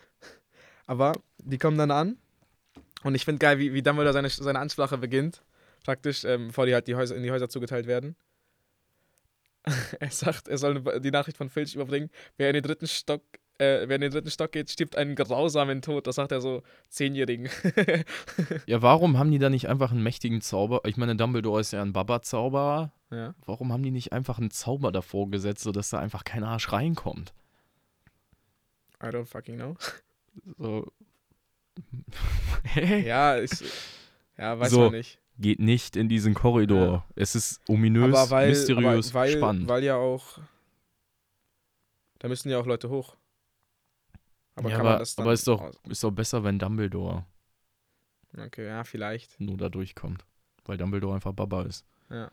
aber 0.86 1.12
die 1.44 1.58
kommen 1.58 1.76
dann 1.76 1.90
an 1.90 2.16
und 3.04 3.14
ich 3.14 3.24
finde 3.24 3.38
geil, 3.38 3.58
wie, 3.58 3.72
wie 3.72 3.82
Dumbledore 3.82 4.12
seine, 4.12 4.28
seine 4.28 4.58
Ansprache 4.58 4.98
beginnt. 4.98 5.42
Praktisch, 5.84 6.24
ähm, 6.24 6.48
bevor 6.48 6.66
die 6.66 6.74
halt 6.74 6.88
die 6.88 6.96
Häuser, 6.96 7.16
in 7.16 7.22
die 7.22 7.30
Häuser 7.30 7.48
zugeteilt 7.48 7.86
werden. 7.86 8.16
er 10.00 10.10
sagt, 10.10 10.48
er 10.48 10.58
soll 10.58 11.00
die 11.00 11.10
Nachricht 11.10 11.36
von 11.36 11.48
Filch 11.48 11.74
überbringen. 11.74 12.10
Wer 12.36 12.48
in 12.48 12.54
den 12.54 12.62
dritten 12.62 12.86
Stock, 12.86 13.22
äh, 13.58 13.88
wer 13.88 13.96
in 13.96 14.00
den 14.00 14.10
dritten 14.10 14.30
Stock 14.30 14.52
geht, 14.52 14.70
stirbt 14.70 14.96
einen 14.96 15.14
grausamen 15.14 15.82
Tod. 15.82 16.06
Das 16.06 16.16
sagt 16.16 16.32
er 16.32 16.40
so 16.40 16.62
Zehnjährigen. 16.88 17.48
Ja, 18.66 18.82
warum 18.82 19.18
haben 19.18 19.30
die 19.30 19.38
da 19.38 19.50
nicht 19.50 19.68
einfach 19.68 19.92
einen 19.92 20.02
mächtigen 20.02 20.40
Zauber? 20.40 20.82
Ich 20.84 20.96
meine, 20.96 21.16
Dumbledore 21.16 21.60
ist 21.60 21.72
ja 21.72 21.82
ein 21.82 21.92
Baba-Zauberer. 21.92 22.92
ja. 23.10 23.34
Warum 23.46 23.72
haben 23.72 23.82
die 23.82 23.90
nicht 23.90 24.12
einfach 24.12 24.38
einen 24.38 24.50
Zauber 24.50 24.92
davor 24.92 25.30
gesetzt, 25.30 25.62
sodass 25.62 25.90
da 25.90 25.98
einfach 25.98 26.24
kein 26.24 26.44
Arsch 26.44 26.72
reinkommt? 26.72 27.32
I 29.02 29.06
don't 29.06 29.26
fucking 29.26 29.56
know. 29.56 29.76
So. 30.58 30.92
Hä? 32.64 33.06
Ja, 33.06 33.38
ich, 33.38 33.50
ja, 34.36 34.58
weiß 34.58 34.70
So. 34.70 34.80
man 34.84 34.92
nicht. 34.92 35.18
Geht 35.40 35.60
nicht 35.60 35.94
in 35.96 36.08
diesen 36.08 36.34
Korridor. 36.34 37.04
Es 37.14 37.36
ist 37.36 37.60
ominös, 37.68 38.12
aber 38.14 38.30
weil, 38.30 38.48
mysteriös, 38.48 39.10
aber 39.10 39.20
weil, 39.20 39.36
spannend. 39.36 39.68
weil 39.68 39.84
ja 39.84 39.94
auch. 39.96 40.38
Da 42.18 42.26
müssen 42.26 42.50
ja 42.50 42.58
auch 42.58 42.66
Leute 42.66 42.90
hoch. 42.90 43.16
Aber 44.56 44.70
ja, 44.70 44.76
kann 44.76 44.86
aber, 44.86 44.94
man 44.94 44.98
das 44.98 45.14
dann 45.14 45.24
aber 45.24 45.32
ist 45.32 45.46
doch, 45.46 45.72
ist 45.88 46.02
doch 46.02 46.10
besser, 46.10 46.42
wenn 46.42 46.58
Dumbledore 46.58 47.24
Okay, 48.36 48.66
ja, 48.66 48.82
vielleicht. 48.84 49.38
nur 49.40 49.56
da 49.56 49.68
durchkommt. 49.68 50.24
Weil 50.64 50.76
Dumbledore 50.76 51.14
einfach 51.14 51.32
Baba 51.32 51.62
ist. 51.62 51.86
Ja. 52.10 52.30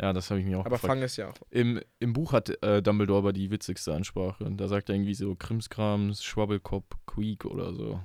Ja, 0.00 0.12
das 0.12 0.30
habe 0.30 0.40
ich 0.40 0.46
mir 0.46 0.58
auch 0.58 0.66
Aber 0.66 0.76
gefragt. 0.76 0.92
Fang 0.92 1.02
ist 1.02 1.16
ja 1.16 1.28
auch. 1.30 1.34
Im, 1.50 1.80
Im 1.98 2.12
Buch 2.12 2.32
hat 2.32 2.50
äh, 2.62 2.82
Dumbledore 2.82 3.18
aber 3.18 3.32
die 3.32 3.50
witzigste 3.50 3.94
Ansprache. 3.94 4.44
Und 4.44 4.58
da 4.58 4.68
sagt 4.68 4.90
er 4.90 4.94
irgendwie 4.94 5.14
so 5.14 5.34
Krimskrams, 5.34 6.22
Schwabbelkopf, 6.22 6.94
Queek 7.06 7.46
oder 7.46 7.72
so. 7.74 8.00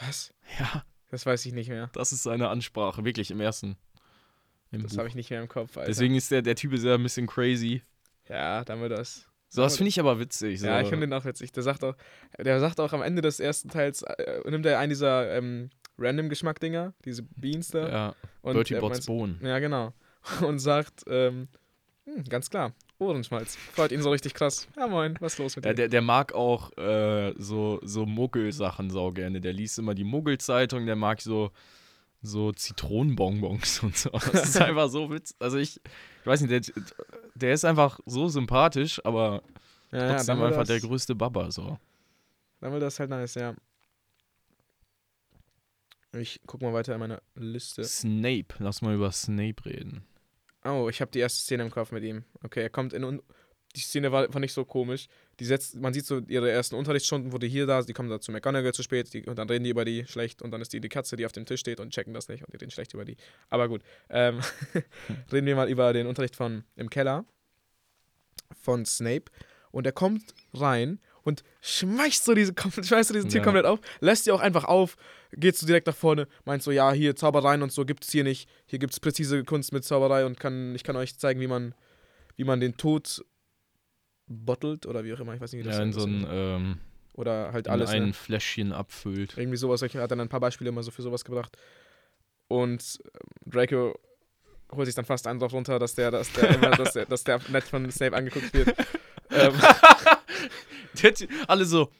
Was? 0.00 0.32
Ja, 0.58 0.84
Das 1.10 1.26
weiß 1.26 1.44
ich 1.46 1.52
nicht 1.52 1.68
mehr. 1.68 1.90
das 1.92 2.12
ist 2.12 2.22
seine 2.22 2.48
Ansprache, 2.48 3.04
wirklich 3.04 3.30
im 3.30 3.40
ersten. 3.40 3.76
Im 4.70 4.82
Das 4.82 4.98
habe 4.98 5.08
ich 5.08 5.14
nicht 5.14 5.30
mehr 5.30 5.40
im 5.40 5.48
Kopf, 5.48 5.76
Alter. 5.76 5.88
Deswegen 5.88 6.14
ist 6.14 6.30
der, 6.30 6.42
der 6.42 6.54
Typ 6.54 6.72
ist 6.74 6.84
ja 6.84 6.94
ein 6.94 7.02
bisschen 7.02 7.26
crazy. 7.26 7.82
Ja, 8.28 8.64
damit 8.64 8.92
das. 8.92 9.26
So, 9.48 9.62
das 9.62 9.78
finde 9.78 9.88
ich 9.88 9.98
aber 9.98 10.18
witzig. 10.20 10.60
So. 10.60 10.66
Ja, 10.66 10.82
ich 10.82 10.88
finde 10.88 11.06
den 11.06 11.12
auch 11.14 11.24
witzig. 11.24 11.52
Der 11.52 11.62
sagt 11.62 11.82
auch, 11.82 11.96
der 12.38 12.60
sagt 12.60 12.78
auch 12.80 12.92
am 12.92 13.00
Ende 13.00 13.22
des 13.22 13.40
ersten 13.40 13.70
Teils, 13.70 14.02
äh, 14.02 14.42
nimmt 14.50 14.66
er 14.66 14.78
einen 14.78 14.90
dieser 14.90 15.34
ähm, 15.34 15.70
Random-Geschmack-Dinger, 15.96 16.92
diese 17.06 17.22
Beans 17.22 17.68
da. 17.68 17.88
Ja, 17.88 18.14
und 18.42 18.54
Bertie 18.54 18.74
meint- 18.78 19.06
Bohnen. 19.06 19.40
Ja, 19.42 19.58
genau. 19.58 19.94
Und 20.46 20.58
sagt, 20.58 21.04
ähm, 21.06 21.48
hm, 22.04 22.24
ganz 22.24 22.50
klar, 22.50 22.74
Ohrenschmalz. 23.00 23.56
Freut 23.74 23.92
ihn 23.92 24.02
so 24.02 24.10
richtig 24.10 24.34
krass. 24.34 24.66
Ja, 24.76 24.86
moin, 24.88 25.16
was 25.20 25.34
ist 25.34 25.38
los 25.38 25.56
mit 25.56 25.64
Ja, 25.64 25.70
dir? 25.72 25.76
der, 25.76 25.88
der 25.88 26.02
mag 26.02 26.32
auch 26.32 26.76
äh, 26.76 27.32
so, 27.38 27.78
so 27.82 28.06
Muggelsachen 28.06 28.90
sau 28.90 29.12
gerne. 29.12 29.40
Der 29.40 29.52
liest 29.52 29.78
immer 29.78 29.94
die 29.94 30.04
Muggelzeitung, 30.04 30.84
der 30.86 30.96
mag 30.96 31.20
so, 31.20 31.52
so 32.22 32.50
Zitronenbonbons 32.52 33.82
und 33.84 33.96
so. 33.96 34.10
Das 34.10 34.48
ist 34.50 34.56
einfach 34.60 34.88
so 34.88 35.10
witzig. 35.10 35.36
Also 35.38 35.58
ich, 35.58 35.76
ich 36.20 36.26
weiß 36.26 36.40
nicht, 36.40 36.50
der, 36.50 36.82
der 37.36 37.52
ist 37.54 37.64
einfach 37.64 38.00
so 38.04 38.26
sympathisch, 38.28 39.00
aber 39.04 39.42
ja, 39.92 39.98
ja, 39.98 40.08
trotzdem 40.14 40.34
Dumbledore 40.34 40.48
einfach 40.54 40.66
der 40.66 40.76
ist- 40.78 40.82
größte 40.86 41.14
Baba 41.14 41.50
so. 41.52 41.78
Dumbledore 42.60 42.88
ist 42.88 42.98
halt 42.98 43.10
nice, 43.10 43.34
ja. 43.36 43.54
Ich 46.16 46.40
guck 46.46 46.62
mal 46.62 46.72
weiter 46.72 46.94
in 46.94 47.00
meiner 47.00 47.20
Liste. 47.36 47.84
Snape, 47.84 48.46
lass 48.58 48.82
mal 48.82 48.94
über 48.94 49.12
Snape 49.12 49.64
reden. 49.66 50.04
Oh, 50.64 50.88
ich 50.88 51.00
habe 51.00 51.10
die 51.10 51.20
erste 51.20 51.40
Szene 51.40 51.62
im 51.62 51.70
Kopf 51.70 51.92
mit 51.92 52.04
ihm. 52.04 52.24
Okay, 52.42 52.62
er 52.62 52.70
kommt 52.70 52.92
in 52.92 53.04
un 53.04 53.22
die 53.76 53.80
Szene 53.80 54.10
war, 54.10 54.30
fand 54.32 54.44
ich 54.44 54.52
so 54.52 54.64
komisch. 54.64 55.08
Die 55.40 55.44
setzt, 55.44 55.76
man 55.76 55.92
sieht 55.92 56.06
so 56.06 56.20
ihre 56.26 56.50
ersten 56.50 56.74
Unterrichtsstunden, 56.74 57.32
wo 57.32 57.38
die 57.38 57.48
hier 57.48 57.66
da, 57.66 57.82
die 57.82 57.92
kommen 57.92 58.08
da 58.08 58.20
zu 58.20 58.32
McGonagall 58.32 58.72
zu 58.72 58.82
spät 58.82 59.12
die, 59.12 59.24
und 59.26 59.38
dann 59.38 59.48
reden 59.48 59.64
die 59.64 59.70
über 59.70 59.84
die 59.84 60.06
schlecht 60.06 60.42
und 60.42 60.50
dann 60.50 60.60
ist 60.60 60.72
die 60.72 60.80
die 60.80 60.88
Katze, 60.88 61.16
die 61.16 61.26
auf 61.26 61.32
dem 61.32 61.46
Tisch 61.46 61.60
steht 61.60 61.78
und 61.78 61.92
checken 61.92 62.14
das 62.14 62.28
nicht 62.28 62.42
und 62.42 62.52
die 62.52 62.56
reden 62.56 62.70
schlecht 62.70 62.94
über 62.94 63.04
die. 63.04 63.16
Aber 63.50 63.68
gut, 63.68 63.82
ähm, 64.08 64.40
reden 65.32 65.46
wir 65.46 65.54
mal 65.54 65.68
über 65.68 65.92
den 65.92 66.06
Unterricht 66.06 66.34
von 66.34 66.64
im 66.76 66.90
Keller 66.90 67.24
von 68.60 68.86
Snape 68.86 69.26
und 69.70 69.86
er 69.86 69.92
kommt 69.92 70.34
rein 70.54 70.98
und 71.22 71.42
schmeißt 71.60 72.24
so 72.24 72.34
diese, 72.34 72.52
schmeißt 72.82 73.08
so 73.08 73.14
diesen 73.14 73.30
Tür 73.30 73.40
Ja. 73.40 73.44
komplett 73.44 73.66
auf, 73.66 73.80
lässt 74.00 74.24
sie 74.24 74.32
auch 74.32 74.40
einfach 74.40 74.64
auf, 74.64 74.96
geht 75.32 75.56
so 75.56 75.66
direkt 75.66 75.86
nach 75.86 75.96
vorne, 75.96 76.26
meint 76.44 76.62
so, 76.62 76.70
ja, 76.70 76.92
hier 76.92 77.14
Zaubereien 77.16 77.62
und 77.62 77.72
so 77.72 77.84
gibt's 77.84 78.10
hier 78.10 78.24
nicht. 78.24 78.48
Hier 78.66 78.78
gibt's 78.78 79.00
präzise 79.00 79.44
Kunst 79.44 79.72
mit 79.72 79.84
Zauberei 79.84 80.24
und 80.24 80.38
kann, 80.40 80.74
ich 80.74 80.84
kann 80.84 80.96
euch 80.96 81.18
zeigen, 81.18 81.40
wie 81.40 81.46
man 81.46 81.74
wie 82.36 82.44
man 82.44 82.60
den 82.60 82.76
Tod 82.76 83.24
bottelt 84.28 84.86
oder 84.86 85.04
wie 85.04 85.12
auch 85.12 85.20
immer, 85.20 85.34
ich 85.34 85.40
weiß 85.40 85.52
nicht, 85.52 85.64
wie 85.64 85.68
das 85.68 85.76
Ja, 85.78 85.82
in 85.82 85.92
so 85.92 86.04
ein, 86.04 86.26
ähm, 86.30 86.78
Oder 87.14 87.52
halt 87.52 87.66
in 87.66 87.72
alles. 87.72 87.90
ein 87.90 88.06
ne? 88.08 88.12
Fläschchen 88.12 88.72
abfüllt. 88.72 89.36
Irgendwie 89.36 89.56
sowas. 89.56 89.82
Er 89.82 89.90
hat 90.02 90.10
dann 90.12 90.20
ein 90.20 90.28
paar 90.28 90.38
Beispiele 90.38 90.68
immer 90.70 90.82
so 90.84 90.90
für 90.92 91.02
sowas 91.02 91.24
gebracht. 91.24 91.56
Und 92.46 93.00
ähm, 93.04 93.50
Draco 93.50 93.98
holt 94.70 94.86
sich 94.86 94.94
dann 94.94 95.04
fast 95.04 95.26
einen 95.26 95.40
drauf 95.40 95.52
runter, 95.52 95.78
dass 95.80 95.94
der, 95.96 96.10
dass 96.12 96.30
der, 96.32 96.50
immer, 96.50 96.70
dass 96.70 96.92
der, 96.92 97.06
dass 97.06 97.24
der 97.24 97.40
nett 97.48 97.64
von 97.64 97.90
Snape 97.90 98.16
angeguckt 98.16 98.52
wird. 98.54 98.68
ähm, 99.30 99.54
Alle 101.48 101.64
so, 101.64 101.90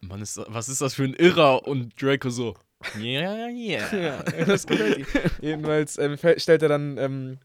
Mann, 0.00 0.22
ist, 0.22 0.40
was 0.46 0.68
ist 0.68 0.80
das 0.80 0.94
für 0.94 1.04
ein 1.04 1.14
Irrer? 1.14 1.66
Und 1.66 2.00
Draco 2.00 2.30
so, 2.30 2.54
ja, 2.98 3.48
ja. 3.48 3.94
ja, 3.94 4.22
das 4.46 4.66
gefällt 4.66 4.98
ihm. 4.98 5.06
Jedenfalls 5.40 5.98
ähm, 5.98 6.16
stellt 6.16 6.62
er 6.62 6.68
dann, 6.68 6.96
ähm, 6.98 7.38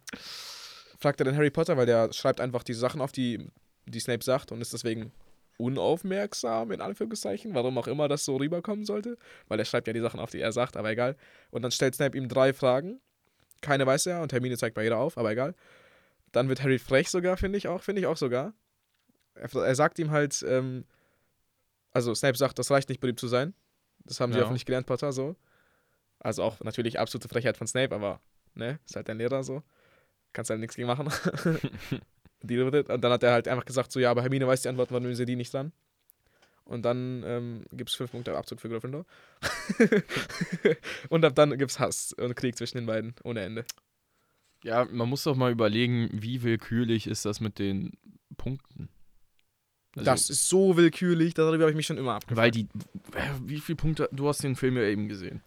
fragt 0.98 1.20
er 1.20 1.26
dann 1.26 1.36
Harry 1.36 1.50
Potter, 1.50 1.76
weil 1.78 1.86
der 1.86 2.14
schreibt 2.14 2.40
einfach 2.40 2.64
die 2.64 2.74
Sachen 2.74 3.02
auf, 3.02 3.12
die, 3.12 3.50
die 3.86 4.00
Snape 4.00 4.24
sagt 4.24 4.52
und 4.52 4.62
ist 4.62 4.74
deswegen 4.74 5.12
unaufmerksam, 5.58 6.72
in 6.72 6.82
Anführungszeichen, 6.82 7.54
warum 7.54 7.78
auch 7.78 7.88
immer 7.88 8.08
das 8.08 8.26
so 8.26 8.38
rüberkommen 8.38 8.86
sollte, 8.86 9.18
weil 9.48 9.60
er 9.60 9.66
schreibt 9.66 9.88
ja 9.88 9.94
die 9.94 10.02
Sachen 10.02 10.20
auf, 10.20 10.32
die 10.32 10.40
er 10.40 10.52
sagt, 10.52 10.78
aber 10.78 10.90
egal. 10.90 11.16
Und 11.52 11.62
dann 11.62 11.72
stellt 11.72 11.96
Snape 11.96 12.18
ihm 12.18 12.28
drei 12.28 12.54
Fragen. 12.54 13.00
Keine 13.62 13.86
weiß 13.86 14.06
er 14.08 14.22
und 14.22 14.34
Hermine 14.34 14.58
zeigt 14.58 14.76
bei 14.76 14.84
jeder 14.84 14.98
auf, 14.98 15.18
aber 15.18 15.32
egal. 15.32 15.56
Dann 16.32 16.50
wird 16.50 16.62
Harry 16.62 16.80
frech 16.80 17.10
sogar, 17.10 17.38
finde 17.38 17.58
ich 17.58 17.68
auch, 17.68 17.82
finde 17.82 18.02
ich 18.02 18.08
auch 18.08 18.18
sogar. 18.18 18.54
Er, 19.36 19.76
sagt 19.76 20.00
ihm 20.00 20.12
halt, 20.12 20.44
ähm, 20.48 20.86
also 21.92 22.14
Snape 22.16 22.38
sagt, 22.38 22.58
das 22.60 22.72
reicht 22.72 22.90
nicht, 22.90 23.02
beliebt 23.02 23.20
zu 23.20 23.28
sein. 23.28 23.54
Das 24.06 24.20
haben 24.20 24.34
sie 24.34 24.40
Ja. 24.40 24.46
auch 24.46 24.52
nicht 24.52 24.66
gelernt, 24.66 24.88
Potter, 24.88 25.12
so. 25.12 25.36
Also 26.20 26.44
auch 26.44 26.60
natürlich 26.62 27.00
absolute 27.00 27.28
Frechheit 27.28 27.58
von 27.58 27.68
Snape, 27.68 27.94
aber, 27.94 28.22
ne, 28.54 28.80
ist 28.86 28.96
halt 28.96 29.10
dein 29.10 29.18
Lehrer 29.18 29.44
so. 29.44 29.64
Kannst 30.34 30.50
halt 30.50 30.60
nichts 30.60 30.76
gegen 30.76 30.88
machen. 30.88 31.10
Deal 32.42 32.72
with 32.72 32.80
it. 32.80 32.90
Und 32.90 33.02
dann 33.02 33.12
hat 33.12 33.24
er 33.24 33.32
halt 33.34 33.48
einfach 33.48 33.66
gesagt, 33.66 33.92
so, 33.92 34.00
ja, 34.00 34.12
aber 34.12 34.22
Hermine 34.22 34.48
weiß 34.48 34.62
die 34.62 34.70
Antwort, 34.70 34.92
warum 34.92 35.04
nehmen 35.04 35.16
sie 35.16 35.26
die 35.26 35.36
nicht 35.36 35.54
dran? 35.54 35.72
Und 36.66 36.82
dann 36.84 37.24
ähm, 37.26 37.66
gibt 37.72 37.92
es 37.92 37.96
fünf 37.96 38.12
Punkte 38.12 38.36
Abzug 38.36 38.60
für 38.60 38.70
Gryffindor. 38.70 39.06
und 41.10 41.24
ab 41.24 41.36
dann 41.36 41.58
gibt 41.58 41.72
es 41.72 41.80
Hass 41.80 42.14
und 42.14 42.36
Krieg 42.36 42.58
zwischen 42.58 42.78
den 42.78 42.88
beiden, 42.88 43.14
ohne 43.24 43.42
Ende. 43.42 43.66
Ja, 44.64 44.86
man 44.86 45.08
muss 45.08 45.24
doch 45.24 45.36
mal 45.36 45.52
überlegen, 45.52 46.10
wie 46.12 46.42
willkürlich 46.42 47.06
ist 47.06 47.24
das 47.26 47.40
mit 47.40 47.60
den 47.60 47.92
Punkten. 48.36 48.90
Also, 49.96 50.12
das 50.12 50.30
ist 50.30 50.50
so 50.50 50.76
willkürlich, 50.78 51.34
darüber 51.34 51.64
habe 51.64 51.72
ich 51.72 51.76
mich 51.78 51.86
schon 51.86 51.98
immer 51.98 52.16
abgefragt. 52.16 52.38
Weil 52.38 52.52
die, 52.52 52.64
äh, 53.14 53.22
wie 53.46 53.60
viele 53.60 53.76
Punkte, 53.78 54.10
du 54.12 54.28
hast 54.28 54.44
den 54.44 54.56
Film 54.56 54.76
ja 54.78 54.84
eben 54.84 55.08
gesehen. 55.08 55.42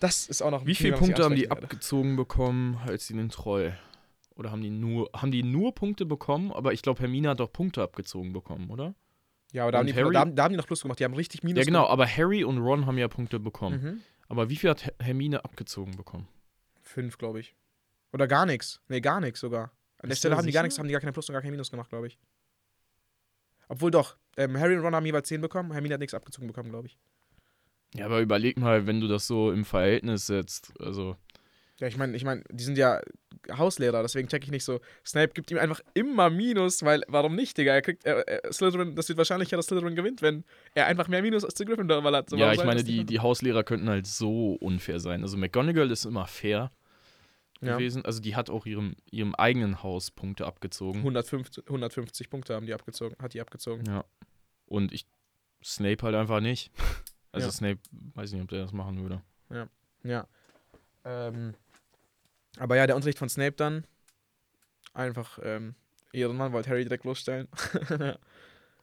Das 0.00 0.26
ist 0.28 0.42
auch 0.42 0.50
noch 0.50 0.62
ein 0.62 0.66
Wie 0.66 0.74
viele 0.74 0.96
Punkte 0.96 1.22
haben 1.24 1.34
die 1.34 1.42
werde. 1.48 1.62
abgezogen 1.62 2.16
bekommen 2.16 2.78
als 2.86 3.06
sie 3.06 3.14
den 3.14 3.28
Troll? 3.28 3.76
Oder 4.36 4.50
haben 4.50 4.62
die 4.62 4.70
nur, 4.70 5.10
haben 5.14 5.30
die 5.30 5.42
nur 5.42 5.74
Punkte 5.74 6.06
bekommen? 6.06 6.50
Aber 6.52 6.72
ich 6.72 6.82
glaube, 6.82 7.00
Hermine 7.00 7.28
hat 7.30 7.40
doch 7.40 7.52
Punkte 7.52 7.82
abgezogen 7.82 8.32
bekommen, 8.32 8.68
oder? 8.70 8.94
Ja, 9.52 9.62
aber 9.62 9.72
da 9.72 9.78
haben, 9.78 9.86
die, 9.86 9.94
Harry? 9.94 10.12
da, 10.12 10.20
haben, 10.20 10.34
da 10.34 10.44
haben 10.44 10.52
die 10.52 10.56
noch 10.56 10.66
Plus 10.66 10.82
gemacht. 10.82 10.98
Die 10.98 11.04
haben 11.04 11.14
richtig 11.14 11.44
Minus 11.44 11.58
ja, 11.60 11.64
genau, 11.64 11.86
aber 11.86 12.06
Harry 12.08 12.42
und 12.42 12.58
Ron 12.58 12.86
haben 12.86 12.98
ja 12.98 13.06
Punkte 13.06 13.38
bekommen. 13.38 13.80
gemacht. 13.80 13.96
Mhm. 13.96 14.02
Aber 14.28 14.48
wie 14.50 14.56
viel 14.56 14.70
hat 14.70 14.84
Her- 14.86 14.94
Hermine 15.00 15.44
abgezogen 15.44 15.96
bekommen? 15.96 16.26
Fünf, 16.82 17.16
glaube 17.18 17.38
ich. 17.40 17.54
Oder 18.12 18.26
gar 18.26 18.46
nichts. 18.46 18.80
Nee, 18.88 19.00
gar 19.00 19.20
nichts 19.20 19.40
sogar. 19.40 19.70
An 19.98 20.08
der 20.08 20.16
Stelle 20.16 20.36
haben 20.36 20.46
die 20.46 20.52
gar 20.52 20.62
nichts, 20.64 20.78
haben 20.78 20.86
die 20.88 20.92
gar 20.92 21.00
keine 21.00 21.12
Plus 21.12 21.28
und 21.28 21.34
gar 21.34 21.42
kein 21.42 21.50
Minus 21.52 21.70
gemacht, 21.70 21.88
glaube 21.90 22.08
ich. 22.08 22.18
Obwohl 23.68 23.90
doch, 23.90 24.16
ähm, 24.36 24.58
Harry 24.58 24.76
und 24.76 24.84
Ron 24.84 24.94
haben 24.94 25.06
jeweils 25.06 25.28
10 25.28 25.40
bekommen, 25.40 25.72
Hermine 25.72 25.94
hat 25.94 26.00
nichts 26.00 26.14
abgezogen 26.14 26.46
bekommen, 26.46 26.70
glaube 26.70 26.88
ich. 26.88 26.98
Ja, 27.94 28.06
aber 28.06 28.20
überleg 28.20 28.58
mal, 28.58 28.86
wenn 28.86 29.00
du 29.00 29.06
das 29.06 29.26
so 29.26 29.52
im 29.52 29.64
Verhältnis 29.64 30.26
setzt. 30.26 30.72
Also, 30.80 31.16
Ja, 31.78 31.86
ich 31.86 31.96
meine, 31.96 32.16
ich 32.16 32.24
meine, 32.24 32.42
die 32.50 32.64
sind 32.64 32.76
ja 32.76 33.00
Hauslehrer, 33.56 34.02
deswegen 34.02 34.28
check 34.28 34.42
ich 34.42 34.50
nicht 34.50 34.64
so. 34.64 34.80
Snape 35.06 35.32
gibt 35.34 35.50
ihm 35.50 35.58
einfach 35.58 35.80
immer 35.92 36.30
Minus, 36.30 36.82
weil, 36.82 37.02
warum 37.08 37.36
nicht, 37.36 37.56
Digga? 37.56 37.72
Er 37.72 37.82
kriegt, 37.82 38.04
er, 38.04 38.26
er, 38.26 38.52
Slytherin, 38.52 38.96
das 38.96 39.08
wird 39.08 39.18
wahrscheinlicher, 39.18 39.56
dass 39.56 39.66
Slytherin 39.66 39.94
gewinnt, 39.94 40.22
wenn 40.22 40.44
er 40.74 40.86
einfach 40.86 41.08
mehr 41.08 41.22
Minus 41.22 41.44
als 41.44 41.54
zu 41.54 41.64
Gryffindor 41.64 42.02
hat. 42.02 42.30
So, 42.30 42.36
ja, 42.36 42.52
ich 42.52 42.64
meine, 42.64 42.82
die, 42.82 43.04
die 43.04 43.20
Hauslehrer 43.20 43.62
könnten 43.62 43.88
halt 43.88 44.06
so 44.06 44.54
unfair 44.54 44.98
sein. 44.98 45.22
Also, 45.22 45.36
McGonagall 45.36 45.90
ist 45.90 46.04
immer 46.04 46.26
fair 46.26 46.70
ja. 47.60 47.76
gewesen. 47.76 48.04
Also, 48.04 48.20
die 48.20 48.36
hat 48.36 48.50
auch 48.50 48.66
ihrem, 48.66 48.96
ihrem 49.10 49.34
eigenen 49.34 49.82
Haus 49.82 50.10
Punkte 50.10 50.46
abgezogen. 50.46 50.98
150, 51.00 51.66
150 51.66 52.30
Punkte 52.30 52.54
haben 52.54 52.66
die 52.66 52.74
abgezogen, 52.74 53.16
hat 53.20 53.34
die 53.34 53.40
abgezogen. 53.40 53.84
Ja. 53.86 54.04
Und 54.66 54.92
ich, 54.92 55.06
Snape 55.62 56.02
halt 56.02 56.14
einfach 56.14 56.40
nicht. 56.40 56.70
Also, 57.32 57.48
Ja. 57.48 57.52
Snape, 57.52 57.80
weiß 58.14 58.30
nicht, 58.30 58.42
ob 58.42 58.48
der 58.48 58.60
das 58.60 58.72
machen 58.72 59.02
würde. 59.02 59.20
Ja. 60.04 60.28
Ähm, 61.04 61.54
aber 62.58 62.76
ja, 62.76 62.86
der 62.86 62.94
Unterricht 62.94 63.18
von 63.18 63.28
Snape 63.28 63.56
dann. 63.56 63.84
Einfach 64.92 65.40
ähm, 65.42 65.74
Ehrenmann, 66.12 66.52
wollte 66.52 66.70
Harry 66.70 66.84
direkt 66.84 67.04
losstellen. 67.04 67.48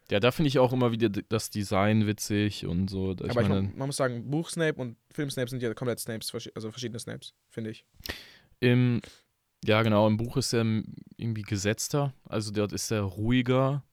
Ja, 0.10 0.20
da 0.20 0.32
finde 0.32 0.50
ich 0.50 0.60
auch 0.60 0.74
immer 0.74 0.92
wieder 0.92 1.08
das 1.08 1.52
Design 1.52 2.06
witzig 2.06 2.66
und 2.66 2.90
so. 2.90 3.12
Aber 3.12 3.34
meine, 3.34 3.62
man, 3.62 3.88
muss 3.88 3.96
sagen, 3.96 4.30
Buch 4.30 4.50
Snape 4.50 4.76
und 4.82 4.98
Film 5.10 5.30
Snape 5.30 5.50
sind 5.50 5.64
ja 5.64 5.74
komplett 5.74 6.02
Snapes, 6.02 6.34
also 6.54 6.70
verschiedene 6.70 7.00
Snapes, 7.00 7.34
finde 7.50 7.70
ich. 7.70 7.86
Im, 8.62 9.02
ja 9.66 9.82
genau, 9.84 10.08
im 10.08 10.16
Buch 10.18 10.38
ist 10.38 10.54
er 10.54 10.62
irgendwie 11.18 11.42
gesetzter. 11.42 12.14
Also 12.24 12.52
dort 12.52 12.72
ist 12.72 12.90
er 12.92 13.02
ruhiger, 13.02 13.84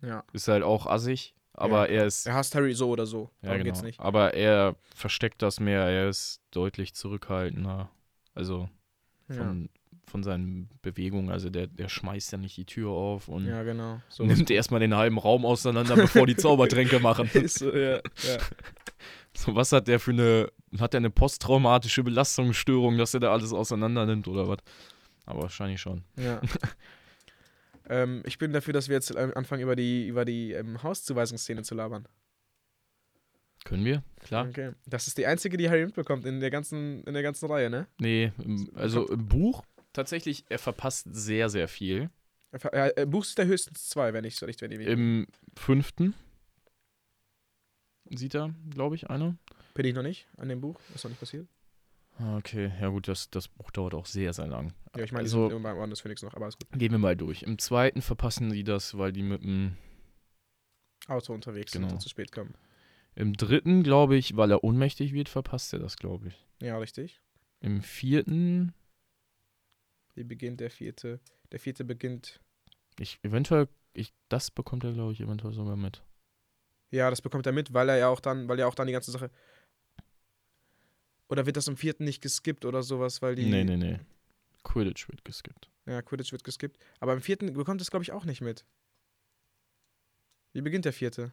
Ja. 0.00 0.24
ist 0.32 0.48
halt 0.48 0.62
auch 0.62 0.86
assig, 0.86 1.34
aber 1.52 1.90
Ja. 1.90 1.96
er 1.96 2.06
ist, 2.06 2.26
Er 2.26 2.34
hasst 2.34 2.54
Harry 2.54 2.72
so 2.72 2.88
oder 2.88 3.04
so. 3.06 3.30
ja 3.42 3.48
Darum 3.48 3.58
genau, 3.58 3.64
geht's 3.64 3.82
nicht. 3.82 4.00
aber 4.00 4.32
er 4.34 4.76
versteckt 4.94 5.42
das 5.42 5.60
mehr, 5.60 5.82
er 5.82 6.08
ist 6.08 6.40
deutlich 6.52 6.94
zurückhaltender. 6.94 7.90
Also 8.34 8.68
von, 9.28 9.68
von 10.08 10.22
seinen 10.22 10.68
Bewegungen, 10.82 11.30
also 11.30 11.50
der, 11.50 11.66
der 11.66 11.88
schmeißt 11.88 12.32
ja 12.32 12.38
nicht 12.38 12.56
die 12.56 12.64
Tür 12.64 12.90
auf 12.90 13.28
und 13.28 13.46
ja, 13.46 13.62
genau. 13.62 14.00
So. 14.08 14.24
nimmt 14.24 14.50
erstmal 14.50 14.80
den 14.80 14.96
halben 14.96 15.18
Raum 15.18 15.44
auseinander, 15.44 15.94
bevor 15.94 16.26
die 16.26 16.36
Zaubertränke 16.36 16.98
machen. 17.00 17.30
So, 17.46 17.72
ja, 17.74 17.96
ja. 17.96 18.00
So, 19.34 19.54
was 19.54 19.70
hat 19.70 19.86
der 19.86 20.00
für 20.00 20.10
eine, 20.10 20.50
hat 20.80 20.94
der 20.94 20.98
eine 20.98 21.10
posttraumatische 21.10 22.02
Belastungsstörung, 22.02 22.98
dass 22.98 23.14
er 23.14 23.20
da 23.20 23.30
alles 23.30 23.52
auseinander 23.52 24.04
nimmt 24.04 24.26
oder 24.26 24.48
was? 24.48 24.58
Aber 25.26 25.42
wahrscheinlich 25.42 25.80
schon. 25.80 26.02
ja. 26.16 26.40
ähm, 27.88 28.22
ich 28.24 28.38
bin 28.38 28.52
dafür, 28.52 28.72
dass 28.72 28.88
wir 28.88 28.96
jetzt 28.96 29.14
anfangen, 29.16 29.62
über 29.62 29.76
die, 29.76 30.08
über 30.08 30.24
die 30.24 30.52
ähm, 30.52 30.82
Hauszuweisungsszene 30.82 31.62
zu 31.62 31.76
labern. 31.76 32.08
Können 33.64 33.84
wir? 33.84 34.02
Klar. 34.20 34.48
Okay. 34.48 34.72
Das 34.86 35.06
ist 35.06 35.18
die 35.18 35.26
einzige, 35.26 35.56
die 35.56 35.68
Harry 35.68 35.84
mitbekommt 35.84 36.24
in 36.24 36.40
der 36.40 36.50
ganzen, 36.50 37.04
in 37.04 37.14
der 37.14 37.22
ganzen 37.22 37.50
Reihe, 37.50 37.70
ne? 37.70 37.86
Nee, 38.00 38.32
also 38.74 39.06
im 39.08 39.26
Buch 39.28 39.62
tatsächlich, 39.98 40.44
er 40.48 40.58
verpasst 40.58 41.06
sehr, 41.10 41.48
sehr 41.48 41.68
viel. 41.68 42.10
Er 42.52 42.60
ver- 42.60 42.72
Er, 42.72 42.96
er 42.96 43.06
bucht 43.06 43.38
da 43.38 43.42
höchstens 43.42 43.88
zwei, 43.88 44.12
wenn 44.12 44.24
ich 44.24 44.36
so 44.36 44.46
recht 44.46 44.60
wenn 44.62 44.70
ich 44.70 44.80
Im 44.86 45.26
fünften 45.56 46.14
sieht 48.10 48.34
er, 48.34 48.54
glaube 48.70 48.94
ich, 48.94 49.10
eine. 49.10 49.36
Bin 49.74 49.84
ich 49.86 49.94
noch 49.94 50.02
nicht 50.02 50.26
an 50.38 50.48
dem 50.48 50.60
Buch? 50.60 50.80
Ist 50.94 51.04
noch 51.04 51.10
nicht 51.10 51.20
passiert? 51.20 51.46
Ah, 52.18 52.36
Okay, 52.38 52.72
ja 52.80 52.88
gut, 52.88 53.06
das, 53.06 53.28
das 53.30 53.48
Buch 53.48 53.70
dauert 53.70 53.94
auch 53.94 54.06
sehr, 54.06 54.32
sehr 54.32 54.46
lang. 54.46 54.72
Ja, 54.96 55.04
ich 55.04 55.12
meine, 55.12 55.24
Also- 55.24 55.44
die 55.48 55.54
sind 55.54 55.60
immer 55.60 55.74
beim 55.74 55.94
Phönix 55.94 56.22
noch, 56.22 56.34
aber 56.34 56.46
alles 56.46 56.56
gut. 56.58 56.66
Gehen 56.72 56.92
wir 56.92 56.98
mal 56.98 57.16
durch. 57.16 57.42
Im 57.42 57.58
zweiten 57.58 58.00
verpassen 58.02 58.50
sie 58.50 58.64
das, 58.64 58.96
weil 58.96 59.12
die 59.12 59.22
mit 59.22 59.42
dem. 59.42 59.76
Auto 61.06 61.32
unterwegs 61.32 61.72
sind 61.72 61.82
Genau. 61.82 61.94
und 61.94 62.00
zu 62.00 62.08
spät 62.08 62.32
kommen. 62.32 62.54
Im 63.14 63.32
dritten, 63.34 63.82
glaube 63.82 64.16
ich, 64.16 64.36
weil 64.36 64.50
er 64.50 64.62
ohnmächtig 64.64 65.12
wird, 65.12 65.28
verpasst 65.28 65.72
er 65.72 65.78
das, 65.78 65.96
glaube 65.96 66.28
ich. 66.28 66.46
Ja, 66.60 66.78
richtig. 66.78 67.20
Im 67.60 67.82
vierten, 67.82 68.72
Wie 70.18 70.24
beginnt 70.24 70.58
der 70.58 70.68
vierte? 70.68 71.20
Der 71.52 71.60
vierte 71.60 71.84
beginnt. 71.84 72.40
ich 72.98 73.20
eventuell, 73.22 73.68
ich, 73.92 74.12
das 74.28 74.50
bekommt 74.50 74.82
er, 74.82 74.92
glaube 74.92 75.12
ich, 75.12 75.20
eventuell 75.20 75.52
sogar 75.52 75.76
mit. 75.76 76.02
Ja, 76.90 77.08
das 77.08 77.22
bekommt 77.22 77.46
er 77.46 77.52
mit, 77.52 77.72
weil 77.72 77.88
er 77.88 77.98
ja 77.98 78.08
auch 78.08 78.18
dann, 78.18 78.48
weil 78.48 78.58
er 78.58 78.66
auch 78.66 78.74
dann 78.74 78.88
die 78.88 78.92
ganze 78.92 79.12
Sache. 79.12 79.30
Oder 81.28 81.46
wird 81.46 81.56
das 81.56 81.68
im 81.68 81.76
vierten 81.76 82.02
nicht 82.02 82.20
geskippt 82.20 82.64
oder 82.64 82.82
sowas, 82.82 83.22
weil 83.22 83.36
die. 83.36 83.48
Nee, 83.48 83.62
nee, 83.62 83.76
nee. 83.76 84.00
Quidditch 84.64 85.08
wird 85.08 85.24
geskippt. 85.24 85.70
Ja, 85.86 86.02
Quidditch 86.02 86.32
wird 86.32 86.42
geskippt. 86.42 86.82
Aber 86.98 87.12
im 87.12 87.20
vierten 87.20 87.52
bekommt 87.52 87.80
es, 87.80 87.88
glaube 87.88 88.02
ich, 88.02 88.10
auch 88.10 88.24
nicht 88.24 88.40
mit. 88.40 88.64
Wie 90.52 90.62
beginnt 90.62 90.84
der 90.84 90.92
vierte? 90.92 91.32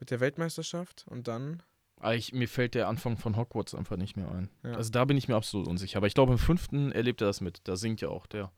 Mit 0.00 0.10
der 0.10 0.18
Weltmeisterschaft 0.18 1.04
und 1.06 1.28
dann. 1.28 1.62
Ich, 2.10 2.32
mir 2.32 2.48
fällt 2.48 2.74
der 2.74 2.88
Anfang 2.88 3.16
von 3.16 3.36
Hogwarts 3.36 3.74
einfach 3.74 3.96
nicht 3.96 4.16
mehr 4.16 4.30
ein. 4.30 4.50
Ja. 4.64 4.72
Also 4.72 4.90
da 4.90 5.04
bin 5.04 5.16
ich 5.16 5.28
mir 5.28 5.36
absolut 5.36 5.68
unsicher. 5.68 5.98
Aber 5.98 6.06
ich 6.06 6.14
glaube, 6.14 6.32
im 6.32 6.38
fünften 6.38 6.92
erlebt 6.92 7.20
er 7.20 7.28
das 7.28 7.40
mit. 7.40 7.60
Da 7.64 7.76
singt 7.76 8.00
ja 8.00 8.08
auch 8.08 8.26
der. 8.26 8.52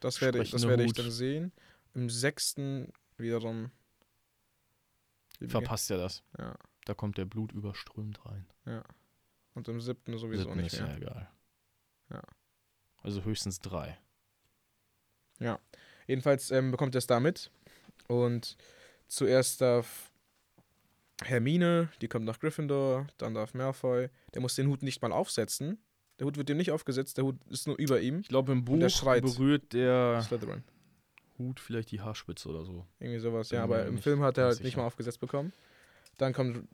Das 0.00 0.20
werde, 0.20 0.42
ich, 0.42 0.50
das 0.50 0.66
werde 0.66 0.84
ich 0.84 0.92
dann 0.92 1.10
sehen. 1.10 1.52
Im 1.94 2.10
sechsten 2.10 2.92
wiederum. 3.16 3.70
Verpasst 5.46 5.90
er 5.90 5.98
das. 5.98 6.22
Ja. 6.38 6.56
Da 6.84 6.94
kommt 6.94 7.16
der 7.16 7.24
Blut 7.24 7.52
überströmt 7.52 8.24
rein. 8.26 8.46
Und 9.54 9.68
im 9.68 9.80
siebten 9.80 10.16
sowieso 10.18 10.44
Siebten 10.44 10.60
nicht 10.60 10.72
ist 10.72 10.80
mehr. 10.80 10.90
ja 10.90 10.96
egal. 10.96 11.30
Ja. 12.10 12.22
Also 13.02 13.24
höchstens 13.24 13.60
drei. 13.60 13.98
Jedenfalls 16.08 16.50
ähm, 16.50 16.70
bekommt 16.70 16.94
er 16.94 16.98
es 16.98 17.06
da 17.06 17.20
mit. 17.20 17.50
Und 18.08 18.56
zuerst 19.06 19.60
darf 19.60 20.07
Hermine, 21.24 21.90
die 22.00 22.08
kommt 22.08 22.24
nach 22.24 22.38
Gryffindor, 22.38 23.06
dann 23.18 23.34
darf 23.34 23.54
Malfoy. 23.54 24.08
Der 24.34 24.40
muss 24.40 24.54
den 24.54 24.68
Hut 24.68 24.82
nicht 24.82 25.02
mal 25.02 25.12
aufsetzen. 25.12 25.78
Der 26.18 26.26
Hut 26.26 26.36
wird 26.36 26.48
dem 26.48 26.56
nicht 26.56 26.70
aufgesetzt, 26.72 27.16
der 27.16 27.24
Hut 27.24 27.36
ist 27.48 27.66
nur 27.66 27.76
über 27.78 28.00
ihm. 28.00 28.20
Ich 28.20 28.28
glaube, 28.28 28.52
im 28.52 28.64
Buch 28.64 28.78
der 28.78 28.88
schreit. 28.88 29.22
berührt 29.22 29.72
der 29.72 30.22
Slytherin. 30.22 30.64
Hut 31.38 31.60
vielleicht 31.60 31.92
die 31.92 32.00
Haarspitze 32.00 32.48
oder 32.48 32.64
so. 32.64 32.86
Irgendwie 32.98 33.20
sowas, 33.20 33.50
ja. 33.50 33.62
Aber 33.62 33.86
im 33.86 33.98
Film 33.98 34.22
hat 34.22 34.38
er 34.38 34.46
halt 34.46 34.62
nicht 34.62 34.76
mal 34.76 34.84
aufgesetzt 34.84 35.20
bekommen. 35.20 35.52
Dann 36.16 36.32
kommt 36.32 36.68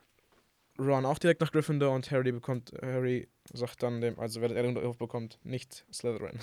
Ron 0.79 1.05
auch 1.05 1.19
direkt 1.19 1.41
nach 1.41 1.53
Gryffindor 1.53 1.95
und 1.95 2.11
Harry 2.11 2.33
bekommt, 2.33 2.73
Harry 2.83 3.29
sagt 3.53 3.83
dann 3.83 4.01
dem, 4.01 4.19
also 4.19 4.41
wer 4.41 4.51
er 4.51 4.63
den 4.63 4.77
Ruf 4.77 4.97
bekommt, 4.99 5.39
nicht 5.43 5.85
Slytherin. 5.93 6.39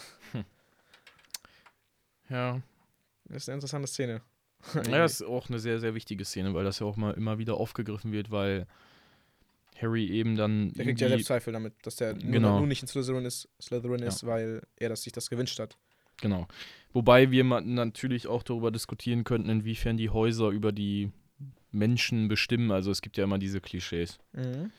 Ja. 2.29 2.61
Das 3.25 3.43
ist 3.43 3.49
eine 3.49 3.55
interessante 3.55 3.87
Szene. 3.87 4.21
Ja, 4.87 4.99
das 4.99 5.13
ist 5.21 5.23
auch 5.23 5.49
eine 5.49 5.59
sehr, 5.59 5.79
sehr 5.79 5.95
wichtige 5.95 6.25
Szene, 6.25 6.53
weil 6.53 6.63
das 6.63 6.79
ja 6.79 6.85
auch 6.85 6.97
mal 6.97 7.11
immer 7.13 7.37
wieder 7.37 7.55
aufgegriffen 7.55 8.11
wird, 8.11 8.31
weil 8.31 8.67
Harry 9.81 10.07
eben 10.07 10.35
dann. 10.35 10.71
Der 10.73 10.85
kriegt 10.85 10.99
ja 11.01 11.07
irgendwie- 11.07 11.23
selbst 11.23 11.27
Zweifel 11.27 11.53
damit, 11.53 11.73
dass 11.83 11.95
der 11.95 12.13
Genau. 12.13 12.59
nur 12.59 12.67
nicht 12.67 12.83
ein 12.83 12.87
Slytherin 12.87 13.25
ist, 13.25 13.49
Slytherin 13.61 13.99
Ja. 13.99 14.07
ist, 14.07 14.25
weil 14.25 14.61
er 14.77 14.89
das, 14.89 15.01
sich 15.03 15.13
das 15.13 15.29
gewünscht 15.29 15.59
hat. 15.59 15.77
Genau. 16.21 16.47
Wobei 16.93 17.31
wir 17.31 17.43
natürlich 17.43 18.27
auch 18.27 18.43
darüber 18.43 18.69
diskutieren 18.69 19.23
könnten, 19.23 19.49
inwiefern 19.49 19.97
die 19.97 20.09
Häuser 20.11 20.49
über 20.49 20.71
die 20.71 21.11
Menschen 21.71 22.27
bestimmen. 22.27 22.69
Also 22.69 22.91
es 22.91 23.01
gibt 23.01 23.17
ja 23.17 23.23
immer 23.23 23.39
diese 23.39 23.59
Klischees. 23.61 24.19
Mhm. 24.33 24.71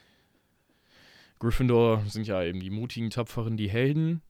Gryffindor 1.41 2.05
sind 2.07 2.27
ja 2.27 2.43
eben 2.45 2.61
die 2.61 2.71
mutigen, 2.71 3.11
tapferen, 3.11 3.57
die 3.57 3.69
Helden. 3.69 4.23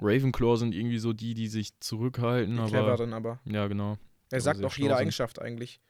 Ravenclaw 0.00 0.56
sind 0.56 0.74
irgendwie 0.74 0.98
so 0.98 1.12
die, 1.12 1.34
die 1.34 1.46
sich 1.46 1.78
zurückhalten, 1.78 2.54
Die 2.56 2.60
aber. 2.60 2.68
cleveren 2.70 3.12
aber. 3.12 3.38
Ja, 3.44 3.68
genau. 3.68 3.98
Er 4.30 4.36
aber 4.36 4.40
sagt 4.40 4.64
auch 4.64 4.76
jede. 4.76 4.96
Eigenschaft 4.96 5.40
eigentlich. 5.40 5.80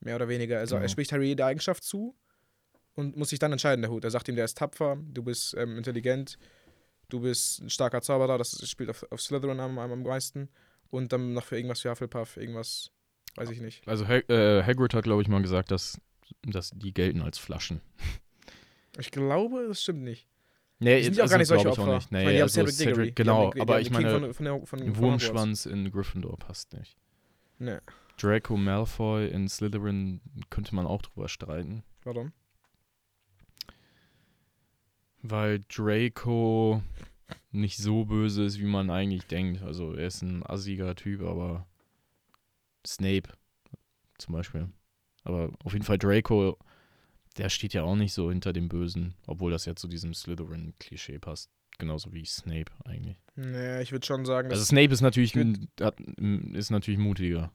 Mehr 0.00 0.16
oder 0.16 0.28
weniger. 0.28 0.58
Also 0.58 0.76
er 0.76 0.80
Genau. 0.80 0.90
spricht 0.90 1.12
Harry 1.12 1.28
jede 1.28 1.44
Eigenschaft 1.44 1.82
zu 1.82 2.14
und 2.94 3.16
muss 3.16 3.30
sich 3.30 3.38
dann 3.38 3.52
entscheiden, 3.52 3.82
der 3.82 3.90
Hut. 3.90 4.04
Er 4.04 4.10
sagt 4.10 4.28
ihm, 4.28 4.36
der 4.36 4.44
ist 4.44 4.58
tapfer, 4.58 4.98
du 5.00 5.22
bist 5.22 5.54
ähm, 5.56 5.76
intelligent, 5.76 6.38
du 7.08 7.20
bist 7.20 7.60
ein 7.62 7.70
starker 7.70 8.02
Zauberer, 8.02 8.38
das 8.38 8.68
spielt 8.68 8.90
auf, 8.90 9.04
auf 9.10 9.20
Slytherin 9.20 9.60
am, 9.60 9.78
am, 9.78 10.02
meisten. 10.02 10.48
Und 10.90 11.12
dann 11.12 11.32
noch 11.32 11.44
für 11.44 11.56
irgendwas 11.56 11.80
für 11.80 11.90
Hufflepuff, 11.90 12.36
irgendwas, 12.36 12.90
weiß 13.36 13.50
ich 13.50 13.60
nicht. 13.60 13.86
Also 13.88 14.06
Hag 14.06 14.28
äh, 14.28 14.62
Hagrid 14.62 14.94
hat, 14.94 15.04
glaube 15.04 15.22
ich, 15.22 15.28
mal 15.28 15.42
gesagt, 15.42 15.70
dass, 15.70 16.00
dass 16.42 16.70
die 16.70 16.92
gelten 16.92 17.20
als 17.20 17.38
Flaschen. 17.38 17.80
Ich 18.96 19.10
glaube, 19.10 19.66
das 19.66 19.82
stimmt 19.82 20.04
nicht. 20.04 20.28
Nee, 20.78 21.02
sind 21.02 21.16
ja 21.16 21.24
auch 21.24 21.28
gar 21.28 21.38
nicht 21.38 21.48
solche 21.48 21.68
Opfer. 21.68 21.96
Nicht. 21.96 22.12
Nee, 22.12 22.20
ich 22.20 22.24
meine, 22.26 22.42
also 22.42 22.66
Cedric 22.66 22.76
Diggory. 22.78 23.12
Genau, 23.12 23.52
aber 23.58 23.80
ich 23.80 23.90
meine, 23.90 24.08
von, 24.08 24.34
von, 24.34 24.44
der, 24.44 24.66
von. 24.66 24.96
Wurmschwanz 24.96 25.66
in 25.66 25.90
Gryffindor 25.90 26.36
passt 26.36 26.72
nicht. 26.74 26.96
Nee, 27.58 27.78
Draco 28.16 28.56
Malfoy 28.56 29.28
in 29.28 29.48
Slytherin 29.48 30.20
könnte 30.50 30.74
man 30.74 30.86
auch 30.86 31.02
drüber 31.02 31.28
streiten. 31.28 31.82
warum? 32.04 32.32
Weil 35.22 35.60
Draco 35.68 36.82
nicht 37.50 37.78
so 37.78 38.04
böse 38.04 38.44
ist, 38.44 38.58
wie 38.58 38.66
man 38.66 38.90
eigentlich 38.90 39.26
denkt. 39.26 39.62
Also 39.62 39.94
er 39.94 40.08
ist 40.08 40.22
ein 40.22 40.44
assiger 40.44 40.94
Typ, 40.94 41.22
aber 41.22 41.66
Snape 42.86 43.30
zum 44.18 44.34
Beispiel. 44.34 44.68
Aber 45.24 45.50
auf 45.64 45.72
jeden 45.72 45.84
Fall 45.84 45.98
Draco, 45.98 46.58
der 47.38 47.48
steht 47.48 47.72
ja 47.72 47.84
auch 47.84 47.96
nicht 47.96 48.12
so 48.12 48.30
hinter 48.30 48.52
dem 48.52 48.68
Bösen, 48.68 49.14
obwohl 49.26 49.50
das 49.50 49.64
ja 49.64 49.74
zu 49.74 49.88
diesem 49.88 50.12
Slytherin-Klischee 50.12 51.18
passt. 51.18 51.50
Genauso 51.78 52.12
wie 52.12 52.24
Snape 52.24 52.70
eigentlich. 52.84 53.16
Nee, 53.36 53.82
ich 53.82 53.90
würde 53.92 54.06
schon 54.06 54.24
sagen, 54.24 54.48
dass, 54.48 54.58
Also 54.60 54.66
Snape 54.70 54.92
ist 54.92 55.00
natürlich, 55.00 55.34
ich 55.34 55.40
würd- 55.42 55.66
hat, 55.82 55.98
ist 56.54 56.70
natürlich 56.70 56.98
mutiger. 57.00 57.52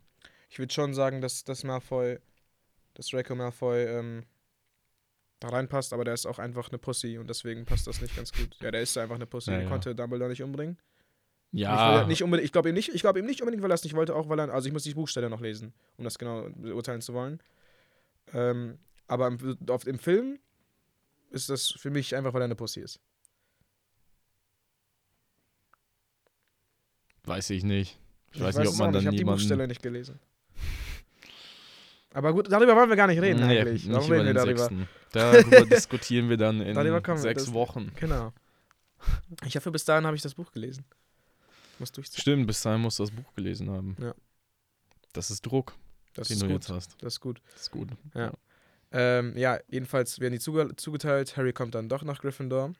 ich 0.49 0.59
würd 0.59 0.73
schon 0.73 0.93
sagen, 0.93 1.21
dass, 1.21 1.43
dass 1.43 1.63
Malfoy, 1.63 2.19
dass 2.95 3.07
Draco 3.07 3.33
Malfoy 3.35 3.85
ähm, 3.85 4.23
da 5.39 5.49
reinpasst, 5.49 5.93
aber 5.93 6.03
der 6.03 6.13
ist 6.13 6.25
auch 6.25 6.37
einfach 6.39 6.67
eine 6.69 6.79
Pussy 6.79 7.17
und 7.17 7.29
deswegen 7.29 7.63
passt 7.65 7.87
das 7.87 8.01
nicht 8.01 8.13
ganz 8.15 8.33
gut. 8.33 8.57
Ja, 8.61 8.71
der 8.71 8.81
ist 8.81 8.97
einfach 8.97 9.15
eine 9.15 9.25
Pussy. 9.25 9.51
Ja, 9.51 9.59
der 9.59 9.69
konnte 9.69 9.95
Dumbledore 9.95 10.29
nicht 10.29 10.43
umbringen. 10.43 10.77
Ja, 11.51 12.01
er, 12.01 12.07
nicht 12.07 12.21
unbedingt, 12.23 12.45
ich 12.45 12.51
glaube 12.51 12.69
ihm 12.69 12.75
nicht, 12.75 12.89
ich 12.93 13.01
glaube 13.01 13.19
ihm 13.19 13.25
nicht 13.25 13.41
unbedingt, 13.41 13.63
weil 13.63 13.71
er 13.71 13.75
es 13.75 13.83
nicht 13.83 13.95
wollte, 13.95 14.13
auch 14.15 14.27
weil 14.29 14.37
er, 14.39 14.53
also 14.53 14.67
ich 14.67 14.73
muss 14.73 14.83
die 14.83 14.93
Buchstelle 14.93 15.29
noch 15.29 15.41
lesen, 15.41 15.73
um 15.97 16.03
das 16.03 16.19
genau 16.19 16.47
beurteilen 16.55 17.01
zu 17.01 17.13
wollen. 17.13 17.39
Ähm, 18.33 18.77
aber 19.07 19.27
im, 19.27 19.57
auf, 19.69 19.87
im 19.87 19.97
Film 19.97 20.39
ist 21.31 21.49
das 21.49 21.69
für 21.71 21.89
mich 21.89 22.15
einfach, 22.15 22.33
weil 22.33 22.41
er 22.41 22.45
eine 22.45 22.55
Pussy 22.55 22.81
ist. 22.81 22.99
Weiß 27.25 27.49
ich 27.51 27.63
nicht. 27.63 27.99
Ich, 28.31 28.39
weiß 28.41 28.55
weiß 28.55 28.57
nicht, 28.59 28.67
ob 28.69 28.77
man 28.77 28.91
dann 28.93 29.01
Ich 29.01 29.07
habe 29.07 29.17
die. 29.17 29.23
Buchstelle 29.23 29.67
nicht 29.67 29.81
gelesen. 29.81 30.19
Aber 32.13 32.33
gut, 32.33 32.51
darüber 32.51 32.75
wollen 32.75 32.89
wir 32.89 32.95
gar 32.95 33.07
nicht 33.07 33.21
reden 33.21 33.45
Nee, 33.47 33.59
eigentlich. 33.59 33.85
nicht 33.85 33.95
Warum 33.95 34.11
reden 34.11 34.25
wir 34.25 34.33
darüber? 34.33 34.57
Sechsten. 34.57 34.87
Darüber 35.11 35.65
diskutieren 35.65 36.29
wir 36.29 36.37
dann 36.37 36.61
in 36.61 36.75
sechs 37.17 37.45
das- 37.45 37.53
Wochen. 37.53 37.91
Genau. 37.99 38.31
Ich 39.45 39.55
hoffe, 39.55 39.71
bis 39.71 39.85
dahin 39.85 40.05
habe 40.05 40.15
ich 40.15 40.21
das 40.21 40.35
Buch 40.35 40.51
gelesen. 40.51 40.85
Muss 41.79 41.91
durchziehen. 41.91 42.21
Stimmt, 42.21 42.47
bis 42.47 42.61
dahin 42.61 42.81
musst 42.81 42.99
du 42.99 43.03
das 43.03 43.11
Buch 43.11 43.33
gelesen 43.35 43.69
haben. 43.71 43.95
Ja. 43.99 44.13
Das 45.13 45.31
ist 45.31 45.41
Druck, 45.45 45.73
Das 46.13 46.27
den 46.27 46.35
ist 46.35 46.41
du 46.43 46.47
gut. 46.47 46.55
jetzt 46.55 46.69
hast. 46.69 46.95
Das 47.01 47.13
ist 47.13 47.19
gut. 47.21 47.41
Das 47.53 47.61
ist 47.63 47.71
gut. 47.71 47.89
Ja. 48.13 48.33
Ähm, 48.91 49.35
ja, 49.37 49.59
jedenfalls 49.67 50.19
werden 50.19 50.33
die 50.33 50.39
zuge 50.39 50.75
zugeteilt. 50.75 51.37
Harry 51.37 51.53
kommt 51.53 51.73
dann 51.75 51.89
doch 51.89 52.03
nach 52.03 52.19
Gryffindor. 52.21 52.73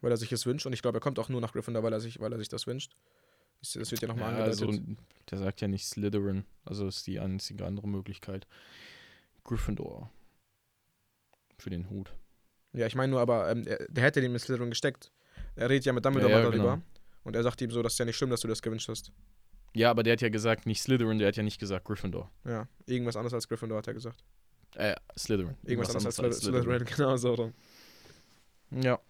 Weil 0.00 0.10
er 0.12 0.16
sich 0.16 0.30
es 0.32 0.46
wünscht. 0.46 0.66
Und 0.66 0.72
ich 0.72 0.82
glaube, 0.82 0.98
er 0.98 1.00
kommt 1.00 1.18
auch 1.18 1.28
nur 1.28 1.40
nach 1.40 1.52
Gryffindor, 1.52 1.82
weil 1.82 1.92
er 1.92 2.00
sich, 2.00 2.20
weil 2.20 2.32
er 2.32 2.38
sich 2.38 2.48
das 2.48 2.66
wünscht. 2.66 2.94
Das 3.60 3.74
wird 3.90 4.00
ja 4.02 4.08
nochmal 4.08 4.32
Ja, 4.32 4.44
angedeutet. 4.44 4.68
also, 4.80 4.96
der 5.30 5.38
sagt 5.38 5.60
ja 5.60 5.66
nicht 5.68 5.86
Slytherin. 5.86 6.44
Also 6.64 6.86
ist 6.86 7.06
die 7.06 7.18
einzige 7.18 7.66
andere 7.66 7.88
Möglichkeit. 7.88 8.46
Gryffindor. 9.44 10.10
Für 11.58 11.70
den 11.70 11.90
Hut. 11.90 12.12
Ja, 12.72 12.86
ich 12.86 12.94
meine 12.94 13.10
nur, 13.10 13.20
aber 13.20 13.50
ähm, 13.50 13.64
der, 13.64 13.84
der 13.88 14.04
hätte 14.04 14.20
den 14.20 14.30
mit 14.32 14.40
Slytherin 14.42 14.70
gesteckt. 14.70 15.10
Er 15.56 15.68
redet 15.70 15.86
ja 15.86 15.92
mit 15.92 16.04
Dumbledore 16.04 16.32
Ja, 16.32 16.38
ja, 16.38 16.44
darüber. 16.44 16.74
genau. 16.76 16.82
Und 17.24 17.34
er 17.34 17.42
sagt 17.42 17.60
ihm 17.60 17.70
so, 17.70 17.82
das 17.82 17.94
ist 17.94 17.98
ja 17.98 18.04
nicht 18.04 18.16
schlimm, 18.16 18.30
dass 18.30 18.40
du 18.40 18.48
das 18.48 18.62
gewünscht 18.62 18.88
hast. 18.88 19.10
Ja, 19.74 19.90
aber 19.90 20.02
der 20.04 20.12
hat 20.12 20.20
ja 20.20 20.28
gesagt, 20.28 20.66
nicht 20.66 20.80
Slytherin, 20.80 21.18
der 21.18 21.28
hat 21.28 21.36
ja 21.36 21.42
nicht 21.42 21.58
gesagt 21.58 21.84
Gryffindor. 21.84 22.30
Ja, 22.44 22.68
irgendwas 22.86 23.16
anderes 23.16 23.34
als 23.34 23.48
Gryffindor 23.48 23.78
hat 23.78 23.88
er 23.88 23.94
gesagt. 23.94 24.22
Äh, 24.74 24.94
Slytherin. 25.18 25.56
Irgendwas, 25.64 25.94
anderes 25.96 26.20
als 26.20 26.38
Slytherin, 26.38 26.84
genau 26.96 27.16
so 27.16 27.34
rum. 27.34 27.54
Ja. 28.70 29.00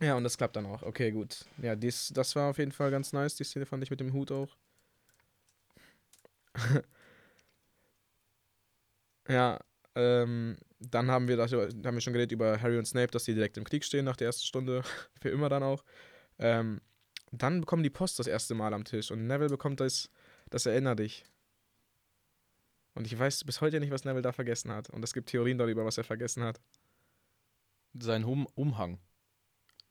Ja, 0.00 0.16
und 0.16 0.24
das 0.24 0.36
klappt 0.36 0.56
dann 0.56 0.66
auch. 0.66 0.82
Okay, 0.82 1.12
gut. 1.12 1.44
Ja, 1.60 1.76
dies, 1.76 2.08
das 2.08 2.34
war 2.34 2.50
auf 2.50 2.58
jeden 2.58 2.72
Fall 2.72 2.90
ganz 2.90 3.12
nice. 3.12 3.36
Die 3.36 3.44
Szene 3.44 3.66
fand 3.66 3.82
ich 3.82 3.90
mit 3.90 4.00
dem 4.00 4.12
Hut 4.12 4.32
auch. 4.32 4.56
ja, 9.28 9.60
ähm, 9.94 10.56
dann 10.80 11.10
haben 11.10 11.28
wir, 11.28 11.36
das, 11.36 11.52
haben 11.52 11.82
wir 11.82 12.00
schon 12.00 12.12
geredet 12.12 12.32
über 12.32 12.60
Harry 12.60 12.78
und 12.78 12.86
Snape, 12.86 13.12
dass 13.12 13.24
die 13.24 13.34
direkt 13.34 13.56
im 13.56 13.64
Krieg 13.64 13.84
stehen 13.84 14.04
nach 14.04 14.16
der 14.16 14.26
ersten 14.26 14.44
Stunde. 14.44 14.82
Für 15.20 15.28
immer 15.28 15.48
dann 15.48 15.62
auch. 15.62 15.84
Ähm, 16.38 16.80
dann 17.30 17.60
bekommen 17.60 17.82
die 17.82 17.90
Post 17.90 18.18
das 18.18 18.26
erste 18.26 18.54
Mal 18.54 18.74
am 18.74 18.84
Tisch 18.84 19.10
und 19.10 19.26
Neville 19.26 19.48
bekommt 19.48 19.80
das, 19.80 20.10
das 20.50 20.66
Erinner 20.66 20.94
dich. 20.96 21.24
Und 22.94 23.06
ich 23.06 23.18
weiß 23.18 23.44
bis 23.44 23.60
heute 23.60 23.80
nicht, 23.80 23.90
was 23.90 24.04
Neville 24.04 24.22
da 24.22 24.32
vergessen 24.32 24.70
hat. 24.70 24.90
Und 24.90 25.02
es 25.02 25.14
gibt 25.14 25.30
Theorien 25.30 25.58
darüber, 25.58 25.84
was 25.84 25.96
er 25.96 26.04
vergessen 26.04 26.42
hat. 26.42 26.60
Sein 27.94 28.24
um 28.24 28.46
Umhang. 28.54 28.98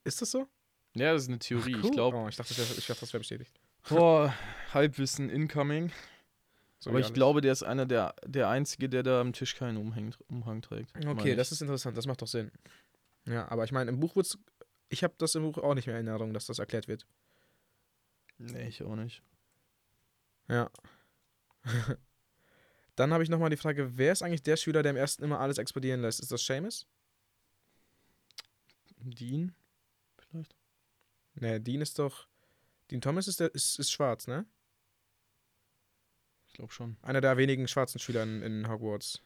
Ist 0.03 0.21
das 0.21 0.31
so? 0.31 0.47
Ja, 0.93 1.13
das 1.13 1.23
ist 1.23 1.27
eine 1.29 1.39
Theorie. 1.39 1.75
Cool. 1.75 1.85
Ich 1.85 1.91
glaube, 1.91 2.17
Oh, 2.17 2.27
ich 2.27 2.35
dachte, 2.35 2.53
das 2.53 2.89
wäre 2.89 3.01
wär 3.13 3.19
bestätigt. 3.19 3.59
boah, 3.89 4.33
Halbwissen 4.73 5.29
incoming. 5.29 5.91
So 6.79 6.89
aber 6.89 6.99
ich 6.99 7.05
alles. 7.05 7.13
glaube, 7.13 7.41
der 7.41 7.53
ist 7.53 7.63
einer 7.63 7.85
der, 7.85 8.15
der 8.25 8.49
Einzige, 8.49 8.89
der 8.89 9.03
da 9.03 9.21
am 9.21 9.33
Tisch 9.33 9.55
keinen 9.55 9.77
Umhang, 9.77 10.15
Umhang 10.27 10.61
trägt. 10.61 10.91
Okay, 11.05 11.35
das 11.35 11.51
ist 11.51 11.61
interessant, 11.61 11.95
das 11.95 12.07
macht 12.07 12.21
doch 12.21 12.27
Sinn. 12.27 12.51
Ja, 13.25 13.49
aber 13.51 13.63
ich 13.63 13.71
meine, 13.71 13.91
im 13.91 13.99
Buch 13.99 14.15
wird's. 14.15 14.37
Ich 14.89 15.03
habe 15.03 15.13
das 15.17 15.35
im 15.35 15.43
Buch 15.43 15.59
auch 15.59 15.75
nicht 15.75 15.85
mehr 15.87 15.99
in 15.99 16.07
Erinnerung, 16.07 16.33
dass 16.33 16.47
das 16.47 16.59
erklärt 16.59 16.87
wird. 16.87 17.05
Nee, 18.39 18.67
ich 18.67 18.81
auch 18.83 18.95
nicht. 18.95 19.21
Ja. 20.49 20.69
Dann 22.95 23.13
habe 23.13 23.23
ich 23.23 23.29
nochmal 23.29 23.51
die 23.51 23.57
Frage, 23.57 23.97
wer 23.97 24.11
ist 24.11 24.21
eigentlich 24.23 24.43
der 24.43 24.57
Schüler, 24.57 24.81
der 24.83 24.89
im 24.89 24.97
ersten 24.97 25.23
immer 25.23 25.39
alles 25.39 25.59
explodieren 25.59 26.01
lässt? 26.01 26.19
Ist 26.19 26.31
das 26.31 26.43
Seamus? 26.43 26.87
Dean? 28.97 29.53
Ne, 31.35 31.59
Dean 31.61 31.81
ist 31.81 31.97
doch. 31.99 32.27
Dean 32.89 33.01
Thomas 33.01 33.27
ist, 33.27 33.39
der, 33.39 33.53
ist, 33.55 33.79
ist 33.79 33.91
schwarz, 33.91 34.27
ne? 34.27 34.45
Ich 36.47 36.53
glaube 36.53 36.73
schon. 36.73 36.97
Einer 37.01 37.21
der 37.21 37.37
wenigen 37.37 37.67
schwarzen 37.67 37.99
Schüler 37.99 38.23
in, 38.23 38.41
in 38.41 38.67
Hogwarts. 38.69 39.21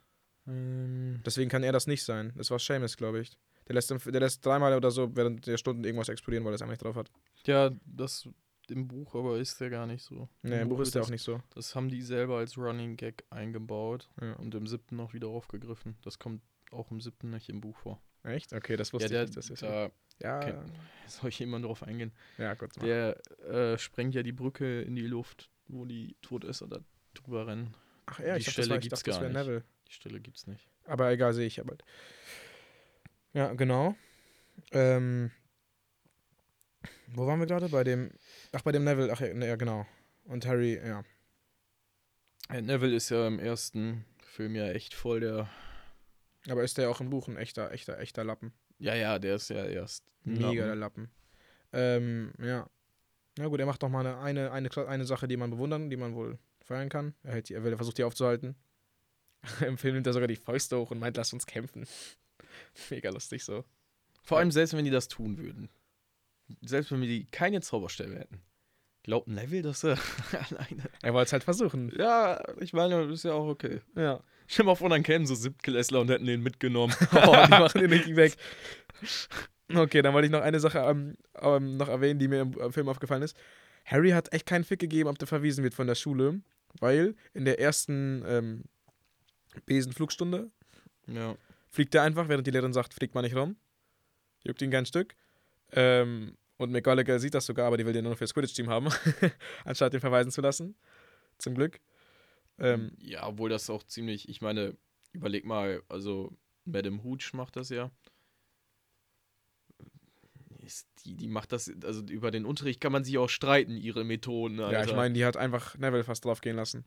Ähm, 0.48 1.22
Deswegen 1.26 1.50
kann 1.50 1.64
er 1.64 1.72
das 1.72 1.88
nicht 1.88 2.04
sein. 2.04 2.32
Das 2.36 2.52
war 2.52 2.60
Seamus, 2.60 2.98
glaube 2.98 3.22
ich. 3.22 3.38
Der 3.68 3.74
lässt, 3.74 3.90
im- 3.90 3.98
der 4.00 4.20
lässt 4.22 4.46
dreimal 4.46 4.76
oder 4.76 4.92
so 4.92 5.16
während 5.16 5.48
der 5.48 5.58
Stunden 5.58 5.84
irgendwas 5.84 6.10
explodieren, 6.10 6.46
weil 6.46 6.54
er 6.54 6.56
es 6.56 6.62
einfach 6.62 6.74
nicht 6.74 6.84
drauf 6.84 6.96
hat. 6.96 7.12
ja, 7.46 7.72
das 7.86 8.30
im 8.70 8.88
Buch 8.88 9.14
aber 9.16 9.38
ist 9.40 9.60
der 9.60 9.70
gar 9.70 9.86
nicht 9.88 10.04
so. 10.04 10.28
Ne, 10.42 10.62
im 10.62 10.70
Buch 10.70 10.80
ist 10.80 10.94
der 10.96 11.02
auch 11.04 11.10
nicht 11.10 11.22
so. 11.24 11.42
Das 11.54 11.76
haben 11.76 11.90
die 11.90 12.02
selber 12.02 12.38
als 12.38 12.58
Running 12.58 12.96
Gag 12.98 13.24
eingebaut 13.32 14.10
Ja. 14.22 14.34
und 14.34 14.54
im 14.56 14.66
siebten 14.68 14.96
noch 14.96 15.14
wieder 15.14 15.28
aufgegriffen. 15.28 15.98
Das 16.04 16.18
kommt 16.20 16.42
auch 16.72 16.90
im 16.92 17.00
siebten 17.02 17.30
nicht 17.32 17.50
im 17.50 17.62
Buch 17.62 17.78
vor. 17.78 18.02
Echt? 18.24 18.54
Okay, 18.54 18.76
das 18.76 18.92
wusste 18.92 19.06
ja, 19.06 19.10
der, 19.10 19.24
ich 19.24 19.30
nicht. 19.30 19.38
Das 19.38 19.50
ist 19.52 19.62
da 19.62 19.92
ja, 20.22 20.38
okay. 20.38 20.56
soll 21.08 21.30
ich 21.30 21.40
jemand 21.40 21.66
drauf 21.66 21.84
eingehen. 21.84 22.12
ja, 22.38 22.54
gut. 22.54 22.72
mach. 22.76 22.84
Der 22.84 23.18
äh, 23.48 23.78
sprengt 23.78 24.16
ja 24.16 24.24
die 24.24 24.32
Brücke 24.32 24.82
in 24.82 24.96
die 24.96 25.08
Luft, 25.08 25.50
wo 25.68 25.86
die 25.86 26.16
tot 26.22 26.44
ist 26.44 26.62
oder 26.62 26.84
drüber 27.14 27.48
rennen. 27.48 27.74
Ach 28.06 28.20
ja, 28.20 28.36
die 28.36 28.42
ich 28.42 28.46
dachte, 28.46 28.58
das 28.58 28.66
Stelle 28.66 28.70
war, 28.70 28.78
gibt's 28.80 29.00
dachte, 29.00 29.10
das 29.12 29.20
gar 29.20 29.22
wäre 29.22 29.34
nicht. 29.34 29.48
Neville. 29.48 29.64
Die 29.88 29.94
Stelle 29.94 30.20
gibt's 30.20 30.48
nicht. 30.48 30.70
Aber 30.86 31.12
egal, 31.12 31.34
sehe 31.34 31.48
ich 31.48 31.60
aber. 31.60 31.76
Ja, 33.34 33.54
genau. 33.54 33.96
Ähm, 34.72 35.32
Wo 37.08 37.28
waren 37.28 37.40
wir 37.40 37.48
gerade? 37.48 37.70
Bei 37.70 37.84
dem. 37.84 38.12
Ach, 38.52 38.62
bei 38.62 38.72
dem 38.72 38.84
Neville. 38.84 39.12
Ach 39.12 39.20
ja, 39.20 39.34
ne, 39.34 39.58
genau. 39.58 39.86
Und 40.26 40.46
Harry, 40.46 40.76
ja. 40.76 41.04
Äh, 42.50 42.62
Neville 42.62 42.96
ist 42.96 43.10
ja 43.10 43.28
im 43.28 43.40
ersten 43.40 44.06
Film 44.24 44.56
ja 44.56 44.70
echt 44.70 44.94
voll 44.94 45.20
der. 45.20 45.50
Aber 46.48 46.64
ist 46.64 46.78
der 46.78 46.90
auch 46.90 47.02
im 47.02 47.10
Buch 47.10 47.28
ein 47.28 47.38
echter, 47.38 47.72
echter, 47.72 48.00
echter 48.00 48.24
Lappen? 48.24 48.54
Ja, 48.80 48.96
ja, 48.96 49.20
der 49.20 49.36
ist 49.36 49.50
ja 49.50 49.66
erst. 49.66 50.04
ein 50.26 50.34
Mega 50.34 50.48
Lappen. 50.48 50.58
der 50.66 50.76
Lappen. 50.76 51.10
Ähm, 51.74 52.34
ja. 52.42 52.70
Na 53.38 53.48
gut, 53.48 53.60
er 53.60 53.66
macht 53.66 53.84
doch 53.84 53.90
mal 53.90 54.06
eine, 54.06 54.52
eine, 54.52 54.70
eine, 54.88 55.06
Sache, 55.06 55.28
die 55.28 55.38
man 55.38 55.50
bewundern, 55.52 55.90
die 55.90 55.98
man 55.98 56.16
wohl 56.16 56.38
feiern 56.62 56.90
kann. 56.90 57.14
Er, 57.24 57.34
hält 57.34 57.52
er 57.52 57.64
will- 57.64 57.74
er 57.74 57.78
versucht 57.78 57.98
die 57.98 58.04
aufzuhalten. 58.04 58.56
Im 59.66 59.78
Film 59.78 59.96
nimmt 59.96 60.08
er 60.08 60.14
sogar 60.14 60.28
die 60.28 60.36
Fäuste 60.38 60.78
hoch 60.78 60.92
und 60.92 61.00
meint, 61.00 61.18
lass 61.18 61.34
uns 61.34 61.46
kämpfen. 61.46 61.86
Mega 62.90 63.10
lustig 63.10 63.44
so. 63.44 63.64
Vor 64.24 64.40
allem 64.40 64.52
selbst 64.52 64.74
wenn 64.76 64.86
die 64.86 64.92
das 64.92 65.08
tun 65.08 65.38
würden. 65.38 65.70
Selbst 66.62 66.92
wenn 66.92 67.02
wir 67.02 67.08
die 67.08 67.26
keine 67.26 67.62
Zauberstäbe 67.62 68.18
hätten. 68.18 68.42
Glaubt 69.04 69.28
Neville, 69.28 69.62
dass 69.62 69.84
er 69.84 70.00
alleine. 70.50 70.90
Er 71.04 71.14
wollte 71.14 71.28
es 71.28 71.34
halt 71.34 71.44
versuchen. 71.44 71.92
Ja, 71.96 72.42
ich 72.60 72.74
meine, 72.74 73.04
das 73.08 73.20
ist 73.20 73.24
ja 73.26 73.34
auch 73.34 73.48
okay. 73.48 73.82
Ja. 73.96 74.24
Stell 74.48 74.66
mal 74.66 74.76
vor, 74.76 74.90
dann 74.90 75.04
kämen 75.04 75.26
so 75.26 75.36
Siebtklässler 75.36 76.02
und 76.02 76.10
hätten 76.10 76.26
den 76.26 76.42
mitgenommen. 76.42 76.94
Oh, 77.12 77.36
die 77.46 77.50
machen 77.50 77.82
den 77.82 77.92
richtig 77.92 78.16
weg. 78.16 78.36
Okay, 79.74 80.02
dann 80.02 80.14
wollte 80.14 80.28
ich 80.28 80.32
noch 80.32 80.42
eine 80.42 80.60
Sache 80.60 80.80
ähm, 80.80 81.18
ähm, 81.40 81.78
noch 81.78 81.88
erwähnen, 81.88 82.20
die 82.20 82.28
mir 82.28 82.42
im 82.42 82.60
äh, 82.60 82.72
Film 82.72 82.88
aufgefallen 82.88 83.24
ist. 83.24 83.36
Harry 83.86 84.12
hat 84.12 84.32
echt 84.34 84.46
keinen 84.46 84.64
Fick 84.64 84.80
gegeben, 84.80 85.10
ob 85.10 85.18
der 85.18 85.28
verwiesen 85.28 85.64
wird 85.64 85.74
von 85.74 85.88
der 85.88 85.96
Schule, 85.96 86.42
weil 86.80 87.16
in 87.34 87.46
der 87.46 87.60
ersten 87.60 88.24
ähm, 88.28 88.64
Besenflugstunde 89.66 90.50
ja. 91.08 91.36
fliegt 91.70 91.96
er 91.96 92.04
einfach, 92.04 92.28
während 92.30 92.46
die 92.48 92.52
Lehrerin 92.52 92.74
sagt, 92.74 92.94
fliegt 92.94 93.16
mal 93.16 93.22
nicht 93.22 93.36
rum. 93.36 93.56
Juckt 94.44 94.62
ihn 94.62 94.72
kein 94.72 94.86
Stück. 94.86 95.16
Ähm, 95.72 96.38
und 96.58 96.72
McGonagall 96.72 97.20
sieht 97.20 97.34
das 97.34 97.46
sogar, 97.46 97.68
aber 97.68 97.78
die 97.78 97.86
will 97.86 97.94
den 97.94 98.04
nur 98.04 98.12
noch 98.12 98.18
fürs 98.18 98.34
Quidditch-Team 98.34 98.70
haben, 98.70 98.88
anstatt 99.66 99.94
den 99.94 100.00
verweisen 100.00 100.32
zu 100.32 100.42
lassen. 100.42 100.76
Zum 101.38 101.56
Glück. 101.56 101.80
Ähm, 102.58 102.92
ja, 103.00 103.28
obwohl 103.28 103.50
das 103.50 103.70
auch 103.70 103.84
ziemlich, 103.84 104.30
ich 104.30 104.42
meine, 104.42 104.78
überleg 105.14 105.46
mal, 105.46 105.84
also 105.90 106.36
Madame 106.66 107.04
Hooch 107.04 107.34
macht 107.34 107.56
das 107.56 107.70
ja. 107.70 107.92
Ist 110.64 110.88
Die, 111.06 111.14
die 111.16 111.28
macht 111.28 111.52
das, 111.52 111.72
also 111.84 112.02
über 112.06 112.32
den 112.32 112.46
Unterricht 112.46 112.82
kann 112.82 112.92
man 112.92 113.04
sich 113.04 113.18
auch 113.20 113.30
streiten, 113.30 113.78
ihre 113.78 114.04
Methoden. 114.04 114.60
Alter. 114.60 114.80
ja, 114.80 114.84
ich 114.86 114.96
meine, 114.96 115.14
die 115.14 115.24
hat 115.24 115.38
einfach 115.38 115.78
Neville 115.78 116.04
fast 116.04 116.26
drauf 116.26 116.42
gehen 116.42 116.56
lassen. 116.56 116.86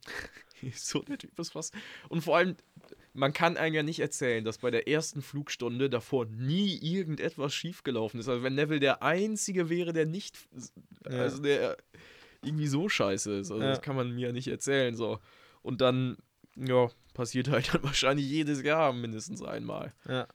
so 0.75 1.01
der 1.03 1.19
Typ 1.19 1.39
ist 1.39 1.53
fast. 1.53 1.73
Und 2.09 2.23
vor 2.23 2.37
allem, 2.37 2.57
man 3.13 3.33
kann 3.33 3.57
einem 3.57 3.75
ja 3.77 3.83
nicht 3.85 4.01
erzählen, 4.01 4.45
dass 4.45 4.59
bei 4.59 4.73
der 4.73 4.89
ersten 4.89 5.23
Flugstunde 5.23 5.89
davor 5.89 6.25
nie 6.27 6.77
irgendetwas 6.79 7.55
schiefgelaufen 7.55 8.19
ist. 8.19 8.29
Also 8.29 8.43
wenn 8.43 8.57
Neville 8.57 8.81
der 8.81 9.03
Einzige 9.05 9.69
wäre, 9.69 9.93
der 9.93 10.07
nicht, 10.07 10.37
Ja. 11.09 11.19
also 11.19 11.41
der 11.41 11.77
irgendwie 12.43 12.67
so 12.69 12.89
scheiße 12.89 13.33
ist. 13.39 13.53
Also 13.53 13.63
Ja. 13.63 13.71
das 13.71 13.81
kann 13.83 13.95
man 13.95 14.13
mir 14.13 14.33
nicht 14.33 14.49
erzählen. 14.49 14.97
So. 14.97 15.21
Und 15.63 15.81
dann, 15.81 16.17
ja, 16.57 16.89
passiert 17.15 17.49
halt 17.49 17.73
dann 17.75 17.83
wahrscheinlich 17.85 18.27
jedes 18.29 18.63
Jahr 18.63 18.93
mindestens 18.93 19.43
einmal. 19.43 19.93
Ja. 20.09 20.27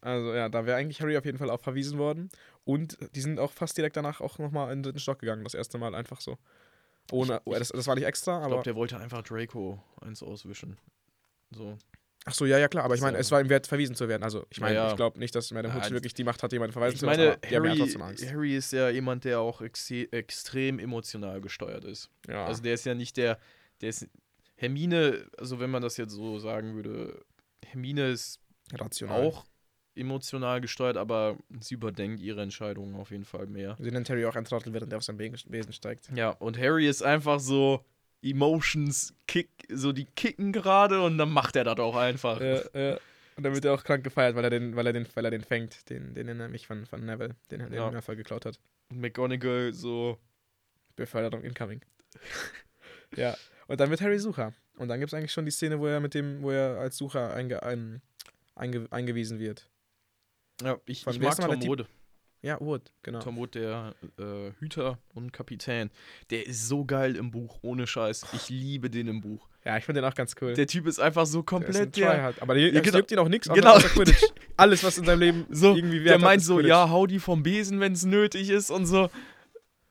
Also 0.00 0.34
ja, 0.34 0.48
da 0.48 0.66
wäre 0.66 0.76
eigentlich 0.76 1.00
Harry 1.00 1.16
auf 1.16 1.24
jeden 1.24 1.38
Fall 1.38 1.50
auch 1.50 1.60
verwiesen 1.60 1.96
worden. 1.98 2.28
Und 2.64 2.98
die 3.14 3.20
sind 3.20 3.38
auch 3.38 3.52
fast 3.52 3.76
direkt 3.76 3.96
danach 3.96 4.20
auch 4.20 4.38
nochmal 4.38 4.72
in 4.72 4.78
den 4.78 4.82
dritten 4.84 4.98
Stock 4.98 5.20
gegangen, 5.20 5.44
das 5.44 5.54
erste 5.54 5.78
Mal 5.78 5.94
einfach 5.94 6.20
so. 6.20 6.38
Ohne, 7.12 7.40
Ich- 7.44 7.52
ich- 7.52 7.58
das, 7.58 7.68
das 7.68 7.86
war 7.86 7.94
nicht 7.94 8.04
extra, 8.04 8.32
Ich 8.38 8.44
aber. 8.44 8.48
glaube, 8.48 8.64
der 8.64 8.74
wollte 8.74 8.96
einfach 8.98 9.22
Draco 9.22 9.82
eins 10.00 10.22
auswischen. 10.22 10.76
So. 11.50 11.76
Ach 12.24 12.34
so, 12.34 12.46
ja, 12.46 12.56
ja, 12.58 12.68
klar, 12.68 12.84
aber 12.84 12.94
ich 12.94 13.00
meine, 13.00 13.18
es 13.18 13.32
war 13.32 13.40
ihm 13.40 13.48
wert, 13.48 13.66
verwiesen 13.66 13.96
zu 13.96 14.08
werden. 14.08 14.22
Also, 14.22 14.46
ich 14.50 14.60
meine, 14.60 14.76
Ja, 14.76 14.84
ja. 14.84 14.90
ich 14.90 14.96
glaube 14.96 15.18
nicht, 15.18 15.34
dass 15.34 15.50
Madame 15.50 15.74
Ja, 15.74 15.78
Hooch 15.80 15.84
das- 15.86 15.92
wirklich 15.92 16.14
die 16.14 16.22
Macht 16.24 16.42
hat, 16.42 16.52
jemanden 16.52 16.72
verweisen 16.72 16.94
Ich 16.94 17.00
zu 17.00 17.06
lassen. 17.06 17.18
meine, 17.20 17.32
aber 17.32 17.46
die 17.48 17.56
haben 17.56 17.64
ja 17.64 17.70
Harry, 17.70 17.78
trotzdem 17.80 18.02
Angst. 18.02 18.26
Harry 18.30 18.56
ist 18.56 18.72
ja 18.72 18.88
jemand, 18.90 19.24
der 19.24 19.40
auch 19.40 19.60
exe 19.60 20.12
extrem 20.12 20.78
emotional 20.78 21.40
gesteuert 21.40 21.84
ist. 21.84 22.10
Ja. 22.28 22.44
Also 22.46 22.62
der 22.62 22.74
ist 22.74 22.84
ja 22.86 22.94
nicht 22.94 23.16
der, 23.16 23.38
der 23.80 23.88
ist 23.88 24.06
Hermine, 24.62 25.26
also 25.36 25.58
wenn 25.58 25.70
man 25.70 25.82
das 25.82 25.96
jetzt 25.96 26.12
so 26.12 26.38
sagen 26.38 26.76
würde, 26.76 27.20
Hermine 27.66 28.10
ist 28.10 28.38
rational. 28.72 29.20
auch 29.26 29.44
emotional 29.96 30.60
gesteuert, 30.60 30.96
aber 30.96 31.36
sie 31.60 31.74
überdenkt 31.74 32.20
ihre 32.20 32.42
Entscheidungen 32.42 32.94
auf 32.94 33.10
jeden 33.10 33.24
Fall 33.24 33.46
mehr. 33.48 33.76
Sie 33.80 33.90
nennt 33.90 34.08
Harry 34.08 34.24
auch 34.24 34.36
ein 34.36 34.44
Trottel, 34.44 34.72
während 34.72 34.92
er 34.92 34.98
auf 34.98 35.04
sein 35.04 35.18
Wesen 35.18 35.72
steigt. 35.72 36.10
Ja, 36.14 36.30
und 36.30 36.56
Harry 36.58 36.86
ist 36.88 37.02
einfach 37.02 37.40
so 37.40 37.84
Emotions 38.22 39.12
kick, 39.26 39.50
so 39.68 39.90
die 39.92 40.04
kicken 40.04 40.52
gerade 40.52 41.02
und 41.02 41.18
dann 41.18 41.30
macht 41.30 41.56
er 41.56 41.64
das 41.64 41.78
auch 41.78 41.96
einfach. 41.96 42.40
Ja, 42.40 42.62
ja. 42.72 42.98
Und 43.36 43.42
dann 43.42 43.54
wird 43.54 43.64
er 43.64 43.74
auch 43.74 43.82
krank 43.82 44.04
gefeiert, 44.04 44.36
weil 44.36 44.44
er 44.44 44.50
den, 44.50 44.76
weil 44.76 44.86
er 44.86 44.92
den, 44.92 45.08
weil 45.14 45.24
er 45.24 45.30
den 45.32 45.42
fängt, 45.42 45.90
den, 45.90 46.14
den 46.14 46.28
er 46.28 46.34
nämlich 46.34 46.68
von, 46.68 46.86
von 46.86 47.04
Neville, 47.04 47.34
den 47.50 47.60
er 47.62 47.72
Ja. 47.72 47.86
den 47.86 47.94
Malfoy 47.94 48.14
geklaut 48.14 48.46
hat. 48.46 48.60
Und 48.90 49.00
McGonagall 49.00 49.72
so, 49.72 50.18
Beförderung 50.94 51.42
incoming. 51.42 51.80
ja. 53.16 53.36
Und 53.72 53.80
dann 53.80 53.88
wird 53.88 54.02
Harry 54.02 54.18
Sucher. 54.18 54.52
Und 54.76 54.88
dann 54.88 55.00
gibt 55.00 55.14
es 55.14 55.18
eigentlich 55.18 55.32
schon 55.32 55.46
die 55.46 55.50
Szene, 55.50 55.80
wo 55.80 55.86
er 55.86 55.98
mit 55.98 56.12
dem, 56.12 56.42
wo 56.42 56.50
er 56.50 56.78
als 56.78 56.98
Sucher 56.98 57.32
einge, 57.32 57.62
ein, 57.62 58.02
einge, 58.54 58.86
eingewiesen 58.90 59.38
wird. 59.38 59.66
ja, 60.62 60.76
ich, 60.84 61.04
Von 61.04 61.14
ich 61.14 61.20
mag 61.20 61.34
Tom 61.36 61.58
der 61.58 61.66
Wood. 61.66 61.86
Ja, 62.42 62.60
Wood, 62.60 62.92
genau. 63.02 63.20
Tom 63.20 63.36
Wood, 63.36 63.54
der 63.54 63.94
äh, 64.18 64.50
Hüter 64.58 64.98
und 65.14 65.32
Kapitän. 65.32 65.90
Der 66.28 66.46
ist 66.46 66.68
so 66.68 66.84
geil 66.84 67.16
im 67.16 67.30
Buch, 67.30 67.60
ohne 67.62 67.86
Scheiß. 67.86 68.26
Ich 68.34 68.50
liebe 68.50 68.90
den 68.90 69.08
im 69.08 69.22
Buch. 69.22 69.48
Ja, 69.64 69.78
ich 69.78 69.84
finde 69.86 70.02
den 70.02 70.10
auch 70.10 70.14
ganz 70.14 70.34
cool. 70.42 70.52
Der 70.52 70.66
Typ 70.66 70.86
ist 70.86 70.98
einfach 70.98 71.24
so 71.24 71.40
Der 71.40 71.60
ist 71.60 71.64
ein 71.64 71.64
komplett 71.64 71.96
der. 71.96 72.10
Tryhard. 72.10 72.42
Aber 72.42 72.56
Ja, 72.56 72.78
genau. 72.78 72.98
gibt 72.98 73.10
ihn 73.10 73.18
auch 73.20 73.28
nichts 73.28 73.48
Genau. 73.48 73.78
Quidditch. 73.78 74.22
Alles, 74.58 74.84
was 74.84 74.98
in 74.98 75.06
seinem 75.06 75.20
Leben 75.20 75.46
So, 75.48 75.74
irgendwie 75.74 76.04
wert 76.04 76.10
der 76.10 76.18
meint 76.18 76.42
so, 76.42 76.60
ja, 76.60 76.90
hau 76.90 77.06
die 77.06 77.20
vom 77.20 77.42
Besen, 77.42 77.80
wenn 77.80 77.92
es 77.94 78.04
nötig 78.04 78.50
ist 78.50 78.70
und 78.70 78.84
so. 78.84 79.08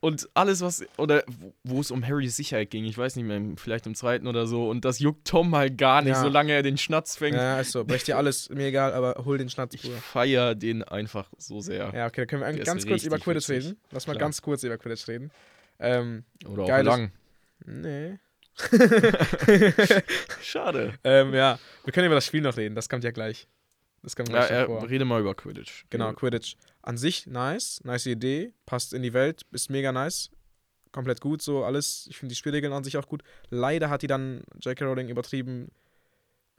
Und 0.02 0.28
alles, 0.34 0.62
was, 0.62 0.84
oder 0.98 1.24
wo- 1.64 1.80
es 1.80 1.92
um 1.92 2.04
Harrys 2.06 2.36
Sicherheit 2.36 2.72
ging, 2.72 2.86
ich 2.86 2.98
weiß 2.98 3.16
nicht 3.16 3.26
mehr, 3.26 3.40
vielleicht 3.56 3.86
im 3.86 3.94
zweiten 3.96 4.26
oder 4.28 4.48
so. 4.48 4.68
Und 4.68 4.84
das 4.84 4.98
juckt 5.00 5.28
Tom 5.28 5.56
halt 5.56 5.78
gar 5.78 6.02
nicht, 6.02 6.14
Ja. 6.14 6.22
solange 6.24 6.54
er 6.54 6.64
den 6.64 6.78
Schnatz 6.80 7.16
fängt. 7.16 7.38
Ja, 7.38 7.60
ist 7.60 7.72
so. 7.72 7.86
Brech 7.86 8.04
dir 8.04 8.18
alles, 8.18 8.50
mir 8.50 8.66
egal, 8.66 8.94
aber 8.94 9.24
hol 9.26 9.38
den 9.38 9.50
Schnatz, 9.50 9.76
Ich 9.76 9.84
Bruder. 9.84 9.98
feier 9.98 10.56
den 10.56 10.84
einfach 10.84 11.30
so 11.38 11.62
sehr. 11.62 11.92
Ja, 11.94 12.08
okay, 12.08 12.22
dann 12.22 12.28
können 12.28 12.42
wir 12.42 12.52
Der 12.52 12.66
ganz 12.66 12.86
kurz 12.88 13.04
über 13.04 13.20
Quidditch 13.20 13.48
witzig. 13.50 13.66
reden. 13.70 13.78
Lass 13.92 14.08
mal 14.08 14.14
Klar. 14.14 14.22
ganz 14.22 14.42
kurz 14.42 14.64
über 14.64 14.78
Quidditch 14.80 15.08
reden. 15.08 15.30
Ähm, 15.80 16.24
Oder 16.50 16.64
auch 16.64 16.68
Geiles- 16.68 16.88
lang. 16.88 17.12
nee. 17.66 18.18
Schade. 20.42 20.94
ähm, 21.04 21.34
ja, 21.34 21.60
wir 21.84 21.94
können 21.94 22.08
über 22.08 22.16
das 22.16 22.26
Spiel 22.26 22.42
noch 22.42 22.58
reden, 22.58 22.76
das 22.76 22.90
kommt 22.90 23.04
ja 23.04 23.12
gleich. 23.12 23.48
Das 24.04 24.16
kommt 24.16 24.30
Ja, 24.30 24.40
gleich 24.40 24.52
er, 24.52 24.66
vor. 24.66 24.90
rede 24.90 25.06
mal 25.06 25.22
über 25.22 25.36
Quidditch. 25.36 25.86
Genau, 25.90 26.12
Quidditch. 26.14 26.56
An 26.82 26.98
sich 26.98 27.28
nice, 27.28 27.82
nice 27.84 28.08
Idee, 28.08 28.54
passt 28.66 28.94
in 28.94 29.04
die 29.04 29.14
Welt, 29.14 29.44
ist 29.52 29.70
mega 29.70 29.92
nice. 29.92 30.32
Komplett 30.92 31.22
gut, 31.22 31.42
so 31.42 31.64
alles. 31.64 32.08
Ich 32.10 32.18
finde 32.18 32.34
die 32.34 32.36
Spielregeln 32.38 32.74
an 32.74 32.84
sich 32.84 32.98
auch 32.98 33.08
gut. 33.08 33.24
Leider 33.50 33.90
hat 33.90 34.02
die 34.02 34.08
dann 34.08 34.44
J.K. 34.60 34.84
Rowling 34.86 35.08
übertrieben 35.10 35.70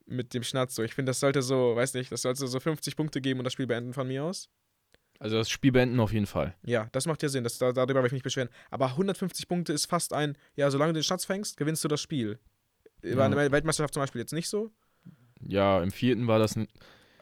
mit 0.06 0.32
dem 0.34 0.42
Schnatz. 0.42 0.74
So, 0.74 0.82
ich 0.82 0.94
finde, 0.94 1.10
das 1.10 1.20
sollte 1.20 1.42
so, 1.42 1.74
weiß 1.76 1.94
nicht, 1.94 2.10
das 2.12 2.22
sollte 2.22 2.46
so 2.46 2.60
50 2.60 2.96
Punkte 2.96 3.20
geben 3.20 3.40
und 3.40 3.44
das 3.44 3.52
Spiel 3.52 3.66
beenden 3.66 3.92
von 3.92 4.06
mir 4.08 4.24
aus. 4.24 4.48
Also 5.18 5.36
das 5.36 5.50
Spiel 5.50 5.70
beenden 5.72 6.00
auf 6.00 6.12
jeden 6.12 6.26
Fall. 6.26 6.54
Ja, 6.64 6.88
das 6.92 7.06
macht 7.06 7.22
ja 7.22 7.28
Sinn, 7.28 7.44
das, 7.44 7.58
da- 7.58 7.72
darüber 7.72 8.00
will 8.00 8.06
ich 8.06 8.12
mich 8.12 8.22
beschweren. 8.22 8.48
Aber 8.70 8.86
150 8.90 9.46
Punkte 9.46 9.72
ist 9.72 9.86
fast 9.86 10.12
ein, 10.12 10.36
ja, 10.56 10.70
solange 10.70 10.92
du 10.94 11.00
den 11.00 11.04
Schatz 11.04 11.24
fängst, 11.24 11.56
gewinnst 11.56 11.84
du 11.84 11.88
das 11.88 12.00
Spiel. 12.00 12.38
Ja. 13.02 13.16
War 13.16 13.26
in 13.26 13.32
der 13.32 13.52
Weltmeisterschaft 13.52 13.94
zum 13.94 14.02
Beispiel 14.02 14.20
jetzt 14.20 14.32
nicht 14.32 14.48
so. 14.48 14.70
Ja, 15.46 15.82
im 15.82 15.90
vierten 15.90 16.26
war 16.26 16.38
das 16.38 16.56
ein, 16.56 16.68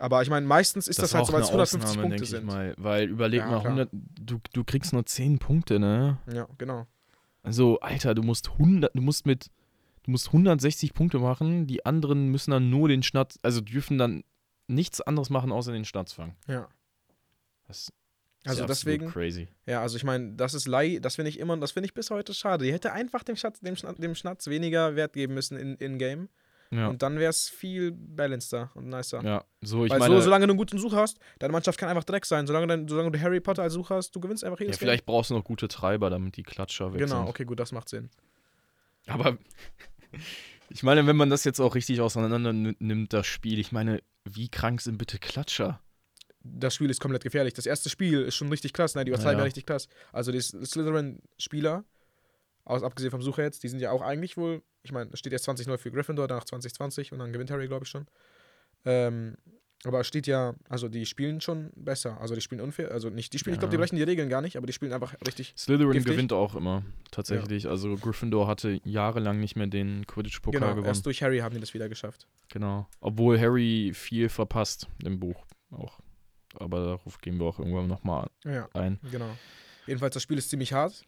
Aber 0.01 0.23
ich 0.23 0.31
meine, 0.31 0.47
meistens 0.47 0.89
ist 0.89 0.99
das, 0.99 1.15
halt 1.15 1.27
so, 1.27 1.33
weil 1.35 1.43
es 1.43 1.49
eine 1.49 1.59
150 1.59 1.91
Ausnahme, 1.91 2.09
Punkte 2.09 2.25
sind. 2.25 2.47
Mal, 2.47 2.75
weil 2.79 3.09
überleg 3.09 3.41
Ja, 3.41 3.47
mal, 3.47 3.61
klar. 3.61 3.73
100, 3.73 3.91
du, 3.93 4.41
du 4.55 4.65
kriegst 4.65 4.95
nur 4.95 5.05
10 5.05 5.39
Punkte, 5.39 5.79
ne? 5.79 6.17
Ja, 6.33 6.49
genau. 6.57 6.87
Also, 7.43 7.79
Alter, 7.81 8.15
du 8.15 8.23
musst 8.23 8.51
100, 8.53 8.97
du 8.97 9.03
musst 9.03 9.27
mit, 9.27 9.51
du 10.05 10.11
musst 10.11 10.29
160 10.29 10.95
Punkte 10.95 11.19
machen, 11.19 11.67
die 11.67 11.85
anderen 11.85 12.29
müssen 12.29 12.51
dann 12.51 12.71
nur 12.71 12.89
den 12.89 13.03
Schnatz, 13.03 13.39
also 13.43 13.61
dürfen 13.61 13.99
dann 13.99 14.25
nichts 14.69 15.03
anderes 15.03 15.29
machen, 15.29 15.53
außer 15.53 15.73
den 15.73 15.85
Schnatz 15.85 16.15
fangen. 16.15 16.35
Ja. 16.49 16.67
Das 17.69 17.81
ist 17.81 17.93
Also 18.47 18.65
deswegen, 18.65 19.11
crazy. 19.11 19.49
ja, 19.67 19.83
also 19.83 19.99
ich 19.99 20.05
meine, 20.05 20.33
das 20.33 20.55
ist 20.55 20.67
Lei, 20.67 20.99
das 21.01 21.17
finde 21.17 21.29
ich 21.29 21.39
immer, 21.39 21.59
das 21.59 21.73
finde 21.73 21.87
ich 21.87 21.95
bis 21.95 22.11
heute 22.11 22.33
schade. 22.33 22.65
Die 22.65 22.73
hätte 22.73 22.93
einfach 22.95 23.23
dem 23.23 23.37
Schatz, 23.37 23.61
dem, 23.61 23.77
Schna 23.77 23.93
dem 23.93 24.15
Schnatz 24.15 24.47
weniger 24.47 24.97
Wert 24.97 25.13
geben 25.13 25.35
müssen 25.35 25.59
in, 25.59 25.77
in 25.77 25.99
Game. 25.99 26.31
Ja, 26.73 26.89
Und 26.89 27.03
dann 27.03 27.19
wäre 27.19 27.31
es 27.31 27.49
viel 27.49 27.91
balancer 27.93 28.71
und 28.75 28.89
nicer. 28.89 29.23
ja. 29.25 29.45
so, 29.61 29.85
ich 29.85 29.91
Weil 29.91 29.99
meine, 29.99 30.15
so, 30.15 30.21
solange 30.21 30.47
du 30.47 30.53
einen 30.53 30.59
guten 30.59 30.79
Sucher 30.79 30.99
hast, 30.99 31.19
deine 31.41 31.53
Mannschaft 31.53 31.79
kann 31.79 31.89
einfach 31.89 32.05
Dreck 32.05 32.25
sein. 32.25 32.47
Solange, 32.47 32.69
dein, 32.69 32.87
solange 32.87 33.11
du 33.11 33.21
Harry 33.21 33.41
Potter 33.41 33.63
als 33.63 33.73
Sucher 33.73 33.97
hast, 33.97 34.15
du 34.15 34.21
gewinnst 34.21 34.45
einfach 34.45 34.61
ja, 34.61 34.67
jedes 34.67 34.79
vielleicht 34.79 35.05
brauchst 35.05 35.31
du 35.31 35.35
noch 35.35 35.43
gute 35.43 35.67
Treiber, 35.67 36.11
damit 36.11 36.37
die 36.37 36.45
Klatscher 36.45 36.93
weg 36.93 36.99
Game. 36.99 37.09
Genau, 37.09 37.23
sind. 37.23 37.29
okay, 37.31 37.45
gut, 37.45 37.59
das 37.59 37.73
macht 37.73 37.89
Sinn. 37.89 38.09
Aber 39.09 39.37
ich 40.69 40.85
meine, 40.85 41.07
wenn 41.09 41.17
man 41.17 41.29
das 41.29 41.43
jetzt 41.43 41.59
auch 41.59 41.75
richtig 41.75 42.01
auseinander 42.01 42.53
nimmt, 42.53 43.13
das 43.13 43.27
Spiel, 43.27 43.59
ich 43.59 43.73
meine, 43.73 44.01
wie 44.25 44.49
krank 44.49 44.81
sind 44.81 44.97
bitte 44.97 45.19
Klatscher? 45.19 45.81
das 46.43 46.75
Spiel 46.75 46.91
ist 46.91 47.01
komplett 47.01 47.23
gefährlich. 47.23 47.55
Das 47.55 47.67
erste 47.67 47.91
Spiel 47.91 48.23
ist 48.23 48.35
schon 48.35 48.49
richtig 48.49 48.73
krass, 48.73 48.95
ne? 48.95 49.05
Die 49.05 49.11
übertreiben 49.11 49.35
Ja. 49.35 49.41
ja 49.41 49.45
richtig 49.45 49.67
krass. 49.67 49.89
Also 50.13 50.33
die 50.33 50.41
Slytherin-Spieler, 50.41 51.85
aus, 52.71 52.83
abgesehen 52.83 53.11
vom 53.11 53.23
Sucher 53.23 53.43
jetzt, 53.43 53.63
die 53.63 53.69
sind 53.69 53.81
ja 53.81 53.91
auch 53.91 54.03
eigentlich 54.03 54.37
wohl, 54.37 54.63
ich 54.83 54.93
meine, 54.93 55.11
es 55.13 55.19
steht 55.19 55.33
jetzt 55.33 55.49
20-0 55.49 55.77
für 55.79 55.91
Gryffindor, 55.91 56.29
danach 56.29 56.45
2020 56.45 57.13
und 57.13 57.19
dann 57.19 57.33
gewinnt 57.33 57.51
Harry, 57.51 57.67
glaube 57.69 57.85
ich 57.85 57.91
schon. 57.91 58.07
Ähm, 58.85 59.37
Aber 59.85 60.01
es 60.01 60.07
steht 60.09 60.27
ja, 60.27 60.55
also 60.69 60.89
die 60.91 61.07
spielen 61.07 61.41
schon 61.41 61.71
besser. 61.75 62.21
Also 62.21 62.35
die 62.35 62.43
spielen 62.43 62.61
unfair. 62.61 62.91
Also 62.91 63.09
nicht, 63.09 63.33
die 63.33 63.39
spielen, 63.39 63.55
ich 63.55 63.61
glaube, 63.61 63.71
die 63.71 63.77
Ja. 63.77 63.81
brechen 63.81 63.97
die 63.97 64.03
Regeln 64.03 64.29
gar 64.29 64.43
nicht, 64.43 64.59
aber 64.59 64.67
die 64.67 64.75
spielen 64.75 64.93
einfach 64.93 65.15
richtig. 65.27 65.55
Slytherin 65.57 65.93
Giftig? 65.93 66.13
gewinnt 66.13 66.33
auch 66.35 66.55
immer, 66.55 66.83
tatsächlich. 67.11 67.67
Also 67.67 67.97
Gryffindor 67.97 68.47
hatte 68.47 68.79
jahrelang 68.85 69.41
nicht 69.41 69.57
mehr 69.57 69.69
den 69.69 70.07
Quidditch-Pokal 70.07 70.61
genau, 70.61 70.71
gewonnen. 70.73 70.87
erst 70.87 71.07
durch 71.07 71.23
Harry 71.23 71.39
haben 71.39 71.55
die 71.55 71.61
das 71.61 71.73
wieder 71.73 71.89
geschafft. 71.89 72.27
Genau. 72.51 72.89
Obwohl 73.01 73.41
Harry 73.41 73.93
viel 73.95 74.29
verpasst 74.29 74.87
im 75.03 75.19
Buch 75.19 75.47
auch. 75.71 75.99
Aber 76.59 76.85
darauf 76.85 77.17
gehen 77.19 77.39
wir 77.39 77.47
auch 77.47 77.59
irgendwann 77.59 77.87
nochmal 77.87 78.29
Ja, 78.45 78.69
ein. 78.75 78.99
genau. 79.11 79.31
Jedenfalls, 79.87 80.13
das 80.13 80.23
Spiel 80.23 80.37
ist 80.37 80.51
ziemlich 80.51 80.75
hart. 80.75 81.07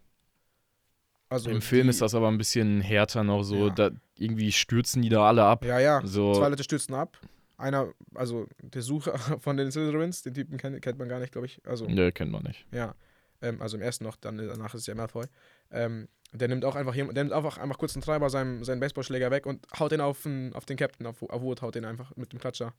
Also 1.33 1.51
Im 1.51 1.63
Film 1.63 1.85
die, 1.85 1.91
ist 1.91 2.01
das 2.03 2.15
aber 2.15 2.29
ein 2.29 2.39
bisschen 2.39 2.81
härter 2.81 3.25
noch 3.25 3.43
so. 3.43 3.69
Ja. 3.69 3.71
Da, 3.71 3.91
irgendwie 4.17 4.53
stürzen 4.53 5.03
die 5.03 5.09
da 5.09 5.27
alle 5.27 5.45
ab. 5.45 5.65
Ja, 5.65 5.79
ja. 5.79 6.01
So, 6.05 6.35
Zwei 6.35 6.49
Leute 6.49 6.63
stürzen 6.65 6.95
ab. 6.95 7.19
Einer, 7.57 7.89
also 8.15 8.47
der 8.61 8.83
Sucher 8.83 9.19
von 9.41 9.57
den 9.57 9.71
Slytherins, 9.73 10.23
den 10.23 10.35
Typen 10.35 10.59
kennt, 10.59 10.81
kennt 10.83 10.99
man 10.99 11.09
gar 11.09 11.19
nicht, 11.21 11.33
glaube 11.33 11.47
ich. 11.47 11.61
Also, 11.67 11.87
ne, 11.87 12.13
kennt 12.13 12.31
man 12.31 12.43
nicht. 12.43 12.67
ja. 12.73 12.95
Ähm, 13.41 13.61
also 13.61 13.77
im 13.77 13.83
ersten 13.83 14.05
noch, 14.05 14.15
dann 14.17 14.39
danach 14.39 14.73
ist 14.75 14.83
es 14.83 14.87
ja 14.87 14.95
Malfoy. 14.95 15.27
Ähm, 15.73 16.07
der 16.33 16.47
nimmt 16.47 16.65
auch 16.65 16.77
einfach 16.77 16.95
jemand, 16.95 17.17
der 17.17 17.25
nimmt 17.25 17.35
einfach, 17.35 17.59
einfach 17.59 17.77
kurz 17.77 17.97
einen 17.97 18.03
Treiber, 18.03 18.31
seinen, 18.31 18.63
seinen 18.63 18.79
Baseballschläger 18.79 19.33
weg 19.33 19.47
und 19.47 19.67
haut 19.79 19.91
den 19.91 20.01
auf 20.01 20.23
den, 20.23 20.55
auf 20.55 20.65
den 20.65 20.77
Captain, 20.77 21.07
auf, 21.07 21.23
auf 21.23 21.43
Wood, 21.43 21.61
haut 21.61 21.75
den 21.75 21.85
einfach 21.85 22.15
mit 22.17 22.33
dem 22.33 22.39
Klatscher. 22.39 22.73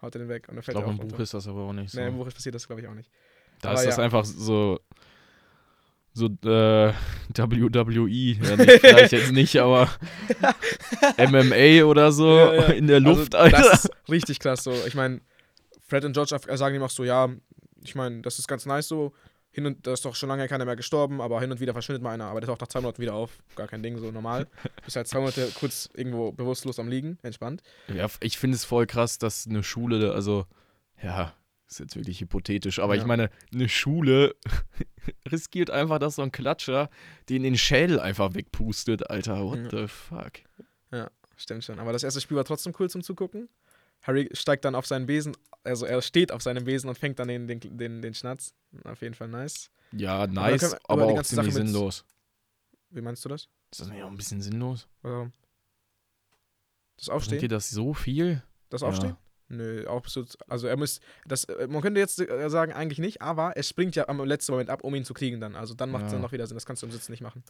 Haut 0.00 0.14
den 0.14 0.28
weg 0.28 0.48
und 0.48 0.54
dann 0.54 0.60
Ich 0.60 0.64
fällt 0.66 0.76
er 0.76 0.82
glaube, 0.82 0.86
auch 0.86 0.92
im 0.92 0.96
Buch 0.98 1.12
runter. 1.12 1.22
ist 1.24 1.34
das 1.34 1.48
aber 1.48 1.62
auch 1.62 1.72
nicht 1.72 1.90
so. 1.90 2.00
Nee, 2.00 2.06
im 2.06 2.16
Buch 2.16 2.32
passiert 2.32 2.54
das, 2.54 2.66
glaube 2.68 2.82
ich, 2.82 2.88
auch 2.88 2.94
nicht. 2.94 3.10
da 3.60 3.70
aber 3.70 3.80
ist 3.80 3.86
das 3.86 3.96
ja. 3.96 4.04
einfach 4.04 4.24
so. 4.24 4.78
So, 6.12 6.26
äh, 6.26 6.92
WWE, 7.36 8.08
ja, 8.08 8.56
nicht, 8.56 8.70
vielleicht 8.80 9.12
jetzt 9.12 9.32
nicht, 9.32 9.56
aber 9.58 9.88
MMA 11.18 11.84
oder 11.84 12.10
so 12.12 12.36
Ja, 12.36 12.54
ja. 12.54 12.62
in 12.68 12.86
der 12.86 13.00
Luft, 13.00 13.34
also, 13.34 13.56
Alter. 13.56 13.70
Das 13.70 13.84
ist 13.84 13.90
richtig 14.08 14.40
krass 14.40 14.64
so. 14.64 14.72
Ich 14.86 14.94
meine, 14.94 15.20
Fred 15.86 16.04
und 16.04 16.12
George 16.12 16.36
sagen 16.56 16.74
ihm 16.74 16.82
auch 16.82 16.90
so, 16.90 17.04
ja, 17.04 17.28
ich 17.84 17.94
meine, 17.94 18.22
das 18.22 18.38
ist 18.38 18.48
ganz 18.48 18.66
nice 18.66 18.88
so. 18.88 19.12
Hin 19.52 19.66
und 19.66 19.84
da 19.84 19.92
ist 19.92 20.04
doch 20.04 20.14
schon 20.14 20.28
lange 20.28 20.46
keiner 20.46 20.64
mehr 20.64 20.76
gestorben, 20.76 21.20
aber 21.20 21.40
hin 21.40 21.50
und 21.50 21.58
wieder 21.58 21.72
verschwindet 21.72 22.04
mal 22.04 22.12
einer, 22.12 22.26
aber 22.26 22.40
der 22.40 22.46
taucht 22.48 22.60
nach 22.60 22.68
zwei 22.68 22.80
Monaten 22.80 23.02
wieder 23.02 23.14
auf. 23.14 23.38
Gar 23.56 23.66
kein 23.66 23.82
Ding, 23.82 23.98
so 23.98 24.12
normal. 24.12 24.46
Ist 24.86 24.94
halt 24.94 25.08
zwei 25.08 25.18
Monate 25.18 25.50
kurz 25.58 25.88
irgendwo 25.92 26.30
bewusstlos 26.30 26.78
am 26.78 26.86
Liegen, 26.88 27.18
entspannt. 27.24 27.62
Ja, 27.92 28.06
ich 28.20 28.38
finde 28.38 28.54
es 28.54 28.64
voll 28.64 28.86
krass, 28.86 29.18
dass 29.18 29.48
eine 29.48 29.64
Schule, 29.64 30.12
also, 30.12 30.46
ja, 31.02 31.34
ist 31.70 31.78
jetzt 31.80 31.96
wirklich 31.96 32.20
hypothetisch, 32.20 32.78
aber 32.80 32.94
ich 32.94 33.02
Ja. 33.02 33.06
meine, 33.06 33.30
eine 33.52 33.68
Schule 33.68 34.34
riskiert 35.30 35.70
einfach, 35.70 35.98
dass 35.98 36.16
so 36.16 36.22
ein 36.22 36.32
Klatscher 36.32 36.90
den 37.28 37.42
den 37.42 37.56
Schädel 37.56 38.00
einfach 38.00 38.34
wegpustet, 38.34 39.08
Alter. 39.10 39.44
What 39.44 39.72
Ja. 39.72 39.80
the 39.82 39.86
fuck? 39.88 40.32
Stimmt 41.36 41.64
schon. 41.64 41.78
Aber 41.78 41.92
das 41.94 42.02
erste 42.02 42.20
Spiel 42.20 42.36
war 42.36 42.44
trotzdem 42.44 42.74
cool 42.78 42.90
zum 42.90 43.02
Zugucken. 43.02 43.48
Harry 44.02 44.28
steigt 44.34 44.62
dann 44.66 44.74
auf 44.74 44.84
seinen 44.86 45.06
Besen, 45.06 45.34
also 45.64 45.86
er 45.86 46.02
steht 46.02 46.32
auf 46.32 46.42
seinem 46.42 46.64
Besen 46.64 46.90
und 46.90 46.98
fängt 46.98 47.18
dann 47.18 47.28
den, 47.28 47.46
den, 47.48 47.60
den, 47.78 48.02
den 48.02 48.12
Schnatz. 48.12 48.52
Auf 48.84 49.00
jeden 49.00 49.14
Fall 49.14 49.28
nice. 49.28 49.70
Ja, 49.92 50.26
nice, 50.26 50.72
wir 50.72 50.78
aber 50.84 51.06
die 51.06 51.18
auch 51.18 51.22
ziemlich 51.22 51.54
Sache 51.54 51.62
mit- 51.64 51.72
sinnlos. 51.72 52.04
Wie 52.90 53.00
meinst 53.00 53.24
du 53.24 53.30
das? 53.30 53.48
Ist 53.70 53.80
das 53.80 53.88
nicht 53.88 54.02
auch 54.02 54.10
ein 54.10 54.16
bisschen 54.18 54.42
sinnlos? 54.42 54.86
Warum? 55.00 55.32
Das 56.98 57.08
Aufstehen? 57.08 57.38
dir 57.40 57.48
das 57.48 57.70
so 57.70 57.94
viel? 57.94 58.42
Das 58.68 58.82
Ja. 58.82 58.88
Nö, 59.50 59.84
absolut. 59.88 60.38
Also 60.48 60.68
er 60.68 60.76
muss, 60.76 61.00
das, 61.26 61.44
äh, 61.44 61.66
man 61.66 61.82
könnte 61.82 61.98
jetzt 61.98 62.20
äh, 62.20 62.48
sagen, 62.48 62.72
eigentlich 62.72 63.00
nicht, 63.00 63.20
aber 63.20 63.56
er 63.56 63.62
springt 63.64 63.96
ja 63.96 64.08
am 64.08 64.24
letzten 64.24 64.52
Moment 64.52 64.70
ab, 64.70 64.82
um 64.84 64.94
ihn 64.94 65.04
zu 65.04 65.12
kriegen 65.12 65.40
dann. 65.40 65.56
Also 65.56 65.74
dann 65.74 65.90
macht 65.90 66.04
es 66.04 66.12
Ja. 66.12 66.14
dann 66.14 66.22
noch 66.22 66.32
wieder 66.32 66.46
Sinn. 66.46 66.56
Das 66.56 66.64
kannst 66.64 66.82
du 66.82 66.86
im 66.86 66.92
Sitzen 66.92 67.10
nicht 67.10 67.20
machen. 67.20 67.42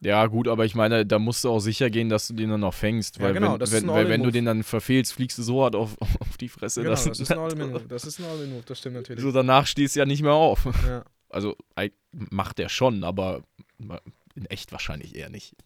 Ja, 0.00 0.26
gut, 0.26 0.48
aber 0.48 0.64
ich 0.64 0.74
meine, 0.74 1.06
da 1.06 1.18
musst 1.18 1.44
du 1.44 1.50
auch 1.50 1.60
sicher 1.60 1.88
gehen, 1.90 2.08
dass 2.08 2.26
du 2.28 2.34
den 2.34 2.50
dann 2.50 2.60
noch 2.60 2.74
fängst. 2.74 3.16
Ja, 3.18 3.24
Weil, 3.24 3.34
genau, 3.34 3.52
wenn, 3.52 3.58
das 3.60 3.72
wenn, 3.72 3.86
weil 3.88 4.08
wenn 4.08 4.22
du 4.22 4.30
den 4.30 4.44
dann 4.46 4.62
verfehlst, 4.62 5.12
fliegst 5.12 5.38
du 5.38 5.42
so 5.42 5.62
hart 5.62 5.76
auf, 5.76 5.96
auf 6.20 6.36
die 6.38 6.48
Fresse. 6.48 6.80
Genau, 6.80 6.90
dass, 6.90 7.04
das 7.04 7.20
ist 7.20 7.30
ein 7.30 7.38
All-In-Move. 7.40 7.84
Das 7.88 8.04
ist 8.04 8.18
ein 8.18 8.24
All-In-Move, 8.24 8.64
das 8.66 8.78
stimmt 8.78 8.96
natürlich. 8.96 9.22
so 9.22 9.30
danach 9.30 9.66
stehst 9.66 9.94
du 9.96 10.00
ja 10.00 10.06
nicht 10.06 10.22
mehr 10.22 10.32
auf. 10.32 10.64
Ja. 10.86 11.04
Also 11.30 11.56
macht 12.12 12.60
er 12.60 12.68
schon, 12.68 13.02
aber 13.02 13.42
in 14.36 14.46
echt 14.46 14.70
wahrscheinlich 14.70 15.16
eher 15.16 15.30
nicht. 15.30 15.56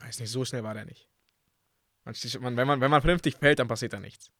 Weiß 0.00 0.20
nicht, 0.20 0.30
so 0.30 0.42
schnell 0.46 0.62
war 0.62 0.72
der 0.72 0.86
nicht. 0.86 1.06
Man, 2.40 2.56
wenn, 2.56 2.66
man, 2.66 2.80
wenn 2.80 2.90
man 2.90 3.02
vernünftig 3.02 3.36
fällt, 3.36 3.58
dann 3.58 3.68
passiert 3.68 3.92
da 3.92 4.00
nichts. 4.00 4.30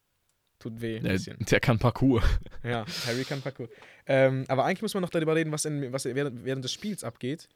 Tut 0.63 0.81
weh 0.81 1.01
Der, 1.01 1.19
der 1.19 1.61
kann 1.61 1.81
Parcours. 1.81 2.23
Ja, 2.63 2.85
Harry 3.07 3.25
kann 3.25 3.43
Parkour. 3.43 3.69
Ähm, 4.07 4.45
aber 4.47 4.65
eigentlich 4.65 4.83
muss 4.83 4.95
man 4.95 5.01
noch 5.01 5.11
darüber 5.11 5.35
reden, 5.35 5.51
was, 5.51 5.65
in, 5.65 5.93
was 5.93 6.05
während, 6.05 6.45
während 6.45 6.65
des 6.65 6.73
Spiels 6.73 7.03
abgeht. 7.03 7.49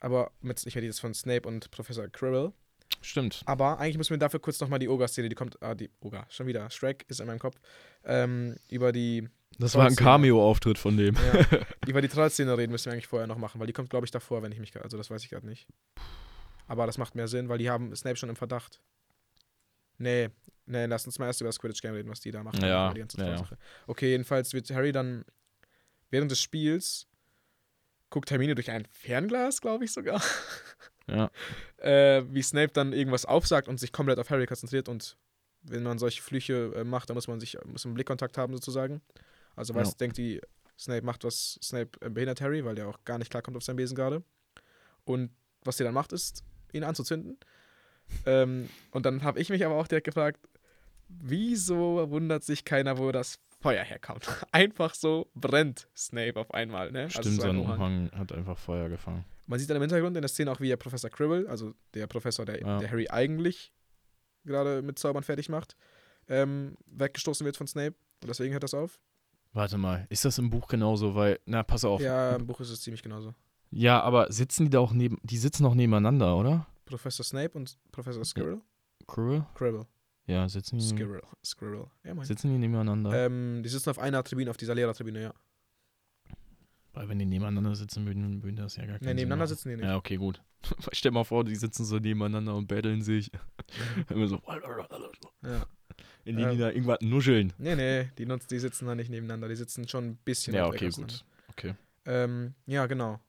Aber 0.00 0.30
mit, 0.40 0.64
ich 0.64 0.74
rede 0.74 0.86
jetzt 0.86 0.98
von 1.00 1.12
Snape 1.12 1.46
und 1.46 1.70
Professor 1.70 2.08
Quirrell. 2.08 2.52
Stimmt. 3.02 3.42
Aber 3.44 3.78
eigentlich 3.78 3.98
müssen 3.98 4.10
wir 4.10 4.18
dafür 4.18 4.40
kurz 4.40 4.58
nochmal 4.60 4.78
die 4.78 4.88
Oga-Szene, 4.88 5.28
die 5.28 5.34
kommt, 5.34 5.62
ah, 5.62 5.74
die 5.74 5.90
Oga, 6.00 6.26
schon 6.30 6.46
wieder, 6.46 6.70
Shrek 6.70 7.04
ist 7.08 7.20
in 7.20 7.26
meinem 7.26 7.38
Kopf, 7.38 7.56
ähm, 8.04 8.56
über 8.70 8.92
die, 8.92 9.28
Das 9.58 9.74
war 9.74 9.86
ein. 9.86 9.94
Cameo-Auftritt 9.94 10.78
von 10.78 10.96
dem. 10.96 11.16
ja, 11.16 11.60
über 11.86 12.00
die 12.00 12.08
Trollszene 12.08 12.56
reden 12.56 12.72
müssen 12.72 12.86
wir 12.86 12.92
eigentlich 12.94 13.08
vorher 13.08 13.26
noch 13.26 13.36
machen, 13.36 13.60
weil 13.60 13.66
die 13.66 13.74
kommt, 13.74 13.90
glaube 13.90 14.06
ich, 14.06 14.10
davor, 14.10 14.42
wenn 14.42 14.52
ich 14.52 14.58
mich, 14.58 14.74
also 14.80 14.96
das 14.96 15.10
weiß 15.10 15.22
ich 15.22 15.28
gerade 15.28 15.46
nicht. 15.46 15.66
Aber 16.66 16.86
das 16.86 16.96
macht 16.96 17.14
mehr 17.14 17.28
Sinn, 17.28 17.50
weil 17.50 17.58
die 17.58 17.68
haben 17.68 17.94
Snape 17.94 18.16
schon 18.16 18.30
im 18.30 18.36
Verdacht. 18.36 18.80
Nee, 19.98 20.30
nee, 20.66 20.86
lass 20.86 21.06
uns 21.06 21.18
mal 21.18 21.26
erst 21.26 21.40
über 21.40 21.48
das 21.48 21.58
Quidditch-Game 21.58 21.94
reden, 21.94 22.10
was 22.10 22.20
die 22.20 22.30
da 22.30 22.42
machen. 22.42 22.62
Ja, 22.62 22.92
die 22.92 23.00
ganze 23.00 23.18
ja. 23.18 23.26
Trollsache. 23.26 23.58
Okay, 23.86 24.10
jedenfalls 24.10 24.52
wird 24.52 24.70
Harry 24.70 24.92
dann 24.92 25.24
während 26.10 26.30
des 26.30 26.40
Spiels 26.40 27.06
guckt 28.10 28.30
Hermine 28.30 28.54
durch 28.54 28.70
ein 28.70 28.86
Fernglas, 28.90 29.60
glaube 29.60 29.84
ich 29.84 29.92
sogar, 29.92 30.22
Ja. 31.08 31.30
äh, 31.78 32.22
wie 32.28 32.42
Snape 32.42 32.72
dann 32.72 32.92
irgendwas 32.92 33.24
aufsagt 33.24 33.68
und 33.68 33.78
sich 33.78 33.92
komplett 33.92 34.18
auf 34.18 34.30
Harry 34.30 34.46
konzentriert 34.46 34.88
und 34.88 35.16
wenn 35.62 35.82
man 35.82 35.98
solche 35.98 36.22
Flüche 36.22 36.72
äh, 36.76 36.84
macht, 36.84 37.10
dann 37.10 37.14
muss 37.14 37.26
man 37.28 37.40
sich 37.40 37.56
muss 37.64 37.84
einen 37.84 37.94
Blickkontakt 37.94 38.38
haben 38.38 38.54
sozusagen. 38.54 39.02
Also 39.56 39.74
weiß, 39.74 39.88
Ja. 39.88 39.94
denkt 39.98 40.16
die 40.18 40.40
Snape 40.78 41.04
macht 41.04 41.24
was, 41.24 41.58
Snape 41.62 41.90
äh, 42.00 42.10
behindert 42.10 42.40
Harry, 42.40 42.64
weil 42.64 42.74
der 42.74 42.86
auch 42.88 43.02
gar 43.04 43.18
nicht 43.18 43.30
klarkommt 43.30 43.56
auf 43.56 43.64
seinen 43.64 43.76
Besen 43.76 43.96
gerade. 43.96 44.22
Und 45.04 45.30
was 45.64 45.76
der 45.78 45.84
dann 45.84 45.94
macht, 45.94 46.12
ist, 46.12 46.44
ihn 46.72 46.84
anzuzünden. 46.84 47.38
Ähm, 48.24 48.68
und 48.90 49.06
dann 49.06 49.22
habe 49.22 49.40
ich 49.40 49.50
mich 49.50 49.64
aber 49.64 49.74
auch 49.76 49.88
direkt 49.88 50.06
gefragt, 50.06 50.40
wieso 51.08 52.10
wundert 52.10 52.44
sich 52.44 52.64
keiner, 52.64 52.98
wo 52.98 53.12
das 53.12 53.38
Feuer 53.60 53.84
herkommt? 53.84 54.26
Einfach 54.52 54.94
so 54.94 55.28
brennt 55.34 55.88
Snape 55.96 56.38
auf 56.38 56.52
einmal, 56.52 56.92
ne? 56.92 57.04
Also 57.04 57.20
Stimmt, 57.22 57.40
so 57.40 57.48
ein 57.48 57.56
sein 57.56 57.58
Umhang. 57.58 58.10
Hat 58.12 58.32
einfach 58.32 58.58
Feuer 58.58 58.88
gefangen. 58.88 59.24
Man 59.46 59.58
sieht 59.58 59.70
dann 59.70 59.76
im 59.76 59.82
Hintergrund 59.82 60.16
in 60.16 60.22
der 60.22 60.28
Szene 60.28 60.50
auch, 60.50 60.60
wie 60.60 60.70
er 60.70 60.76
Professor 60.76 61.08
Cribble, 61.10 61.48
also 61.48 61.72
der 61.94 62.06
Professor, 62.06 62.44
der, 62.44 62.60
Ja. 62.60 62.78
der 62.78 62.90
Harry 62.90 63.08
eigentlich 63.08 63.72
gerade 64.44 64.82
mit 64.82 64.98
Zaubern 64.98 65.22
fertig 65.22 65.48
macht, 65.48 65.76
ähm, 66.28 66.76
weggestoßen 66.86 67.44
wird 67.44 67.56
von 67.56 67.66
Snape. 67.66 67.94
Und 68.22 68.28
deswegen 68.28 68.52
hört 68.52 68.62
das 68.62 68.74
auf. 68.74 68.98
Warte 69.52 69.78
mal, 69.78 70.06
ist 70.10 70.24
das 70.24 70.38
im 70.38 70.50
Buch 70.50 70.68
genauso? 70.68 71.14
Weil, 71.14 71.38
na, 71.46 71.62
pass 71.62 71.84
auf. 71.84 72.00
Ja, 72.00 72.36
im 72.36 72.46
Buch 72.46 72.60
ist 72.60 72.70
es 72.70 72.82
ziemlich 72.82 73.02
genauso. 73.02 73.34
Ja, 73.70 74.00
aber 74.02 74.30
sitzen 74.32 74.64
die 74.64 74.70
da 74.70 74.80
auch 74.80 74.92
neben, 74.92 75.18
die 75.22 75.38
sitzen 75.38 75.64
auch 75.64 75.74
nebeneinander, 75.74 76.36
oder? 76.36 76.66
Professor 76.86 77.24
Snape 77.24 77.50
und 77.58 77.78
Professor 77.92 78.24
Squirrel? 78.24 78.60
Quirrell? 79.06 79.44
Cribble. 79.54 79.86
Ja, 80.26 80.48
sitzen 80.48 80.78
die, 80.78 80.84
Squirrel. 80.84 81.22
Squirrel. 81.44 81.86
Ja, 82.04 82.14
mein. 82.14 82.24
sitzen 82.24 82.50
die 82.50 82.58
nebeneinander? 82.58 83.26
Ähm, 83.26 83.62
die 83.62 83.68
sitzen 83.68 83.90
auf 83.90 83.98
einer 83.98 84.24
Tribüne, 84.24 84.50
auf 84.50 84.56
dieser 84.56 84.74
Lehrertribüne, 84.74 85.22
ja. 85.22 85.34
Weil 86.94 87.08
wenn 87.08 87.18
die 87.18 87.26
nebeneinander 87.26 87.76
sitzen 87.76 88.06
würden, 88.06 88.42
würde 88.42 88.62
das 88.62 88.76
ja 88.76 88.86
gar 88.86 88.98
keinen 88.98 89.08
Ne, 89.08 89.14
nebeneinander 89.14 89.46
Sinn 89.46 89.56
sitzen 89.56 89.68
die 89.68 89.76
nicht. 89.76 89.84
Ja, 89.84 89.96
okay, 89.96 90.16
gut. 90.16 90.42
Stell 90.92 91.12
mal 91.12 91.24
vor, 91.24 91.44
die 91.44 91.54
sitzen 91.54 91.84
so 91.84 91.98
nebeneinander 91.98 92.56
und 92.56 92.66
battlen 92.66 93.02
sich. 93.02 93.30
Immer 94.10 94.26
so. 94.28 94.40
Ja. 95.42 95.66
In 96.24 96.36
die, 96.36 96.42
Ähm. 96.42 96.50
die 96.52 96.58
da 96.58 96.70
irgendwas 96.70 96.98
nuscheln. 97.02 97.52
Nee, 97.58 97.76
nee, 97.76 98.10
die, 98.18 98.26
die 98.26 98.58
sitzen 98.58 98.86
da 98.86 98.94
nicht 98.94 99.10
nebeneinander. 99.10 99.48
Die 99.48 99.54
sitzen 99.54 99.86
schon 99.86 100.04
ein 100.08 100.16
bisschen 100.16 100.54
Ja, 100.54 100.66
okay, 100.66 100.90
gut. 100.90 101.24
Okay. 101.50 101.74
Ähm, 102.04 102.54
ja, 102.66 102.86
genau. 102.86 103.20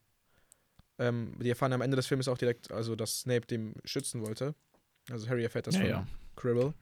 Ähm, 1.00 1.38
die 1.40 1.50
erfahren 1.50 1.74
am 1.74 1.82
Ende 1.82 1.96
des 1.96 2.08
Films 2.08 2.28
auch 2.28 2.38
direkt, 2.38 2.72
also 2.72 2.96
dass 2.96 3.22
Snape 3.22 3.46
dem 3.46 3.76
schützen 3.86 4.22
wollte. 4.26 4.56
Also 5.10 5.28
Harry 5.30 5.44
erfährt 5.44 5.68
das 5.68 5.76
Ja, 5.76 5.82
von 5.82 5.90
ja. 5.90 6.08
Quirrell. 6.36 6.74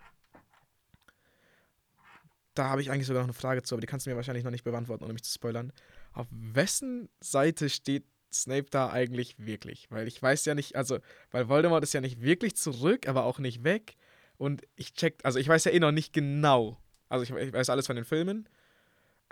Da 2.53 2.69
habe 2.69 2.81
ich 2.81 2.89
eigentlich 2.89 3.07
sogar 3.07 3.21
noch 3.21 3.27
eine 3.27 3.33
Frage 3.33 3.63
zu, 3.63 3.75
aber 3.75 3.81
die 3.81 3.87
kannst 3.87 4.05
du 4.05 4.09
mir 4.09 4.15
wahrscheinlich 4.15 4.45
noch 4.45 4.51
nicht 4.51 4.63
beantworten, 4.63 5.03
ohne 5.03 5.13
mich 5.13 5.23
zu 5.23 5.33
spoilern. 5.33 5.73
Auf 6.13 6.27
wessen 6.31 7.09
Seite 7.19 7.69
steht 7.69 8.05
Snape 8.33 8.67
da 8.69 8.89
eigentlich 8.89 9.35
wirklich? 9.37 9.87
Weil 9.89 10.07
ich 10.07 10.21
weiß 10.21 10.45
ja 10.45 10.55
nicht, 10.55 10.75
also, 10.75 10.99
weil 11.31 11.49
Voldemort 11.49 11.83
ist 11.83 11.93
ja 11.93 12.01
nicht 12.01 12.21
wirklich 12.21 12.55
zurück, 12.55 13.07
aber 13.07 13.25
auch 13.25 13.39
nicht 13.39 13.63
weg. 13.63 13.95
Und 14.37 14.63
ich 14.75 14.93
check, 14.93 15.19
also 15.23 15.39
ich 15.39 15.47
weiß 15.47 15.65
ja 15.65 15.71
eh 15.71 15.79
noch 15.79 15.91
nicht 15.91 16.13
genau. 16.13 16.77
Also 17.09 17.23
ich, 17.23 17.31
ich 17.31 17.53
weiß 17.53 17.69
alles 17.69 17.87
von 17.87 17.95
den 17.95 18.05
Filmen. 18.05 18.47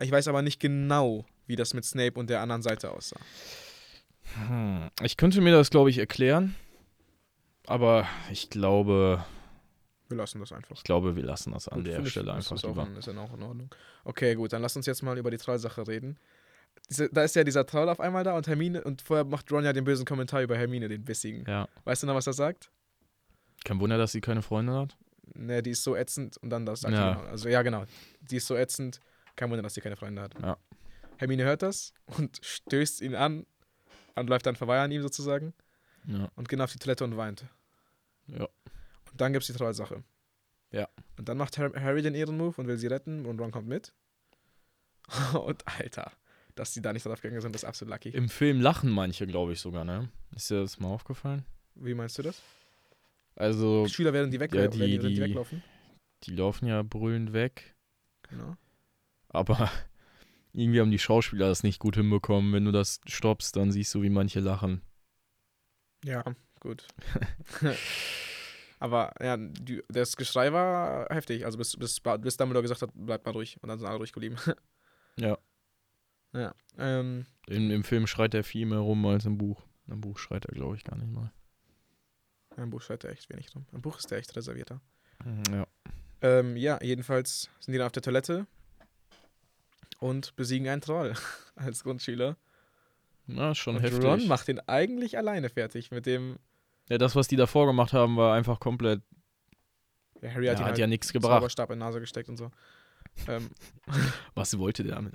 Ich 0.01 0.11
weiß 0.11 0.27
aber 0.27 0.41
nicht 0.41 0.59
genau, 0.59 1.25
wie 1.45 1.55
das 1.55 1.73
mit 1.73 1.85
Snape 1.85 2.19
und 2.19 2.29
der 2.29 2.41
anderen 2.41 2.61
Seite 2.61 2.91
aussah. 2.91 3.19
Hm. 4.47 4.89
Ich 5.01 5.17
könnte 5.17 5.41
mir 5.41 5.51
das, 5.53 5.69
glaube 5.69 5.89
ich, 5.89 5.97
erklären. 5.97 6.55
Aber 7.67 8.07
ich 8.31 8.49
glaube, 8.49 9.23
Wir 10.09 10.17
lassen 10.17 10.39
das 10.39 10.51
einfach. 10.51 10.75
ich 10.75 10.83
glaube, 10.83 11.15
wir 11.15 11.23
lassen 11.23 11.51
das 11.53 11.67
an 11.67 11.79
Gut, 11.79 11.87
der 11.87 11.99
ich, 11.99 12.09
Stelle 12.09 12.31
ist 12.37 12.51
einfach 12.51 12.63
auch 12.63 12.69
lieber. 12.75 12.87
in, 12.87 12.95
ist 12.97 13.07
dann 13.07 13.17
auch 13.19 13.33
in 13.33 13.41
Ordnung. 13.43 13.69
Okay, 14.03 14.35
gut, 14.35 14.51
dann 14.53 14.61
lass 14.61 14.75
uns 14.75 14.85
jetzt 14.85 15.01
mal 15.01 15.17
über 15.17 15.31
die 15.31 15.37
Trollsache 15.37 15.87
reden. 15.87 16.17
Diese, 16.89 17.07
da 17.09 17.23
ist 17.23 17.35
ja 17.35 17.43
dieser 17.43 17.65
Troll 17.65 17.87
auf 17.87 17.99
einmal 17.99 18.23
da 18.23 18.35
und 18.35 18.47
Hermine, 18.47 18.83
und 18.83 19.01
vorher 19.01 19.23
macht 19.23 19.51
Ron 19.51 19.63
ja 19.63 19.71
den 19.73 19.85
bösen 19.85 20.05
Kommentar 20.05 20.41
über 20.41 20.57
Hermine, 20.57 20.89
den 20.89 21.05
bissigen. 21.05 21.45
Ja. 21.47 21.67
Weißt 21.85 22.03
du 22.03 22.07
noch, 22.07 22.15
was 22.15 22.27
er 22.27 22.33
sagt? 22.33 22.69
Kein 23.63 23.79
Wunder, 23.79 23.97
dass 23.97 24.11
sie 24.11 24.19
keine 24.21 24.41
Freunde 24.41 24.73
hat. 24.73 24.97
ne, 25.35 25.61
die 25.63 25.69
ist 25.69 25.83
so 25.83 25.95
ätzend 25.95 26.35
und 26.37 26.49
dann 26.49 26.65
das 26.65 26.81
sagt 26.81 26.93
Ja. 26.93 27.13
genau. 27.13 27.27
Also 27.29 27.47
ja, 27.47 27.61
genau. 27.61 27.85
Die 28.21 28.37
ist 28.37 28.47
so 28.47 28.55
ätzend, 28.57 28.99
kein 29.37 29.49
Wunder, 29.49 29.63
dass 29.63 29.73
sie 29.75 29.81
keine 29.81 29.95
Freunde 29.95 30.21
hat. 30.21 30.33
Ja. 30.41 30.57
Hermine 31.17 31.43
hört 31.45 31.61
das 31.61 31.93
und 32.17 32.39
stößt 32.43 32.99
ihn 33.01 33.15
an 33.15 33.45
und 34.15 34.29
läuft 34.29 34.45
dann 34.45 34.55
vorbei 34.55 34.79
an 34.81 34.91
ihm 34.91 35.01
sozusagen 35.01 35.53
Ja. 36.05 36.29
und 36.35 36.49
geht 36.49 36.59
auf 36.61 36.71
die 36.71 36.79
Toilette 36.79 37.03
und 37.03 37.17
weint. 37.17 37.45
Ja. 38.27 38.43
Und 39.11 39.21
dann 39.21 39.33
gibt's 39.33 39.47
die 39.47 39.53
Trollsache. 39.53 40.03
Ja. 40.71 40.87
Und 41.17 41.29
dann 41.29 41.37
macht 41.37 41.57
Har- 41.57 41.73
Harry 41.79 42.01
den 42.01 42.15
Ehrenmove 42.15 42.57
und 42.59 42.67
will 42.67 42.77
sie 42.77 42.87
retten 42.87 43.25
und 43.25 43.39
Ron 43.39 43.51
kommt 43.51 43.67
mit. 43.67 43.93
und 45.33 45.67
Alter, 45.67 46.11
dass 46.55 46.73
die 46.73 46.81
da 46.81 46.93
nicht 46.93 47.05
drauf 47.05 47.21
gegangen 47.21 47.41
sind, 47.41 47.55
ist 47.55 47.65
absolut 47.65 47.93
lucky. 47.93 48.09
Im 48.09 48.29
Film 48.29 48.61
lachen 48.61 48.89
manche, 48.89 49.27
glaube 49.27 49.53
ich 49.53 49.59
sogar, 49.59 49.83
ne? 49.85 50.09
Ist 50.35 50.49
dir 50.49 50.61
das 50.61 50.79
mal 50.79 50.87
aufgefallen? 50.89 51.45
Wie 51.75 51.93
meinst 51.93 52.17
du 52.17 52.23
das? 52.23 52.41
Also, 53.35 53.87
Schüler 53.87 54.13
werden 54.13 54.31
die, 54.31 54.39
weg 54.39 54.53
Ja, 54.53 54.67
die- 54.67 54.79
werden 54.79 54.91
die, 55.01 55.15
die- 55.15 55.21
weglaufen. 55.21 55.63
die 56.23 56.31
laufen 56.35 56.67
ja 56.67 56.81
brüllend 56.83 57.33
weg, 57.33 57.75
Genau. 58.29 58.55
aber 59.29 59.71
irgendwie 60.53 60.79
haben 60.79 60.91
die 60.91 60.99
Schauspieler 60.99 61.47
das 61.47 61.63
nicht 61.63 61.79
gut 61.79 61.95
hinbekommen. 61.95 62.53
Wenn 62.53 62.65
du 62.65 62.71
das 62.71 63.01
stoppst, 63.05 63.55
dann 63.55 63.71
siehst 63.71 63.93
du, 63.95 64.01
wie 64.01 64.09
manche 64.09 64.39
lachen. 64.39 64.81
Ja, 66.05 66.23
gut. 66.59 66.87
Aber 68.79 69.13
ja, 69.21 69.37
die, 69.37 69.81
das 69.87 70.15
Geschrei 70.15 70.53
war 70.53 71.07
heftig. 71.09 71.45
Also 71.45 71.57
bis, 71.57 71.75
bis, 71.77 71.99
bis 71.99 72.37
Dumbledore 72.37 72.63
gesagt 72.63 72.81
hat, 72.81 72.91
bleibt 72.93 73.25
mal 73.25 73.31
ruhig. 73.31 73.57
Und 73.61 73.69
dann 73.69 73.79
sind 73.79 73.87
alle 73.87 73.97
ruhig 73.97 74.13
geblieben. 74.13 74.37
Ja. 75.15 75.37
ja. 76.33 76.55
Ähm, 76.79 77.27
Im, 77.45 77.69
Im 77.69 77.83
Film 77.83 78.07
schreit 78.07 78.33
er 78.33 78.43
viel 78.43 78.65
mehr 78.65 78.79
rum 78.79 79.05
als 79.05 79.25
im 79.25 79.37
Buch. 79.37 79.61
Im 79.85 80.01
Buch 80.01 80.17
schreit 80.17 80.45
er, 80.45 80.55
glaube 80.55 80.75
ich, 80.75 80.83
gar 80.83 80.97
nicht 80.97 81.11
mal. 81.11 81.31
Im 82.57 82.71
Buch 82.71 82.81
schreit 82.81 83.03
er 83.03 83.11
echt 83.11 83.29
wenig 83.29 83.53
rum. 83.53 83.67
Im 83.73 83.83
Buch 83.83 83.99
ist 83.99 84.11
er 84.11 84.17
echt 84.17 84.35
reservierter. 84.35 84.81
Ja. 85.51 85.67
Ähm, 86.21 86.57
ja, 86.57 86.79
jedenfalls 86.81 87.51
sind 87.59 87.73
die 87.73 87.77
dann 87.77 87.85
auf 87.85 87.91
der 87.91 88.01
Toilette 88.01 88.47
und 90.03 90.35
besiegen 90.35 90.67
einen 90.67 90.81
Troll 90.81 91.13
als 91.55 91.83
Grundschüler. 91.83 92.35
Na, 93.25 93.55
schon 93.55 93.77
und 93.77 93.83
heftig. 93.83 94.03
Ron 94.03 94.27
macht 94.27 94.49
den 94.49 94.59
eigentlich 94.67 95.17
alleine 95.17 95.47
fertig 95.49 95.91
mit 95.91 96.05
dem. 96.05 96.37
Ja, 96.89 96.97
das, 96.97 97.15
was 97.15 97.29
die 97.29 97.37
davor 97.37 97.67
gemacht 97.67 97.93
haben, 97.93 98.17
war 98.17 98.35
einfach 98.35 98.59
komplett. 98.59 99.01
Ja, 100.21 100.31
Harry 100.31 100.45
Ja, 100.45 100.51
hat 100.51 100.57
ihn 100.59 100.63
hat 100.63 100.69
halt 100.71 100.77
ja 100.79 100.87
nichts 100.87 101.13
gebracht. 101.13 101.37
Zauberstab 101.37 101.71
in 101.71 101.79
die 101.79 101.85
Nase 101.85 102.01
gesteckt 102.01 102.27
und 102.27 102.35
so. 102.35 102.51
ähm, 103.29 103.49
Was 104.35 104.57
wollte 104.57 104.83
der 104.83 104.95
damit? 104.95 105.13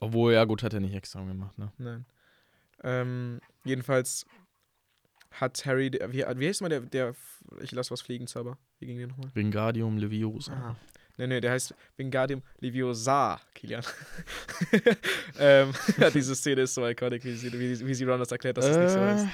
Obwohl, 0.00 0.34
ja, 0.34 0.44
gut, 0.44 0.62
hat 0.62 0.74
er 0.74 0.80
nicht 0.80 0.94
extra 0.94 1.24
gemacht, 1.24 1.56
ne? 1.58 1.72
Nein. 1.78 2.04
Ähm, 2.82 3.40
jedenfalls 3.64 4.26
hat 5.30 5.64
Harry, 5.64 5.92
wie, 6.08 6.24
wie 6.36 6.48
heißt 6.48 6.60
mal 6.60 6.68
der, 6.68 6.80
der, 6.80 7.14
ich 7.62 7.72
lass 7.72 7.90
was 7.90 8.02
fliegen, 8.02 8.26
Zauber? 8.26 8.58
Wie 8.80 8.86
ging 8.86 8.98
der 8.98 9.06
nochmal? 9.06 9.30
Wingardium 9.34 9.96
Leviosa. 9.96 10.52
Ah. 10.52 10.76
Nee, 11.20 11.26
nee, 11.26 11.40
der 11.42 11.52
heißt 11.52 11.74
Wingardium 11.98 12.40
Leviosa, 12.60 13.38
Kilian. 13.54 13.82
ähm, 15.38 15.70
ja, 15.98 16.08
diese 16.08 16.34
Szene 16.34 16.62
ist 16.62 16.72
so 16.72 16.86
iconic, 16.86 17.22
wie 17.24 17.34
sie, 17.34 17.52
wie, 17.52 17.86
wie 17.86 17.94
sie 17.94 18.04
Ron 18.04 18.18
das 18.18 18.32
erklärt, 18.32 18.56
dass 18.56 18.64
es 18.64 18.76
nicht 18.78 18.88
so 18.90 18.98
Äh, 18.98 19.16
ist. 19.16 19.26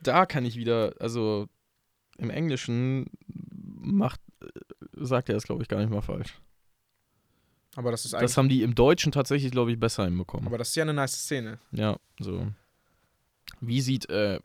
Da 0.00 0.26
kann 0.26 0.44
ich 0.44 0.54
wieder, 0.54 0.94
also 1.00 1.48
im 2.18 2.30
Englischen 2.30 3.06
macht, 3.26 4.20
äh, 4.42 4.46
sagt 4.92 5.28
er 5.28 5.34
es, 5.36 5.42
glaube 5.42 5.62
ich, 5.62 5.68
gar 5.68 5.78
nicht 5.80 5.90
mal 5.90 6.02
falsch. 6.02 6.38
Aber 7.74 7.90
das 7.90 8.04
ist 8.04 8.14
Das 8.14 8.20
eigentlich, 8.20 8.36
haben 8.36 8.48
die 8.48 8.62
im 8.62 8.76
Deutschen 8.76 9.10
tatsächlich, 9.10 9.50
glaube 9.50 9.72
ich, 9.72 9.80
besser 9.80 10.04
hinbekommen. 10.04 10.46
aber 10.46 10.58
das 10.58 10.68
ist 10.68 10.76
ja 10.76 10.84
eine 10.84 10.94
nice 10.94 11.14
Szene. 11.14 11.58
ja, 11.72 11.96
so. 12.20 12.46
Wie 13.60 13.80
sieht, 13.80 14.08
äh, 14.10 14.40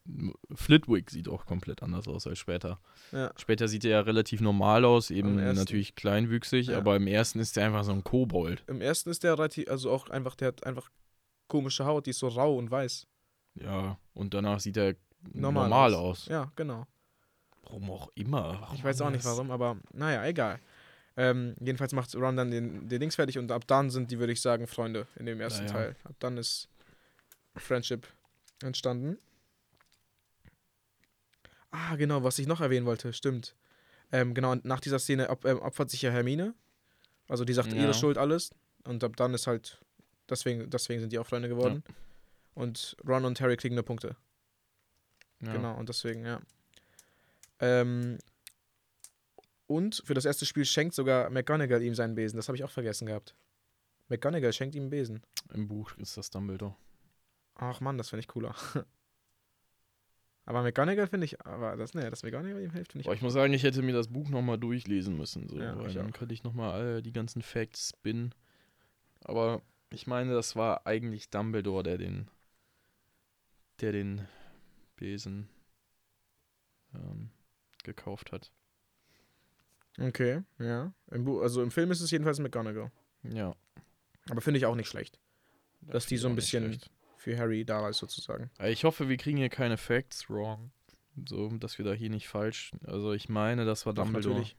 Flitwick 0.54 1.10
sieht 1.10 1.28
auch 1.30 1.46
komplett 1.46 1.82
anders 1.84 2.08
aus 2.08 2.28
als 2.28 2.38
später. 2.40 2.80
Ja. 3.12 3.32
Später 3.38 3.68
sieht 3.68 3.84
er 3.86 3.92
ja 3.92 4.00
relativ 4.02 4.42
normal 4.42 4.86
aus, 4.86 5.10
eben 5.10 5.36
natürlich 5.36 5.96
kleinwüchsig, 5.96 6.68
Ja. 6.68 6.78
aber 6.78 6.96
im 6.96 7.08
ersten 7.08 7.40
ist 7.40 7.58
er 7.58 7.66
einfach 7.66 7.84
so 7.84 7.92
ein 7.92 8.04
Kobold. 8.04 8.64
Im 8.68 8.82
ersten 8.82 9.10
ist 9.10 9.24
der 9.24 9.34
relativ, 9.38 9.70
also 9.70 9.92
auch 9.92 10.10
einfach, 10.10 10.36
der 10.36 10.50
hat 10.50 10.66
einfach 10.66 10.90
komische 11.48 11.86
Haut, 11.86 12.06
die 12.06 12.12
ist 12.12 12.20
so 12.20 12.28
rau 12.28 12.58
und 12.58 12.70
weiß. 12.72 13.08
Ja, 13.56 13.98
und 14.14 14.34
danach 14.34 14.60
sieht 14.60 14.78
er 14.78 14.96
Normal 15.34 15.64
normal, 15.70 15.94
aus. 15.96 16.22
aus. 16.22 16.28
Ja, 16.28 16.52
genau. 16.56 16.86
Warum 17.64 17.90
auch 17.92 18.10
immer. 18.16 18.58
Warum 18.62 18.76
Ich 18.76 18.84
weiß 18.84 19.02
auch 19.02 19.10
nicht 19.10 19.26
warum, 19.26 19.52
aber 19.52 19.78
naja, 19.94 20.26
egal. 20.26 20.60
Ähm, 21.18 21.56
jedenfalls 21.60 21.92
macht 21.94 22.16
Ron 22.16 22.38
dann 22.38 22.52
den, 22.52 22.88
den 22.88 23.00
Dings 23.02 23.16
fertig 23.16 23.38
und 23.38 23.52
ab 23.52 23.66
dann 23.68 23.90
sind 23.90 24.12
die, 24.12 24.20
würde 24.20 24.32
ich 24.34 24.40
sagen, 24.42 24.68
Freunde 24.68 25.08
in 25.18 25.26
dem 25.26 25.42
ersten 25.42 25.66
Ja, 25.66 25.68
ja. 25.68 25.74
Teil. 25.74 25.96
Ab 26.06 26.16
dann 26.20 26.38
ist 26.38 26.70
Friendship 27.56 28.08
entstanden. 28.64 29.18
Ah, 31.72 31.96
genau, 31.96 32.24
was 32.24 32.40
ich 32.40 32.48
noch 32.48 32.62
erwähnen 32.62 32.86
wollte, 32.86 33.14
stimmt. 33.14 33.56
Ähm, 34.12 34.34
genau, 34.34 34.52
und 34.52 34.66
nach 34.66 34.80
dieser 34.80 34.98
Szene 35.00 35.30
op 35.30 35.46
ähm, 35.46 35.60
opfert 35.60 35.90
sich 35.90 36.02
ja 36.02 36.10
Hermine. 36.12 36.56
Also 37.28 37.46
die 37.46 37.54
sagt 37.54 37.72
Ja. 37.72 37.82
ihre 37.84 37.94
Schuld 37.94 38.18
alles. 38.18 38.52
Und 38.86 39.04
ab 39.04 39.16
dann 39.18 39.34
ist 39.36 39.46
halt, 39.46 39.80
deswegen, 40.28 40.70
deswegen 40.70 41.00
sind 41.00 41.12
die 41.14 41.20
auch 41.20 41.28
Freunde 41.28 41.48
geworden. 41.48 41.84
Und 42.56 42.98
Ron 43.08 43.26
und 43.26 43.40
Harry 43.40 43.56
kriegen 43.56 43.76
nur 43.76 43.86
Punkte. 43.86 44.16
Ja. 45.42 45.54
Genau, 45.54 45.78
und 45.78 45.88
deswegen, 45.90 46.26
ja. 46.26 46.42
Ähm, 47.60 48.18
und 49.68 50.02
für 50.06 50.16
das 50.16 50.26
erste 50.26 50.48
Spiel 50.48 50.66
schenkt 50.66 50.96
sogar 50.96 51.30
McGonagall 51.30 51.84
ihm 51.84 51.94
seinen 51.94 52.16
Besen. 52.16 52.38
Das 52.38 52.48
habe 52.48 52.58
ich 52.58 52.64
auch 52.64 52.72
vergessen 52.72 53.06
gehabt. 53.06 53.36
McGonagall 54.08 54.52
schenkt 54.54 54.74
ihm 54.74 54.84
einen 54.84 54.90
Besen. 54.90 55.22
Im 55.54 55.68
Buch 55.68 55.96
ist 55.98 56.18
das 56.18 56.32
Dumbledore. 56.32 56.76
Ach 57.62 57.82
Mann, 57.82 57.98
das 57.98 58.10
finde 58.10 58.22
ich 58.22 58.28
cooler. 58.28 58.56
aber 60.46 60.64
McGonagall 60.64 61.08
finde 61.08 61.26
ich, 61.26 61.46
aber 61.46 61.76
das, 61.76 61.94
ne, 61.94 62.10
das 62.10 62.24
McGonagall 62.24 62.62
ihm 62.64 62.72
hilft, 62.72 62.94
finde 62.94 63.04
Boah, 63.06 63.14
ich. 63.14 63.18
ich 63.20 63.22
muss 63.22 63.34
sagen, 63.34 63.54
ich 63.54 63.64
hätte 63.64 63.82
mir 63.82 63.94
das 63.94 64.08
Buch 64.08 64.30
nochmal 64.30 64.58
durchlesen 64.58 65.18
müssen. 65.18 65.48
So, 65.50 65.60
Ja, 65.60 65.78
weil 65.78 65.94
dann 65.94 66.14
könnte 66.14 66.34
ich 66.34 66.44
nochmal 66.44 66.72
all 66.72 67.02
die 67.02 67.12
ganzen 67.12 67.42
Facts 67.42 67.90
spinnen. 67.90 68.34
Aber 69.22 69.62
ich 69.90 70.08
meine, 70.08 70.34
das 70.34 70.56
war 70.56 70.88
eigentlich 70.88 71.30
Dumbledore, 71.30 71.84
der 71.84 71.98
den, 71.98 72.30
der 73.82 73.92
den 73.92 74.26
Besen 74.96 75.50
ähm, 76.96 77.30
gekauft 77.84 78.32
hat. 78.32 78.52
Okay, 80.00 80.44
ja. 80.60 80.94
Im 81.12 81.26
Bu 81.26 81.42
also 81.42 81.62
im 81.62 81.72
Film 81.72 81.92
ist 81.92 82.00
es 82.00 82.10
jedenfalls 82.12 82.40
McGonagall. 82.40 82.90
Ja. 83.24 83.54
Aber 84.30 84.40
finde 84.40 84.58
ich 84.60 84.66
auch 84.66 84.76
nicht 84.76 84.88
schlecht. 84.88 85.20
Dass 85.82 86.06
die 86.06 86.16
so 86.18 86.30
ein 86.30 86.36
bisschen- 86.36 86.66
schlecht. 86.74 86.90
Für 87.30 87.38
Harry 87.38 87.66
da 87.66 87.88
ist 87.90 87.98
sozusagen. 88.00 88.50
Aber 88.58 88.70
Ich 88.70 88.84
hoffe, 88.84 89.08
wir 89.10 89.18
kriegen 89.18 89.38
hier 89.38 89.50
keine 89.50 89.78
Facts 89.78 90.30
wrong. 90.30 90.72
So, 91.28 91.50
dass 91.50 91.78
wir 91.78 91.86
da 91.86 91.94
hier 91.94 92.10
nicht 92.10 92.28
falsch. 92.28 92.72
Also 92.86 93.14
ich 93.14 93.30
meine, 93.30 93.66
das 93.66 93.86
war 93.86 93.94
Doch, 93.94 94.04
Dumbledore. 94.04 94.36
natürlich. 94.36 94.58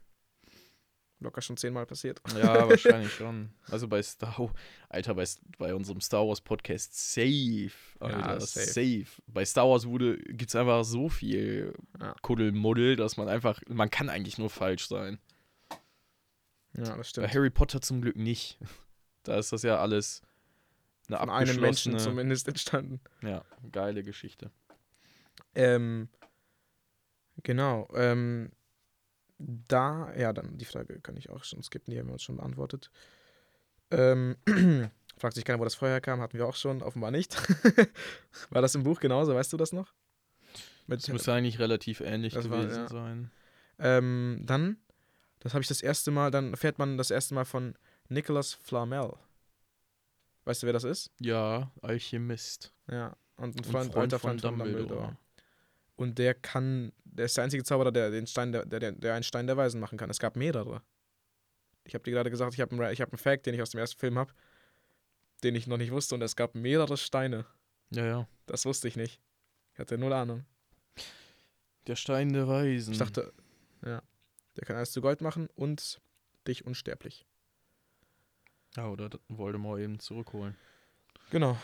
Locker 1.23 1.43
schon 1.43 1.57
zehnmal 1.57 1.85
passiert. 1.85 2.21
Ja, 2.35 2.68
wahrscheinlich 2.68 3.12
schon. 3.14 3.51
Also 3.71 3.89
bei 3.89 4.03
Star 4.03 4.51
Alter, 4.89 5.14
bei, 5.14 5.25
bei 5.59 5.75
unserem 5.75 6.01
Star 6.01 6.27
Wars 6.27 6.41
Podcast 6.41 6.95
safe. 7.12 7.71
Alter, 7.99 8.41
safe. 8.41 8.66
safe. 8.66 9.23
Bei 9.27 9.45
Star 9.45 9.68
Wars 9.68 9.87
wurde, 9.87 10.16
gibt's 10.18 10.57
einfach 10.57 10.85
so 10.85 11.09
viel 11.09 11.75
Ja. 12.01 12.14
Kuddelmuddel, 12.23 12.97
dass 12.97 13.16
man 13.16 13.29
einfach, 13.29 13.61
man 13.68 13.91
kann 13.91 14.09
eigentlich 14.09 14.39
nur 14.39 14.49
falsch 14.49 14.87
sein. 14.89 15.18
Ja, 16.75 16.85
das 16.85 16.97
Bei 16.97 17.03
stimmt. 17.05 17.35
Harry 17.35 17.51
Potter 17.51 17.81
zum 17.81 18.01
Glück 18.01 18.16
nicht. 18.16 18.59
Da 19.23 19.37
ist 19.39 19.53
das 19.53 19.62
ja 19.62 19.77
alles 19.79 20.23
eine 21.15 21.31
Von 21.31 21.31
einem 21.31 21.61
Menschen 21.61 21.99
zumindest 21.99 22.49
entstanden. 22.49 23.01
ja, 23.23 23.45
geile 23.73 24.03
Geschichte. 24.03 24.51
Ähm, 25.55 26.09
genau. 27.43 27.89
Ähm, 27.95 28.51
da, 29.39 30.13
ja, 30.17 30.33
dann 30.33 30.59
die 30.59 30.65
Frage 30.65 31.01
kann 31.01 31.17
ich 31.17 31.31
auch 31.31 31.45
schon 31.45 31.63
skippen, 31.63 31.93
die 31.93 31.99
haben 31.99 32.07
wir 32.09 32.13
uns 32.13 32.23
schon 32.23 32.37
beantwortet. 32.37 32.91
Ähm, 33.91 34.37
fragt 35.19 35.35
sich 35.35 35.45
keiner, 35.45 35.59
wo 35.59 35.65
das 35.65 35.75
Feuer 35.75 35.91
herkam, 35.93 36.21
hatten 36.21 36.37
wir 36.39 36.47
auch 36.47 36.55
schon, 36.57 36.83
offenbar 36.83 37.11
nicht. 37.11 37.37
War 38.51 38.63
das 38.63 38.75
im 38.75 38.83
Buch 38.85 39.01
genauso, 39.01 39.35
weißt 39.35 39.53
du 39.53 39.57
das 39.57 39.73
noch? 39.73 39.93
Mit, 40.87 41.01
Das 41.03 41.09
müsste 41.09 41.33
eigentlich 41.33 41.59
relativ 41.59 42.01
ähnlich 42.01 42.35
Das 42.35 42.51
war- 42.51 42.61
gewesen 42.63 42.83
ja. 42.83 42.89
sein. 42.89 43.31
ähm, 43.79 44.43
dann, 44.45 44.77
das 45.41 45.55
habe 45.55 45.63
ich 45.63 45.69
das 45.69 45.81
erste 45.83 46.11
Mal, 46.11 46.31
dann 46.31 46.51
erfährt 46.53 46.79
man 46.79 46.99
das 46.99 47.11
erste 47.11 47.35
Mal 47.35 47.45
von 47.45 47.75
Nicholas 48.09 48.55
Flamel. 48.55 49.15
Weißt 50.45 50.62
du, 50.62 50.66
wer 50.66 50.72
das 50.72 50.84
ist? 50.84 51.11
Ja, 51.20 51.70
Alchemist. 51.82 52.72
Ja, 52.91 53.16
und 53.36 53.57
ein 53.57 53.59
Und 53.59 53.66
Freund, 53.66 53.97
alter 53.97 54.18
Freund 54.18 54.41
von 54.41 54.59
Dumbledore. 54.59 55.16
Und 55.97 56.18
der 56.18 56.34
kann, 56.34 56.93
der 57.05 57.26
ist 57.26 57.36
der 57.36 57.45
einzige 57.45 57.62
Zauberer, 57.62 57.93
der 57.93 58.11
den 58.11 58.26
Stein 58.26 58.53
der, 58.53 58.64
der, 58.64 58.93
der, 58.93 59.14
einen 59.14 59.22
Stein 59.22 59.47
der 59.47 59.57
Weisen 59.57 59.80
machen 59.80 59.99
kann. 59.99 60.09
Es 60.09 60.18
gab 60.18 60.34
mehrere. 60.36 60.82
Ich 61.84 61.95
habe 61.95 62.05
dir 62.05 62.12
gerade 62.12 62.30
gesagt, 62.30 62.55
ich 62.55 62.61
habe 62.61 62.74
einen, 62.74 62.93
ich 62.93 63.01
hab 63.01 63.12
einen 63.12 63.18
Fact, 63.18 63.47
den 63.47 63.55
ich 63.55 63.61
aus 63.61 63.70
dem 63.70 63.80
ersten 63.80 63.99
Film 63.99 64.18
habe, 64.18 64.32
den 65.43 65.55
ich 65.55 65.66
noch 65.66 65.76
nicht 65.76 65.91
wusste. 65.91 66.14
Und 66.14 66.22
es 66.22 66.36
gab 66.36 66.55
mehrere 66.55 66.97
Steine. 66.97 67.45
Ja, 67.91 68.07
ja. 68.07 68.28
Das 68.47 68.64
wusste 68.64 68.88
ich 68.88 68.97
nicht. 68.97 69.20
Ich 69.74 69.78
hatte 69.78 69.99
null 69.99 70.12
Ahnung. 70.12 70.45
Der 71.86 71.97
Stein 71.97 72.32
der 72.32 72.49
Weisen. 72.49 72.93
Ich 72.93 72.99
dachte, 72.99 73.32
ja, 73.84 74.03
der 74.57 74.64
kann 74.64 74.76
alles 74.76 74.93
zu 74.93 75.01
Gold 75.01 75.20
machen 75.20 75.49
und 75.55 76.01
dich 76.47 76.64
unsterblich. 76.64 77.26
Ja, 78.77 78.89
oder 78.89 79.11
Voldemort 79.29 79.81
eben 79.81 79.99
zurückholen. 79.99 80.57
Genau. 81.31 81.57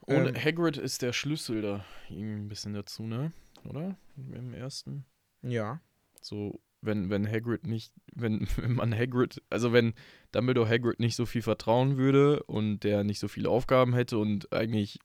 Und 0.00 0.14
Ähm, 0.28 0.34
Hagrid 0.36 0.76
ist 0.76 1.02
der 1.02 1.12
Schlüssel 1.12 1.62
da 1.62 1.84
irgendwie 2.08 2.34
ein 2.42 2.48
bisschen 2.48 2.74
dazu, 2.74 3.02
ne? 3.04 3.32
Oder? 3.64 3.96
Im 4.16 4.54
ersten. 4.54 5.04
Ja. 5.42 5.80
So 6.20 6.60
wenn, 6.82 7.10
wenn 7.10 7.26
Hagrid 7.30 7.66
nicht, 7.66 7.92
wenn, 8.14 8.46
wenn 8.56 8.74
man 8.74 8.94
Hagrid, 8.96 9.42
also 9.50 9.72
wenn 9.72 9.94
Dumbledore 10.32 10.68
Hagrid 10.68 11.00
nicht 11.00 11.16
so 11.16 11.26
viel 11.26 11.42
vertrauen 11.42 11.96
würde 11.96 12.42
und 12.44 12.80
der 12.84 13.02
nicht 13.04 13.18
so 13.18 13.26
viele 13.28 13.48
Aufgaben 13.48 13.94
hätte 13.94 14.18
und 14.18 14.52
eigentlich 14.52 14.98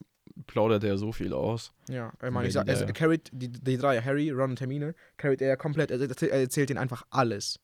plaudert 0.48 0.84
er 0.84 0.98
so 0.98 1.12
viel 1.12 1.34
aus. 1.34 1.74
Ja, 1.90 2.14
ich 2.24 2.32
meine, 2.32 2.48
ich 2.48 2.54
sag, 2.54 2.68
er 2.68 2.76
der- 2.76 2.94
carried 2.94 3.30
die, 3.34 3.50
die 3.52 3.78
drei, 3.78 4.02
Harry, 4.02 4.30
Ron 4.32 4.52
und 4.52 4.60
Hermine, 4.62 4.94
carried 5.18 5.42
er 5.42 5.58
komplett, 5.58 5.92
er, 5.92 6.00
er 6.00 6.40
erzählt 6.42 6.70
ihnen 6.70 6.80
einfach 6.80 7.04
alles. 7.10 7.60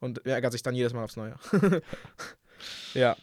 Und 0.00 0.24
er 0.24 0.34
ärgert 0.34 0.52
sich 0.52 0.62
dann 0.62 0.74
jedes 0.76 0.92
Mal 0.92 1.02
aufs 1.04 1.16
Neue. 1.16 1.34
ja. 2.94 3.16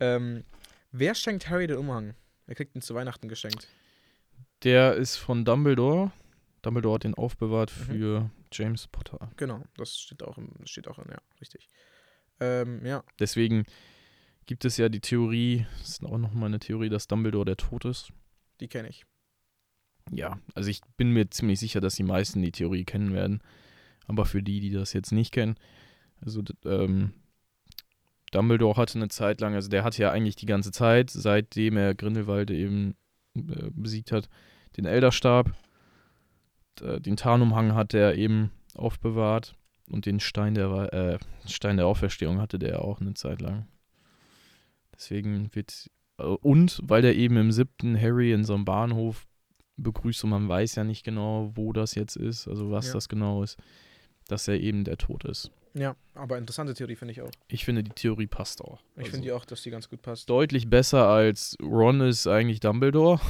Ähm, 0.00 0.44
wer 0.92 1.14
schenkt 1.14 1.48
Harry 1.48 1.66
den 1.66 1.76
Umhang? 1.78 2.14
Er 2.46 2.54
kriegt 2.54 2.74
ihn 2.74 2.82
zu 2.82 2.94
Weihnachten 2.94 3.28
geschenkt. 3.28 3.68
Der 4.62 4.94
ist 4.94 5.16
von 5.16 5.44
Dumbledore. 5.44 6.10
Dumbledore 6.62 6.94
hat 6.96 7.04
den 7.04 7.14
aufbewahrt 7.14 7.72
Mhm. 7.76 7.84
für 7.84 8.30
James 8.52 8.86
Potter. 8.88 9.30
Genau, 9.36 9.62
das 9.76 9.98
steht 9.98 10.22
auch, 10.22 10.38
im, 10.38 10.50
steht 10.64 10.88
auch 10.88 10.98
in, 10.98 11.10
ja, 11.10 11.18
richtig. 11.40 11.68
Ähm, 12.40 12.84
ja, 12.84 13.04
Deswegen 13.18 13.64
gibt 14.46 14.64
es 14.64 14.76
ja 14.76 14.88
die 14.88 15.00
Theorie, 15.00 15.66
das 15.80 15.90
ist 15.90 16.04
auch 16.04 16.18
nochmal 16.18 16.48
eine 16.48 16.58
Theorie, 16.58 16.88
dass 16.88 17.06
Dumbledore 17.08 17.44
der 17.44 17.56
Tod 17.56 17.84
ist. 17.84 18.10
die 18.60 18.68
kenne 18.68 18.88
ich. 18.88 19.04
Ja, 20.10 20.38
also 20.54 20.68
ich 20.68 20.80
bin 20.96 21.10
mir 21.10 21.30
ziemlich 21.30 21.58
sicher, 21.60 21.80
dass 21.80 21.94
die 21.94 22.02
meisten 22.02 22.42
die 22.42 22.52
Theorie 22.52 22.84
kennen 22.84 23.14
werden. 23.14 23.42
Aber 24.06 24.26
für 24.26 24.42
die, 24.42 24.60
die 24.60 24.70
das 24.70 24.92
jetzt 24.92 25.12
nicht 25.12 25.32
kennen, 25.32 25.56
also 26.20 26.42
ähm, 26.66 27.14
Dumbledore 28.34 28.76
hatte 28.76 28.98
eine 28.98 29.08
Zeit 29.08 29.40
lang, 29.40 29.54
also 29.54 29.68
der 29.68 29.84
hatte 29.84 30.02
ja 30.02 30.10
eigentlich 30.10 30.36
die 30.36 30.46
ganze 30.46 30.72
Zeit, 30.72 31.10
seitdem 31.10 31.76
er 31.76 31.94
Grindelwald 31.94 32.50
eben 32.50 32.96
äh, 33.36 33.70
besiegt 33.70 34.10
hat, 34.12 34.28
den 34.76 34.86
Elderstab. 34.86 35.52
Äh, 36.80 37.00
Den 37.00 37.16
Tarnumhang 37.16 37.74
hat 37.74 37.94
er 37.94 38.16
eben 38.16 38.50
aufbewahrt 38.74 39.54
und 39.88 40.06
den 40.06 40.18
Stein 40.18 40.54
der, 40.54 40.92
äh, 40.92 41.18
Stein 41.46 41.76
der 41.76 41.86
Auferstehung 41.86 42.40
hatte 42.40 42.58
der 42.58 42.82
auch 42.82 43.00
eine 43.00 43.14
Zeit 43.14 43.40
lang. 43.40 43.68
Deswegen 44.94 45.54
wird, 45.54 45.90
äh, 46.18 46.22
und 46.24 46.80
weil 46.82 47.02
der 47.02 47.14
eben 47.16 47.36
im 47.36 47.52
siebten 47.52 48.00
Harry 48.00 48.32
in 48.32 48.44
so 48.44 48.54
einem 48.54 48.64
Bahnhof 48.64 49.26
begrüßt 49.76 50.24
und 50.24 50.30
man 50.30 50.48
weiß 50.48 50.74
ja 50.76 50.84
nicht 50.84 51.04
genau, 51.04 51.52
wo 51.54 51.72
das 51.72 51.94
jetzt 51.94 52.16
ist, 52.16 52.48
also 52.48 52.70
was 52.70 52.88
Ja. 52.88 52.92
das 52.94 53.08
genau 53.08 53.42
ist, 53.42 53.58
dass 54.28 54.48
er 54.48 54.60
eben 54.60 54.84
der 54.84 54.96
Tod 54.96 55.24
ist. 55.24 55.50
Ja, 55.74 55.96
aber 56.14 56.38
interessante 56.38 56.72
Theorie 56.74 56.94
finde 56.94 57.12
ich 57.12 57.20
auch. 57.20 57.30
Ich 57.48 57.64
finde, 57.64 57.82
die 57.82 57.90
Theorie 57.90 58.28
passt 58.28 58.62
auch. 58.62 58.80
Ich 58.94 58.98
Also 59.00 59.10
finde 59.12 59.24
die 59.26 59.32
auch, 59.32 59.44
dass 59.44 59.62
die 59.62 59.70
ganz 59.70 59.88
gut 59.88 60.02
passt. 60.02 60.30
deutlich 60.30 60.70
besser 60.70 61.08
als 61.08 61.56
Ron 61.60 62.00
ist 62.00 62.26
eigentlich 62.28 62.60
Dumbledore 62.60 63.20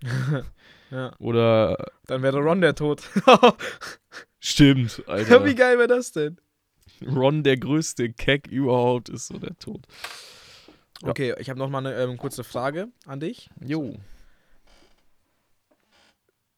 ja, 0.90 1.14
oder 1.18 1.90
dann 2.06 2.22
wäre 2.22 2.38
Ron 2.38 2.60
der 2.62 2.74
Tod. 2.74 3.02
stimmt, 4.40 5.02
Alter. 5.08 5.44
Wie 5.44 5.54
geil 5.54 5.76
wäre 5.78 5.88
das 5.88 6.12
denn? 6.12 6.38
Ron 7.06 7.42
der 7.42 7.56
größte 7.58 8.12
Keck 8.12 8.46
überhaupt 8.46 9.08
ist 9.08 9.26
so 9.26 9.38
der 9.38 9.58
Tod. 9.58 9.86
Ja. 11.02 11.08
Okay, 11.08 11.34
ich 11.38 11.50
habe 11.50 11.58
noch 11.58 11.68
mal 11.68 11.78
eine 11.84 11.94
ähm, 11.96 12.16
kurze 12.16 12.42
Frage 12.44 12.88
an 13.06 13.20
dich. 13.20 13.50
Jo. 13.60 13.96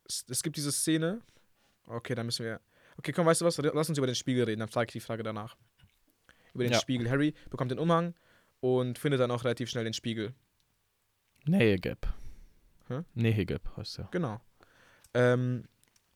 Es, 0.07 0.25
es 0.29 0.43
gibt 0.43 0.57
diese 0.57 0.71
Szene. 0.71 1.21
Okay, 1.87 2.15
dann 2.15 2.27
müssen 2.27 2.45
wir. 2.45 2.61
Okay, 2.97 3.13
komm, 3.13 3.27
weißt 3.27 3.41
du 3.41 3.45
was? 3.45 3.57
Lass 3.59 3.89
uns 3.89 3.99
über 3.99 4.07
den 4.07 4.15
Spiegel 4.17 4.45
reden, 4.45 4.61
dann 4.61 4.69
frage 4.69 4.89
ich 4.89 4.93
die 4.93 5.01
Frage 5.01 5.23
danach. 5.23 5.57
Über 6.55 6.65
den 6.65 6.73
Ja. 6.73 6.81
Spiegel. 6.81 7.11
Harry 7.11 7.35
bekommt 7.51 7.71
den 7.71 7.79
Umhang 7.79 8.15
und 8.61 8.99
findet 8.99 9.21
dann 9.21 9.31
auch 9.31 9.45
relativ 9.45 9.69
schnell 9.71 9.85
den 9.85 9.93
Spiegel. 9.95 10.35
Nähegap. 11.47 12.13
Hä? 12.89 13.03
Nähegap 13.15 13.77
heißt 13.77 13.99
er. 13.99 14.09
Genau. 14.13 14.41
Ähm, 15.15 15.65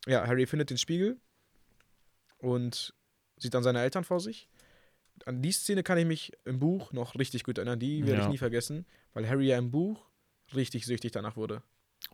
ja, 0.06 0.26
Harry 0.26 0.46
findet 0.46 0.70
den 0.70 0.78
Spiegel 0.78 1.18
und 2.38 2.94
sieht 3.36 3.54
dann 3.54 3.62
seine 3.62 3.80
Eltern 3.80 4.04
vor 4.04 4.20
sich. 4.20 4.48
An 5.26 5.42
die 5.42 5.52
Szene 5.52 5.82
kann 5.82 5.98
ich 5.98 6.06
mich 6.06 6.32
im 6.44 6.58
Buch 6.60 6.92
noch 6.92 7.16
richtig 7.16 7.42
gut 7.44 7.58
erinnern. 7.58 7.78
Die 7.80 8.06
werde 8.06 8.20
ich 8.20 8.24
Ja. 8.26 8.30
nie 8.30 8.38
vergessen, 8.38 8.86
weil 9.12 9.28
Harry 9.28 9.48
ja 9.48 9.58
im 9.58 9.70
Buch 9.70 10.06
richtig 10.54 10.86
süchtig 10.86 11.12
danach 11.12 11.36
wurde. 11.36 11.62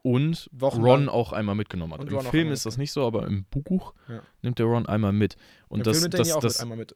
Und 0.06 0.50
Wochenlang. 0.52 0.90
Ron 0.90 1.08
auch 1.08 1.32
einmal 1.32 1.54
mitgenommen 1.54 1.94
hat. 1.94 2.00
Und 2.00 2.08
Im 2.10 2.16
Ron 2.16 2.26
Film 2.26 2.52
ist 2.52 2.66
das 2.66 2.76
nicht 2.76 2.92
so, 2.92 3.06
aber 3.06 3.26
im 3.26 3.44
Buch 3.44 3.94
Ja. 4.06 4.20
nimmt 4.42 4.58
der 4.58 4.66
Ron 4.66 4.84
einmal 4.86 5.12
mit. 5.14 5.36
Und 5.68 5.78
Im 5.80 5.84
das, 5.84 5.96
Film 5.96 6.02
nimmt 6.10 6.14
er 6.14 6.18
das, 6.18 6.28
das, 6.40 6.54
mit 6.56 6.60
einmal 6.62 6.76
mit. 6.78 6.94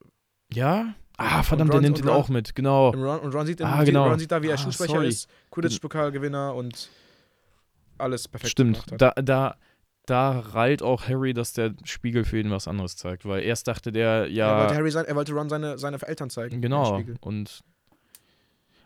ja? 0.52 0.94
Ah, 1.16 1.42
verdammt, 1.42 1.70
Ron- 1.72 1.80
der 1.82 1.90
nimmt 1.90 1.98
ihn 2.00 2.08
auch 2.10 2.28
mit, 2.28 2.54
genau. 2.54 2.90
Ron, 2.90 3.18
und 3.20 3.34
Ron 3.34 3.46
sieht, 3.46 3.62
Ah, 3.62 3.82
genau. 3.82 4.08
Ron 4.08 4.18
sieht 4.18 4.30
da, 4.30 4.42
wie 4.42 4.48
er 4.48 4.54
Ah, 4.54 4.58
Schulsprecher 4.58 4.92
sorry. 4.92 5.08
ist, 5.08 5.28
Quidditch-Pokalgewinner 5.50 6.54
und 6.54 6.90
alles 7.96 8.28
perfekt 8.28 8.50
Stimmt, 8.52 8.84
da, 8.98 9.10
da, 9.16 9.56
da 10.06 10.38
reilt 10.38 10.82
auch 10.82 11.08
Harry, 11.08 11.34
dass 11.34 11.52
der 11.54 11.74
Spiegel 11.84 12.24
für 12.24 12.38
ihn 12.38 12.50
was 12.50 12.68
anderes 12.68 12.96
zeigt, 12.96 13.24
weil 13.26 13.42
erst 13.42 13.66
dachte 13.68 13.90
der, 13.90 14.24
Er, 14.24 14.30
ja, 14.30 14.60
wollte 14.60 14.74
Harry 14.76 14.90
sein, 14.90 15.06
er 15.06 15.16
wollte 15.16 15.32
Ron 15.32 15.48
seine, 15.48 15.78
seine 15.78 16.00
Eltern 16.06 16.30
zeigen. 16.30 16.60
genau, 16.60 17.02
und 17.20 17.60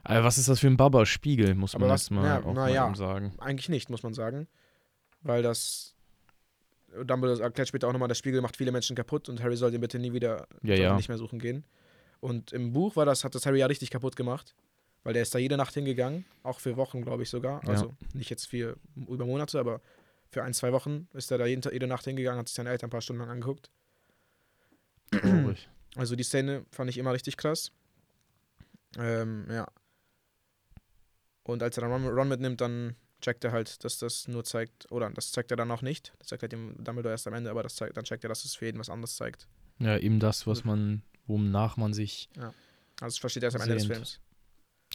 aber 0.04 0.24
was 0.24 0.38
ist 0.38 0.48
das 0.48 0.60
für 0.60 0.66
ein 0.66 0.76
Baba-Spiegel, 0.76 1.54
muss 1.54 1.72
man 1.78 1.88
was- 1.88 2.02
jetzt 2.02 2.10
mal 2.10 2.24
ja, 2.26 2.38
auch 2.40 2.54
na 2.54 2.62
mal 2.62 2.72
ja. 2.72 2.94
sagen. 2.94 3.32
Eigentlich 3.38 3.68
nicht, 3.68 3.90
muss 3.90 4.02
man 4.02 4.14
sagen. 4.14 4.48
Weil 5.22 5.42
das. 5.42 5.94
Dumbledore 7.04 7.42
erklärt 7.42 7.68
später 7.68 7.88
auch 7.88 7.92
nochmal, 7.92 8.08
der 8.08 8.14
Spiegel 8.16 8.42
macht 8.42 8.56
viele 8.58 8.70
Menschen 8.70 8.94
kaputt 8.94 9.28
und 9.30 9.42
Harry 9.42 9.56
soll 9.56 9.70
den 9.70 9.80
bitte 9.80 9.98
nie 9.98 10.12
wieder 10.12 10.46
Ja, 10.62 10.74
ja. 10.74 10.94
nicht 10.96 11.08
mehr 11.08 11.16
suchen 11.16 11.38
gehen. 11.38 11.64
Und 12.20 12.52
im 12.52 12.72
Buch 12.74 12.96
war 12.96 13.06
das, 13.06 13.24
hat 13.24 13.34
das 13.34 13.46
Harry 13.46 13.60
ja 13.60 13.66
richtig 13.66 13.90
kaputt 13.90 14.14
gemacht. 14.14 14.54
Weil 15.04 15.14
der 15.14 15.22
ist 15.22 15.34
da 15.34 15.38
jede 15.38 15.56
Nacht 15.56 15.72
hingegangen, 15.74 16.24
auch 16.44 16.60
für 16.60 16.76
Wochen, 16.76 17.02
glaube 17.02 17.22
ich 17.24 17.30
sogar. 17.30 17.62
Ja. 17.64 17.70
Also 17.70 17.94
nicht 18.12 18.28
jetzt 18.30 18.46
für 18.46 18.76
über 18.94 19.24
Monate, 19.26 19.58
aber 19.58 19.80
für 20.28 20.42
ein, 20.44 20.52
zwei 20.54 20.70
Wochen 20.72 21.08
ist 21.14 21.30
er 21.32 21.38
da 21.38 21.46
jeden, 21.46 21.62
Tag- 21.62 21.72
jede 21.72 21.86
Nacht 21.86 22.04
hingegangen, 22.04 22.38
hat 22.38 22.46
sich 22.48 22.54
seine 22.54 22.70
Eltern 22.70 22.88
ein 22.88 22.90
paar 22.90 23.00
Stunden 23.00 23.20
lang 23.22 23.30
angeguckt. 23.30 23.70
Traurig. 25.10 25.68
Also 25.96 26.14
die 26.14 26.22
Szene 26.22 26.64
fand 26.70 26.88
ich 26.90 26.98
immer 26.98 27.12
richtig 27.12 27.36
krass. 27.36 27.72
Ähm, 28.98 29.46
ja. 29.50 29.66
Und 31.44 31.62
als 31.62 31.76
er 31.76 31.82
dann 31.82 31.92
Ron, 31.92 32.06
Ron 32.06 32.28
mitnimmt, 32.28 32.60
dann 32.60 32.96
checkt 33.20 33.44
er 33.44 33.52
halt, 33.52 33.84
dass 33.84 33.98
das 33.98 34.28
nur 34.28 34.44
zeigt, 34.44 34.90
oder 34.90 35.08
das 35.10 35.32
zeigt 35.32 35.50
er 35.50 35.56
dann 35.56 35.70
auch 35.70 35.82
nicht. 35.82 36.12
Das 36.18 36.28
zeigt 36.28 36.42
er 36.42 36.48
dem 36.48 36.74
Dumbledore 36.82 37.12
erst 37.12 37.26
am 37.26 37.34
Ende, 37.34 37.50
aber 37.50 37.62
das 37.62 37.76
zeigt, 37.76 37.96
dann 37.96 38.04
checkt 38.04 38.24
er, 38.24 38.28
dass 38.28 38.44
es 38.44 38.54
für 38.54 38.66
jeden 38.66 38.78
was 38.78 38.90
anderes 38.90 39.16
zeigt. 39.16 39.48
Ja, 39.78 39.96
eben 39.98 40.20
das, 40.20 40.46
was 40.46 40.64
man, 40.64 41.02
wonach 41.26 41.76
man 41.76 41.92
sich, 41.94 42.28
Also 42.36 42.52
das 43.00 43.18
versteht 43.18 43.42
er 43.42 43.48
erst 43.48 43.56
am 43.56 43.62
Ende 43.62 43.74
des. 43.74 43.86
Films. 43.86 44.20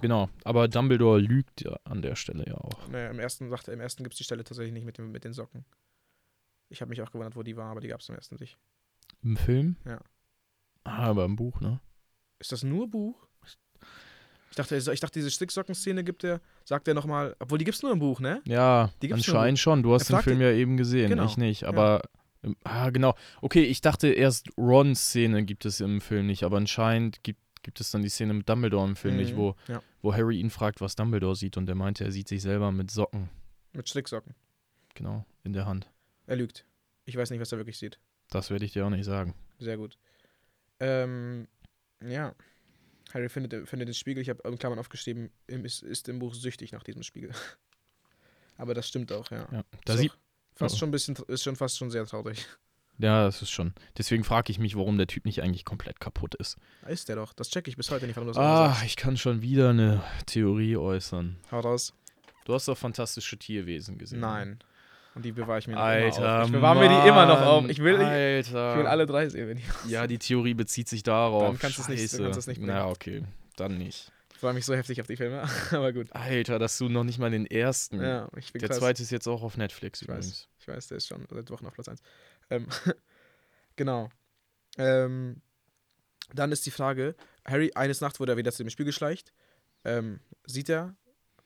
genau, 0.01 0.29
aber 0.43 0.67
Dumbledore 0.67 1.19
lügt 1.19 1.61
ja 1.61 1.77
an 1.83 2.01
der 2.01 2.15
Stelle 2.15 2.45
ja 2.47 2.55
auch. 2.55 2.87
Ne, 2.89 3.09
Im 3.09 3.19
ersten 3.19 3.49
sagt 3.49 3.67
er, 3.67 3.73
im 3.73 3.79
ersten 3.81 4.03
gibt 4.03 4.13
es 4.13 4.17
die 4.17 4.23
Stelle 4.23 4.43
tatsächlich 4.43 4.73
nicht 4.73 4.85
mit, 4.85 4.97
dem, 4.97 5.11
mit 5.11 5.23
den 5.23 5.33
Socken. 5.33 5.65
Ich 6.69 6.81
habe 6.81 6.89
mich 6.89 7.01
auch 7.01 7.11
gewundert, 7.11 7.35
wo 7.35 7.43
die 7.43 7.55
war, 7.57 7.71
aber 7.71 7.79
die 7.81 7.87
gab 7.87 8.01
es 8.01 8.09
im 8.09 8.15
ersten 8.15 8.35
nicht. 8.35 8.57
Im 9.23 9.37
Film? 9.37 9.77
Ja. 9.85 9.99
Ah, 10.83 11.07
aber 11.07 11.25
im 11.25 11.35
Buch, 11.35 11.59
ne? 11.61 11.79
Ist 12.39 12.51
das 12.51 12.63
nur 12.63 12.89
Buch? 12.89 13.26
Ich 14.49 14.55
dachte, 14.55 14.75
ich 14.77 14.99
dachte 14.99 15.19
diese 15.19 15.29
Sticksocken-Szene 15.31 16.03
gibt 16.03 16.23
er, 16.23 16.41
sagt 16.63 16.87
er 16.87 16.93
nochmal, 16.93 17.35
obwohl 17.39 17.57
die 17.57 17.65
gibt 17.65 17.75
es 17.75 17.83
nur 17.83 17.91
im 17.91 17.99
Buch, 17.99 18.19
ne? 18.19 18.41
Ja, 18.45 18.91
anscheinend 19.11 19.59
schon. 19.59 19.83
Du 19.83 19.93
hast 19.93 20.09
den 20.09 20.19
Film 20.21 20.41
ja 20.41 20.51
eben 20.51 20.77
gesehen, 20.77 21.09
Genau, 21.09 21.25
ich 21.25 21.37
nicht. 21.37 21.65
Aber, 21.65 22.01
ähm, 22.43 22.55
ah, 22.63 22.89
genau. 22.89 23.15
Okay, 23.41 23.63
ich 23.63 23.81
dachte 23.81 24.07
erst 24.07 24.49
Rons 24.57 25.07
Szene 25.09 25.43
gibt 25.43 25.65
es 25.65 25.79
im 25.81 26.01
Film 26.01 26.27
nicht, 26.27 26.43
aber 26.43 26.57
anscheinend 26.57 27.23
gibt, 27.23 27.39
gibt 27.61 27.79
es 27.81 27.91
dann 27.91 28.01
die 28.03 28.09
Szene 28.09 28.33
mit 28.33 28.47
Dumbledore 28.47 28.87
im 28.87 28.95
Film 28.95 29.17
nicht, 29.17 29.33
Mhm, 29.33 29.37
wo, 29.37 29.55
ja. 29.67 29.81
wo 30.01 30.13
Harry 30.13 30.39
ihn 30.39 30.49
fragt, 30.49 30.79
was 30.81 30.95
Dumbledore 30.95 31.35
sieht 31.35 31.57
und 31.57 31.67
er 31.67 31.75
meinte, 31.75 32.03
er 32.05 32.11
sieht 32.11 32.27
sich 32.29 32.41
selber 32.41 32.71
mit 32.71 32.89
Socken, 32.89 33.29
Mit 33.73 33.89
Sticksocken. 33.89 34.33
genau, 34.95 35.25
in 35.43 35.53
der 35.53 35.65
Hand. 35.65 35.91
Er 36.25 36.37
lügt. 36.37 36.65
Ich 37.05 37.15
weiß 37.17 37.29
nicht, 37.31 37.39
was 37.41 37.51
er 37.51 37.57
wirklich 37.57 37.77
sieht. 37.77 37.99
Das 38.29 38.49
werde 38.49 38.65
ich 38.65 38.71
dir 38.73 38.85
auch 38.85 38.89
nicht 38.89 39.05
sagen. 39.05 39.33
Sehr 39.59 39.77
gut. 39.77 39.97
Ähm, 40.79 41.47
ja. 42.05 42.33
Harry 43.13 43.29
findet, 43.29 43.67
findet 43.69 43.87
den 43.87 43.93
Spiegel, 43.93 44.21
ich 44.21 44.29
habe 44.29 44.41
in 44.47 44.57
Klammern 44.59 44.79
aufgeschrieben, 44.79 45.29
ist, 45.47 45.81
ist 45.83 46.09
im 46.09 46.19
Buch 46.19 46.33
süchtig 46.33 46.71
nach 46.71 46.83
diesem 46.83 47.03
Spiegel. 47.03 47.31
Aber 48.57 48.73
das 48.73 48.87
stimmt 48.87 49.11
auch, 49.11 49.29
ja. 49.31 49.47
Ja, 49.51 49.63
da 49.85 49.93
Ist 49.93 50.09
fast 50.55 50.75
Oh. 50.75 50.77
schon 50.79 50.89
ein 50.89 50.91
bisschen, 50.91 51.15
ist 51.27 51.43
schon 51.43 51.55
fast 51.55 51.77
schon 51.77 51.91
sehr 51.91 52.05
traurig. 52.05 52.45
ja, 52.97 53.23
das 53.25 53.41
ist 53.41 53.51
schon. 53.51 53.73
Deswegen 53.97 54.23
frage 54.23 54.51
ich 54.51 54.57
mich, 54.59 54.75
warum 54.75 54.97
der 54.97 55.07
Typ 55.07 55.25
nicht 55.25 55.41
eigentlich 55.43 55.63
komplett 55.65 55.99
kaputt 55.99 56.35
ist. 56.35 56.57
Ist 56.87 57.07
der 57.09 57.15
doch. 57.17 57.33
Das 57.33 57.49
check 57.49 57.67
ich 57.67 57.77
bis 57.77 57.91
heute 57.91 58.07
nicht, 58.07 58.15
warum 58.15 58.27
das 58.27 58.37
Ah, 58.37 58.75
ich 58.85 58.95
kann 58.95 59.15
schon 59.17 59.41
wieder 59.41 59.69
eine 59.69 60.03
Theorie 60.25 60.75
äußern. 60.77 61.37
Hau 61.51 61.59
raus. 61.59 61.93
Du 62.45 62.53
hast 62.53 62.67
doch 62.67 62.77
fantastische 62.77 63.37
Tierwesen 63.37 63.97
gesehen. 63.97 64.19
Nein. 64.21 64.59
Und 65.17 65.25
die 65.25 65.31
bewahre 65.33 65.59
ich 65.59 65.67
mir 65.67 65.77
Alter, 65.77 66.17
immer 66.17 66.39
auf. 66.41 66.45
Ich 66.47 66.51
bewahre 66.53 66.79
mir 66.79 66.89
die 67.01 67.07
immer 67.07 67.25
noch 67.25 67.41
auf. 67.41 67.69
Ich 67.69 67.79
will, 67.79 67.97
Alter. 67.97 68.71
ich 68.73 68.79
will 68.79 68.87
alle 68.87 69.05
drei 69.05 69.27
sehen. 69.29 69.61
Ja, 69.87 70.07
die 70.07 70.17
Theorie 70.19 70.53
bezieht 70.53 70.87
sich 70.87 71.03
darauf. 71.03 71.43
Dann 71.43 71.59
kannst 71.59 71.77
du 71.77 71.81
es 71.81 71.87
nicht- 71.89 72.17
kannst 72.17 72.39
es 72.39 72.47
nicht 72.47 72.57
bringen. 72.57 72.73
Na, 72.73 72.87
okay. 72.87 73.23
Dann 73.57 73.77
nicht. 73.77 74.11
ich 74.31 74.37
freue 74.39 74.53
mich 74.53 74.65
so 74.65 74.73
heftig 74.75 75.01
auf 75.01 75.07
die 75.07 75.17
Filme. 75.17 75.43
Aber 75.71 75.91
gut. 75.91 76.07
Alter, 76.11 76.59
dass 76.59 76.77
du 76.77 76.87
noch 76.89 77.03
nicht 77.03 77.19
mal 77.19 77.31
den 77.31 77.45
ersten. 77.45 77.99
Ja, 78.01 78.29
ich 78.37 78.53
bin 78.53 78.59
der 78.59 78.69
krass. 78.69 78.79
zweite 78.79 79.01
ist 79.03 79.11
jetzt 79.11 79.27
auch 79.27 79.41
auf 79.43 79.57
Netflix 79.57 80.01
Ich 80.01 80.07
weiß. 80.07 80.15
übrigens. 80.17 80.47
Ich 80.59 80.67
weiß, 80.67 80.87
der 80.87 80.97
ist 80.97 81.07
schon 81.07 81.25
seit 81.29 81.49
Wochen 81.49 81.65
auf 81.65 81.73
Platz 81.73 81.89
1. 81.89 82.01
Ähm, 82.51 82.67
genau. 83.75 84.09
Ähm, 84.77 85.41
dann 86.33 86.51
ist 86.51 86.65
die 86.65 86.71
Frage, 86.71 87.15
Harry, 87.45 87.71
eines 87.73 88.01
Nachts, 88.01 88.19
wo 88.19 88.25
er 88.25 88.37
wieder 88.37 88.51
zu 88.51 88.63
dem 88.63 88.69
Spiegel 88.69 88.93
schleicht, 88.93 89.33
ähm, 89.85 90.19
sieht 90.45 90.69
er 90.69 90.95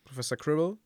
Professor 0.03 0.37
Quirrell 0.37 0.77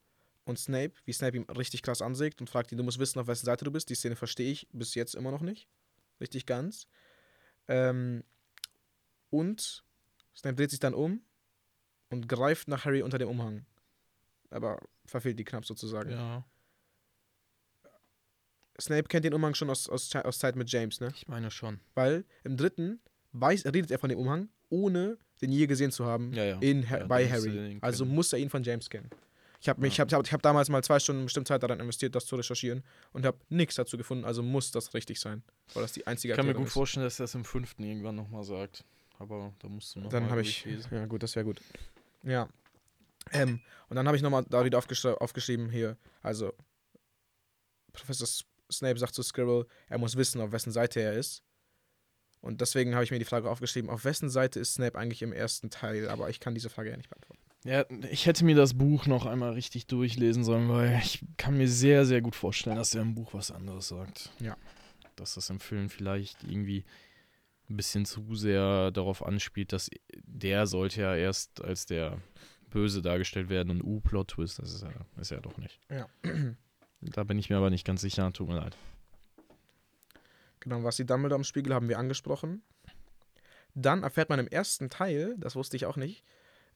und 0.46 0.58
Snape, 0.58 0.94
wie 1.06 1.14
Snape 1.14 1.38
ihm 1.38 1.44
richtig 1.44 1.82
krass 1.82 2.02
ansägt 2.02 2.40
und 2.42 2.50
fragt 2.50 2.72
ihn, 2.72 2.78
du 2.78 2.84
musst 2.84 3.00
wissen, 3.00 3.20
auf 3.20 3.28
wessen 3.28 3.46
Seite 3.46 3.66
du 3.66 3.72
bist. 3.72 3.90
Die 3.90 3.96
Szene 3.96 4.16
verstehe 4.16 4.52
ich 4.52 4.68
bis 4.72 4.96
jetzt 4.96 5.16
immer 5.16 5.32
noch 5.32 5.42
nicht. 5.42 5.68
Richtig 6.22 6.46
ganz. 6.46 6.88
Ähm, 7.68 8.24
und 9.30 9.84
Snape 10.36 10.56
dreht 10.56 10.72
sich 10.72 10.80
dann 10.80 10.94
um 10.94 11.22
und 12.10 12.30
greift 12.30 12.68
nach 12.68 12.86
Harry 12.86 13.02
unter 13.02 13.18
dem 13.18 13.28
Umhang. 13.28 13.66
Aber 14.52 14.80
verfehlt 15.06 15.40
die 15.40 15.44
knapp 15.44 15.66
sozusagen. 15.66 16.12
Ja, 16.12 16.46
Snape 18.80 19.04
kennt 19.04 19.26
den 19.26 19.34
Umhang 19.34 19.54
schon 19.54 19.70
aus, 19.70 19.88
aus, 19.88 20.14
aus 20.16 20.40
Zeit 20.40 20.56
mit 20.56 20.70
James, 20.72 21.00
ne? 21.00 21.12
ich 21.16 21.28
meine 21.28 21.50
schon. 21.52 21.80
Weil 21.94 22.26
im 22.44 22.58
dritten 22.58 23.00
weiß, 23.32 23.66
redet 23.66 23.92
er 23.92 24.00
von 24.00 24.10
dem 24.10 24.20
Umhang, 24.20 24.50
ohne 24.70 25.18
den 25.42 25.52
je 25.52 25.68
gesehen 25.68 25.92
zu 25.92 26.06
haben 26.06 26.34
Ja, 26.34 26.44
ja. 26.44 26.60
in, 26.60 26.84
Ja, 26.84 27.06
bei 27.06 27.30
Harry. 27.30 27.78
Also 27.82 28.06
muss 28.06 28.34
er 28.34 28.40
ihn 28.40 28.50
von 28.50 28.64
James 28.64 28.90
kennen. 28.90 29.10
Ich 29.62 29.70
habe 29.70 29.82
mich, 29.82 29.98
Ja. 29.98 30.06
ich 30.06 30.14
hab, 30.14 30.26
ich 30.26 30.34
hab 30.34 30.42
damals 30.42 30.70
mal 30.70 30.84
zwei 30.84 31.00
Stunden 31.00 31.24
bestimmt 31.26 31.48
Zeit 31.48 31.64
daran 31.64 31.80
investiert, 31.80 32.16
das 32.16 32.26
zu 32.26 32.36
recherchieren 32.36 32.84
und 33.14 33.26
habe 33.26 33.38
nichts 33.50 33.76
dazu 33.76 33.98
gefunden. 33.98 34.26
Also 34.26 34.44
muss 34.44 34.72
das 34.72 34.94
richtig 34.94 35.20
sein, 35.20 35.44
weil 35.74 35.84
das 35.84 35.94
die 35.94 36.06
einzige 36.08 36.34
Ich 36.34 36.36
kann 36.38 36.46
mir 36.46 36.50
Erklärung 36.52 36.64
gut 36.64 36.68
ist. 36.70 36.74
vorstellen, 36.74 37.06
dass 37.06 37.20
er 37.20 37.26
es 37.26 37.36
im 37.36 37.46
fünften 37.46 37.84
irgendwann 37.84 38.16
nochmal 38.16 38.44
sagt. 38.44 38.84
Aber 39.18 39.54
da 39.60 39.70
musst 39.70 39.96
du 39.96 40.02
noch 40.02 40.10
Dann 40.10 40.24
mal 40.24 40.32
habe 40.32 40.42
ich. 40.42 40.66
Ja, 40.92 41.06
gut, 41.06 41.24
das 41.24 41.36
wäre 41.36 41.46
gut. 41.46 41.62
Ja. 42.24 42.50
Ähm, 43.32 43.62
und 43.90 43.96
dann 43.96 44.06
habe 44.08 44.18
ich 44.18 44.22
nochmal 44.24 44.46
da 44.50 44.66
wieder 44.66 44.78
aufgeschri 44.78 45.12
aufgeschrieben 45.14 45.70
hier. 45.70 45.98
Also, 46.22 46.54
Professor 47.94 48.28
Snape 48.72 49.00
sagt 49.00 49.14
zu 49.16 49.24
Squirrel, 49.24 49.66
er 49.88 49.98
muss 49.98 50.16
wissen, 50.18 50.42
auf 50.42 50.52
wessen 50.52 50.72
Seite 50.72 51.00
er 51.00 51.14
ist. 51.14 51.44
Und 52.42 52.62
deswegen 52.62 52.94
habe 52.94 53.04
ich 53.04 53.12
mir 53.12 53.20
die 53.20 53.26
Frage 53.26 53.50
aufgeschrieben, 53.50 53.90
auf 53.90 54.04
wessen 54.06 54.30
Seite 54.30 54.60
ist 54.60 54.76
Snape 54.76 54.98
eigentlich 54.98 55.22
im 55.22 55.34
ersten 55.34 55.70
Teil? 55.70 56.10
Aber 56.10 56.30
ich 56.30 56.40
kann 56.40 56.54
diese 56.54 56.70
Frage 56.70 56.90
ja 56.92 56.98
nicht 56.98 57.10
beantworten. 57.10 57.42
Ja, 57.66 57.84
ich 58.12 58.28
hätte 58.28 58.46
mir 58.46 58.56
das 58.56 58.76
Buch 58.76 59.08
noch 59.08 59.26
einmal 59.26 59.54
richtig 59.54 59.88
durchlesen 59.88 60.44
sollen, 60.44 60.70
weil 60.70 61.00
ich 61.04 61.26
kann 61.36 61.58
mir 61.58 61.68
sehr, 61.68 62.06
sehr 62.06 62.22
gut 62.22 62.36
vorstellen, 62.36 62.76
dass 62.76 62.94
er 62.94 63.02
im 63.02 63.16
Buch 63.16 63.34
was 63.34 63.50
anderes 63.50 63.88
sagt. 63.88 64.32
Ja. 64.40 64.56
Dass 65.16 65.34
das 65.34 65.50
im 65.50 65.60
Film 65.60 65.90
vielleicht 65.90 66.44
irgendwie 66.44 66.86
ein 67.68 67.76
bisschen 67.76 68.06
zu 68.06 68.36
sehr 68.36 68.92
darauf 68.92 69.26
anspielt, 69.26 69.74
dass 69.74 69.90
der 70.14 70.68
sollte 70.68 71.02
ja 71.02 71.16
erst 71.16 71.60
als 71.60 71.88
der 71.88 72.22
Böse 72.70 73.02
dargestellt 73.02 73.50
werden 73.50 73.72
und 73.72 73.84
U-Plot-Twist, 73.84 74.60
das 74.60 74.72
ist 74.72 74.84
ja, 74.84 74.92
ist 75.20 75.32
ja 75.32 75.40
doch 75.40 75.58
nicht. 75.58 75.80
Ja. 75.90 76.08
Da 77.02 77.24
bin 77.24 77.38
ich 77.38 77.52
mir 77.52 77.58
aber 77.58 77.70
nicht 77.70 77.86
ganz 77.86 78.02
sicher, 78.02 78.34
tut 78.34 78.48
mir 78.48 78.56
leid. 78.56 78.76
Genau, 80.60 80.84
was 80.84 80.96
die 80.96 81.06
Dumbledore 81.06 81.36
am 81.36 81.44
Spiegel 81.44 81.72
haben 81.72 81.88
wir 81.88 82.00
angesprochen. 82.00 82.64
Dann 83.76 84.02
erfährt 84.02 84.30
man 84.30 84.40
im 84.40 84.48
ersten 84.48 84.90
Teil, 84.90 85.36
das 85.38 85.56
wusste 85.56 85.76
ich 85.76 85.86
auch 85.86 85.98
nicht, 85.98 86.24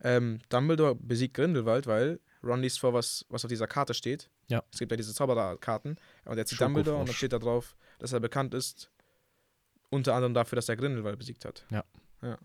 ähm, 0.02 0.40
Dumbledore 0.50 0.96
besiegt 0.96 1.34
Grindelwald, 1.36 1.88
weil 1.88 2.20
Ron 2.44 2.62
liest 2.62 2.80
vor, 2.80 2.94
was, 2.94 3.26
was 3.30 3.44
auf 3.44 3.50
dieser 3.50 3.68
Karte 3.68 3.94
steht. 3.94 4.30
Ja. 4.48 4.64
Es 4.72 4.80
gibt 4.80 4.92
ja 4.92 4.98
diese 4.98 5.14
Zaubererkarten. 5.14 5.98
Und 6.26 6.38
er 6.38 6.46
zieht 6.46 6.62
Dumbledore 6.62 6.98
und 6.98 7.08
dann 7.08 7.16
steht 7.16 7.34
da 7.34 7.40
drauf, 7.40 7.76
dass 8.00 8.14
er 8.14 8.20
bekannt 8.20 8.54
ist, 8.54 8.92
unter 9.90 10.14
anderem 10.14 10.34
dafür, 10.34 10.56
dass 10.56 10.70
er 10.70 10.78
Grindelwald 10.78 11.18
besiegt 11.18 11.46
hat. 11.46 11.66
Ja. 11.70 11.84
Ja. 12.22 12.38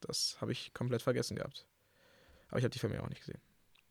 Das 0.00 0.36
habe 0.40 0.52
ich 0.52 0.74
komplett 0.74 1.02
vergessen 1.02 1.36
gehabt. 1.36 1.66
Aber 2.48 2.58
ich 2.58 2.64
habe 2.64 2.72
die 2.72 2.78
Filme 2.78 2.96
ja 2.96 3.02
auch 3.02 3.08
nicht 3.08 3.20
gesehen. 3.20 3.40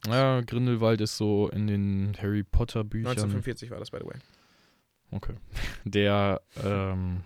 Ja, 0.07 0.41
Grindelwald 0.41 0.99
ist 0.99 1.15
so 1.17 1.49
in 1.49 1.67
den 1.67 2.17
Harry 2.19 2.43
Potter 2.43 2.83
Büchern. 2.83 3.11
1945 3.11 3.69
war 3.69 3.79
das, 3.79 3.91
by 3.91 3.99
the 3.99 4.07
way. 4.07 4.19
Okay. 5.11 5.35
Der, 5.83 6.41
ähm, 6.63 7.23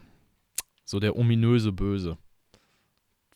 so 0.84 0.99
der 0.99 1.16
ominöse 1.16 1.72
Böse, 1.72 2.18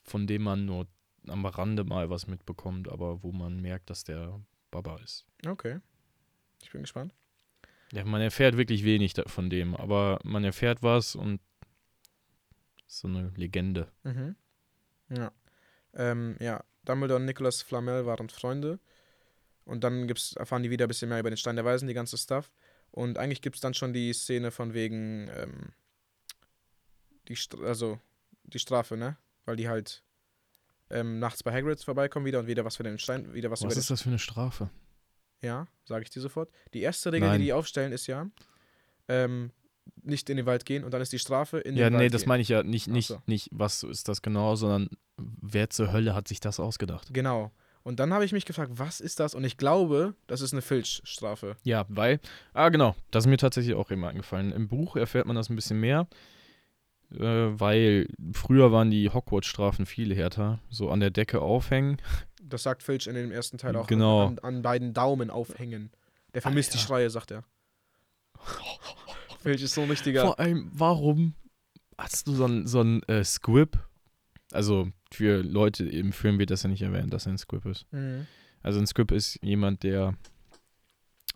von 0.03 0.27
dem 0.27 0.43
man 0.43 0.65
nur 0.65 0.87
am 1.29 1.45
Rande 1.45 1.83
mal 1.83 2.09
was 2.09 2.27
mitbekommt, 2.27 2.89
aber 2.89 3.23
wo 3.23 3.31
man 3.31 3.61
merkt, 3.61 3.89
dass 3.89 4.03
der 4.03 4.39
Baba 4.71 4.97
ist. 4.97 5.25
Okay. 5.45 5.79
Ich 6.61 6.71
bin 6.71 6.81
gespannt. 6.81 7.13
Ja, 7.91 8.03
man 8.05 8.21
erfährt 8.21 8.57
wirklich 8.57 8.83
wenig 8.83 9.13
von 9.27 9.49
dem, 9.49 9.75
aber 9.75 10.19
man 10.23 10.43
erfährt 10.43 10.83
was 10.83 11.15
und 11.15 11.39
so 12.85 13.07
eine 13.07 13.31
Legende. 13.35 13.91
Mhm. 14.03 14.35
Ja. 15.09 15.31
Ähm, 15.93 16.35
ja, 16.39 16.63
Dumbledore 16.85 17.19
und 17.19 17.25
Nicholas 17.25 17.61
Flamel 17.61 18.05
waren 18.05 18.29
Freunde. 18.29 18.79
Und 19.65 19.83
dann 19.83 20.07
gibt's, 20.07 20.33
erfahren 20.33 20.63
die 20.63 20.69
wieder 20.69 20.85
ein 20.85 20.87
bisschen 20.87 21.09
mehr 21.09 21.19
über 21.19 21.29
den 21.29 21.37
Stein 21.37 21.55
der 21.55 21.65
Weisen, 21.65 21.87
die 21.87 21.93
ganze 21.93 22.17
Stuff. 22.17 22.51
Und 22.91 23.17
eigentlich 23.17 23.41
gibt 23.41 23.55
es 23.55 23.61
dann 23.61 23.73
schon 23.73 23.93
die 23.93 24.13
Szene 24.13 24.51
von 24.51 24.73
wegen, 24.73 25.29
ähm, 25.35 25.73
die 27.27 27.37
also 27.63 27.99
die 28.43 28.59
Strafe, 28.59 28.97
ne? 28.97 29.17
Weil 29.45 29.55
die 29.55 29.69
halt 29.69 30.03
ähm, 30.89 31.19
nachts 31.19 31.43
bei 31.43 31.51
Hagrid 31.51 31.83
vorbeikommen 31.83 32.25
wieder 32.25 32.39
und 32.39 32.47
wieder 32.47 32.65
was 32.65 32.75
für 32.77 32.83
den 32.83 32.97
Stein, 32.99 33.33
wieder 33.33 33.51
was, 33.51 33.63
Was 33.63 33.77
ist 33.77 33.89
das 33.89 34.01
für 34.01 34.09
eine 34.09 34.19
Strafe? 34.19 34.69
Ja, 35.41 35.67
sage 35.85 36.03
ich 36.03 36.09
dir 36.09 36.21
sofort. 36.21 36.49
Die 36.73 36.81
erste 36.81 37.11
Regel, 37.11 37.29
Nein. 37.29 37.39
die 37.39 37.45
die 37.45 37.53
aufstellen, 37.53 37.91
ist 37.91 38.07
ja, 38.07 38.27
ähm, 39.07 39.51
nicht 40.03 40.29
in 40.29 40.37
den 40.37 40.45
Wald 40.45 40.65
gehen 40.65 40.83
und 40.83 40.93
dann 40.93 41.01
ist 41.01 41.11
die 41.13 41.19
Strafe 41.19 41.59
in 41.59 41.75
Ja, 41.75 41.89
den 41.89 41.93
Wald 41.93 42.03
nee, 42.03 42.09
das 42.09 42.25
meine 42.25 42.41
ich 42.41 42.49
ja 42.49 42.63
nicht, 42.63 42.87
nicht, 42.87 43.07
so. 43.07 43.21
nicht, 43.25 43.49
was 43.51 43.83
ist 43.83 44.07
das 44.07 44.21
genau, 44.21 44.55
sondern 44.55 44.89
wer 45.17 45.69
zur 45.69 45.91
Hölle 45.91 46.13
hat 46.13 46.27
sich 46.27 46.39
das 46.39 46.59
ausgedacht? 46.59 47.09
Genau. 47.13 47.51
Und 47.83 47.99
dann 47.99 48.13
habe 48.13 48.25
ich 48.25 48.33
mich 48.33 48.45
gefragt, 48.45 48.73
was 48.75 48.99
ist 48.99 49.19
das? 49.19 49.33
Und 49.33 49.43
ich 49.45 49.57
glaube, 49.57 50.13
das 50.27 50.41
ist 50.41 50.53
eine 50.53 50.61
Filchstrafe. 50.61 51.55
Ja, 51.63 51.85
weil, 51.87 52.19
ah 52.53 52.69
genau, 52.69 52.95
das 53.09 53.23
ist 53.25 53.29
mir 53.29 53.37
tatsächlich 53.37 53.73
auch 53.75 53.89
immer 53.89 54.09
eingefallen. 54.09 54.51
Im 54.51 54.67
Buch 54.67 54.95
erfährt 54.95 55.25
man 55.25 55.35
das 55.35 55.49
ein 55.49 55.55
bisschen 55.55 55.79
mehr, 55.79 56.07
äh, 57.11 57.59
weil 57.59 58.07
früher 58.33 58.71
waren 58.71 58.91
die 58.91 59.09
Hogwarts-Strafen 59.09 59.85
viel 59.85 60.15
härter. 60.15 60.59
So 60.69 60.89
an 60.89 60.99
der 60.99 61.09
Decke 61.09 61.41
aufhängen. 61.41 61.97
Das 62.41 62.63
sagt 62.63 62.83
Filch 62.83 63.07
in 63.07 63.15
dem 63.15 63.31
ersten 63.31 63.57
Teil 63.57 63.75
auch. 63.75 63.87
Genau. 63.87 64.27
An, 64.27 64.39
an 64.39 64.61
beiden 64.61 64.93
Daumen 64.93 65.29
aufhängen. 65.29 65.91
Der 66.33 66.41
vermisst 66.41 66.73
die 66.73 66.77
Alter. 66.77 66.87
Schreie, 66.87 67.09
sagt 67.09 67.31
er. 67.31 67.43
Filch 69.41 69.61
ist 69.63 69.73
so 69.73 69.81
ein 69.81 69.89
richtiger. 69.89 70.21
Vor 70.21 70.39
allem, 70.39 70.69
warum 70.73 71.33
hast 71.97 72.27
du 72.27 72.33
so 72.33 72.45
ein, 72.45 72.67
so 72.67 72.81
ein 72.81 73.03
äh, 73.03 73.23
Squib? 73.23 73.77
Also 74.51 74.89
für 75.11 75.43
Leute 75.43 75.85
im 75.85 76.11
Film 76.11 76.39
wird 76.39 76.51
das 76.51 76.63
ja 76.63 76.69
nicht 76.69 76.81
erwähnt, 76.81 77.13
dass 77.13 77.25
er 77.25 77.33
ein 77.33 77.37
Squib 77.37 77.65
ist. 77.65 77.85
Mhm. 77.91 78.27
Also 78.61 78.79
ein 78.79 78.87
Squib 78.87 79.11
ist 79.11 79.39
jemand, 79.41 79.83
der 79.83 80.15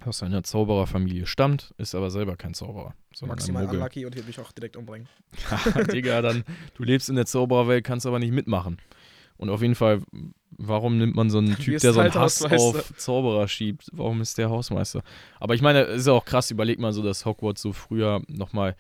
aus 0.08 0.24
einer 0.24 0.43
Zaubererfamilie 0.43 1.26
stammt, 1.26 1.74
ist 1.78 1.95
aber 1.95 2.10
selber 2.10 2.36
kein 2.36 2.54
Zauberer. 2.54 2.93
Maximal 3.22 3.68
unlucky 3.68 4.06
und 4.06 4.16
wird 4.16 4.28
mich 4.28 4.39
auch 4.39 4.51
direkt 4.51 4.76
umbringen. 4.76 5.08
Digga, 5.91 6.22
dann, 6.22 6.43
du 6.76 6.84
lebst 6.84 7.10
in 7.10 7.16
der 7.16 7.26
Zaubererwelt, 7.26 7.84
kannst 7.84 8.06
aber 8.06 8.20
nicht 8.20 8.32
mitmachen. 8.32 8.78
Und 9.38 9.49
auf 9.49 9.62
jeden 9.62 9.76
Fall, 9.76 10.01
warum 10.51 10.97
nimmt 10.97 11.16
man 11.16 11.30
so 11.30 11.39
einen 11.39 11.56
Typ, 11.60 11.80
der 11.80 11.93
so 11.93 11.99
einen 11.99 12.14
halt 12.14 12.22
Hass 12.22 12.43
auf 12.43 12.93
Zauberer 12.97 13.47
schiebt? 13.47 13.89
Warum 13.91 14.22
ist 14.22 14.38
der 14.38 14.49
Hausmeister? 14.49 15.04
Aber 15.39 15.56
ich 15.56 15.62
meine, 15.62 15.82
es 15.82 16.01
ist 16.01 16.08
ja 16.08 16.14
auch 16.14 16.26
krass, 16.26 16.51
überleg 16.51 16.80
mal 16.80 16.93
so, 16.93 17.01
dass 17.01 17.26
Hogwarts 17.26 17.62
so 17.62 17.74
früher 17.74 18.22
nochmal, 18.28 18.76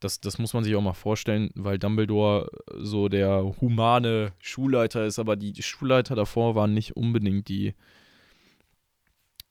das, 0.00 0.20
das 0.20 0.38
muss 0.38 0.54
man 0.54 0.64
sich 0.64 0.74
auch 0.74 0.82
mal 0.82 0.94
vorstellen, 0.94 1.50
weil 1.54 1.78
Dumbledore 1.78 2.50
so 2.78 3.08
der 3.08 3.54
humane 3.60 4.32
Schulleiter 4.40 5.06
ist, 5.06 5.18
aber 5.18 5.36
die 5.36 5.62
Schulleiter 5.62 6.16
davor 6.16 6.54
waren 6.54 6.74
nicht 6.74 6.96
unbedingt 6.96 7.48
die 7.48 7.74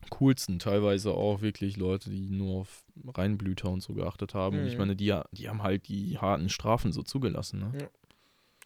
coolsten, 0.09 0.59
teilweise 0.59 1.11
auch 1.11 1.41
wirklich 1.41 1.77
Leute, 1.77 2.09
die 2.09 2.29
nur 2.29 2.61
auf 2.61 2.83
Reinblüter 3.07 3.69
und 3.69 3.81
so 3.81 3.93
geachtet 3.93 4.33
haben. 4.33 4.59
Und 4.59 4.65
ich 4.67 4.73
Mhm. 4.73 4.79
meine, 4.79 4.95
die, 4.95 5.17
die 5.31 5.49
haben 5.49 5.63
halt 5.63 5.87
die 5.87 6.17
harten 6.17 6.49
Strafen 6.49 6.91
so 6.91 7.03
zugelassen. 7.03 7.59
Ne? 7.59 7.71
Ja. 7.79 7.89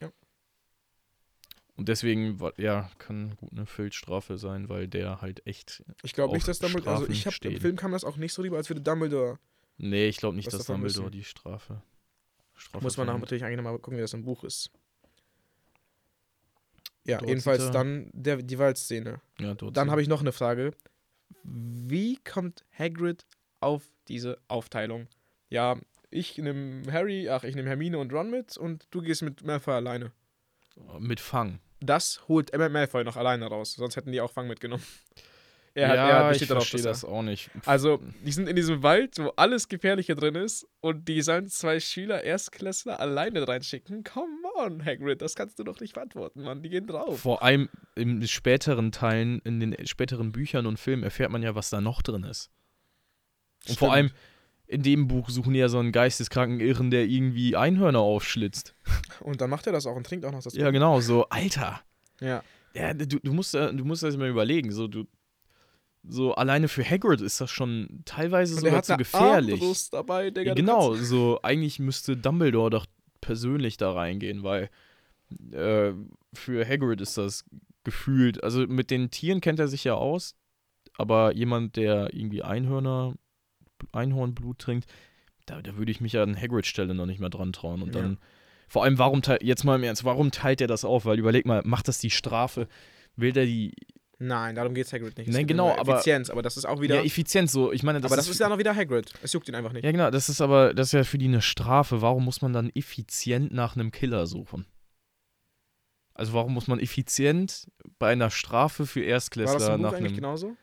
Ja. 0.07 0.11
Und 1.75 1.89
deswegen, 1.89 2.39
ja, 2.57 2.89
kann 2.97 3.35
gut 3.37 3.51
eine 3.51 3.65
Feldstrafe 3.65 4.37
sein, 4.37 4.69
weil 4.69 4.87
der 4.87 5.21
halt 5.21 5.45
echt. 5.45 5.83
Ich 6.03 6.13
glaube 6.13 6.33
nicht, 6.33 6.47
dass 6.47 6.59
Dumbledore. 6.59 6.95
Also 6.95 7.09
ich 7.09 7.21
Strafen 7.21 7.45
habe 7.45 7.55
im. 7.55 7.61
Film 7.61 7.75
kam 7.75 7.91
das 7.91 8.03
auch 8.03 8.17
nicht 8.17 8.33
so 8.33 8.41
rüber, 8.41 8.57
als 8.57 8.69
würde 8.69 8.81
Dumbledore. 8.81 9.39
Nee, 9.77 10.07
ich 10.07 10.17
glaube 10.17 10.35
nicht, 10.37 10.51
dass 10.51 10.65
Dumbledore 10.65 11.11
die 11.11 11.23
Strafe. 11.23 11.81
Strafe 12.53 12.83
Muss 12.83 12.95
man 12.95 13.07
natürlich 13.07 13.43
eigentlich 13.43 13.57
nochmal 13.57 13.77
gucken, 13.79 13.97
wie 13.97 14.01
das 14.01 14.13
im 14.13 14.23
Buch 14.23 14.45
ist. 14.45 14.71
Ja, 17.03 17.17
Dort 17.19 17.29
jedenfalls 17.29 17.69
dann 17.71 18.09
der, 18.13 18.37
die 18.37 18.57
Waldszene. 18.57 19.21
Ja, 19.39 19.53
dort 19.53 19.77
Dann 19.77 19.91
habe 19.91 20.01
ich 20.01 20.07
noch 20.07 20.21
eine 20.21 20.31
Frage. 20.31 20.73
Wie 21.43 22.17
kommt 22.23 22.63
Hagrid 22.77 23.25
auf 23.59 23.83
diese 24.07 24.37
Aufteilung? 24.47 25.07
Ja, 25.49 25.77
ich 26.09 26.37
nehme 26.37 26.91
Harry, 26.91 27.29
ach, 27.29 27.43
ich 27.43 27.55
nehme 27.55 27.69
Hermine 27.69 27.97
und 27.97 28.11
Ron 28.13 28.29
mit 28.29 28.57
und 28.57 28.87
du 28.91 29.01
gehst 29.01 29.21
mit 29.21 29.43
Malfoy 29.43 29.73
alleine. 29.75 30.11
Mit 30.99 31.19
Fang. 31.19 31.59
Das 31.81 32.21
holt 32.27 32.51
Emma 32.53 32.69
Malfoy 32.69 33.03
noch 33.03 33.15
alleine 33.17 33.45
raus, 33.47 33.73
sonst 33.73 33.95
hätten 33.95 34.11
die 34.11 34.21
auch 34.21 34.31
Fang 34.31 34.47
mitgenommen. 34.47 34.83
Er, 35.77 35.89
hat- 35.89 35.95
ja, 35.97 36.07
er 36.09 36.21
ich 36.27 36.29
besteht 36.29 36.49
darauf, 36.51 36.63
verstehe 36.69 36.83
das 36.89 37.03
auch 37.03 37.21
nicht. 37.21 37.49
Also, 37.65 37.99
die 38.25 38.31
sind 38.31 38.47
in 38.47 38.55
diesem 38.55 38.81
Wald, 38.81 39.17
wo 39.19 39.33
alles 39.35 39.67
Gefährliche 39.67 40.15
drin 40.15 40.35
ist 40.35 40.65
und 40.79 41.09
die 41.09 41.21
sollen 41.21 41.49
zwei 41.49 41.81
Schüler, 41.81 42.23
Erstklässler 42.23 42.97
alleine 43.01 43.45
reinschicken. 43.45 44.05
Come 44.05 44.31
on, 44.55 44.83
Hagrid, 44.85 45.21
das 45.21 45.35
kannst 45.35 45.59
du 45.59 45.63
doch 45.63 45.79
nicht 45.79 45.93
beantworten, 45.93 46.43
Mann. 46.43 46.61
Die 46.61 46.69
gehen 46.69 46.87
drauf. 46.87 47.19
Vor 47.19 47.43
allem 47.43 47.69
in 47.95 48.25
späteren 48.27 48.91
Teilen, 48.91 49.39
in 49.43 49.59
den 49.59 49.87
späteren 49.87 50.31
Büchern 50.31 50.65
und 50.65 50.79
Filmen 50.79 51.03
erfährt 51.03 51.31
man 51.31 51.43
ja, 51.43 51.55
was 51.55 51.69
da 51.69 51.81
noch 51.81 52.01
drin 52.01 52.23
ist. 52.23 52.49
Und 53.67 53.77
vor 53.77 53.93
allem 53.93 54.11
in 54.67 54.81
dem 54.81 55.07
Buch 55.07 55.29
suchen 55.29 55.53
die 55.53 55.59
ja 55.59 55.69
so 55.69 55.79
einen 55.79 55.91
geisteskranken 55.91 56.59
Irren, 56.59 56.89
der 56.89 57.05
irgendwie 57.05 57.55
Einhörner 57.55 57.99
aufschlitzt. 57.99 58.75
Und 59.19 59.41
dann 59.41 59.49
macht 59.49 59.67
er 59.67 59.73
das 59.73 59.85
auch 59.85 59.95
und 59.95 60.05
trinkt 60.05 60.25
auch 60.25 60.31
noch 60.31 60.41
das 60.41 60.53
Ja, 60.55 60.71
genau, 60.71 60.99
so, 61.01 61.27
Alter. 61.29 61.81
Ja. 62.19 62.43
Ja, 62.73 62.93
du, 62.93 63.05
du, 63.05 63.33
musst, 63.33 63.55
äh, 63.55 63.73
du 63.73 63.85
musst 63.85 64.03
das 64.03 64.17
mal 64.17 64.27
überlegen. 64.27 64.71
So, 64.71 64.87
du, 64.87 65.05
so 66.07 66.35
alleine 66.35 66.67
für 66.67 66.83
Hagrid 66.83 67.21
ist 67.21 67.39
das 67.39 67.51
schon 67.51 68.01
teilweise 68.05 68.55
Und 68.55 68.61
sogar 68.61 68.83
zu 68.83 68.97
gefährlich. 68.97 69.61
Armbrust 69.61 69.93
dabei, 69.93 70.29
Digga. 70.29 70.49
Ja, 70.49 70.53
genau, 70.55 70.93
so 70.95 71.39
eigentlich 71.41 71.79
müsste 71.79 72.17
Dumbledore 72.17 72.69
doch 72.69 72.85
persönlich 73.25 73.77
da 73.77 73.91
reingehen, 73.91 74.43
weil 74.43 74.69
äh, 75.51 75.91
für 76.33 76.65
Hagrid 76.67 77.01
ist 77.01 77.17
das 77.17 77.43
gefühlt, 77.83 78.43
also 78.43 78.65
mit 78.67 78.91
den 78.91 79.09
Tieren 79.09 79.41
kennt 79.41 79.59
er 79.59 79.67
sich 79.67 79.83
ja 79.83 79.95
aus, 79.95 80.35
aber 80.97 81.33
jemand, 81.35 81.75
der 81.75 82.13
irgendwie 82.13 82.43
Einhörner, 82.43 83.15
Einhornblut 83.91 84.59
trinkt, 84.59 84.87
da, 85.45 85.61
da 85.61 85.75
würde 85.77 85.91
ich 85.91 86.01
mich 86.01 86.17
an 86.17 86.39
Hagrid-Stelle 86.39 86.93
noch 86.93 87.05
nicht 87.05 87.19
mehr 87.19 87.29
dran 87.29 87.53
trauen. 87.53 87.81
Und 87.81 87.93
Ja. 87.95 88.01
dann, 88.01 88.17
vor 88.67 88.83
allem, 88.83 88.97
warum 88.97 89.21
teilt, 89.21 89.43
jetzt 89.43 89.63
mal 89.63 89.75
im 89.75 89.83
Ernst, 89.83 90.03
warum 90.05 90.31
teilt 90.31 90.61
er 90.61 90.67
das 90.67 90.85
auf? 90.85 91.05
Weil 91.05 91.19
überleg 91.19 91.45
mal, 91.45 91.61
macht 91.65 91.87
das 91.87 91.99
die 91.99 92.09
Strafe? 92.09 92.67
Will 93.15 93.31
der 93.31 93.45
die 93.45 93.73
Nein, 94.17 94.55
darum 94.55 94.73
geht's 94.73 94.93
Hagrid 94.93 95.17
nicht. 95.17 95.27
Es 95.27 95.33
Nein, 95.33 95.41
geht 95.45 95.49
genau, 95.57 95.75
aber- 95.75 95.95
Effizienz, 95.95 96.29
aber 96.29 96.41
das 96.41 96.55
ist 96.55 96.65
auch 96.65 96.79
wieder. 96.79 96.95
ja, 96.95 97.03
Effizienz 97.03 97.51
so? 97.51 97.71
Ich 97.73 97.83
meine, 97.83 97.99
das 97.99 98.09
aber 98.11 98.15
das 98.15 98.29
ist 98.29 98.39
ja 98.39 98.47
noch 98.47 98.57
wieder 98.57 98.73
Hagrid. 98.75 99.11
Es 99.21 99.33
juckt 99.33 99.49
ihn 99.49 99.55
einfach 99.55 99.73
nicht. 99.73 99.83
Ja, 99.83 99.91
genau, 99.91 100.09
das 100.09 100.29
ist 100.29 100.39
aber, 100.39 100.73
das 100.73 100.87
ist 100.87 100.91
ja 100.93 101.03
für 101.03 101.17
die 101.17 101.25
eine 101.25 101.41
Strafe. 101.41 102.01
Warum 102.01 102.23
muss 102.23 102.41
man 102.41 102.53
dann 102.53 102.69
effizient 102.75 103.51
nach 103.51 103.75
einem 103.75 103.91
Killer 103.91 104.25
suchen? 104.25 104.65
Also 106.13 106.31
warum 106.31 106.53
muss 106.53 106.67
man 106.67 106.79
effizient 106.79 107.69
bei 107.99 108.09
einer 108.13 108.29
Strafe 108.31 108.85
für 108.85 109.01
War 109.01 109.05
das 109.07 109.11
Erstklässler 109.13 109.75
im 109.75 109.81
Buch 109.81 109.91
nach 109.91 109.97
eigentlich 109.97 110.07
einem. 110.13 110.15
genauso? 110.15 110.55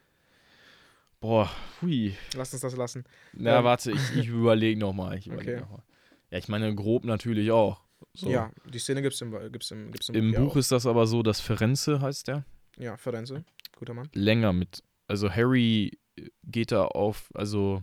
Boah, 1.21 1.51
hui. 1.83 2.17
Lass 2.35 2.53
uns 2.53 2.63
das 2.63 2.75
lassen. 2.75 3.05
Na, 3.35 3.59
Ähm. 3.59 3.65
warte, 3.65 3.93
ich, 3.93 4.17
ich 4.17 4.27
überlege 4.29 4.81
nochmal. 4.81 5.19
Ich 5.19 5.27
überleg 5.27 5.49
Okay. 5.57 5.61
noch 5.61 5.71
mal. 5.71 5.83
Ja, 6.31 6.39
ich 6.39 6.49
meine, 6.49 6.75
grob 6.75 7.05
natürlich 7.05 7.51
auch. 7.51 7.83
So. 8.15 8.31
Ja, 8.31 8.51
die 8.73 8.79
Szene 8.79 9.03
gibt's 9.03 9.21
im, 9.21 9.31
gibt's 9.53 9.71
im, 9.71 9.93
gibt's 9.93 10.09
im, 10.09 10.15
Im 10.15 10.33
Buch 10.33 10.53
auch. 10.53 10.57
ist 10.57 10.73
das 10.73 10.87
aber 10.87 11.07
so, 11.07 11.23
dass 11.23 11.41
Ferenze 11.41 12.01
heißt 12.01 12.29
der, 12.29 12.45
Ja, 12.79 12.97
Ferenze. 12.97 13.45
Guter 13.77 13.95
Mann. 13.95 14.09
länger 14.13 14.53
mit. 14.53 14.83
Also 15.09 15.31
Harry 15.31 15.99
geht 16.45 16.73
da 16.73 16.85
auf, 16.85 17.31
also 17.35 17.83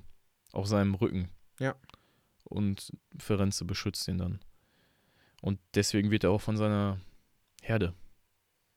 auf 0.52 0.68
seinem 0.68 0.96
Rücken. 0.96 1.30
Ja. 1.60 1.76
Und 2.44 2.92
Ferenze 3.18 3.66
beschützt 3.66 4.08
ihn 4.08 4.18
dann. 4.18 4.40
Und 5.42 5.60
deswegen 5.76 6.12
wird 6.12 6.24
er 6.24 6.32
auch 6.32 6.42
von 6.42 6.58
seiner 6.58 7.00
Herde 7.62 7.94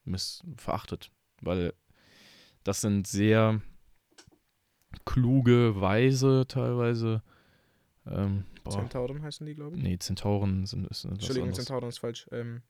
miss 0.05 0.43
verachtet. 0.57 1.11
Weil 1.41 1.75
das 2.65 2.81
sind 2.81 3.07
sehr 3.07 3.61
kluge, 5.05 5.81
weise 5.81 6.45
teilweise. 6.47 7.23
Ähm, 8.07 8.45
Zentauren 8.69 9.23
heißen 9.23 9.47
die, 9.47 9.55
glaube 9.55 9.77
ich. 9.77 9.83
nee, 9.83 9.99
Zentauren 9.99 10.67
sind 10.67 10.87
ist 10.89 11.05
Entschuldigung, 11.05 11.49
anderes. 11.49 11.65
Zentauren 11.65 11.89
ist 11.89 11.99
falsch. 11.99 12.29
Ähm, 12.33 12.63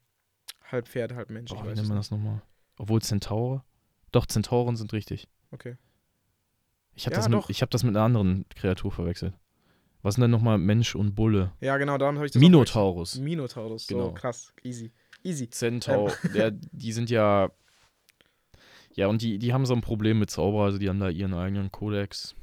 halb 0.71 0.87
Pferd, 0.87 1.13
halb 1.13 1.29
Mensch. 1.29 1.51
Boah, 1.51 1.63
ich 1.65 1.71
wie 1.71 1.75
nennt 1.75 1.87
man 1.87 1.97
das 1.97 2.11
nochmal? 2.11 2.41
Obwohl 2.77 3.01
Zentaure? 3.01 3.63
Doch, 4.11 4.25
Zentauren 4.25 4.75
sind 4.75 4.93
richtig. 4.93 5.27
Okay. 5.51 5.77
Ich 6.95 7.05
habe 7.05 7.13
Ja, 7.15 7.19
das, 7.19 7.29
mit- 7.29 7.39
doch. 7.39 7.49
ich 7.49 7.61
hab 7.61 7.69
das 7.71 7.83
mit 7.83 7.95
einer 7.95 8.05
anderen 8.05 8.45
Kreatur 8.49 8.91
verwechselt. 8.91 9.33
Was 10.01 10.15
sind 10.15 10.21
denn 10.21 10.31
nochmal 10.31 10.57
Mensch 10.57 10.95
und 10.95 11.15
Bulle? 11.15 11.53
Ja, 11.61 11.77
genau, 11.77 11.97
darum 11.97 12.15
habe 12.17 12.25
ich 12.25 12.31
das 12.33 12.39
Minotaurus. 12.41 13.17
Minotaurus, 13.19 13.87
so 13.87 13.95
Genau. 13.95 14.13
krass. 14.13 14.53
Easy. 14.63 14.91
Easy. 15.23 15.49
Zentau, 15.49 16.09
Ähm. 16.09 16.33
der, 16.33 16.51
die 16.71 16.91
sind 16.91 17.09
ja. 17.09 17.49
Ja, 18.95 19.07
und 19.07 19.21
die, 19.21 19.39
die 19.39 19.53
haben 19.53 19.65
so 19.65 19.73
ein 19.73 19.81
Problem 19.81 20.19
mit 20.19 20.29
Zauberer, 20.29 20.65
also 20.65 20.77
die 20.77 20.87
haben 20.89 20.99
da 20.99 21.09
ihren 21.09 21.33
eigenen 21.33 21.71
Kodex. 21.71 22.35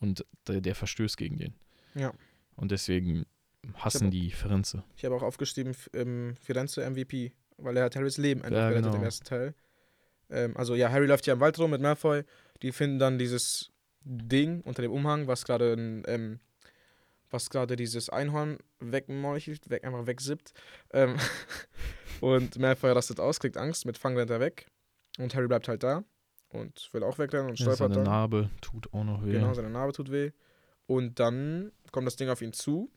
Und 0.00 0.24
der, 0.46 0.60
der 0.60 0.74
verstößt 0.74 1.16
gegen 1.16 1.36
den. 1.38 1.54
Ja. 1.94 2.12
Und 2.56 2.70
deswegen 2.70 3.26
hassen 3.74 4.06
hab- 4.06 4.10
die 4.12 4.30
Ferenze. 4.30 4.84
Ich 4.96 5.04
habe 5.04 5.14
auch 5.16 5.22
aufgeschrieben, 5.22 5.74
ähm, 5.92 6.36
Firenze 6.40 6.88
MVP, 6.88 7.32
weil 7.58 7.76
er 7.76 7.84
hat 7.84 7.96
Harrys 7.96 8.16
Leben 8.18 8.42
einfach 8.42 8.58
Ja, 8.58 8.68
gerettet 8.70 8.86
im 8.86 8.92
genau. 8.92 9.04
ersten 9.04 9.24
Teil. 9.24 9.54
Ähm, 10.30 10.56
also 10.56 10.74
ja, 10.74 10.90
Harry 10.90 11.06
läuft 11.06 11.26
ja 11.26 11.34
im 11.34 11.40
Wald 11.40 11.58
rum 11.58 11.70
mit 11.70 11.80
Malfoy. 11.80 12.22
Die 12.62 12.72
finden 12.72 12.98
dann 12.98 13.18
dieses 13.18 13.70
Ding 14.04 14.62
unter 14.62 14.82
dem 14.82 14.90
Umhang, 14.92 15.26
was 15.26 15.44
gerade 15.44 15.72
ähm, 16.06 16.40
was 17.30 17.50
gerade 17.50 17.76
dieses 17.76 18.08
Einhorn 18.08 18.58
wegmeuchelt, 18.80 19.68
weg, 19.70 19.84
einfach 19.84 20.06
wegsippt. 20.06 20.52
Ähm, 20.92 21.16
und 22.20 22.58
Malfoy 22.58 22.90
rastet 22.92 23.20
aus, 23.20 23.38
kriegt 23.38 23.56
Angst, 23.58 23.84
mit 23.84 23.98
Fang 23.98 24.16
rennt 24.16 24.30
er 24.30 24.40
weg. 24.40 24.66
Und 25.18 25.34
Harry 25.34 25.46
bleibt 25.46 25.68
halt 25.68 25.82
da 25.82 26.04
und 26.50 26.88
will 26.92 27.02
auch 27.02 27.18
wegrennen 27.18 27.50
und 27.50 27.58
Ja, 27.58 27.64
stolpert 27.64 27.78
seine 27.92 27.94
dann. 27.94 28.04
Narbe 28.04 28.50
tut 28.60 28.92
auch 28.94 29.04
noch 29.04 29.24
weh. 29.24 29.32
Genau, 29.32 29.52
seine 29.52 29.68
Narbe 29.70 29.92
tut 29.92 30.10
weh. 30.10 30.30
Und 30.86 31.18
dann 31.20 31.70
kommt 31.90 32.06
das 32.06 32.16
Ding 32.16 32.28
auf 32.30 32.40
ihn 32.40 32.52
zu. 32.54 32.90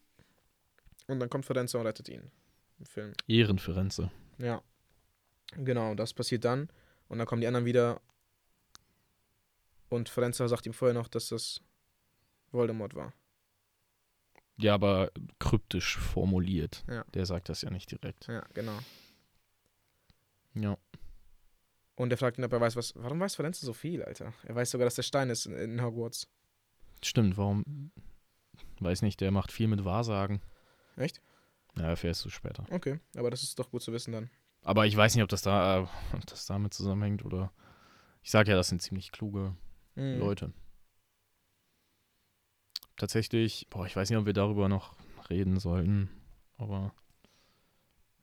Und 1.07 1.19
dann 1.19 1.29
kommt 1.29 1.45
Firenze 1.45 1.77
und 1.77 1.85
rettet 1.85 2.07
ihn. 2.07 2.31
Im 2.79 2.85
Film. 2.85 3.13
Ehrenferenze. 3.27 4.11
Ja. 4.41 4.61
Genau, 5.53 5.95
das 5.95 6.13
passiert 6.13 6.45
dann. 6.45 6.69
Und 7.07 7.17
dann 7.17 7.27
kommen 7.27 7.41
die 7.41 7.47
anderen 7.47 7.65
wieder. 7.65 8.01
Und 9.89 10.09
Firenze 10.09 10.47
sagt 10.47 10.65
ihm 10.65 10.73
vorher 10.73 10.93
noch, 10.93 11.07
dass 11.07 11.27
das 11.27 11.61
Voldemort 12.51 12.95
war. 12.95 13.13
Ja, 14.57 14.75
aber 14.75 15.11
kryptisch 15.39 15.97
formuliert. 15.97 16.83
Ja. 16.87 17.03
Der 17.13 17.25
sagt 17.25 17.49
das 17.49 17.61
ja 17.61 17.69
nicht 17.69 17.91
direkt. 17.91 18.27
Ja, 18.27 18.45
genau. 18.53 18.77
Ja. 20.53 20.77
Und 21.95 22.11
er 22.11 22.17
fragt 22.17 22.37
ihn, 22.37 22.43
ob 22.45 22.53
er 22.53 22.61
weiß, 22.61 22.75
was. 22.75 22.93
Warum 22.95 23.19
weiß 23.19 23.35
Firenze 23.35 23.65
so 23.65 23.73
viel, 23.73 24.03
Alter? 24.03 24.33
Er 24.43 24.55
weiß 24.55 24.71
sogar, 24.71 24.85
dass 24.85 24.95
der 24.95 25.03
Stein 25.03 25.29
ist 25.29 25.45
in, 25.45 25.53
in 25.53 25.81
Hogwarts. 25.81 26.27
Stimmt, 27.03 27.37
warum? 27.37 27.91
Weiß 28.79 29.01
nicht, 29.01 29.19
der 29.21 29.31
macht 29.31 29.51
viel 29.51 29.67
mit 29.67 29.83
Wahrsagen. 29.83 30.41
Echt? 30.95 31.21
Ja, 31.77 31.83
erfährst 31.89 32.23
du 32.25 32.29
später. 32.29 32.65
Okay, 32.69 32.99
aber 33.15 33.29
das 33.31 33.43
ist 33.43 33.57
doch 33.59 33.69
gut 33.71 33.81
zu 33.81 33.93
wissen 33.93 34.11
dann. 34.11 34.29
Aber 34.63 34.85
ich 34.85 34.95
weiß 34.95 35.15
nicht, 35.15 35.23
ob 35.23 35.29
das 35.29 35.41
da, 35.41 35.79
äh, 35.79 35.87
ob 36.13 36.25
das 36.27 36.45
damit 36.45 36.73
zusammenhängt 36.73 37.23
oder. 37.25 37.51
Ich 38.23 38.29
sag 38.29 38.47
ja, 38.47 38.55
das 38.55 38.67
sind 38.69 38.81
ziemlich 38.81 39.11
kluge 39.11 39.55
Mhm. 39.95 40.19
Leute. 40.19 40.53
Tatsächlich, 42.97 43.67
boah, 43.69 43.85
ich 43.85 43.95
weiß 43.95 44.09
nicht, 44.09 44.19
ob 44.19 44.25
wir 44.25 44.33
darüber 44.33 44.69
noch 44.69 44.95
reden 45.29 45.59
sollten, 45.59 46.09
aber 46.57 46.93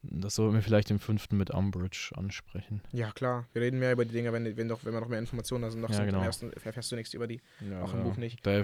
das 0.03 0.37
sollten 0.37 0.55
wir 0.55 0.63
vielleicht 0.63 0.91
im 0.91 1.01
fünften 1.01 1.37
mit 1.37 1.51
Umbridge 1.51 2.13
ansprechen. 2.15 2.81
Ja, 2.93 3.11
klar. 3.11 3.49
Wir 3.53 3.63
reden 3.63 3.81
mehr 3.81 3.93
über 3.93 4.05
die 4.05 4.13
Dinge, 4.13 4.33
wenn, 4.33 4.57
wenn, 4.57 4.69
doch, 4.69 4.85
wenn 4.85 4.93
wir 4.93 5.01
noch 5.01 5.09
mehr 5.09 5.19
Informationen. 5.19 5.81
Noch 5.81 5.91
Ja, 5.91 5.97
sind. 5.97 6.07
genau. 6.07 6.23
Ersten 6.23 6.53
erfährst 6.53 6.93
du 6.93 6.97
nichts 6.97 7.13
über 7.15 7.27
die. 7.27 7.41
Ja, 7.69 7.83
Auch 7.83 7.93
im 7.93 8.05
Buch 8.05 8.17
nicht. 8.17 8.47
Da, 8.47 8.63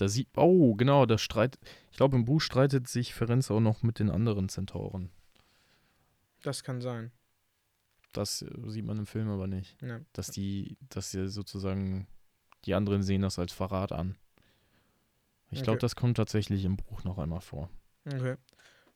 da 0.00 0.08
sieht, 0.08 0.28
oh, 0.36 0.74
genau, 0.74 1.06
da 1.06 1.18
streit, 1.18 1.58
ich 1.90 1.96
glaube, 1.96 2.16
im 2.16 2.24
Buch 2.24 2.40
streitet 2.40 2.88
sich 2.88 3.14
Ferenz 3.14 3.50
auch 3.50 3.60
noch 3.60 3.82
mit 3.82 3.98
den 3.98 4.10
anderen 4.10 4.48
Zentauren. 4.48 5.10
Das 6.42 6.62
kann 6.62 6.80
sein. 6.80 7.10
Das 8.12 8.38
sieht 8.66 8.84
man 8.84 8.98
im 8.98 9.06
Film 9.06 9.28
aber 9.28 9.46
nicht. 9.46 9.76
Ja. 9.82 10.00
Dass 10.12 10.30
die, 10.30 10.78
dass 10.88 11.10
sie 11.10 11.28
sozusagen, 11.28 12.06
die 12.64 12.74
anderen 12.74 13.02
sehen 13.02 13.22
das 13.22 13.38
als 13.38 13.52
Verrat 13.52 13.92
an. 13.92 14.16
Ich 15.50 15.62
glaube, 15.62 15.76
Okay. 15.76 15.82
das 15.82 15.96
kommt 15.96 16.16
tatsächlich 16.16 16.64
im 16.64 16.76
Buch 16.76 17.04
noch 17.04 17.18
einmal 17.18 17.40
vor. 17.40 17.70
Okay. 18.06 18.36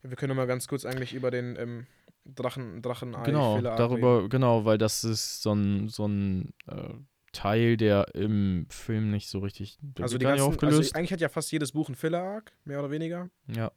Wir 0.01 0.15
können 0.15 0.35
mal 0.35 0.47
ganz 0.47 0.67
kurz 0.67 0.85
eigentlich 0.85 1.13
über 1.13 1.31
den 1.31 1.55
ähm, 1.57 1.87
Drachen, 2.25 2.81
Drachen 2.81 3.15
Genau, 3.23 3.61
darüber, 3.61 4.27
genau, 4.29 4.65
weil 4.65 4.77
das 4.77 5.03
ist 5.03 5.41
so 5.41 5.53
ein, 5.53 5.89
so 5.89 6.07
ein 6.07 6.53
äh, 6.67 6.93
Teil, 7.33 7.75
der 7.77 8.13
im 8.15 8.65
Film 8.69 9.11
nicht 9.11 9.27
so 9.27 9.39
richtig 9.39 9.77
Also, 9.99 10.17
die 10.17 10.23
ganzen, 10.23 10.41
also 10.43 10.45
aufgelöst. 10.53 10.95
eigentlich 10.95 11.11
hat 11.11 11.19
ja 11.19 11.27
fast 11.29 11.51
jedes 11.51 11.73
Buch 11.73 11.87
einen 11.89 11.95
Filler-Arc, 11.95 12.53
mehr 12.63 12.79
oder 12.79 12.89
weniger. 12.91 13.29
ja, 13.47 13.71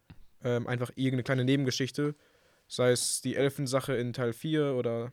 Ähm, 0.45 0.67
einfach 0.69 0.91
irgendeine 0.95 1.25
kleine 1.25 1.45
Nebengeschichte. 1.45 2.15
Sei 2.69 2.91
es 2.93 3.21
die 3.23 3.35
Elfensache 3.37 3.95
in 3.97 4.13
Teil 4.13 4.33
4 4.33 4.75
oder 4.75 5.13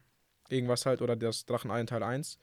irgendwas 0.49 0.85
halt, 0.85 1.01
oder 1.01 1.15
das 1.15 1.45
Drachenei 1.45 1.79
in 1.81 1.87
Teil 1.87 2.03
1. 2.03 2.37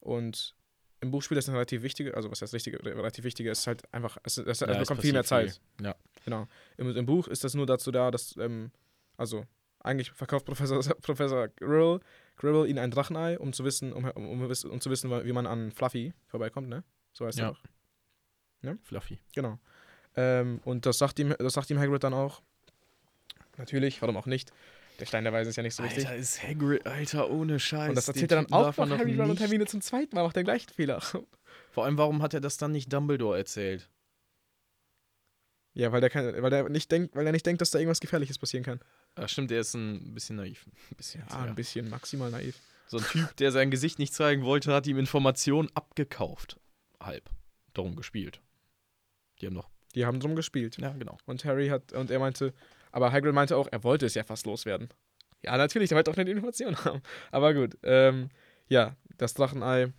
Und 0.00 0.56
im 1.00 1.10
Buch 1.10 1.22
spielt 1.22 1.38
das 1.38 1.48
eine 1.48 1.58
relativ 1.58 1.82
wichtige, 1.82 2.14
also 2.14 2.30
was 2.30 2.40
heißt 2.42 2.54
richtige, 2.54 2.82
relativ 2.84 3.24
wichtige, 3.24 3.50
ist 3.50 3.66
halt 3.66 3.82
einfach, 3.92 4.18
es, 4.24 4.38
es, 4.38 4.60
Ja, 4.60 4.68
es 4.68 4.78
bekommt 4.78 5.00
viel 5.02 5.12
mehr 5.12 5.24
Zeit. 5.24 5.60
viel. 5.76 5.86
Ja. 5.86 5.96
Genau. 6.24 6.46
Im, 6.76 6.96
Im 6.96 7.06
Buch 7.06 7.28
ist 7.28 7.44
das 7.44 7.54
nur 7.54 7.66
dazu 7.66 7.90
da, 7.90 8.10
dass, 8.10 8.36
ähm, 8.36 8.70
also 9.16 9.44
eigentlich 9.84 10.10
verkauft 10.12 10.46
Professor, 10.46 10.78
Professor 11.02 11.48
Gribble, 11.48 12.00
Gribble 12.36 12.66
ihnen 12.66 12.78
ein 12.78 12.90
Drachenei, 12.90 13.38
um 13.38 13.52
zu 13.52 13.64
wissen, 13.64 13.92
um, 13.92 14.04
um, 14.04 14.42
um, 14.42 14.42
um 14.42 14.80
zu 14.80 14.90
wissen, 14.90 15.10
wie 15.10 15.32
man 15.32 15.46
an 15.46 15.70
Fluffy 15.70 16.12
vorbeikommt, 16.26 16.68
ne? 16.68 16.84
So 17.12 17.26
heißt 17.26 17.38
Ja. 17.38 17.48
er 17.48 17.52
doch. 18.72 18.78
Fluffy. 18.82 19.18
Genau. 19.34 19.58
Ähm, 20.16 20.60
und 20.64 20.86
das 20.86 20.98
sagt 20.98 21.18
ihm, 21.18 21.34
das 21.38 21.54
sagt 21.54 21.70
ihm 21.70 21.78
Hagrid 21.78 22.04
dann 22.04 22.14
auch. 22.14 22.42
Natürlich, 23.58 24.00
warum 24.02 24.16
auch 24.16 24.26
nicht? 24.26 24.52
Der 25.00 25.06
Stein 25.06 25.24
der 25.24 25.32
Weisen 25.32 25.50
ist 25.50 25.56
ja 25.56 25.62
nicht 25.62 25.74
so 25.74 25.82
wichtig. 25.82 26.06
Alter, 26.06 26.18
ist 26.18 26.42
Hagrid, 26.42 26.86
Alter, 26.86 27.30
ohne 27.30 27.58
Scheiß. 27.58 27.88
und 27.88 27.94
das 27.96 28.06
Den 28.06 28.14
erzählt 28.14 28.32
er 28.32 28.42
dann 28.42 28.52
auch 28.52 28.74
doch 28.74 28.90
Harry, 28.98 29.18
Ron 29.18 29.30
und 29.30 29.40
Hermine 29.40 29.66
zum 29.66 29.80
zweiten 29.80 30.14
Mal, 30.14 30.22
macht 30.22 30.36
den 30.36 30.44
gleichen 30.44 30.70
Fehler. 30.70 31.00
Vor 31.70 31.84
allem, 31.84 31.98
warum 31.98 32.22
hat 32.22 32.34
er 32.34 32.40
das 32.40 32.56
dann 32.56 32.72
nicht 32.72 32.92
Dumbledore 32.92 33.36
erzählt? 33.36 33.90
ja, 35.74 35.90
weil 35.90 36.00
der, 36.02 36.10
kein, 36.10 36.42
weil, 36.42 36.50
der 36.50 36.68
nicht 36.68 36.92
denkt, 36.92 37.16
weil 37.16 37.26
er 37.26 37.32
nicht 37.32 37.46
denkt, 37.46 37.60
dass 37.62 37.70
da 37.70 37.78
irgendwas 37.78 38.00
Gefährliches 38.00 38.38
passieren 38.38 38.64
kann. 38.64 38.80
Ach, 39.14 39.28
stimmt, 39.28 39.50
der 39.50 39.60
ist 39.60 39.74
ein 39.74 40.14
bisschen 40.14 40.36
naiv. 40.36 40.64
Ein 40.90 40.96
bisschen, 40.96 41.22
Ja, 41.28 41.36
ja. 41.36 41.42
ein 41.44 41.54
bisschen 41.54 41.88
maximal 41.90 42.30
naiv. 42.30 42.58
So 42.86 42.98
ein 42.98 43.04
Typ, 43.04 43.36
der 43.36 43.52
sein 43.52 43.70
Gesicht 43.70 43.98
nicht 43.98 44.12
zeigen 44.14 44.42
wollte, 44.44 44.72
hat 44.72 44.86
ihm 44.86 44.98
Informationen 44.98 45.70
abgekauft. 45.74 46.58
Halb. 47.00 47.30
Darum 47.74 47.96
gespielt. 47.96 48.40
Die 49.40 49.46
haben 49.46 49.54
noch. 49.54 49.70
Die 49.94 50.06
haben 50.06 50.20
drum 50.20 50.36
gespielt. 50.36 50.78
Ja, 50.78 50.90
genau. 50.92 51.18
Und 51.26 51.44
Harry 51.44 51.68
hat, 51.68 51.92
und 51.92 52.10
er 52.10 52.18
meinte, 52.18 52.52
aber 52.90 53.12
Hagrid 53.12 53.34
meinte 53.34 53.56
auch, 53.56 53.68
er 53.70 53.82
wollte 53.84 54.06
es 54.06 54.14
ja 54.14 54.24
fast 54.24 54.46
loswerden. 54.46 54.88
Ja, 55.42 55.56
natürlich, 55.56 55.90
er 55.90 55.96
wollte 55.96 56.10
auch 56.10 56.16
nicht 56.16 56.28
die 56.28 56.32
Information 56.32 56.76
haben. 56.84 57.02
Aber 57.30 57.52
gut, 57.54 57.76
ähm, 57.82 58.30
ja, 58.68 58.96
das 59.18 59.34
Drachenei, 59.34 59.92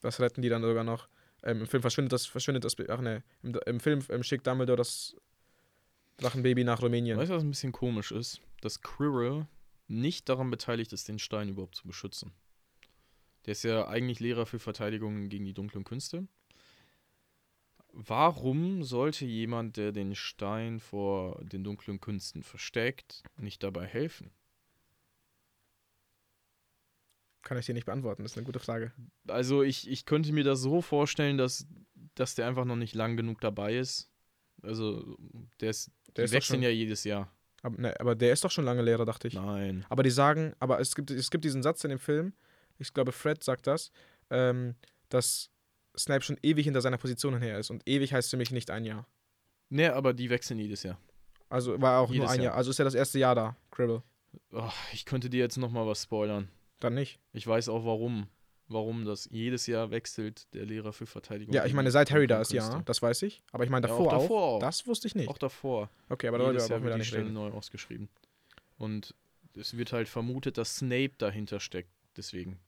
das 0.00 0.20
retten 0.20 0.42
die 0.42 0.48
dann 0.48 0.62
sogar 0.62 0.84
noch. 0.84 1.08
Ähm, 1.42 1.60
Im 1.60 1.66
Film 1.66 1.80
verschwindet 1.82 2.12
das, 2.12 2.26
verschwindet 2.26 2.64
das, 2.64 2.76
ach 2.88 3.00
ne, 3.00 3.22
im, 3.42 3.58
im 3.66 3.80
Film 3.80 4.00
ähm, 4.10 4.22
schickt 4.22 4.46
Dumbledore 4.46 4.76
das, 4.76 5.16
Drachenbaby 6.20 6.64
nach 6.64 6.82
Rumänien. 6.82 7.18
Weißt 7.18 7.30
du, 7.30 7.34
was 7.34 7.42
ein 7.42 7.50
bisschen 7.50 7.72
komisch 7.72 8.12
ist? 8.12 8.40
Dass 8.60 8.82
Quirrell 8.82 9.46
nicht 9.88 10.28
daran 10.28 10.50
beteiligt 10.50 10.92
ist, 10.92 11.08
den 11.08 11.18
Stein 11.18 11.48
überhaupt 11.48 11.74
zu 11.74 11.86
beschützen. 11.86 12.32
Der 13.46 13.52
ist 13.52 13.64
ja 13.64 13.88
eigentlich 13.88 14.20
Lehrer 14.20 14.46
für 14.46 14.58
Verteidigung 14.58 15.28
gegen 15.28 15.46
die 15.46 15.54
dunklen 15.54 15.84
Künste. 15.84 16.28
Warum 17.92 18.84
sollte 18.84 19.24
jemand, 19.24 19.76
der 19.76 19.92
den 19.92 20.14
Stein 20.14 20.78
vor 20.78 21.42
den 21.44 21.64
dunklen 21.64 22.00
Künsten 22.00 22.42
versteckt, 22.42 23.24
nicht 23.36 23.62
dabei 23.62 23.86
helfen? 23.86 24.30
Kann 27.42 27.58
ich 27.58 27.66
dir 27.66 27.74
nicht 27.74 27.86
beantworten, 27.86 28.22
das 28.22 28.32
ist 28.32 28.38
eine 28.38 28.46
gute 28.46 28.60
Frage. 28.60 28.92
Also 29.26 29.62
ich, 29.62 29.88
ich 29.88 30.04
könnte 30.04 30.32
mir 30.32 30.44
das 30.44 30.60
so 30.60 30.82
vorstellen, 30.82 31.38
dass, 31.38 31.66
dass 32.14 32.34
der 32.34 32.46
einfach 32.46 32.66
noch 32.66 32.76
nicht 32.76 32.94
lang 32.94 33.16
genug 33.16 33.40
dabei 33.40 33.76
ist. 33.76 34.10
Also 34.62 35.16
der 35.60 35.70
ist, 35.70 35.90
Der 36.16 36.26
die 36.26 36.32
wechseln 36.32 36.56
schon, 36.56 36.62
ja 36.62 36.70
jedes 36.70 37.04
Jahr. 37.04 37.30
aber, 37.62 37.80
ne, 37.80 38.00
aber 38.00 38.14
der 38.14 38.32
ist 38.32 38.44
doch 38.44 38.50
schon 38.50 38.64
lange 38.64 38.82
Lehrer, 38.82 39.04
dachte 39.04 39.28
ich. 39.28 39.34
Nein. 39.34 39.84
Aber 39.88 40.02
die 40.02 40.10
sagen, 40.10 40.54
aber 40.58 40.80
es 40.80 40.94
gibt, 40.94 41.10
es 41.10 41.30
gibt 41.30 41.44
diesen 41.44 41.62
Satz 41.62 41.84
in 41.84 41.90
dem 41.90 41.98
Film, 41.98 42.32
ich 42.78 42.92
glaube, 42.94 43.12
Fred 43.12 43.44
sagt 43.44 43.66
das, 43.66 43.92
ähm, 44.30 44.74
dass 45.08 45.50
Snape 45.98 46.22
schon 46.22 46.38
ewig 46.42 46.64
hinter 46.64 46.80
seiner 46.80 46.98
Position 46.98 47.40
her 47.40 47.58
ist. 47.58 47.70
Und 47.70 47.82
ewig 47.86 48.12
heißt 48.12 48.30
für 48.30 48.36
mich 48.36 48.50
nicht 48.50 48.70
ein 48.70 48.84
Jahr. 48.84 49.06
Ne, 49.68 49.92
aber 49.92 50.14
die 50.14 50.30
wechseln 50.30 50.58
jedes 50.58 50.82
Jahr. 50.82 50.98
Also 51.48 51.80
war 51.80 52.00
auch 52.00 52.08
nur 52.08 52.14
Jedes 52.14 52.30
ein 52.30 52.36
Jahr. 52.36 52.44
Jahr. 52.44 52.54
Also 52.56 52.70
ist 52.70 52.78
ja 52.78 52.84
das 52.84 52.94
erste 52.94 53.18
Jahr 53.18 53.34
da, 53.34 53.56
Cribble. 53.70 54.02
Oh, 54.52 54.70
ich 54.92 55.04
könnte 55.04 55.28
dir 55.28 55.40
jetzt 55.40 55.58
noch 55.58 55.70
mal 55.70 55.86
was 55.86 56.04
spoilern. 56.04 56.48
Dann 56.78 56.94
nicht. 56.94 57.18
Ich 57.32 57.46
weiß 57.46 57.68
auch 57.68 57.84
warum. 57.84 58.28
Warum 58.72 59.04
das 59.04 59.28
jedes 59.32 59.66
Jahr 59.66 59.90
wechselt, 59.90 60.46
der 60.54 60.64
Lehrer 60.64 60.92
für 60.92 61.04
Verteidigung. 61.04 61.52
Ja, 61.52 61.66
ich 61.66 61.74
meine, 61.74 61.90
seit 61.90 62.12
Harry 62.12 62.28
da 62.28 62.40
ist, 62.40 62.52
ja, 62.52 62.82
das 62.84 63.02
weiß 63.02 63.22
ich. 63.22 63.42
Aber 63.50 63.64
ich 63.64 63.70
meine 63.70 63.88
Ja, 63.88 63.92
auch 63.92 63.98
davor, 63.98 64.12
auch, 64.12 64.22
davor 64.22 64.42
auch. 64.42 64.58
Das 64.60 64.86
wusste 64.86 65.08
ich 65.08 65.16
nicht. 65.16 65.28
Auch 65.28 65.38
davor. 65.38 65.90
Okay, 66.08 66.28
aber 66.28 66.38
jedes 66.46 66.68
Jahr 66.68 66.78
brauchen 66.78 66.84
wir 66.84 66.84
wird 66.84 66.92
da 66.92 66.94
die 66.94 66.98
nicht 67.00 67.08
Stelle 67.08 67.24
reden. 67.24 67.34
neu 67.34 67.50
ausgeschrieben. 67.50 68.08
Und 68.78 69.14
es 69.56 69.76
wird 69.76 69.92
halt 69.92 70.08
vermutet, 70.08 70.56
dass 70.56 70.76
Snape 70.76 71.10
dahinter 71.18 71.58
steckt. 71.58 71.90
Deswegen. 72.16 72.60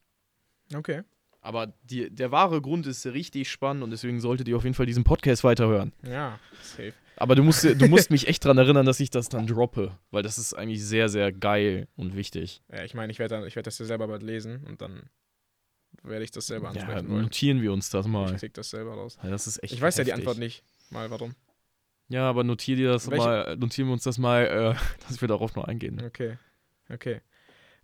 Okay. 0.74 1.03
Aber 1.41 1.73
die, 1.85 2.11
der 2.11 2.33
wahre 2.33 2.61
Grund 2.61 2.87
ist 2.89 3.07
richtig 3.07 3.49
spannend 3.49 3.85
und 3.85 3.91
deswegen 3.91 4.20
solltet 4.20 4.49
ihr 4.49 4.57
auf 4.57 4.65
jeden 4.65 4.74
Fall 4.74 4.87
diesen 4.87 5.05
Podcast 5.05 5.45
weiterhören. 5.45 5.93
Ja, 6.05 6.39
safe. 6.62 6.95
Aber 7.16 7.37
du 7.37 7.45
musst, 7.45 7.65
du 7.65 7.87
musst 7.89 8.11
mich 8.11 8.27
echt 8.27 8.45
dran 8.45 8.59
erinnern, 8.59 8.87
dass 8.87 8.99
ich 8.99 9.11
das 9.11 9.29
dann 9.29 9.47
droppe, 9.47 9.97
weil 10.11 10.23
das 10.24 10.39
ist 10.39 10.55
eigentlich 10.55 10.85
sehr, 10.85 11.09
sehr 11.09 11.31
geil 11.31 11.87
und 11.95 12.16
wichtig. 12.16 12.61
Ja, 12.73 12.83
ich 12.85 12.95
meine, 12.95 13.12
ich 13.12 13.19
werde 13.20 13.43
werd 13.55 13.66
das 13.66 13.79
ja 13.79 13.85
selber 13.85 14.09
bald 14.09 14.23
lesen 14.24 14.65
und 14.66 14.81
dann 14.83 15.11
werde 16.03 16.24
ich 16.24 16.31
das 16.31 16.47
selber 16.47 16.66
Ja, 16.66 16.81
ansprechen 16.83 17.09
wollen. 17.11 17.23
notieren 17.23 17.62
wir 17.62 17.73
uns 17.73 17.91
das 17.91 18.07
Ich 18.07 18.12
mal. 18.12 18.35
krieg 18.37 18.55
das 18.55 18.70
selber 18.70 18.95
raus. 18.95 19.19
Ja, 19.23 19.31
das 19.31 19.47
ist 19.47 19.62
echt 19.62 19.73
Ich 19.74 19.81
weiß 19.81 19.97
ja 19.99 20.05
die 20.05 20.11
heftig. 20.11 20.27
Antwort 20.27 20.39
nicht. 20.39 20.62
Mal, 20.91 21.11
warum? 21.11 21.35
Ja, 22.09 22.29
aber 22.29 22.45
notier 22.45 22.77
dir 22.77 22.91
das 22.93 23.11
Welche- 23.11 23.24
mal, 23.24 23.57
notieren 23.57 23.89
wir 23.89 23.93
uns 23.95 24.03
das 24.05 24.19
mal, 24.19 24.45
äh, 24.47 24.74
dass 25.09 25.20
wir 25.20 25.29
darauf 25.29 25.55
noch 25.55 25.65
eingehen. 25.65 26.03
Okay. 26.05 26.37
Okay. 26.91 27.20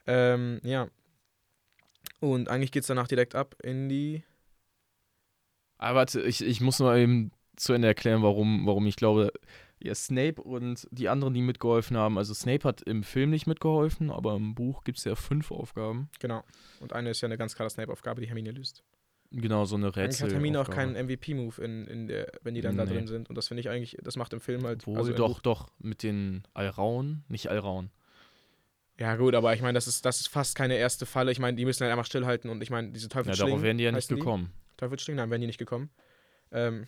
Ähm, 0.06 0.60
ja. 0.62 0.88
Und 2.20 2.48
eigentlich 2.48 2.72
geht 2.72 2.82
es 2.82 2.88
danach 2.88 3.08
direkt 3.08 3.34
ab 3.34 3.54
in 3.62 3.88
die. 3.88 4.22
Aber 5.78 5.98
warte, 6.00 6.20
ich, 6.22 6.42
ich 6.44 6.60
muss 6.60 6.78
nur 6.80 6.94
eben 6.96 7.30
zu 7.56 7.72
Ende 7.72 7.88
erklären, 7.88 8.22
warum, 8.22 8.66
warum 8.66 8.86
ich 8.86 8.96
glaube, 8.96 9.32
ja, 9.82 9.94
Snape 9.94 10.42
und 10.42 10.86
die 10.90 11.08
anderen, 11.08 11.34
die 11.34 11.42
mitgeholfen 11.42 11.96
haben. 11.96 12.18
Also 12.18 12.34
Snape 12.34 12.66
hat 12.66 12.82
im 12.82 13.02
Film 13.02 13.30
nicht 13.30 13.46
mitgeholfen, 13.46 14.10
aber 14.10 14.34
im 14.36 14.54
Buch 14.54 14.84
gibt 14.84 14.98
es 14.98 15.04
ja 15.04 15.14
fünf 15.14 15.50
Aufgaben. 15.50 16.08
Genau. 16.20 16.42
Und 16.80 16.92
eine 16.92 17.10
ist 17.10 17.20
ja 17.20 17.26
eine 17.26 17.38
ganz 17.38 17.54
klare 17.54 17.70
Snape-Aufgabe, 17.70 18.20
die 18.20 18.26
Hermine 18.28 18.50
löst. 18.50 18.82
Genau, 19.30 19.66
so 19.66 19.76
eine 19.76 19.86
Eigentlich 19.86 19.96
Rätsel. 20.04 20.26
hat 20.28 20.32
Hermine 20.34 20.60
auch 20.60 20.70
keinen 20.70 20.94
MVP-Move, 21.06 21.62
in, 21.62 21.86
in 21.86 22.06
der, 22.06 22.32
wenn 22.42 22.54
die 22.54 22.62
dann 22.62 22.76
da 22.78 22.84
Nee. 22.86 22.92
drin 22.94 23.06
sind. 23.06 23.28
Und 23.28 23.36
das 23.36 23.46
finde 23.48 23.60
ich 23.60 23.68
eigentlich, 23.68 23.96
das 24.02 24.16
macht 24.16 24.32
im 24.32 24.40
Film 24.40 24.64
halt. 24.64 24.80
Obwohl, 24.82 24.96
also 24.98 25.12
doch, 25.12 25.34
Buch- 25.34 25.42
doch, 25.42 25.68
mit 25.78 26.02
den 26.02 26.44
Alraun, 26.54 27.24
nicht 27.28 27.50
Alraun. 27.50 27.90
Ja, 28.98 29.14
gut, 29.16 29.34
aber 29.34 29.54
ich 29.54 29.60
meine, 29.62 29.74
das 29.74 29.86
ist, 29.86 30.04
das 30.04 30.20
ist 30.20 30.28
fast 30.28 30.56
keine 30.56 30.76
erste 30.76 31.06
Falle. 31.06 31.30
Ich 31.30 31.38
meine, 31.38 31.56
die 31.56 31.64
müssen 31.64 31.82
halt 31.84 31.92
einfach 31.92 32.06
stillhalten 32.06 32.50
und 32.50 32.62
ich 32.62 32.70
meine, 32.70 32.90
diese 32.90 33.06
Ja, 33.06 33.10
Teufelsschlingen. 33.10 33.50
darauf 33.52 33.62
wären 33.62 33.78
die 33.78 33.84
ja 33.84 33.90
nicht 33.92 33.96
heißen 34.06 34.16
die? 34.16 34.20
gekommen. 34.20 34.50
Teufelsschlingen, 34.76 35.18
nein, 35.18 35.30
wären 35.30 35.40
die 35.40 35.46
nicht 35.46 35.58
gekommen. 35.58 35.90
Ähm, 36.50 36.86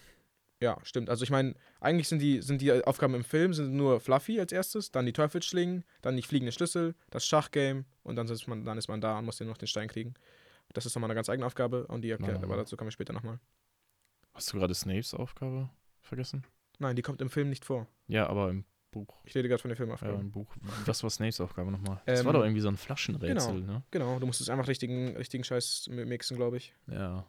ja, 0.60 0.78
stimmt. 0.82 1.08
Also 1.10 1.22
ich 1.24 1.30
meine, 1.30 1.54
eigentlich 1.80 2.08
sind 2.08 2.20
die, 2.20 2.42
sind 2.42 2.60
die 2.60 2.72
Aufgaben 2.84 3.14
im 3.14 3.24
Film 3.24 3.54
sind 3.54 3.74
nur 3.74 4.00
Fluffy 4.00 4.38
als 4.40 4.52
erstes, 4.52 4.90
dann 4.90 5.06
die 5.06 5.12
Teufelsschlingen, 5.12 5.84
dann 6.02 6.16
die 6.16 6.22
fliegende 6.22 6.52
Schlüssel, 6.52 6.94
das 7.10 7.26
Schachgame 7.26 7.84
und 8.02 8.16
dann 8.16 8.28
ist 8.28 8.46
man, 8.46 8.64
dann 8.64 8.78
ist 8.78 8.88
man 8.88 9.00
da 9.00 9.18
und 9.18 9.24
muss 9.24 9.38
den 9.38 9.46
noch 9.48 9.56
den 9.58 9.68
Stein 9.68 9.88
kriegen. 9.88 10.14
Das 10.72 10.86
ist 10.86 10.94
nochmal 10.94 11.08
eine 11.10 11.16
ganz 11.16 11.28
eigene 11.28 11.46
Aufgabe 11.46 11.86
und 11.88 12.02
die 12.02 12.10
erklärt, 12.10 12.38
Ja. 12.38 12.44
aber 12.44 12.56
dazu 12.56 12.76
kommen 12.76 12.88
wir 12.88 12.92
später 12.92 13.12
nochmal. 13.12 13.40
Hast 14.34 14.52
du 14.52 14.58
gerade 14.58 14.74
Snapes 14.74 15.14
Aufgabe 15.14 15.68
vergessen? 16.00 16.44
Nein, 16.78 16.94
die 16.96 17.02
kommt 17.02 17.20
im 17.20 17.28
Film 17.30 17.48
nicht 17.50 17.64
vor. 17.64 17.86
Ja, 18.06 18.28
aber 18.28 18.50
im 18.50 18.64
Buch. 18.92 19.20
Ich 19.24 19.34
rede 19.34 19.48
gerade 19.48 19.60
von 19.60 19.68
der 19.68 19.76
Ja, 19.76 19.84
Filmaufgabe. 19.84 20.20
im 20.20 20.30
Buch. 20.30 20.54
Was 20.86 21.02
war 21.02 21.10
Snapes 21.10 21.40
Aufgabe 21.40 21.70
nochmal? 21.72 22.00
Das 22.06 22.20
Ähm, 22.20 22.26
war 22.26 22.32
doch 22.32 22.42
irgendwie 22.42 22.60
so 22.60 22.68
ein 22.68 22.76
Flaschenrätsel, 22.76 23.60
ne? 23.62 23.82
Genau, 23.90 24.18
du 24.18 24.26
musst 24.26 24.40
es 24.40 24.48
einfach 24.48 24.68
richtigen, 24.68 25.16
richtigen 25.16 25.42
Scheiß 25.44 25.88
mi- 25.90 26.04
mixen, 26.04 26.36
glaube 26.36 26.56
ich. 26.58 26.74
Ja. 26.86 27.26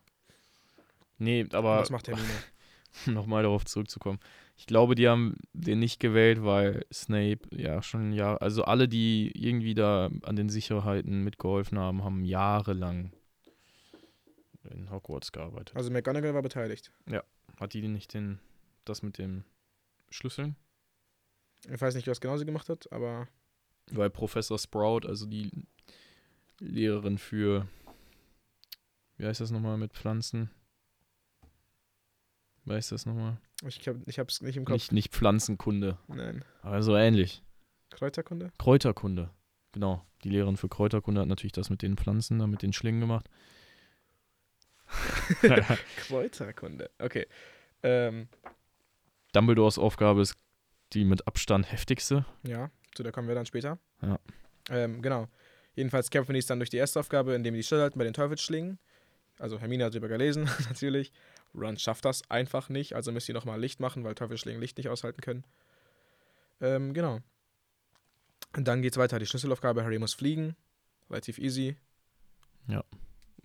Nee, 1.17 1.47
aber 1.51 1.77
das 1.77 1.89
macht 1.89 2.07
Hermine. 2.07 2.27
um 3.07 3.13
nochmal 3.13 3.43
darauf 3.43 3.65
zurückzukommen. 3.65 4.19
Ich 4.57 4.65
glaube, 4.65 4.95
die 4.95 5.07
haben 5.07 5.37
den 5.53 5.79
nicht 5.79 5.99
gewählt, 5.99 6.43
weil 6.43 6.85
Snape 6.93 7.39
ja 7.51 7.81
schon 7.81 8.13
ja, 8.13 8.37
also 8.37 8.63
alle, 8.63 8.87
die 8.87 9.31
irgendwie 9.33 9.73
da 9.73 10.09
an 10.23 10.35
den 10.35 10.49
Sicherheiten 10.49 11.23
mitgeholfen 11.23 11.79
haben, 11.79 12.03
haben 12.03 12.23
jahrelang 12.25 13.11
in 14.69 14.91
Hogwarts 14.91 15.31
gearbeitet. 15.31 15.75
Also 15.75 15.91
McGonagall 15.91 16.33
war 16.33 16.43
beteiligt. 16.43 16.91
Hat 17.59 17.73
die 17.73 17.87
nicht 17.87 18.13
den 18.13 18.39
das 18.85 19.01
mit 19.01 19.17
dem 19.17 19.43
Schlüsseln? 20.09 20.55
Ich 21.69 21.81
weiß 21.81 21.95
nicht, 21.95 22.07
was 22.07 22.21
genau 22.21 22.37
sie 22.37 22.45
gemacht 22.45 22.69
hat, 22.69 22.91
aber 22.91 23.27
Weil 23.91 24.09
Professor 24.09 24.57
Sprout, 24.57 25.07
also 25.07 25.25
die 25.25 25.51
Lehrerin 26.59 27.17
für 27.17 27.67
wie 29.21 29.27
heißt 29.27 29.39
das 29.39 29.51
nochmal 29.51 29.77
mit 29.77 29.93
Pflanzen? 29.93 30.49
Weiß 32.65 32.89
das 32.89 33.05
nochmal? 33.05 33.37
ich, 33.67 33.87
hab, 33.87 33.95
ich 34.05 34.19
hab's 34.19 34.41
nicht 34.41 34.57
im 34.57 34.65
Kopf. 34.65 34.73
Nicht, 34.73 34.91
nicht 34.91 35.11
Pflanzenkunde, 35.13 35.97
Nein. 36.07 36.45
aber 36.61 36.83
so 36.83 36.95
ähnlich. 36.95 37.43
Kräuterkunde? 37.89 38.51
Kräuterkunde. 38.57 39.31
Genau. 39.71 40.05
Die 40.23 40.29
Lehrerin 40.29 40.57
für 40.57 40.69
Kräuterkunde 40.69 41.21
hat 41.21 41.27
natürlich 41.27 41.53
das 41.53 41.69
mit 41.69 41.81
den 41.81 41.97
Pflanzen, 41.97 42.39
da 42.39 42.47
mit 42.47 42.61
den 42.61 42.73
Schlingen 42.73 43.01
gemacht. 43.01 43.27
Kräuterkunde. 45.97 46.91
Okay. 46.99 47.27
Ähm, 47.83 48.27
Dumbledores 49.33 49.77
Aufgabe 49.77 50.21
ist 50.21 50.35
die 50.93 51.05
mit 51.05 51.25
Abstand 51.27 51.71
heftigste. 51.71 52.25
ja, 52.43 52.69
zu 52.93 53.03
der 53.03 53.11
kommen 53.11 53.27
wir 53.27 53.35
dann 53.35 53.45
später. 53.45 53.79
Ja. 54.01 54.19
Ähm, 54.69 55.01
genau. 55.01 55.27
Jedenfalls 55.73 56.09
kämpfen 56.09 56.33
die 56.33 56.39
es 56.39 56.45
dann 56.45 56.59
durch 56.59 56.69
die 56.69 56.77
erste 56.77 56.99
Aufgabe, 56.99 57.33
indem 57.33 57.53
die 57.53 57.63
stillhalten 57.63 57.97
bei 57.97 58.03
den 58.03 58.13
Teufelsschlingen. 58.13 58.77
Also 59.39 59.57
Hermine 59.57 59.85
hat 59.85 59.93
drüber 59.93 60.09
gelesen, 60.09 60.49
natürlich. 60.69 61.11
Ron 61.53 61.77
schafft 61.77 62.05
das 62.05 62.29
einfach 62.29 62.69
nicht, 62.69 62.95
also 62.95 63.11
müsst 63.11 63.27
ihr 63.27 63.35
nochmal 63.35 63.59
Licht 63.59 63.79
machen, 63.79 64.03
weil 64.03 64.15
Teufelsschlingen 64.15 64.61
Licht 64.61 64.77
nicht 64.77 64.89
aushalten 64.89 65.21
können. 65.21 65.43
Ähm, 66.61 66.93
genau. 66.93 67.19
Und 68.55 68.67
dann 68.67 68.81
geht's 68.81 68.97
weiter. 68.97 69.19
Die 69.19 69.25
Schlüsselaufgabe, 69.25 69.83
Harry 69.83 69.99
muss 69.99 70.13
fliegen. 70.13 70.55
Relativ 71.09 71.39
easy. 71.39 71.75
Ja. 72.67 72.83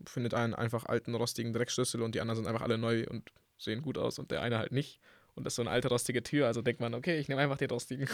Findet 0.04 0.34
einen 0.34 0.54
einfach 0.54 0.86
alten, 0.86 1.14
rostigen 1.14 1.52
Dreckschlüssel 1.52 2.02
und 2.02 2.14
die 2.14 2.20
anderen 2.20 2.36
sind 2.36 2.46
einfach 2.46 2.62
alle 2.62 2.78
neu 2.78 3.06
und 3.08 3.30
sehen 3.58 3.82
gut 3.82 3.98
aus 3.98 4.18
und 4.18 4.30
der 4.30 4.42
eine 4.42 4.58
halt 4.58 4.72
nicht. 4.72 5.00
Und 5.34 5.44
das 5.44 5.52
ist 5.52 5.56
so 5.56 5.62
eine 5.62 5.70
alte, 5.70 5.88
rostige 5.88 6.22
Tür, 6.22 6.46
also 6.46 6.62
denkt 6.62 6.80
man, 6.80 6.94
okay, 6.94 7.18
ich 7.18 7.28
nehme 7.28 7.42
einfach 7.42 7.58
den 7.58 7.68
rostigen. 7.68 8.08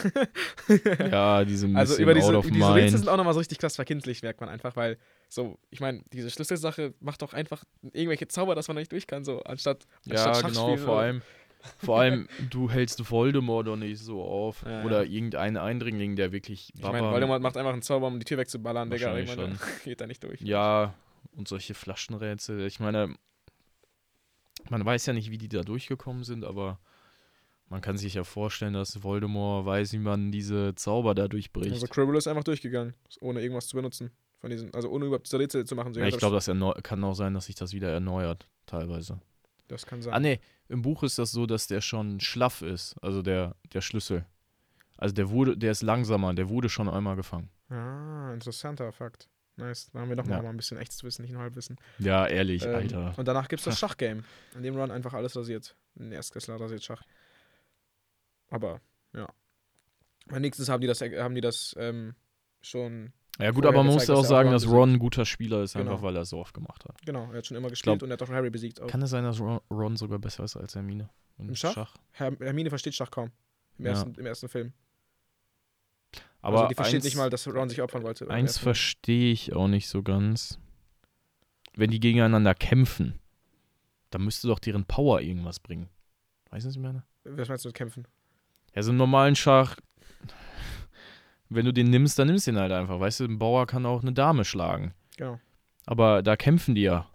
Ja, 0.99 1.45
diese 1.45 1.67
Also 1.75 1.95
über 1.97 2.13
diese, 2.13 2.41
diese 2.41 2.75
Rätsel 2.75 2.99
sind 2.99 3.07
auch 3.07 3.15
nochmal 3.15 3.33
so 3.33 3.39
richtig 3.39 3.59
krass 3.59 3.77
verkindlich, 3.77 4.23
merkt 4.23 4.41
man 4.41 4.49
einfach, 4.49 4.75
weil 4.75 4.97
so, 5.33 5.57
ich 5.71 5.79
meine, 5.79 6.03
diese 6.13 6.29
Schlüsselsache 6.29 6.93
macht 6.99 7.23
doch 7.23 7.33
einfach 7.33 7.63
irgendwelche 7.81 8.27
Zauber, 8.27 8.53
dass 8.53 8.67
man 8.67 8.77
nicht 8.77 8.91
durch 8.91 9.07
kann, 9.07 9.23
so, 9.23 9.41
anstatt, 9.41 9.87
Ja, 10.05 10.25
anstatt 10.25 10.37
Schach 10.37 10.47
genau, 10.49 10.77
vor 10.77 10.99
allem. 10.99 11.21
Vor 11.77 11.99
allem, 11.99 12.27
du 12.49 12.69
hältst 12.69 13.09
Voldemort 13.09 13.67
doch 13.67 13.77
nicht 13.77 13.97
so 13.97 14.21
auf. 14.21 14.63
Ja, 14.67 14.83
Oder 14.83 15.03
ja. 15.03 15.09
irgendein 15.09 15.55
Eindringling, 15.55 16.17
der 16.17 16.33
wirklich 16.33 16.73
Ich 16.75 16.81
meine, 16.81 17.09
Voldemort 17.09 17.41
macht 17.41 17.55
einfach 17.55 17.71
einen 17.71 17.81
Zauber, 17.81 18.07
um 18.07 18.19
die 18.19 18.25
Tür 18.25 18.37
wegzuballern, 18.37 18.89
Digga, 18.89 19.17
ich 19.17 19.35
meine, 19.35 19.57
geht 19.85 20.01
da 20.01 20.07
nicht 20.07 20.21
durch. 20.23 20.41
Ja, 20.41 20.93
und 21.37 21.47
solche 21.47 21.73
Flaschenrätsel. 21.73 22.65
Ich 22.67 22.79
meine, 22.79 23.15
man 24.69 24.85
weiß 24.85 25.05
ja 25.05 25.13
nicht, 25.13 25.31
wie 25.31 25.37
die 25.37 25.47
da 25.47 25.61
durchgekommen 25.61 26.25
sind, 26.25 26.43
aber 26.43 26.79
man 27.69 27.81
kann 27.81 27.97
sich 27.97 28.13
ja 28.13 28.23
vorstellen, 28.23 28.73
dass 28.73 29.01
Voldemort 29.01 29.65
weiß, 29.65 29.93
wie 29.93 29.99
man 29.99 30.31
diese 30.31 30.75
Zauber 30.75 31.15
da 31.15 31.27
durchbricht. 31.27 31.71
Also 31.71 31.87
Cribble 31.87 32.17
ist 32.17 32.27
einfach 32.27 32.43
durchgegangen, 32.43 32.93
ohne 33.21 33.41
irgendwas 33.41 33.67
zu 33.67 33.77
benutzen. 33.77 34.11
Von 34.43 34.49
diesen, 34.49 34.73
also 34.73 34.89
ohne 34.89 35.05
überhaupt 35.05 35.33
Rätsel 35.33 35.63
zu 35.63 35.73
machen. 35.73 35.93
So, 35.93 36.01
ja, 36.01 36.05
ich 36.07 36.15
das- 36.15 36.19
glaube, 36.19 36.35
das 36.35 36.83
kann 36.83 37.01
auch 37.05 37.13
sein, 37.13 37.33
dass 37.33 37.45
sich 37.45 37.55
das 37.55 37.71
wieder 37.71 37.89
erneuert, 37.93 38.49
teilweise. 38.65 39.21
das 39.69 39.85
kann 39.85 40.01
sein. 40.01 40.13
Ah, 40.13 40.19
nee, 40.19 40.41
im 40.67 40.81
Buch 40.81 41.01
ist 41.03 41.17
das 41.17 41.31
so, 41.31 41.45
dass 41.45 41.67
der 41.67 41.79
schon 41.79 42.19
schlaff 42.19 42.61
ist, 42.61 42.95
also 43.01 43.21
der, 43.21 43.55
der 43.71 43.79
Schlüssel. 43.79 44.25
Also 44.97 45.15
der 45.15 45.29
wurde, 45.29 45.57
der 45.57 45.71
ist 45.71 45.81
langsamer, 45.81 46.33
der 46.33 46.49
wurde 46.49 46.67
schon 46.67 46.89
einmal 46.89 47.15
gefangen. 47.15 47.49
Ah, 47.69 48.33
interessanter 48.33 48.91
Fakt. 48.91 49.29
Nice. 49.55 49.89
Da 49.93 49.99
haben 50.01 50.09
wir 50.09 50.17
doch 50.17 50.27
Ja. 50.27 50.41
mal 50.41 50.49
ein 50.49 50.57
bisschen 50.57 50.77
echtes 50.77 51.01
Wissen, 51.05 51.21
nicht 51.21 51.31
nur 51.31 51.41
Halbwissen. 51.41 51.77
Ja, 51.99 52.27
ehrlich, 52.27 52.63
Ähm, 52.65 52.75
Alter. 52.75 53.13
Und 53.17 53.25
danach 53.25 53.47
gibt 53.47 53.61
es 53.61 53.63
das 53.65 53.79
Schachgame, 53.79 54.25
in 54.55 54.63
dem 54.63 54.75
Ron 54.75 54.91
einfach 54.91 55.13
alles 55.13 55.37
rasiert. 55.37 55.77
Ein 55.97 56.11
Erstklässler 56.11 56.59
rasiert 56.59 56.83
Schach. 56.83 57.01
Aber, 58.49 58.81
ja. 59.13 59.29
Wenigstens 60.27 60.67
haben 60.69 60.81
die 60.81 60.87
das, 60.87 61.01
haben 61.01 61.35
die 61.35 61.41
das 61.41 61.75
ähm, 61.77 62.15
schon. 62.61 63.13
Ja 63.39 63.51
gut, 63.51 63.65
aber 63.65 63.83
man 63.83 63.93
muss 63.93 64.07
ja 64.07 64.13
auch 64.15 64.23
sagen, 64.25 64.51
dass. 64.51 64.67
Ron 64.67 64.93
ein 64.93 64.99
guter 64.99 65.25
Spieler 65.25 65.63
ist, 65.63 65.73
Genau. 65.73 65.91
einfach 65.91 66.03
weil 66.03 66.15
er 66.15 66.25
so 66.25 66.37
oft 66.39 66.53
gemacht 66.53 66.85
hat. 66.85 67.01
Genau, 67.03 67.31
er 67.31 67.37
hat 67.39 67.45
schon 67.47 67.57
immer 67.57 67.69
gespielt 67.69 67.97
glaub- 67.99 68.03
und 68.03 68.11
er 68.11 68.13
hat 68.13 68.21
auch 68.21 68.27
schon 68.27 68.35
Harry 68.35 68.49
besiegt. 68.51 68.79
Auch. 68.79 68.87
Kann 68.87 69.01
es 69.01 69.09
sein, 69.09 69.23
dass 69.23 69.39
Ron, 69.39 69.59
Ron 69.71 69.95
sogar 69.97 70.19
besser 70.19 70.43
ist 70.43 70.55
als 70.55 70.75
Hermine? 70.75 71.09
Im 71.39 71.55
Schach? 71.55 71.95
Her 72.11 72.35
Hermine 72.39 72.69
versteht 72.69 72.93
Schach 72.93 73.09
kaum. 73.09 73.31
Im, 73.79 73.85
Ja. 73.85 73.91
ersten, 73.93 74.13
im 74.15 74.25
ersten 74.25 74.49
Film. 74.49 74.73
Aber 76.41 76.57
also 76.57 76.67
die 76.69 76.75
versteht 76.75 76.95
eins, 76.97 77.03
nicht 77.05 77.15
mal, 77.15 77.29
dass 77.29 77.47
Ron 77.47 77.69
sich 77.69 77.81
opfern 77.81 78.03
wollte. 78.03 78.25
im 78.25 78.31
eins 78.31 78.57
verstehe 78.57 79.31
ich 79.31 79.53
auch 79.53 79.67
nicht 79.67 79.87
so 79.87 80.03
ganz. 80.03 80.59
Wenn 81.75 81.89
die 81.89 81.99
gegeneinander 81.99 82.53
kämpfen, 82.53 83.19
dann 84.11 84.23
müsste 84.23 84.47
doch 84.47 84.59
deren 84.59 84.85
Power 84.85 85.21
irgendwas 85.21 85.59
bringen. 85.59 85.89
Weißt 86.51 86.65
du, 86.65 86.67
was 86.69 86.75
ich 86.75 86.81
meine? 86.81 87.03
Was 87.23 87.47
meinst 87.49 87.65
du 87.65 87.69
mit 87.69 87.75
kämpfen? 87.75 88.07
Ja, 88.75 88.83
so 88.83 88.91
einen 88.91 88.97
normalen 88.99 89.35
Schach, 89.35 89.77
wenn 91.55 91.65
du 91.65 91.73
den 91.73 91.89
nimmst, 91.89 92.17
dann 92.19 92.27
nimmst 92.27 92.47
du 92.47 92.51
den 92.51 92.59
halt 92.59 92.71
einfach. 92.71 92.99
Weißt 92.99 93.19
du, 93.19 93.25
ein 93.25 93.39
Bauer 93.39 93.65
kann 93.67 93.85
auch 93.85 94.01
eine 94.01 94.13
Dame 94.13 94.45
schlagen. 94.45 94.93
Genau. 95.17 95.39
Aber 95.85 96.21
da 96.23 96.35
kämpfen 96.35 96.75
die 96.75 96.81
ja. 96.83 97.07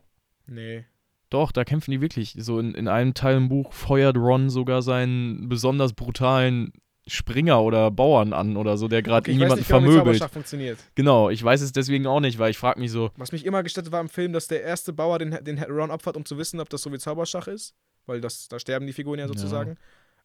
Nee. 0.47 0.85
Doch, 1.31 1.53
da 1.53 1.65
kämpfen 1.65 1.91
die 1.91 2.01
wirklich. 2.01 2.35
So 2.39 2.59
in, 2.59 2.75
in 2.75 2.89
einem 2.89 3.15
Teil 3.15 3.37
im 3.37 3.49
Buch 3.49 3.73
feuert 3.73 4.17
Ron 4.17 4.49
sogar 4.51 4.83
seinen 4.83 5.49
besonders 5.49 5.93
brutalen 5.93 6.73
Springer 7.07 7.63
oder 7.63 7.91
Bauern 7.91 8.33
an 8.35 8.57
oder 8.57 8.77
so, 8.77 8.87
der 8.89 9.03
gerade 9.03 9.31
Okay, 9.31 9.33
ich 9.33 9.41
weiß 9.41 9.57
nicht, 9.57 9.69
genau, 9.69 9.81
vermöbelt. 9.81 10.05
Zauberschach 10.05 10.31
funktioniert. 10.31 10.79
Genau, 10.95 11.31
ich 11.31 11.43
weiß 11.43 11.63
es 11.63 11.73
deswegen 11.73 12.07
auch 12.07 12.21
nicht, 12.21 12.39
weil 12.39 12.51
ich 12.51 12.59
frage 12.59 12.79
mich 12.81 12.91
so, 12.91 13.11
Was 13.17 13.33
mich 13.33 13.47
immer 13.47 13.63
gestattet 13.63 13.93
war 13.93 14.01
im 14.01 14.09
Film, 14.11 14.33
dass 14.35 14.47
der 14.49 14.63
erste 14.63 14.93
Bauer 14.93 15.19
den, 15.19 15.31
den 15.43 15.59
Ron 15.63 15.91
opfert, 15.91 16.17
um 16.17 16.25
zu 16.27 16.37
wissen, 16.39 16.61
ob 16.61 16.69
das 16.69 16.83
so 16.83 16.93
wie 16.93 16.99
Zauberschach 16.99 17.47
ist. 17.49 17.75
Weil 18.07 18.21
das, 18.21 18.49
da 18.49 18.59
sterben 18.59 18.87
die 18.87 18.93
Figuren 18.93 19.19
ja 19.19 19.25
Ja. 19.25 19.29
sozusagen. 19.29 19.77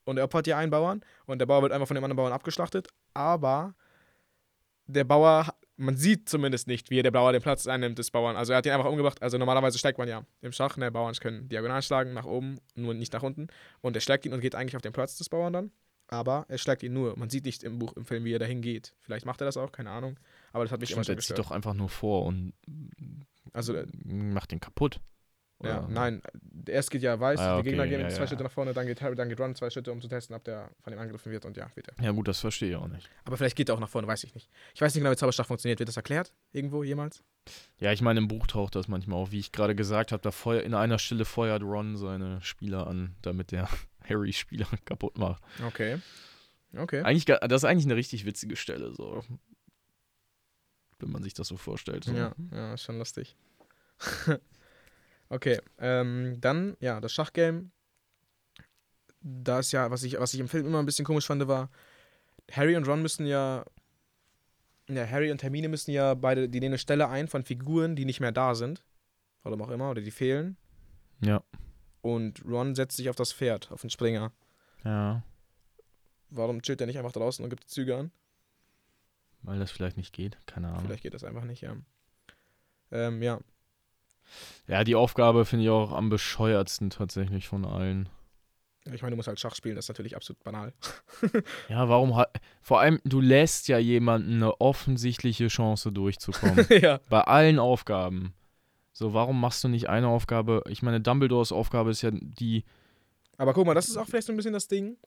Und 0.06 0.18
er 0.18 0.26
opfert 0.26 0.48
ja 0.48 0.58
einen 0.58 0.72
Bauern 0.72 1.02
und 1.26 1.40
der 1.40 1.46
Bauer 1.46 1.62
wird 1.62 1.72
einfach 1.72 1.88
von 1.88 1.96
dem 1.96 2.04
anderen 2.04 2.18
Bauern 2.18 2.34
abgeschlachtet. 2.34 2.90
Aber 3.14 3.76
der 4.88 5.04
Bauer, 5.04 5.54
man 5.78 5.98
sieht 5.98 6.30
zumindest 6.30 6.68
nicht, 6.68 6.90
wie 6.90 7.02
der 7.02 7.12
Bauer 7.12 7.32
den 7.32 7.42
Platz 7.42 7.68
einnimmt 7.68 7.98
des 7.98 8.12
Bauern. 8.12 8.36
Also 8.36 8.54
er 8.54 8.58
hat 8.58 8.66
ihn 8.66 8.72
einfach 8.72 8.90
umgebracht. 8.90 9.22
Also 9.22 9.38
normalerweise 9.38 9.78
schlägt 9.78 9.98
man 9.98 10.08
ja 10.08 10.26
im 10.42 10.52
Schach, 10.52 10.78
ne, 10.78 10.92
Bauern 10.92 11.14
können 11.16 11.50
diagonal 11.50 11.82
schlagen, 11.82 12.14
nach 12.14 12.26
oben, 12.26 12.60
nur 12.76 12.94
nicht 12.94 13.14
nach 13.14 13.24
unten. 13.24 13.48
Und 13.82 13.96
er 13.96 14.02
schlägt 14.02 14.26
ihn 14.26 14.34
und 14.34 14.42
geht 14.42 14.56
eigentlich 14.56 14.76
auf 14.76 14.82
den 14.82 14.94
Platz 14.94 15.18
des 15.18 15.30
Bauern 15.30 15.54
dann. 15.54 15.72
Aber 16.08 16.46
er 16.48 16.58
schlägt 16.58 16.84
ihn 16.84 16.94
nur. 16.94 17.18
Man 17.18 17.30
sieht 17.30 17.46
nicht 17.46 17.64
im 17.64 17.80
Buch, 17.80 17.94
im 17.94 18.06
Film, 18.06 18.24
wie 18.24 18.34
er 18.34 18.40
dahin 18.40 18.62
geht. 18.62 18.94
Vielleicht 19.00 19.26
macht 19.26 19.42
er 19.42 19.46
das 19.46 19.58
auch, 19.58 19.72
keine 19.72 19.90
Ahnung. 19.90 20.20
Aber 20.52 20.64
das 20.64 20.72
hat 20.72 20.80
mich 20.80 20.92
ich 20.92 20.96
immer 20.96 21.04
schon 21.04 21.16
er 21.16 21.22
zieht 21.22 21.40
doch 21.40 21.52
einfach 21.52 21.74
nur 21.74 21.90
vor 21.90 22.26
und 22.26 22.54
Also 23.54 23.74
äh, 23.74 23.88
macht 24.04 24.52
den 24.52 24.60
kaputt. 24.60 25.00
Ja, 25.64 25.88
nein. 25.90 26.22
Erst 26.68 26.92
geht 26.92 27.02
ja 27.02 27.20
weiß, 27.20 27.40
Ah, 27.40 27.58
die 27.58 27.64
Gegner 27.64 27.84
okay, 27.84 27.90
gehen 27.92 28.02
ja, 28.02 28.10
zwei 28.10 28.22
ja. 28.22 28.28
Schritte 28.28 28.44
nach 28.44 28.52
vorne, 28.52 28.74
dann 28.74 28.86
geht 28.86 29.02
Harry, 29.02 29.16
dann 29.16 29.30
geht 29.30 29.40
Ron 29.40 29.56
zwei 29.56 29.70
Schritte, 29.70 29.92
um 29.92 30.02
zu 30.02 30.08
testen, 30.08 30.36
ob 30.36 30.44
der 30.44 30.70
von 30.82 30.94
ihm 30.94 31.00
angegriffen 31.00 31.32
wird 31.32 31.46
und 31.46 31.58
ja, 31.58 31.70
wird 31.76 31.88
er. 31.90 32.04
Ja 32.04 32.12
gut, 32.12 32.28
das 32.28 32.40
verstehe 32.40 32.70
ich 32.72 32.76
auch 32.76 32.88
nicht. 32.88 33.10
Aber 33.26 33.38
vielleicht 33.38 33.56
geht 33.56 33.70
er 33.70 33.76
auch 33.76 33.80
nach 33.80 33.90
vorne, 33.90 34.08
weiß 34.08 34.24
ich 34.24 34.34
nicht. 34.36 34.50
Ich 34.74 34.82
weiß 34.82 34.94
nicht 34.94 35.02
genau, 35.02 35.12
wie 35.12 35.18
Zauberschach 35.18 35.46
funktioniert. 35.46 35.80
Wird 35.80 35.90
das 35.90 35.98
erklärt? 35.98 36.32
Irgendwo 36.52 36.84
jemals? 36.84 37.24
Ja, 37.80 37.92
ich 37.92 38.02
meine, 38.02 38.20
im 38.20 38.28
Buch 38.28 38.48
taucht 38.48 38.76
das 38.76 38.88
manchmal 38.88 39.18
auf, 39.20 39.32
wie 39.32 39.40
ich 39.40 39.52
gerade 39.52 39.76
gesagt 39.76 40.12
habe, 40.12 40.22
da 40.22 40.32
feuer, 40.32 40.62
in 40.64 40.74
einer 40.74 41.00
Stelle 41.00 41.26
feuert 41.26 41.64
Ron 41.64 41.98
seine 41.98 42.42
Spieler 42.42 42.88
an, 42.88 43.16
damit 43.22 43.52
der 43.52 43.68
Harry-Spieler 44.10 44.68
kaputt 44.86 45.18
macht. 45.18 45.42
Okay. 45.66 46.00
Okay. 46.76 47.02
Eigentlich, 47.04 47.26
das 47.26 47.40
ist 47.62 47.66
eigentlich 47.66 47.86
eine 47.86 47.96
richtig 47.96 48.26
witzige 48.26 48.56
Stelle, 48.56 48.94
so. 48.94 49.24
Wenn 51.00 51.12
man 51.12 51.22
sich 51.24 51.34
das 51.34 51.48
so 51.48 51.58
vorstellt. 51.58 52.06
So. 52.06 52.14
Ja, 52.14 52.34
ja, 52.52 52.74
ist 52.74 52.84
schon 52.84 52.98
lustig. 52.98 53.36
okay, 55.30 55.60
ähm, 55.80 56.38
dann, 56.40 56.78
ja, 56.80 57.00
das 57.00 57.12
Schachgame. 57.14 57.70
Da 59.22 59.60
ist 59.60 59.72
ja, 59.72 59.90
was 59.90 60.04
ich, 60.04 60.20
was 60.20 60.34
ich 60.34 60.40
im 60.40 60.50
Film 60.50 60.66
immer 60.66 60.80
ein 60.80 60.86
bisschen 60.86 61.06
komisch 61.06 61.26
fand, 61.26 61.48
war, 61.48 61.70
Harry 62.52 62.76
und 62.76 62.88
Ron 62.88 63.02
müssen 63.02 63.26
ja, 63.26 63.66
ja, 64.90 65.08
Harry 65.08 65.32
und 65.32 65.42
Hermine 65.42 65.70
müssen 65.70 65.92
ja 65.92 66.14
beide, 66.14 66.50
die 66.50 66.60
nehmen 66.60 66.74
eine 66.74 66.78
Stelle 66.78 67.08
ein 67.08 67.28
von 67.28 67.44
Figuren, 67.44 67.96
die 67.96 68.06
nicht 68.06 68.20
mehr 68.20 68.32
da 68.32 68.54
sind. 68.54 68.84
Warum 69.44 69.62
auch 69.62 69.70
immer, 69.70 69.90
oder 69.92 70.02
die 70.02 70.12
fehlen. 70.12 70.58
Ja. 71.22 71.44
Und 72.02 72.44
Ron 72.46 72.76
setzt 72.76 72.98
sich 72.98 73.10
auf 73.10 73.16
das 73.16 73.32
Pferd, 73.32 73.72
auf 73.72 73.82
den 73.82 73.90
Springer. 73.90 74.32
Ja. 74.84 75.24
Warum 76.30 76.62
chillt 76.62 76.82
er 76.82 76.88
nicht 76.88 76.98
einfach 76.98 77.12
draußen 77.12 77.44
und 77.44 77.50
gibt 77.50 77.64
die 77.64 77.68
Züge 77.68 77.96
an? 77.96 78.12
Weil 79.42 79.60
das 79.60 79.72
vielleicht 79.72 79.98
nicht 79.98 80.14
geht, 80.14 80.38
keine 80.48 80.70
Ahnung. 80.70 80.86
Vielleicht 80.86 81.04
geht 81.04 81.14
das 81.14 81.24
einfach 81.24 81.44
nicht, 81.44 81.62
ja. 81.62 81.76
Ähm, 82.92 83.22
ja. 83.22 83.40
Ja, 84.68 84.84
die 84.84 84.96
Aufgabe 84.96 85.46
finde 85.46 85.66
ich 85.66 85.70
auch 85.72 85.92
am 85.92 86.10
bescheuertsten 86.10 86.90
tatsächlich 86.90 87.48
von 87.48 87.66
allen. 87.66 88.10
Ich 88.92 89.02
meine, 89.02 89.12
du 89.12 89.16
musst 89.16 89.28
halt 89.30 89.40
Schach 89.40 89.56
spielen, 89.56 89.76
das 89.76 89.86
ist 89.86 89.90
natürlich 89.90 90.16
absolut 90.16 90.44
banal. 90.44 90.74
Ja, 91.70 91.88
warum 91.88 92.18
ha- 92.18 92.28
Vor 92.62 92.82
allem, 92.82 93.00
du 93.06 93.22
lässt 93.22 93.70
ja 93.70 93.78
jemanden 93.78 94.36
eine 94.36 94.60
offensichtliche 94.60 95.48
Chance 95.48 95.92
durchzukommen. 95.94 96.66
ja. 96.82 97.00
Bei 97.10 97.22
allen 97.22 97.60
Aufgaben. 97.60 98.34
So, 98.92 99.14
warum 99.14 99.40
machst 99.40 99.64
du 99.64 99.70
nicht 99.70 99.88
eine 99.90 100.08
Aufgabe? 100.10 100.64
Ich 100.68 100.82
meine, 100.84 101.00
Dumbledores 101.00 101.52
Aufgabe 101.54 101.92
ist 101.92 102.02
ja 102.02 102.12
die. 102.12 102.66
Aber 103.38 103.54
guck 103.54 103.66
mal, 103.66 103.74
das 103.74 103.88
ist 103.88 103.98
auch 103.98 104.06
vielleicht 104.06 104.28
so 104.28 104.34
ein 104.34 104.36
bisschen 104.36 104.54
das 104.54 104.68
Ding. 104.68 104.98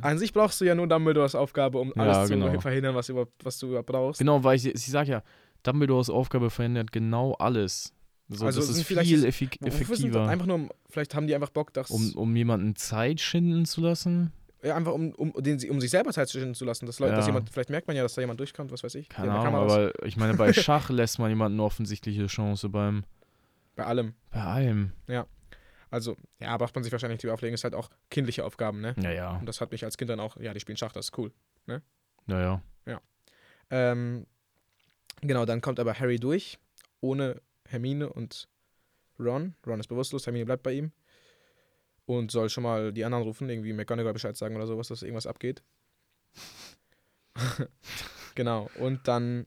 An 0.00 0.18
sich 0.18 0.32
brauchst 0.32 0.60
du 0.60 0.64
ja 0.64 0.74
nur 0.74 0.88
Dumbledores 0.88 1.34
Aufgabe, 1.34 1.78
um 1.78 1.92
Ja, 1.96 2.02
alles 2.02 2.28
zu 2.28 2.34
genau. 2.34 2.60
verhindern, 2.60 2.94
was, 2.94 3.08
über, 3.08 3.28
was 3.42 3.58
du 3.58 3.68
überhaupt 3.68 3.86
brauchst. 3.86 4.18
Genau, 4.18 4.42
weil 4.42 4.56
ich, 4.56 4.66
ich 4.66 4.86
sag 4.86 5.06
ja, 5.06 5.22
Dumbledores 5.62 6.10
Aufgabe 6.10 6.50
verhindert 6.50 6.90
genau 6.92 7.32
alles. 7.34 7.93
So, 8.28 8.46
Also 8.46 8.60
das 8.60 8.70
ist 8.70 8.82
viel 8.84 8.98
effek 9.24 9.60
effektiver. 9.62 10.26
einfach 10.28 10.46
nur, 10.46 10.56
um- 10.56 10.70
vielleicht 10.88 11.14
haben 11.14 11.26
die 11.26 11.34
einfach 11.34 11.50
Bock, 11.50 11.72
dass, 11.74 11.90
Um, 11.90 12.12
um 12.14 12.34
jemanden 12.34 12.74
Zeit 12.76 13.20
schinden 13.20 13.66
zu 13.66 13.80
lassen? 13.82 14.32
ja, 14.62 14.74
einfach 14.76 14.92
um, 14.92 15.10
um, 15.14 15.32
den, 15.42 15.58
um 15.70 15.78
sich 15.80 15.90
selber 15.90 16.10
Zeit 16.12 16.28
zwischen 16.30 16.54
zu 16.54 16.64
lassen. 16.64 16.86
Dass 16.86 16.98
Leute, 16.98 17.16
dass 17.16 17.26
Ja. 17.26 17.32
jemand, 17.34 17.50
vielleicht 17.50 17.68
merkt 17.68 17.86
man 17.86 17.96
ja, 17.96 18.02
dass 18.02 18.14
da 18.14 18.22
jemand 18.22 18.40
durchkommt, 18.40 18.72
was 18.72 18.82
weiß 18.82 18.94
ich. 18.94 19.10
Keine 19.10 19.28
Ja, 19.28 19.42
Ahnung, 19.42 19.66
das 19.68 19.72
aber 19.74 20.06
ich 20.06 20.16
meine, 20.16 20.34
bei 20.34 20.52
Schach 20.54 20.88
lässt 20.88 21.18
man 21.18 21.28
jemanden 21.28 21.56
eine 21.58 21.64
offensichtliche 21.66 22.26
Chance 22.28 22.70
beim. 22.70 23.04
Bei 23.76 23.84
allem. 23.84 24.14
Bei 24.30 24.40
allem. 24.42 24.92
Also, 25.90 26.16
ja, 26.40 26.56
braucht 26.56 26.74
man 26.74 26.82
sich 26.82 26.90
wahrscheinlich 26.92 27.22
nicht 27.22 27.30
auflegen, 27.30 27.54
ist 27.54 27.62
halt 27.62 27.74
auch 27.74 27.88
kindliche 28.10 28.44
Aufgaben, 28.44 28.80
ne? 28.80 28.94
Naja, 28.96 29.36
Und 29.36 29.46
das 29.46 29.60
hat 29.60 29.70
mich 29.70 29.84
als 29.84 29.96
Kind 29.96 30.10
dann 30.10 30.18
auch, 30.18 30.36
ja, 30.38 30.52
die 30.52 30.58
spielen 30.58 30.76
Schach, 30.76 30.90
das 30.92 31.06
ist 31.10 31.18
cool. 31.18 31.30
naja. 32.26 32.60
Ähm, 33.70 34.26
genau, 35.22 35.44
dann 35.46 35.60
kommt 35.60 35.78
aber 35.80 35.94
Harry 35.98 36.18
durch, 36.18 36.58
ohne 37.00 37.40
Hermine 37.68 38.12
und 38.12 38.48
Ron. 39.18 39.54
Ron 39.66 39.80
ist 39.80 39.88
bewusstlos, 39.88 40.26
Hermine 40.26 40.44
bleibt 40.46 40.62
bei 40.62 40.72
ihm. 40.72 40.92
Und 42.06 42.30
soll 42.30 42.50
schon 42.50 42.64
mal 42.64 42.92
die 42.92 43.04
anderen 43.04 43.24
rufen, 43.24 43.48
irgendwie 43.48 43.72
McGonagall 43.72 44.12
Bescheid 44.12 44.36
sagen 44.36 44.56
oder 44.56 44.66
sowas, 44.66 44.88
dass 44.88 45.02
irgendwas 45.02 45.26
abgeht. 45.26 45.62
genau, 48.34 48.68
und 48.78 49.06
dann 49.08 49.46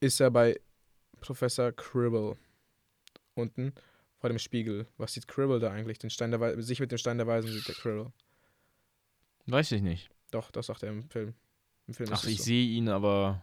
ist 0.00 0.20
er 0.20 0.30
bei 0.30 0.58
Professor 1.20 1.72
Cribble 1.72 2.36
unten 3.34 3.74
vor 4.18 4.28
dem 4.30 4.38
Spiegel. 4.38 4.86
Was 4.96 5.12
sieht 5.12 5.28
Cribble 5.28 5.58
da 5.60 5.70
eigentlich? 5.70 5.98
Den 5.98 6.10
Stein 6.10 6.30
der 6.30 6.40
Wei- 6.40 6.60
sich 6.60 6.80
mit 6.80 6.90
dem 6.90 6.98
Stein 6.98 7.18
der 7.18 7.26
Weisen 7.26 7.50
sieht 7.50 7.68
der 7.68 7.74
Cribble. 7.74 8.12
Weiß 9.46 9.72
ich 9.72 9.82
nicht. 9.82 10.10
Doch, 10.30 10.50
das 10.50 10.66
sagt 10.66 10.82
er 10.82 10.90
im 10.90 11.08
Film. 11.10 11.34
Im 11.86 11.94
Film 11.94 12.10
Ach, 12.12 12.24
ich 12.24 12.38
so. 12.38 12.44
sehe 12.44 12.66
ihn, 12.66 12.88
aber. 12.88 13.42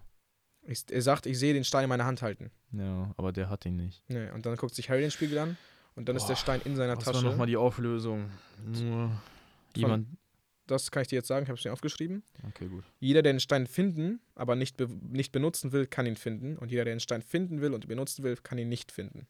Ich, 0.66 0.86
er 0.90 1.02
sagt, 1.02 1.26
ich 1.26 1.38
sehe 1.38 1.54
den 1.54 1.64
Stein 1.64 1.84
in 1.84 1.90
meiner 1.90 2.06
Hand 2.06 2.22
halten. 2.22 2.52
Ja, 2.72 3.14
aber 3.18 3.32
der 3.32 3.50
hat 3.50 3.66
ihn 3.66 3.76
nicht. 3.76 4.02
Nee, 4.08 4.30
und 4.32 4.46
dann 4.46 4.56
guckt 4.56 4.74
sich 4.76 4.90
Harry 4.90 5.02
den 5.02 5.12
Spiegel 5.12 5.38
an 5.38 5.58
und 5.96 6.08
dann 6.08 6.16
ist 6.16 6.26
der 6.28 6.34
Boah, 6.36 6.40
Stein 6.40 6.62
in 6.66 6.76
seiner 6.76 6.96
Was 6.98 7.06
war 7.06 7.14
Tasche. 7.14 7.26
nochmal 7.26 7.48
die 7.48 7.58
Auflösung? 7.58 8.30
Nur 8.66 9.12
jemand. 9.76 10.08
Das 10.68 10.92
kann 10.92 11.02
ich 11.02 11.10
dir 11.10 11.16
jetzt 11.18 11.28
sagen, 11.28 11.44
ich 11.44 11.50
habe 11.50 11.60
es 11.60 11.66
mir 11.66 11.74
aufgeschrieben. 11.74 12.24
Okay, 12.48 12.68
gut. 12.68 12.86
Jeder, 13.02 13.22
der 13.22 13.34
den 13.34 13.42
Stein 13.42 13.68
finden, 13.68 14.22
aber 14.36 14.56
nicht, 14.56 14.78
be 14.78 14.88
nicht 14.88 15.34
benutzen 15.34 15.74
will, 15.74 15.86
kann 15.86 16.06
ihn 16.06 16.16
finden. 16.16 16.58
Und 16.58 16.72
jeder, 16.72 16.86
der 16.86 16.96
den 16.96 17.02
Stein 17.02 17.22
finden 17.22 17.60
will 17.60 17.74
und 17.74 17.86
benutzen 17.88 18.24
will, 18.24 18.38
kann 18.38 18.58
ihn 18.58 18.70
nicht 18.70 18.92
finden. 18.94 19.28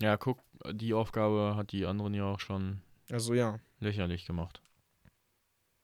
Ja, 0.00 0.16
guck, 0.18 0.40
die 0.70 0.92
Aufgabe 0.92 1.54
hat 1.56 1.72
die 1.72 1.86
anderen 1.86 2.12
ja 2.14 2.24
auch 2.24 2.40
schon 2.40 2.82
Also 3.10 3.32
ja. 3.34 3.58
lächerlich 3.80 4.26
gemacht. 4.26 4.60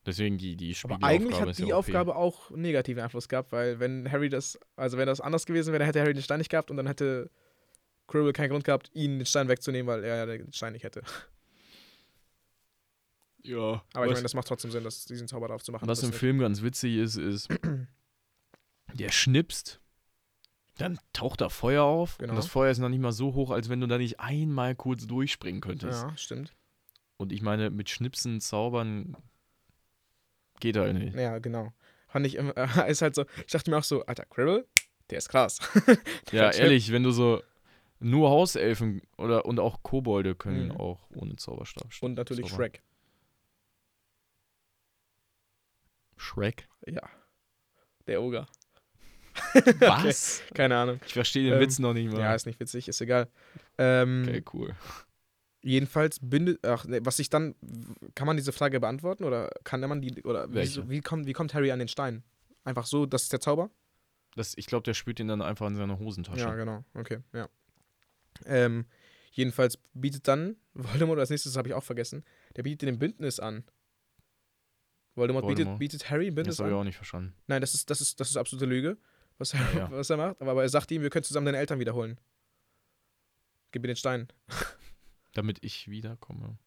Deswegen 0.06 0.36
die, 0.36 0.56
die 0.56 0.66
Aber 0.68 0.74
Spiegelaufgabe 0.96 1.06
eigentlich 1.06 1.40
hat 1.40 1.58
die 1.58 1.68
ja. 1.68 1.76
Aufgabe 1.76 2.16
auch 2.16 2.50
negativen 2.50 3.02
Einfluss 3.02 3.28
gehabt, 3.28 3.52
weil 3.52 3.80
wenn 3.80 4.10
Harry 4.12 4.28
das, 4.28 4.58
also 4.76 4.98
wenn 4.98 5.06
das 5.06 5.20
anders 5.20 5.46
gewesen 5.46 5.72
wäre, 5.72 5.78
dann 5.78 5.86
hätte 5.86 6.00
Harry 6.00 6.12
den 6.12 6.22
Stein 6.22 6.38
nicht 6.38 6.50
gehabt 6.50 6.70
und 6.70 6.76
dann 6.76 6.86
hätte 6.86 7.30
Quirrell 8.06 8.34
keinen 8.34 8.50
Grund 8.50 8.64
gehabt, 8.64 8.90
ihn 8.92 9.18
den 9.18 9.24
Stein 9.26 9.48
wegzunehmen, 9.48 9.86
weil 9.86 10.04
er 10.04 10.16
ja 10.16 10.26
den 10.26 10.52
Stein 10.52 10.74
nicht 10.74 10.84
hätte. 10.84 11.02
Ja. 13.42 13.82
Aber 13.92 14.06
ich 14.06 14.12
meine, 14.12 14.22
das 14.22 14.34
macht 14.34 14.48
trotzdem 14.48 14.70
Sinn, 14.70 14.84
das, 14.84 15.04
diesen 15.04 15.28
Zauber 15.28 15.48
drauf 15.48 15.62
zu 15.62 15.72
machen. 15.72 15.86
was 15.88 16.02
im 16.02 16.10
nicht- 16.10 16.18
Film 16.18 16.38
ganz 16.38 16.62
witzig 16.62 16.96
ist, 16.96 17.16
ist, 17.16 17.48
der 18.94 19.10
schnipst, 19.10 19.80
dann 20.78 20.98
taucht 21.12 21.40
da 21.40 21.48
Feuer 21.48 21.84
auf 21.84 22.18
Genau. 22.18 22.32
und 22.32 22.36
das 22.36 22.46
Feuer 22.46 22.70
ist 22.70 22.78
noch 22.78 22.88
nicht 22.88 23.00
mal 23.00 23.12
so 23.12 23.34
hoch, 23.34 23.50
als 23.50 23.68
wenn 23.68 23.80
du 23.80 23.86
da 23.86 23.98
nicht 23.98 24.18
einmal 24.20 24.74
kurz 24.74 25.06
durchspringen 25.06 25.60
könntest. 25.60 26.02
Ja, 26.02 26.16
stimmt. 26.16 26.54
Und 27.16 27.32
ich 27.32 27.42
meine, 27.42 27.70
mit 27.70 27.90
Schnipsen, 27.90 28.40
Zaubern 28.40 29.16
geht 30.60 30.76
halt 30.76 30.96
nicht. 30.96 31.14
Ja, 31.16 31.38
genau. 31.38 31.72
Fand 32.08 32.26
ich 32.26 32.36
immer, 32.36 32.56
äh, 32.56 32.66
ist 32.90 33.02
halt 33.02 33.14
so, 33.14 33.24
ich 33.38 33.52
dachte 33.52 33.70
mir 33.70 33.78
auch 33.78 33.84
so, 33.84 34.04
Alter, 34.06 34.24
Quirrell, 34.26 34.66
der 35.10 35.18
ist 35.18 35.28
krass. 35.28 35.58
Ja, 36.32 36.50
ehrlich, 36.50 36.90
wenn 36.92 37.02
du 37.02 37.10
so 37.10 37.42
nur 38.00 38.28
Hauselfen 38.30 39.02
oder 39.18 39.46
und 39.46 39.58
auch 39.60 39.82
Kobolde 39.82 40.34
können 40.34 40.68
Mhm. 40.68 40.76
auch 40.76 41.00
ohne 41.14 41.36
Zauberstab. 41.36 41.88
Und 42.00 42.14
natürlich 42.14 42.46
Zauber. 42.46 42.56
Shrek. 42.64 42.82
Shrek. 46.16 46.68
Ja. 46.86 47.02
Der 48.06 48.22
Oger. 48.22 48.46
Was? 49.80 50.42
Keine 50.54 50.76
Ahnung. 50.76 51.00
Ich 51.06 51.12
verstehe 51.14 51.44
den 51.44 51.54
Ähm, 51.54 51.60
Witz 51.60 51.78
noch 51.78 51.92
nicht 51.94 52.10
mal. 52.12 52.20
Ja, 52.20 52.34
ist 52.34 52.46
nicht 52.46 52.60
witzig, 52.60 52.88
ist 52.88 53.00
egal. 53.00 53.28
Ähm, 53.78 54.24
okay, 54.28 54.44
cool. 54.52 54.74
Jedenfalls 55.66 56.18
bindet, 56.20 56.58
ach, 56.66 56.84
ne, 56.84 57.00
was 57.06 57.18
ich 57.18 57.30
dann, 57.30 57.54
kann 58.14 58.26
man 58.26 58.36
diese 58.36 58.52
Frage 58.52 58.80
beantworten 58.80 59.24
oder 59.24 59.50
kann 59.64 59.80
man 59.80 60.02
die, 60.02 60.22
oder 60.24 60.52
wie, 60.52 60.90
wie, 60.90 61.00
kommt, 61.00 61.26
wie 61.26 61.32
kommt 61.32 61.54
Harry 61.54 61.72
an 61.72 61.78
den 61.78 61.88
Stein? 61.88 62.22
Einfach 62.64 62.84
so, 62.84 63.06
das 63.06 63.22
ist 63.22 63.32
der 63.32 63.40
Zauber? 63.40 63.70
Das, 64.36 64.52
ich 64.58 64.66
glaube, 64.66 64.82
der 64.82 64.92
spürt 64.92 65.20
ihn 65.20 65.28
dann 65.28 65.40
einfach 65.40 65.66
in 65.66 65.74
seine 65.76 65.98
Hosentasche. 65.98 66.40
Ja, 66.40 66.54
genau, 66.54 66.84
okay, 66.92 67.20
ja. 67.32 67.48
Ähm, 68.44 68.84
jedenfalls 69.32 69.78
bietet 69.94 70.28
dann 70.28 70.56
Voldemort, 70.74 71.18
als 71.18 71.30
nächstes 71.30 71.56
habe 71.56 71.68
ich 71.68 71.74
auch 71.74 71.82
vergessen, 71.84 72.24
der 72.56 72.62
bietet 72.62 72.86
den 72.86 72.98
Bündnis 72.98 73.40
an. 73.40 73.64
Voldemort, 75.14 75.46
Voldemort. 75.46 75.78
Bietet, 75.78 76.00
bietet 76.02 76.10
Harry 76.10 76.26
ein 76.26 76.34
das 76.34 76.34
Bündnis 76.34 76.58
habe 76.58 76.68
ich 76.68 76.74
an. 76.74 76.80
auch 76.80 76.84
nicht 76.84 76.96
verstanden. 76.96 77.34
Nein, 77.46 77.62
das 77.62 77.72
ist, 77.72 77.88
das 77.88 78.02
ist, 78.02 78.20
das 78.20 78.28
ist 78.28 78.36
absolute 78.36 78.66
Lüge, 78.66 78.98
was 79.38 79.54
er, 79.54 79.60
Ja. 79.74 79.90
was 79.90 80.10
er 80.10 80.18
macht. 80.18 80.42
Aber 80.42 80.60
er 80.62 80.68
sagt 80.68 80.90
ihm, 80.90 81.00
wir 81.00 81.08
können 81.08 81.24
zusammen 81.24 81.46
deine 81.46 81.58
Eltern 81.58 81.78
wiederholen. 81.78 82.20
Gib 83.72 83.80
mir 83.80 83.88
den 83.88 83.96
Stein. 83.96 84.28
Damit 85.34 85.62
ich 85.62 85.88
wiederkomme. 85.88 86.58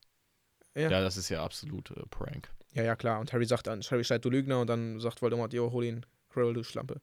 Ja. 0.76 0.90
Ja, 0.92 1.02
das 1.02 1.18
ist 1.18 1.30
ja 1.30 1.44
absolut 1.44 1.92
äh, 1.92 2.06
Prank. 2.10 2.50
Ja, 2.74 2.84
ja, 2.84 2.96
klar. 2.96 3.20
Und 3.20 3.34
Harry 3.34 3.46
sagt 3.46 3.66
dann, 3.68 3.82
Harry 3.82 4.04
schreit, 4.04 4.24
du 4.24 4.30
Lügner. 4.30 4.62
Und 4.62 4.68
dann 4.68 5.00
sagt 5.00 5.22
Voldemort, 5.22 5.52
jo, 5.54 5.72
hol 5.72 5.84
ihn, 5.84 6.06
Quirrell, 6.30 6.54
du 6.54 6.64
Schlampe. 6.64 7.02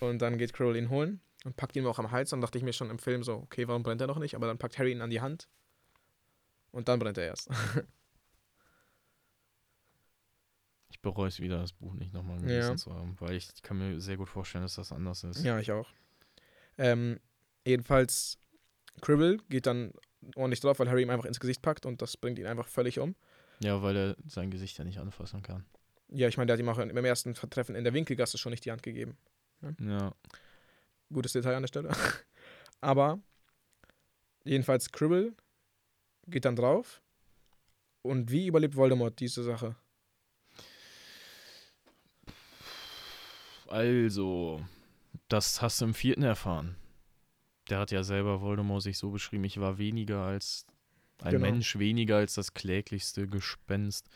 Und 0.00 0.20
dann 0.20 0.36
geht 0.36 0.52
Quirrell 0.52 0.76
ihn 0.76 0.90
holen 0.90 1.20
und 1.44 1.56
packt 1.56 1.76
ihn 1.76 1.86
auch 1.86 1.98
am 1.98 2.10
Hals. 2.10 2.30
Dann 2.30 2.40
dachte 2.42 2.58
ich 2.58 2.64
mir 2.64 2.72
schon 2.74 2.90
im 2.90 2.98
Film 2.98 3.22
so, 3.22 3.34
okay, 3.36 3.66
warum 3.68 3.82
brennt 3.82 4.00
er 4.02 4.06
noch 4.06 4.18
nicht? 4.18 4.34
Aber 4.34 4.46
dann 4.46 4.58
packt 4.58 4.78
Harry 4.78 4.92
ihn 4.92 5.00
an 5.00 5.10
die 5.10 5.20
Hand. 5.22 5.48
Und 6.72 6.88
dann 6.88 6.98
brennt 6.98 7.16
er 7.18 7.26
erst. 7.26 7.48
Ich 10.90 11.00
bereue 11.00 11.28
es 11.28 11.40
wieder, 11.40 11.58
das 11.58 11.72
Buch 11.72 11.92
nicht 11.94 12.12
nochmal 12.14 12.36
Ja. 12.40 12.46
gelesen 12.46 12.78
zu 12.78 12.94
haben, 12.94 13.16
weil 13.20 13.34
ich 13.34 13.62
kann 13.62 13.78
mir 13.78 14.00
sehr 14.00 14.16
gut 14.16 14.28
vorstellen, 14.28 14.62
dass 14.62 14.76
das 14.76 14.92
anders 14.92 15.24
ist. 15.24 15.42
ja, 15.44 15.58
ich 15.58 15.70
auch. 15.72 15.88
Ähm, 16.78 17.20
jedenfalls, 17.66 18.38
Quirrell 19.00 19.38
geht 19.48 19.66
dann 19.66 19.92
ordentlich 20.36 20.60
drauf, 20.60 20.78
weil 20.78 20.88
Harry 20.88 21.02
ihm 21.02 21.10
einfach 21.10 21.26
ins 21.26 21.40
Gesicht 21.40 21.62
packt 21.62 21.86
und 21.86 22.02
das 22.02 22.16
bringt 22.16 22.38
ihn 22.38 22.46
einfach 22.46 22.68
völlig 22.68 22.98
um. 22.98 23.14
Ja, 23.60 23.82
weil 23.82 23.96
er 23.96 24.16
sein 24.26 24.50
Gesicht 24.50 24.78
ja 24.78 24.84
nicht 24.84 24.98
anfassen 24.98 25.42
kann. 25.42 25.64
Ja, 26.08 26.28
ich 26.28 26.36
meine, 26.36 26.46
der 26.46 26.54
hat 26.54 26.60
ihm 26.60 26.68
auch 26.68 26.76
beim 26.76 27.04
ersten 27.04 27.34
Treffen 27.34 27.74
in 27.74 27.84
der 27.84 27.94
Winkelgasse 27.94 28.38
schon 28.38 28.50
nicht 28.50 28.64
die 28.64 28.70
Hand 28.70 28.82
gegeben. 28.82 29.16
Ja. 29.80 30.14
Gutes 31.12 31.32
Detail 31.32 31.54
an 31.54 31.62
der 31.62 31.68
Stelle. 31.68 31.90
Aber 32.80 33.20
jedenfalls 34.44 34.90
Cribble 34.90 35.34
geht 36.26 36.44
dann 36.44 36.56
drauf. 36.56 37.02
Und 38.02 38.30
wie 38.30 38.46
überlebt 38.48 38.76
Voldemort 38.76 39.18
diese 39.18 39.42
Sache? 39.42 39.76
Also, 43.68 44.60
das 45.28 45.62
hast 45.62 45.80
du 45.80 45.86
im 45.86 45.94
vierten 45.94 46.22
erfahren. 46.22 46.76
Der 47.70 47.78
hat 47.78 47.90
ja 47.90 48.02
selber 48.02 48.40
Voldemort 48.40 48.82
sich 48.82 48.98
so 48.98 49.10
beschrieben, 49.10 49.44
ich 49.44 49.58
war 49.60 49.78
weniger 49.78 50.22
als 50.22 50.66
ein 51.22 51.32
Genau. 51.32 51.46
Mensch, 51.46 51.78
weniger 51.78 52.16
als 52.16 52.34
das 52.34 52.52
kläglichste 52.54 53.26
Gespenst. 53.28 54.08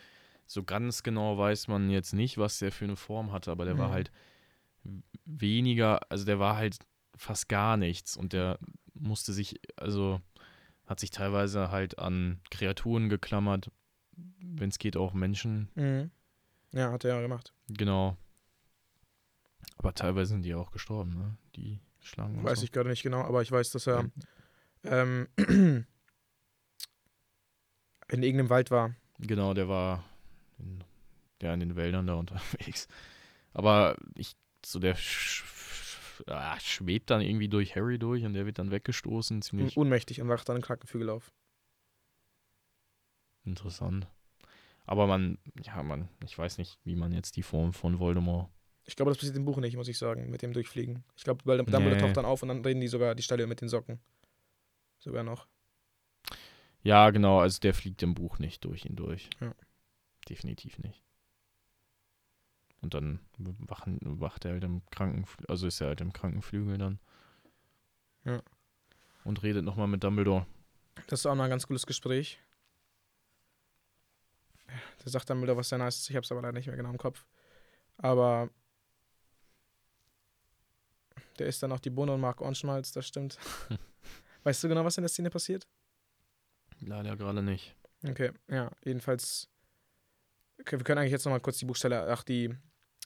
So 0.46 0.64
ganz 0.64 1.02
genau 1.02 1.38
weiß 1.38 1.68
man 1.68 1.90
jetzt 1.90 2.12
nicht, 2.12 2.38
was 2.38 2.58
der 2.58 2.72
für 2.72 2.84
eine 2.84 2.96
Form 2.96 3.32
hatte, 3.32 3.50
aber 3.50 3.64
der 3.64 3.78
war 3.78 3.88
Mhm. 3.88 3.92
halt 3.92 4.10
weniger, 5.24 6.00
also 6.10 6.24
der 6.24 6.38
war 6.38 6.56
halt 6.56 6.78
fast 7.16 7.48
gar 7.48 7.76
nichts 7.76 8.16
und 8.16 8.32
der 8.32 8.58
musste 8.94 9.32
sich, 9.32 9.60
also 9.76 10.20
hat 10.86 11.00
sich 11.00 11.10
teilweise 11.10 11.70
halt 11.70 11.98
an 11.98 12.40
Kreaturen 12.50 13.08
geklammert, 13.08 13.70
wenn 14.16 14.70
es 14.70 14.78
geht 14.78 14.96
auch 14.96 15.12
Menschen, 15.12 15.68
Ja, 16.72 16.90
hat 16.92 17.04
er 17.04 17.16
ja 17.16 17.20
gemacht. 17.20 17.52
genau. 17.68 18.16
Aber 19.76 19.94
teilweise 19.94 20.32
sind 20.32 20.42
die 20.42 20.54
auch 20.54 20.70
gestorben, 20.70 21.14
ne? 21.14 21.36
Die 21.54 21.78
Schlangen. 22.08 22.38
und 22.38 22.44
Weiß 22.44 22.58
so. 22.60 22.64
ich 22.64 22.72
gerade 22.72 22.88
nicht 22.88 23.02
genau, 23.02 23.20
aber 23.22 23.42
ich 23.42 23.52
weiß, 23.52 23.70
dass 23.70 23.86
er 23.86 24.10
Ähm, 24.84 25.28
in 25.36 25.86
irgendeinem 28.22 28.48
Wald 28.50 28.70
war. 28.70 28.94
Genau, 29.18 29.52
der 29.54 29.68
war 29.68 30.04
in, 30.58 30.84
ja, 31.42 31.52
in 31.54 31.60
den 31.60 31.76
Wäldern 31.76 32.06
da 32.06 32.14
unterwegs. 32.22 32.88
Aber 33.52 33.96
ich, 34.14 34.36
so 34.64 34.78
der 34.78 34.94
sch, 34.94 36.22
ah, 36.26 36.58
schwebt 36.60 37.10
dann 37.10 37.20
irgendwie 37.20 37.48
durch 37.48 37.74
Harry 37.76 37.98
durch 37.98 38.24
und 38.24 38.34
der 38.34 38.46
wird 38.46 38.58
dann 38.58 38.70
weggestoßen. 38.70 39.42
Ziemlich 39.42 39.76
Unmächtig 39.76 40.20
und 40.20 40.28
wacht 40.28 40.48
dann 40.48 40.56
im 40.56 40.62
Krankenflügel 40.62 41.10
auf. 41.10 41.32
interessant. 43.44 44.06
Aber 44.84 45.06
man, 45.06 45.38
ja, 45.62 45.82
man, 45.82 46.08
ich 46.24 46.36
weiß 46.38 46.58
nicht, 46.58 46.78
wie 46.84 46.94
man 46.96 47.12
jetzt 47.12 47.36
die 47.36 47.42
Form 47.42 47.72
von 47.72 47.98
Voldemort. 47.98 48.50
Ich 48.88 48.96
glaube, 48.96 49.10
das 49.10 49.18
passiert 49.18 49.36
im 49.36 49.44
Buch 49.44 49.58
nicht, 49.58 49.76
muss 49.76 49.86
ich 49.86 49.98
sagen, 49.98 50.30
mit 50.30 50.40
dem 50.40 50.54
Durchfliegen. 50.54 51.04
Ich 51.14 51.22
glaube, 51.22 51.44
weil 51.44 51.58
Dumbledore 51.58 51.94
Nee. 51.94 52.00
taucht 52.00 52.16
dann 52.16 52.24
auf 52.24 52.42
und 52.42 52.48
dann 52.48 52.64
reden 52.64 52.80
die 52.80 52.88
sogar 52.88 53.14
die 53.14 53.22
Stelle 53.22 53.46
mit 53.46 53.60
den 53.60 53.68
Socken. 53.68 54.00
Sogar 54.98 55.22
noch. 55.22 55.46
Ja, 56.82 57.10
genau, 57.10 57.38
also 57.38 57.60
der 57.60 57.74
fliegt 57.74 58.02
im 58.02 58.14
Buch 58.14 58.38
nicht 58.38 58.64
durch 58.64 58.86
ihn 58.86 58.96
durch. 58.96 59.28
Ja. 59.40 59.54
Definitiv 60.30 60.78
nicht. 60.78 61.04
Und 62.80 62.94
dann 62.94 63.20
wachen, 63.36 63.98
wacht 64.00 64.46
er 64.46 64.52
halt 64.52 64.64
im 64.64 64.80
Krankenflügel, 64.90 65.50
also 65.50 65.66
ist 65.66 65.82
er 65.82 65.88
halt 65.88 66.00
im 66.00 66.14
Krankenflügel 66.14 66.78
dann. 66.78 66.98
Ja. 68.24 68.42
Und 69.24 69.42
redet 69.42 69.66
nochmal 69.66 69.86
mit 69.86 70.02
Dumbledore. 70.02 70.46
Das 71.08 71.20
ist 71.20 71.26
auch 71.26 71.34
noch 71.34 71.44
ein 71.44 71.50
ganz 71.50 71.66
cooles 71.66 71.84
Gespräch. 71.84 72.40
Der 75.04 75.10
sagt 75.12 75.28
wieder 75.28 75.58
was 75.58 75.68
sehr 75.68 75.78
nice 75.78 75.98
ist. 75.98 76.08
Ich 76.08 76.16
hab's 76.16 76.32
aber 76.32 76.40
leider 76.40 76.56
nicht 76.56 76.68
mehr 76.68 76.76
genau 76.76 76.90
im 76.90 76.96
Kopf. 76.98 77.26
Aber 77.98 78.48
der 81.40 81.46
isst 81.46 81.62
dann 81.62 81.72
auch 81.72 81.80
die 81.80 81.90
Bohne 81.90 82.12
und 82.12 82.20
mag 82.20 82.40
Ohrenschmalz, 82.40 82.92
das 82.92 83.06
stimmt. 83.06 83.38
Weißt 84.44 84.62
du 84.62 84.68
genau, 84.68 84.84
was 84.84 84.96
in 84.96 85.02
der 85.02 85.08
Szene 85.08 85.30
passiert? 85.30 85.66
Leider 86.80 87.16
gerade 87.16 87.42
nicht. 87.42 87.74
Okay, 88.06 88.30
ja, 88.48 88.70
jedenfalls. 88.84 89.48
Okay, 90.60 90.78
wir 90.78 90.84
können 90.84 90.98
eigentlich 90.98 91.12
jetzt 91.12 91.24
nochmal 91.24 91.40
kurz 91.40 91.58
die 91.58 91.64
Buchstelle, 91.64 92.08
ach, 92.08 92.22
die, 92.22 92.54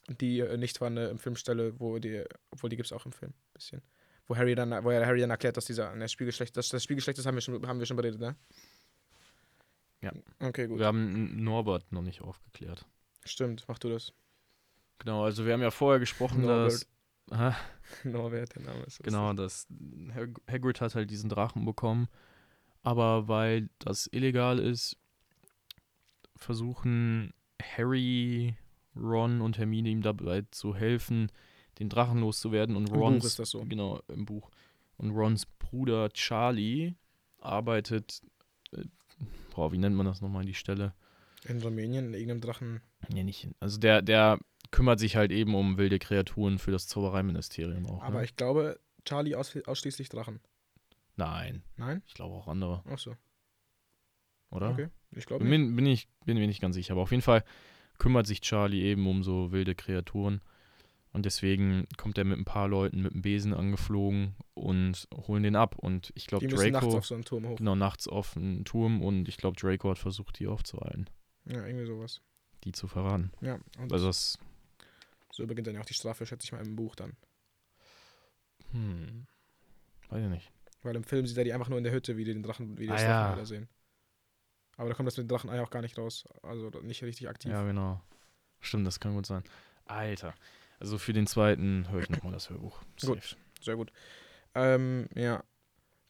die 0.07 0.39
äh, 0.39 0.57
nicht 0.57 0.77
vorhandene 0.77 1.09
im 1.09 1.19
Filmstelle, 1.19 1.79
wo 1.79 1.99
die, 1.99 2.23
obwohl 2.51 2.69
die 2.69 2.77
gibt's 2.77 2.91
auch 2.91 3.05
im 3.05 3.11
Film, 3.11 3.33
bisschen. 3.53 3.81
Wo 4.27 4.35
Harry 4.35 4.55
dann, 4.55 4.71
wo 4.83 4.91
Harry 4.91 5.19
dann 5.19 5.31
erklärt, 5.31 5.57
dass 5.57 5.65
dieser 5.65 5.93
ne, 5.95 6.07
Spiegelschlecht, 6.07 6.55
dass 6.55 6.69
das 6.69 6.83
Spiegelschlecht 6.83 7.19
ist, 7.19 7.25
haben 7.25 7.35
wir 7.35 7.41
schon, 7.41 7.67
haben 7.67 7.79
wir 7.79 7.85
schon 7.85 7.97
beredet, 7.97 8.19
ne? 8.19 8.35
Ja. 10.01 10.11
Okay, 10.39 10.67
gut. 10.67 10.79
Wir 10.79 10.85
haben 10.85 11.43
Norbert 11.43 11.91
noch 11.91 12.01
nicht 12.01 12.21
aufgeklärt. 12.21 12.85
Stimmt, 13.25 13.65
mach 13.67 13.79
du 13.79 13.89
das. 13.89 14.13
Genau, 14.99 15.23
also 15.23 15.45
wir 15.45 15.53
haben 15.53 15.61
ja 15.61 15.71
vorher 15.71 15.99
gesprochen, 15.99 16.45
dass. 16.45 16.87
Aha, 17.31 17.55
Norbert, 18.03 18.55
der 18.55 18.63
Name 18.63 18.83
ist. 18.83 18.97
so 18.97 19.03
genau, 19.03 19.33
dass 19.33 19.67
Hag 20.13 20.29
Hagrid 20.49 20.81
hat 20.81 20.95
halt 20.95 21.09
diesen 21.09 21.29
Drachen 21.29 21.65
bekommen. 21.65 22.07
Aber 22.81 23.27
weil 23.27 23.69
das 23.79 24.07
illegal 24.11 24.59
ist, 24.59 24.97
versuchen 26.35 27.33
Harry, 27.61 28.55
Ron 28.95 29.41
und 29.41 29.57
Hermine 29.57 29.89
ihm 29.89 30.01
dabei 30.01 30.43
zu 30.51 30.75
helfen, 30.75 31.31
den 31.79 31.89
Drachen 31.89 32.19
loszuwerden. 32.19 32.75
Und 32.75 32.87
Im 32.89 32.93
Buch 32.93 33.01
Rons, 33.01 33.25
ist 33.25 33.39
das 33.39 33.51
so. 33.51 33.63
Genau, 33.65 34.01
im 34.09 34.25
Buch. 34.25 34.51
Und 34.97 35.11
Rons 35.11 35.45
Bruder 35.45 36.09
Charlie 36.09 36.93
arbeitet. 37.39 38.21
Äh, 38.73 38.83
boah, 39.55 39.71
wie 39.71 39.77
nennt 39.77 39.95
man 39.95 40.05
das 40.05 40.21
nochmal 40.21 40.45
die 40.45 40.53
Stelle? 40.53 40.93
In 41.45 41.61
Rumänien, 41.61 42.07
in 42.07 42.13
irgendeinem 42.13 42.41
Drachen. 42.41 42.81
Nee, 43.09 43.23
nicht. 43.23 43.49
Also 43.59 43.79
der, 43.79 44.01
der 44.01 44.39
kümmert 44.73 44.99
sich 44.99 45.15
halt 45.15 45.31
eben 45.31 45.55
um 45.55 45.77
wilde 45.77 45.99
Kreaturen 45.99 46.57
für 46.57 46.71
das 46.71 46.87
Zaubereiministerium 46.87 47.85
auch. 47.85 48.03
Aber 48.03 48.17
ne? 48.19 48.25
ich 48.25 48.35
glaube, 48.35 48.79
Charlie 49.05 49.35
aus, 49.35 49.55
ausschließlich 49.65 50.09
Drachen. 50.09 50.41
Nein, 51.15 51.61
Nein? 51.77 52.01
ich 52.07 52.15
glaube 52.15 52.35
auch 52.35 52.47
andere, 52.47 52.81
Ach 52.89 52.97
so. 52.97 53.15
oder? 54.49 54.71
Okay. 54.71 54.89
Ich 55.11 55.27
glaube 55.27 55.45
Bin, 55.45 55.75
bin, 55.75 55.85
ich, 55.85 56.09
bin 56.25 56.37
mir 56.39 56.47
nicht 56.47 56.59
ganz 56.59 56.75
sicher. 56.75 56.93
Aber 56.93 57.03
auf 57.03 57.11
jeden 57.11 57.21
Fall 57.21 57.43
kümmert 57.99 58.25
sich 58.25 58.41
Charlie 58.41 58.81
eben 58.81 59.05
um 59.07 59.23
so 59.23 59.51
wilde 59.51 59.75
Kreaturen. 59.75 60.41
Und 61.11 61.27
deswegen 61.27 61.85
kommt 61.95 62.17
er 62.17 62.23
mit 62.23 62.39
ein 62.39 62.45
paar 62.45 62.67
Leuten 62.67 63.03
mit 63.03 63.13
dem 63.13 63.21
Besen 63.21 63.53
angeflogen 63.53 64.33
und 64.55 65.07
holen 65.27 65.43
den 65.43 65.55
ab. 65.55 65.75
Und 65.77 66.11
ich 66.15 66.25
glaube, 66.25 66.47
müssen 66.47 66.71
nachts 66.71 66.87
Draco, 66.87 66.97
auf 66.97 67.05
so 67.05 67.13
einen 67.13 67.23
Turm 67.25 67.47
hoch. 67.47 67.57
genau, 67.57 67.75
nachts 67.75 68.07
auf 68.07 68.35
einen 68.35 68.65
Turm. 68.65 69.03
Und 69.03 69.29
ich 69.29 69.37
glaube, 69.37 69.55
Draco 69.55 69.91
hat 69.91 69.99
versucht, 69.99 70.39
die 70.39 70.47
aufzuhalten, 70.47 71.07
Ja, 71.45 71.63
irgendwie 71.67 71.85
sowas. 71.85 72.21
die 72.63 72.71
zu 72.71 72.87
verraten. 72.87 73.31
Ja, 73.41 73.59
und 73.77 73.93
Also 73.93 74.07
das, 74.07 74.39
so 75.33 75.45
beginnt 75.47 75.67
dann 75.67 75.75
ja 75.75 75.81
auch 75.81 75.85
die 75.85 75.93
Strafe, 75.95 76.25
schätze 76.25 76.45
ich 76.45 76.51
mal, 76.51 76.63
im 76.65 76.75
Buch 76.75 76.95
dann. 76.95 77.17
hm, 78.71 79.25
weiß 80.09 80.23
ich 80.23 80.29
nicht. 80.29 80.51
Weil 80.83 80.95
im 80.95 81.03
Film 81.03 81.25
sieht 81.25 81.37
er 81.37 81.43
die 81.43 81.53
einfach 81.53 81.69
nur 81.69 81.77
in 81.77 81.83
der 81.83 81.93
Hütte, 81.93 82.17
wie 82.17 82.23
die 82.23 82.33
den 82.33 82.43
Drachen, 82.43 82.77
wie 82.77 82.85
die 82.85 82.91
Ah, 82.91 83.35
das 83.35 83.37
ja. 83.37 83.45
Sehen. 83.45 83.69
Aber 84.77 84.89
da 84.89 84.95
kommt 84.95 85.07
das 85.07 85.17
mit 85.17 85.25
dem 85.25 85.29
Drachenei 85.29 85.61
auch 85.61 85.69
gar 85.69 85.81
nicht 85.81 85.97
raus. 85.97 86.25
Also 86.41 86.69
nicht 86.81 87.03
richtig 87.03 87.29
aktiv. 87.29 87.51
Ja, 87.51 87.63
genau. 87.63 88.01
Stimmt, 88.59 88.85
das 88.87 88.99
kann 88.99 89.13
gut 89.15 89.25
sein. 89.25 89.43
Alter. 89.85 90.33
Also 90.79 90.97
für 90.97 91.13
den 91.13 91.27
zweiten 91.27 91.89
höre 91.89 92.01
ich 92.01 92.09
nochmal 92.09 92.33
das 92.33 92.49
Hörbuch. 92.49 92.79
Gut. 93.01 93.23
Safe. 93.23 93.35
Sehr 93.61 93.75
gut. 93.75 93.91
Ähm, 94.55 95.07
ja. 95.15 95.43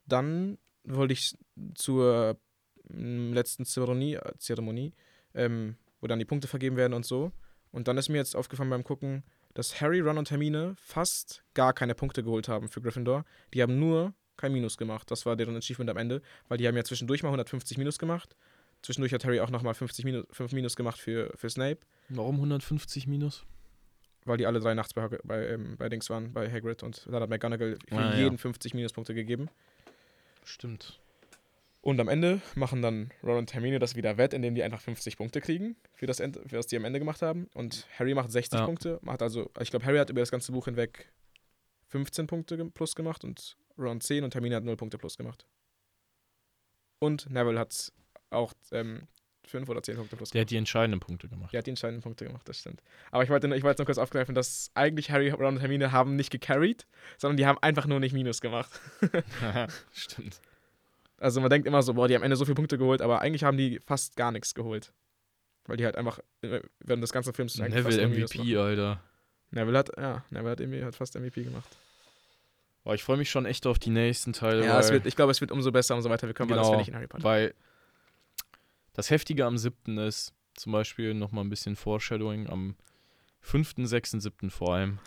Dann 0.06 0.58
wollte 0.84 1.14
ich 1.14 1.38
zur 1.76 2.40
mm, 2.90 3.34
letzten 3.34 3.66
Zeremonie, 3.66 4.16
äh, 4.16 4.38
Zeremonie 4.38 4.94
ähm, 5.34 5.76
wo 6.02 6.08
dann 6.08 6.20
die 6.20 6.26
Punkte 6.26 6.48
vergeben 6.48 6.76
werden 6.76 6.94
und 6.94 7.06
so. 7.06 7.32
Und 7.74 7.90
dann 7.90 7.98
ist 7.98 8.08
mir 8.08 8.18
jetzt 8.18 8.36
aufgefallen 8.36 8.70
beim 8.70 8.84
Gucken, 8.86 9.24
dass 9.56 9.82
Harry, 9.82 10.00
Ron 10.00 10.18
und 10.18 10.32
Hermine 10.32 10.76
fast 10.80 11.44
gar 11.54 11.74
keine 11.74 11.94
Punkte 11.96 12.24
geholt 12.24 12.48
haben 12.48 12.70
für 12.70 12.80
Gryffindor. 12.82 13.26
Die 13.54 13.62
haben 13.62 13.78
nur 13.80 14.14
kein 14.38 14.54
Minus 14.54 14.78
gemacht. 14.78 15.12
Das 15.12 15.26
war 15.26 15.36
deren 15.36 15.58
Achievement 15.58 15.90
am 15.90 15.98
Ende, 15.98 16.22
weil 16.48 16.58
die 16.58 16.68
haben 16.68 16.78
ja 16.78 16.84
zwischendurch 16.86 17.22
mal 17.24 17.30
150 17.30 17.78
Minus 17.78 18.00
gemacht. 18.00 18.36
Zwischendurch 18.82 19.14
hat 19.14 19.26
Harry 19.26 19.40
auch 19.42 19.50
nochmal 19.50 19.74
50 19.74 20.06
Minus, 20.06 20.26
5 20.32 20.54
Minus 20.54 20.76
gemacht 20.76 21.00
für, 21.00 21.32
für 21.36 21.50
Snape, 21.50 21.80
Warum 22.10 22.36
150 22.36 23.08
minus? 23.08 23.46
weil 24.26 24.38
die 24.38 24.46
alle 24.46 24.60
drei 24.62 24.74
nachts 24.74 24.94
bei, 24.94 25.08
bei, 25.24 25.48
ähm, 25.50 25.76
bei 25.78 25.90
Dings 25.90 26.10
waren, 26.10 26.32
bei 26.32 26.50
Hagrid. 26.50 26.82
Und 26.84 27.06
dann 27.12 27.22
hat 27.22 27.30
McGonagall 27.30 27.78
für 27.90 27.96
Ah, 27.98 28.12
ja. 28.14 28.20
jeden 28.20 28.38
50 28.38 28.74
Minuspunkte 28.74 29.14
gegeben. 29.14 29.50
Stimmt. 30.46 31.00
Und 31.84 32.00
am 32.00 32.08
Ende 32.08 32.42
machen 32.56 32.82
dann 32.82 33.12
Ron 33.22 33.40
und 33.40 33.54
Hermine 33.54 33.78
das 33.78 33.98
wieder 33.98 34.18
wett, 34.18 34.34
indem 34.34 34.56
die 34.56 34.64
einfach 34.64 34.80
50 34.80 35.18
Punkte 35.18 35.42
kriegen 35.42 35.76
für 35.94 36.06
das, 36.06 36.22
End, 36.22 36.40
für 36.48 36.56
das 36.56 36.66
die 36.68 36.78
am 36.78 36.86
Ende 36.86 36.98
gemacht 36.98 37.22
haben. 37.22 37.50
Und 37.54 37.86
Harry 38.00 38.14
macht 38.14 38.32
60 38.32 38.58
Ja. 38.58 38.66
Punkte. 38.66 39.00
Macht 39.02 39.22
also, 39.22 39.52
ich 39.60 39.70
glaube, 39.70 39.86
Harry 39.86 39.98
hat 39.98 40.10
über 40.10 40.22
das 40.22 40.32
ganze 40.32 40.54
Buch 40.54 40.64
hinweg 40.64 41.12
15 41.90 42.26
Punkte 42.26 42.58
plus 42.74 42.96
gemacht 42.96 43.26
und 43.26 43.58
Ron 43.78 44.00
10 44.00 44.24
und 44.24 44.34
Hermine 44.34 44.56
hat 44.56 44.64
0 44.64 44.78
Punkte 44.78 44.98
plus 44.98 45.18
gemacht. 45.18 45.46
Und 47.00 47.30
Neville 47.30 47.60
hat 47.60 47.92
auch 48.30 48.54
ähm, 48.72 49.10
5 49.46 49.68
oder 49.68 49.84
10 49.84 49.98
Punkte 49.98 50.16
plus 50.16 50.30
Der 50.30 50.42
hat 50.44 50.52
die 50.52 50.56
entscheidenden 50.56 51.02
Punkte 51.02 51.28
gemacht. 51.28 51.52
Der 51.52 51.58
hat 51.58 51.66
die 51.66 51.72
entscheidenden 51.72 52.02
Punkte 52.02 52.24
gemacht, 52.24 52.48
das 52.48 52.60
stimmt. 52.60 52.82
Aber 53.12 53.26
ich 53.26 53.30
wollte, 53.30 53.54
ich 53.54 53.64
wollte 53.64 53.82
noch 53.82 53.88
kurz 53.88 53.98
aufgreifen, 53.98 54.34
dass 54.36 54.72
eigentlich 54.74 55.12
Harry, 55.12 55.32
Ron 55.32 55.56
und 55.56 55.60
Hermine 55.60 55.92
haben 55.92 56.16
nicht 56.16 56.30
gecarried, 56.30 56.88
sondern 57.18 57.36
die 57.36 57.46
haben 57.46 57.58
einfach 57.58 57.88
nur 57.88 58.00
nicht 58.00 58.14
Minus 58.14 58.40
gemacht. 58.40 58.72
Stimmt. 59.92 60.40
Also 61.24 61.40
man 61.40 61.50
denkt 61.50 61.66
immer 61.68 61.82
so, 61.82 61.94
boah, 61.94 62.08
die 62.08 62.16
haben 62.16 62.22
am 62.22 62.26
Ende 62.26 62.36
so 62.36 62.44
viele 62.44 62.56
Punkte 62.56 62.78
geholt, 62.78 63.02
aber 63.02 63.22
eigentlich 63.22 63.44
haben 63.46 63.58
die 63.58 63.80
fast 63.80 64.18
gar 64.18 64.32
nichts 64.32 64.54
geholt. 64.54 64.94
Weil 65.66 65.78
die 65.78 65.86
halt 65.86 65.96
einfach 65.96 66.20
äh, 66.42 66.60
während 66.80 67.02
des 67.02 67.14
ganzen 67.14 67.34
Films 67.34 67.58
Neville 67.58 68.08
MVP, 68.10 68.58
Alter. 68.58 69.02
Neville 69.52 69.78
hat, 69.78 69.92
ja, 69.98 70.26
Neville 70.32 70.52
hat, 70.52 70.60
irgendwie, 70.60 70.84
hat 70.84 70.96
fast 70.96 71.18
MVP 71.18 71.44
gemacht. 71.44 71.78
Boah, 72.84 72.94
ich 72.94 73.04
freue 73.04 73.16
mich 73.16 73.30
schon 73.30 73.46
echt 73.46 73.66
auf 73.66 73.80
die 73.80 73.90
nächsten 73.92 74.34
Teile. 74.34 74.66
Ja, 74.66 74.90
wird, 74.90 75.06
ich 75.06 75.16
glaube, 75.16 75.32
es 75.32 75.40
wird 75.40 75.52
umso 75.52 75.72
besser, 75.72 75.96
umso 75.96 76.10
weiter 76.10 76.28
wir 76.28 76.34
kommen, 76.34 76.50
weil 76.50 76.58
das 76.58 76.68
Genau, 76.68 76.72
finde 76.78 76.82
ich 76.82 76.90
in 76.90 76.96
Harry 76.96 77.08
Potter. 77.08 77.24
weil 77.24 77.54
das 78.92 79.10
Heftige 79.10 79.46
am 79.46 79.58
7. 79.58 79.98
ist 80.00 80.34
zum 80.56 80.74
Beispiel 80.74 81.14
nochmal 81.14 81.46
ein 81.46 81.50
bisschen 81.50 81.78
Foreshadowing 81.78 82.50
am 82.50 82.76
5., 83.40 83.76
6., 83.78 84.12
7. 84.12 84.50
vor 84.50 84.76
allem. 84.76 85.00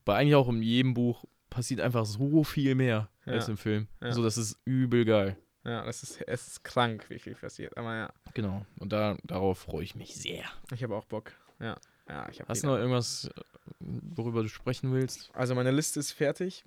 Wobei 0.00 0.16
eigentlich 0.16 0.34
auch 0.34 0.48
in 0.50 0.62
jedem 0.62 0.92
Buch 0.92 1.24
passiert 1.52 1.80
einfach 1.80 2.04
so 2.06 2.42
viel 2.44 2.74
mehr 2.74 3.08
Ja, 3.26 3.32
als 3.32 3.48
im 3.48 3.56
Film. 3.56 3.88
ja. 4.00 4.12
So, 4.12 4.22
das 4.22 4.36
ist 4.36 4.58
übel 4.64 5.04
geil. 5.04 5.36
Ja, 5.64 5.84
das 5.84 6.02
ist, 6.02 6.20
es 6.26 6.48
ist 6.48 6.64
krank, 6.64 7.06
wie 7.08 7.18
viel 7.20 7.34
passiert. 7.36 7.76
Aber 7.76 7.94
ja, 7.94 8.12
Genau. 8.34 8.66
Und 8.80 8.92
da, 8.92 9.16
darauf 9.22 9.58
freue 9.60 9.84
ich 9.84 9.94
mich 9.94 10.16
sehr. 10.16 10.44
ich 10.74 10.82
habe 10.82 10.96
auch 10.96 11.04
Bock. 11.04 11.32
Ja, 11.60 11.76
ja 12.08 12.28
ich 12.28 12.40
Hast 12.48 12.62
du 12.64 12.66
noch 12.66 12.76
irgendwas, 12.78 13.30
worüber 13.78 14.42
du 14.42 14.48
sprechen 14.48 14.92
willst? 14.92 15.30
Also 15.34 15.54
meine 15.54 15.70
Liste 15.70 16.00
ist 16.00 16.10
fertig. 16.12 16.64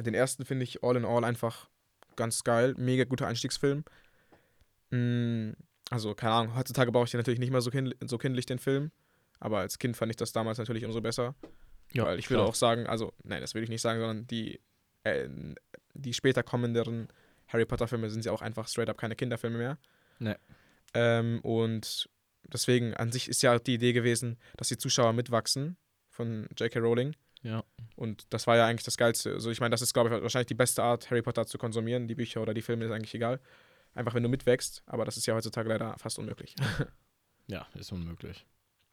Den 0.00 0.14
ersten 0.14 0.44
finde 0.46 0.64
ich 0.64 0.82
all 0.82 0.96
in 0.96 1.04
all 1.04 1.24
einfach 1.24 1.68
ganz 2.16 2.42
geil. 2.42 2.74
Mega 2.78 3.04
guter 3.04 3.26
Einstiegsfilm. 3.26 3.84
Mm, 4.90 5.50
Also, 5.90 6.14
keine 6.14 6.32
Ahnung, 6.32 6.56
heutzutage 6.56 6.90
brauche 6.92 7.04
ich 7.04 7.10
den 7.12 7.18
natürlich 7.20 7.38
nicht 7.40 7.52
mehr 7.52 7.60
so, 7.60 7.70
kind, 7.70 7.94
so 8.04 8.18
kindlich, 8.18 8.46
den 8.46 8.58
Film. 8.58 8.90
Aber 9.40 9.58
als 9.58 9.78
Kind 9.78 9.96
fand 9.96 10.10
ich 10.10 10.16
das 10.16 10.32
damals 10.32 10.58
natürlich 10.58 10.84
umso 10.86 11.00
besser. 11.00 11.34
Weil 11.94 12.18
ich 12.18 12.28
würde 12.30 12.40
klar. 12.40 12.48
auch 12.48 12.54
sagen, 12.54 12.86
also, 12.86 13.12
nein, 13.22 13.40
das 13.40 13.54
würde 13.54 13.64
ich 13.64 13.70
nicht 13.70 13.80
sagen, 13.80 14.00
sondern 14.00 14.26
die, 14.26 14.60
äh, 15.04 15.28
die 15.94 16.12
später 16.12 16.42
kommenderen 16.42 17.08
Harry 17.48 17.64
Potter-Filme 17.64 18.10
sind 18.10 18.24
ja 18.24 18.32
auch 18.32 18.42
einfach 18.42 18.68
straight 18.68 18.90
up 18.90 18.98
keine 18.98 19.16
Kinderfilme 19.16 19.58
mehr. 19.58 19.78
Nee. 20.18 20.34
Ähm, 20.94 21.40
und 21.42 22.08
deswegen, 22.44 22.94
an 22.94 23.12
sich 23.12 23.28
ist 23.28 23.42
ja 23.42 23.58
die 23.58 23.74
Idee 23.74 23.92
gewesen, 23.92 24.38
dass 24.56 24.68
die 24.68 24.78
Zuschauer 24.78 25.12
mitwachsen 25.12 25.76
von 26.10 26.48
J.K. 26.56 26.80
Rowling. 26.80 27.14
Ja. 27.42 27.62
Und 27.94 28.26
das 28.30 28.46
war 28.46 28.56
ja 28.56 28.66
eigentlich 28.66 28.84
das 28.84 28.96
Geilste. 28.96 29.32
Also 29.32 29.50
ich 29.50 29.60
meine, 29.60 29.70
das 29.70 29.82
ist, 29.82 29.94
glaube 29.94 30.14
ich, 30.14 30.22
wahrscheinlich 30.22 30.48
die 30.48 30.54
beste 30.54 30.82
Art, 30.82 31.10
Harry 31.10 31.22
Potter 31.22 31.46
zu 31.46 31.58
konsumieren. 31.58 32.08
Die 32.08 32.14
Bücher 32.14 32.42
oder 32.42 32.54
die 32.54 32.62
Filme 32.62 32.84
ist 32.84 32.90
eigentlich 32.90 33.14
egal. 33.14 33.40
Einfach 33.94 34.14
wenn 34.14 34.22
du 34.22 34.28
mitwächst, 34.28 34.82
aber 34.86 35.04
das 35.04 35.16
ist 35.16 35.26
ja 35.26 35.34
heutzutage 35.34 35.68
leider 35.68 35.96
fast 35.98 36.18
unmöglich. 36.18 36.54
Ja, 37.48 37.64
ist 37.74 37.92
unmöglich. 37.92 38.44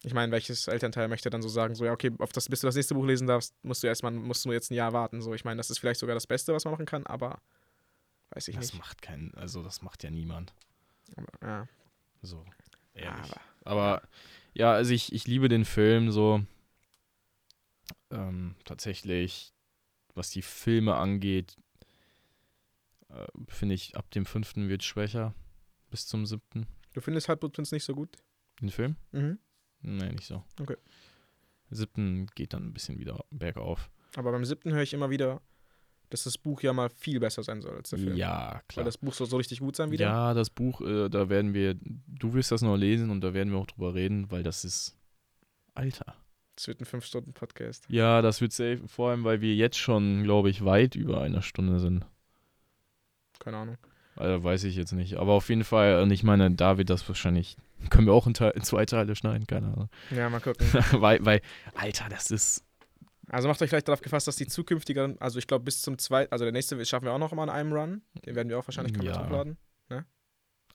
Ich 0.06 0.14
meine, 0.14 0.32
welches 0.32 0.68
Elternteil 0.68 1.08
möchte 1.08 1.30
dann 1.30 1.42
so 1.42 1.48
sagen, 1.50 1.76
so 1.76 1.86
ja, 1.86 1.94
okay, 1.94 2.12
auf 2.20 2.32
das, 2.34 2.50
bis 2.50 2.60
du 2.62 2.68
das 2.68 2.76
nächste 2.76 2.94
Buch 2.94 3.06
lesen 3.06 3.26
darfst, 3.28 3.56
musst 3.64 3.84
du 3.84 3.88
erstmal, 3.88 4.12
musst 4.12 4.44
du 4.44 4.52
jetzt 4.52 4.70
ein 4.70 4.76
Jahr 4.76 4.92
warten. 4.94 5.22
So, 5.22 5.34
ich 5.34 5.46
meine, 5.46 5.58
das 5.58 5.70
ist 5.70 5.80
vielleicht 5.80 6.00
sogar 6.00 6.14
das 6.14 6.28
Beste, 6.28 6.54
was 6.54 6.66
man 6.66 6.74
machen 6.74 6.86
kann, 6.86 7.06
aber 7.06 7.42
weiß 8.32 8.50
ich 8.50 8.56
Das 8.56 8.74
nicht. 8.74 8.80
macht 8.80 9.02
keinen, 9.02 9.34
also 9.36 9.64
das 9.64 9.82
macht 9.82 10.04
ja 10.04 10.10
niemand. 10.12 10.54
Aber, 11.16 11.28
ja, 11.42 11.68
So, 12.22 12.46
ehrlich. 12.94 13.32
aber 13.64 14.02
Aber 14.02 14.08
ja, 14.54 14.74
also 14.74 14.94
ich, 14.94 15.14
ich 15.14 15.26
liebe 15.26 15.48
den 15.48 15.64
Film 15.66 16.12
so. 16.12 16.44
Ähm, 18.12 18.56
tatsächlich, 18.66 19.54
was 20.14 20.30
die 20.30 20.42
Filme 20.42 20.96
angeht, 20.96 21.56
äh, 23.10 23.26
finde 23.48 23.76
ich, 23.76 23.96
ab 23.96 24.12
dem 24.12 24.26
fünften 24.26 24.70
wird 24.70 24.84
schwächer. 24.84 25.34
Bis 25.90 26.08
zum 26.08 26.26
siebten. 26.26 26.68
du 26.94 27.02
findest 27.02 27.30
Halbblut 27.30 27.54
Prince 27.54 27.74
nicht 27.74 27.84
so 27.86 27.94
gut? 27.96 28.18
Den 28.62 28.70
Film? 28.70 28.96
Mhm. 29.12 29.40
Nee, 29.84 30.12
nicht 30.12 30.26
so. 30.26 30.44
Okay. 30.60 30.78
Siebten 31.70 32.28
geht 32.36 32.54
dann 32.54 32.68
ein 32.68 32.74
bisschen 32.74 33.00
wieder 33.00 33.24
bergauf. 33.32 33.90
Aber 34.16 34.32
beim 34.32 34.46
siebten 34.46 34.72
höre 34.74 34.84
ich 34.84 34.94
immer 34.94 35.10
wieder, 35.10 35.42
dass 36.10 36.24
das 36.24 36.38
Buch 36.38 36.62
ja 36.62 36.74
mal 36.74 36.90
viel 36.90 37.20
besser 37.20 37.44
sein 37.44 37.62
soll 37.62 37.76
als 37.76 37.90
der 37.90 38.00
Film. 38.00 38.16
Ja, 38.16 38.54
Weil 38.54 38.62
klar. 38.68 38.86
das 38.86 38.98
Buch 38.98 39.14
soll 39.14 39.28
so 39.28 39.38
richtig 39.38 39.60
gut 39.60 39.76
sein 39.76 39.92
wieder. 39.92 40.06
Ja, 40.06 40.34
das 40.34 40.50
Buch, 40.50 40.82
äh, 40.82 41.10
da 41.10 41.30
werden 41.30 41.54
wir, 41.54 41.76
du 41.76 42.34
wirst 42.34 42.52
das 42.52 42.62
noch 42.62 42.78
lesen 42.78 43.10
und 43.10 43.22
da 43.22 43.34
werden 43.34 43.52
wir 43.52 43.60
auch 43.60 43.68
drüber 43.68 43.96
reden, 43.96 44.30
weil 44.30 44.44
das 44.44 44.64
ist, 44.64 44.96
Alter. 45.74 46.16
Das 46.56 46.68
wird 46.68 46.82
ein 46.82 46.86
5-Stunden-Podcast. 46.86 47.86
Ja, 47.90 48.22
das 48.22 48.40
wird 48.40 48.52
safe, 48.52 48.82
vor 48.88 49.10
allem, 49.10 49.24
weil 49.24 49.42
wir 49.42 49.56
jetzt 49.56 49.78
schon, 49.78 50.22
glaube 50.24 50.52
ich, 50.52 50.64
weit 50.64 50.94
über 50.96 51.22
einer 51.22 51.42
Stunde 51.42 51.80
sind. 51.80 52.06
Keine 53.40 53.58
Ahnung. 53.58 53.78
Also 54.16 54.44
weiß 54.44 54.64
ich 54.66 54.76
jetzt 54.76 54.92
nicht. 54.92 55.16
Aber 55.16 55.34
auf 55.34 55.50
jeden 55.50 55.64
Fall, 55.64 56.04
und 56.04 56.12
ich 56.12 56.22
meine, 56.22 56.52
da 56.52 56.78
wird 56.78 56.92
das 56.92 57.08
wahrscheinlich, 57.08 57.58
können 57.90 58.08
wir 58.08 58.14
auch 58.14 58.28
in, 58.28 58.34
Teil, 58.34 58.52
in 58.56 58.64
zwei 58.64 58.86
Teile 58.86 59.16
schneiden, 59.16 59.48
keine 59.48 59.68
Ahnung. 59.68 59.90
Ja, 60.16 60.30
mal 60.30 60.40
gucken. 60.42 60.66
weil, 60.94 61.24
weil, 61.26 61.42
Alter, 61.76 62.06
das 62.10 62.32
ist, 62.32 62.64
Also 63.30 63.48
macht 63.48 63.62
euch 63.62 63.70
vielleicht 63.70 63.88
darauf 63.88 64.02
gefasst, 64.02 64.28
dass 64.28 64.36
die 64.36 64.48
zukünftigen, 64.48 65.20
also 65.22 65.40
ich 65.40 65.48
glaube 65.48 65.66
bis 65.66 65.82
zum 65.82 65.98
zweiten, 65.98 66.32
also 66.32 66.46
der 66.46 66.52
nächste 66.52 66.84
schaffen 66.86 67.06
wir 67.06 67.14
auch 67.14 67.20
noch 67.20 67.32
mal 67.34 67.44
in 67.44 67.50
einem 67.50 67.74
Run. 67.74 68.02
Den 68.26 68.36
werden 68.36 68.50
wir 68.50 68.60
auch 68.60 68.68
wahrscheinlich 68.68 68.94
komplett 68.94 69.16
Ja. 69.16 69.24
hochladen. 69.26 69.58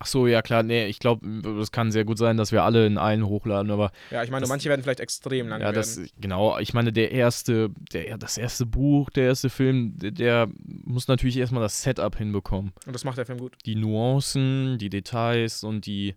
ach 0.01 0.07
so, 0.07 0.29
ja 0.29 0.43
klar, 0.43 0.63
nee, 0.63 0.87
ich 0.87 1.01
glaube, 1.01 1.27
es 1.61 1.73
kann 1.73 1.91
sehr 1.91 2.05
gut 2.05 2.19
sein, 2.19 2.37
dass 2.37 2.53
wir 2.53 2.63
alle 2.63 2.87
in 2.87 2.99
einen 2.99 3.27
hochladen, 3.27 3.73
aber 3.73 3.91
Ja, 4.13 4.23
ich 4.23 4.31
meine, 4.31 4.43
Das- 4.43 4.49
manche 4.49 4.69
werden 4.69 4.83
vielleicht 4.83 5.01
extrem 5.01 5.49
lang 5.49 5.61
ja, 5.61 5.73
das, 5.73 5.97
werden. 5.97 6.11
genau, 6.21 6.57
ich 6.61 6.73
meine, 6.73 6.93
der 6.93 7.11
erste, 7.11 7.71
der, 7.93 8.17
das 8.17 8.39
erste 8.39 8.65
Buch, 8.65 9.11
der 9.11 9.25
erste 9.25 9.51
Film, 9.51 9.99
der, 9.99 10.13
der 10.13 10.49
muss 10.85 11.09
natürlich 11.09 11.37
erstmal 11.37 11.63
das 11.65 11.83
Setup 11.83 12.15
hinbekommen. 12.17 12.71
Und 12.87 12.93
das 12.95 13.03
macht 13.03 13.19
der 13.19 13.27
Film 13.27 13.39
gut. 13.41 13.57
Die 13.67 13.75
Nuancen, 13.75 14.79
die 14.79 14.89
Details 14.89 15.65
und 15.65 15.85
die 15.87 16.15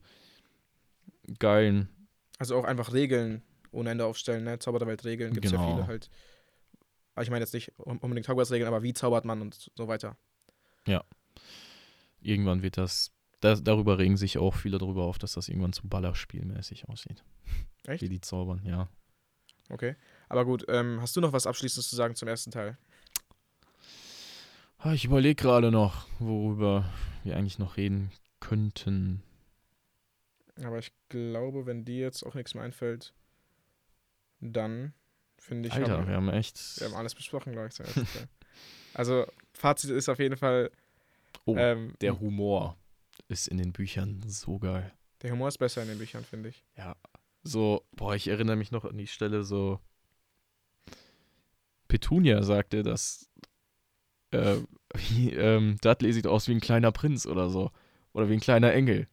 geilen 1.40 1.90
Also 2.40 2.56
auch 2.58 2.64
einfach 2.66 2.94
Regeln 2.94 3.42
ohne 3.72 3.92
Ende 3.92 4.06
aufstellen, 4.06 4.44
ne? 4.44 4.60
Zauber 4.60 4.80
der 4.80 4.88
Welt 4.88 5.04
Regeln 5.06 5.34
gibt 5.34 5.46
es 5.46 5.52
ja 5.52 5.58
Genau. 5.58 5.72
viele 5.76 5.88
halt. 5.88 6.10
Aber 7.16 7.24
ich 7.24 7.30
meine 7.30 7.44
jetzt 7.44 7.54
nicht 7.54 7.72
un- 7.80 7.98
unbedingt 8.00 8.28
Hogwarts-Regeln, 8.28 8.68
aber 8.68 8.84
wie 8.84 8.94
zaubert 8.94 9.26
man 9.26 9.42
und 9.42 9.72
so 9.76 9.88
weiter. 9.88 10.18
irgendwann 12.24 12.62
wird 12.62 12.78
das, 12.78 13.12
das, 13.40 13.64
darüber 13.64 13.98
regen 13.98 14.16
sich 14.18 14.38
auch 14.38 14.54
viele 14.54 14.78
darüber 14.78 15.04
auf, 15.04 15.18
dass 15.18 15.34
das 15.34 15.50
irgendwann 15.50 15.74
zu 15.74 15.88
Ballerspielmäßig 15.88 16.88
aussieht. 16.88 17.24
Echt? 17.86 18.04
Wie 18.04 18.10
die 18.10 18.22
zaubern, 18.22 18.62
ja. 18.64 18.88
Okay. 19.70 19.96
Aber 20.30 20.46
gut, 20.46 20.66
ähm, 20.68 21.02
hast 21.02 21.16
du 21.16 21.22
noch 21.22 21.34
was 21.34 21.48
Abschließendes 21.48 21.90
zu 21.90 21.96
sagen 21.96 22.16
zum 22.16 22.28
ersten 22.28 22.52
Teil? 22.52 22.78
Ah, 24.78 24.94
Ich 24.94 25.06
überlege 25.06 25.36
gerade 25.36 25.72
noch, 25.72 26.06
worüber 26.20 26.86
wir 27.24 27.36
eigentlich 27.38 27.60
noch 27.60 27.78
reden 27.78 28.12
könnten. 28.40 29.24
Aber 30.64 30.80
ich 30.80 30.92
glaube, 31.10 31.66
wenn 31.66 31.86
dir 31.86 32.00
jetzt 32.00 32.24
auch 32.24 32.36
nichts 32.36 32.54
mehr 32.54 32.64
einfällt, 32.64 33.14
dann 34.40 34.94
finde 35.38 35.70
ich, 35.70 35.74
Alter, 35.74 36.00
haben, 36.00 36.08
wir 36.08 36.16
haben 36.16 36.30
echt. 36.30 36.80
wir 36.80 36.88
haben 36.88 36.96
alles 36.96 37.16
besprochen, 37.16 37.54
glaube 37.54 37.68
ich. 37.70 37.74
zum 37.74 37.86
ersten 37.86 38.06
Teil. 38.06 38.28
also, 38.94 39.26
Fazit 39.54 39.90
ist 39.90 40.10
auf 40.10 40.20
jeden 40.20 40.38
Fall, 40.38 40.72
Oh, 41.46 41.56
ähm, 41.58 41.96
der 42.02 42.20
Humor 42.20 42.78
ist 43.28 43.48
in 43.48 43.58
den 43.58 43.72
Büchern 43.72 44.22
so 44.28 44.60
geil. 44.60 44.94
der 45.22 45.32
Humor 45.32 45.48
ist 45.48 45.58
besser 45.58 45.82
in 45.82 45.88
den 45.88 45.98
Büchern, 45.98 46.24
finde 46.24 46.50
ich. 46.50 46.64
So, 47.44 47.84
boah, 47.94 48.16
ich 48.16 48.28
erinnere 48.28 48.56
mich 48.56 48.72
noch 48.72 48.86
an 48.86 48.98
die 48.98 49.08
Stelle 49.08 49.44
so. 49.44 49.80
Petunia 51.88 52.44
sagte, 52.44 52.84
dass 52.84 53.30
äh, 54.32 54.58
wie, 54.96 55.32
ähm, 55.34 55.78
Dudley 55.82 56.14
sieht 56.14 56.28
aus 56.28 56.48
wie 56.48 56.54
ein 56.54 56.62
kleiner 56.62 56.92
Prinz 56.92 57.26
oder 57.26 57.50
so. 57.50 57.72
Oder 58.14 58.30
wie 58.30 58.34
ein 58.34 58.40
kleiner 58.42 58.74
Engel. 58.74 59.08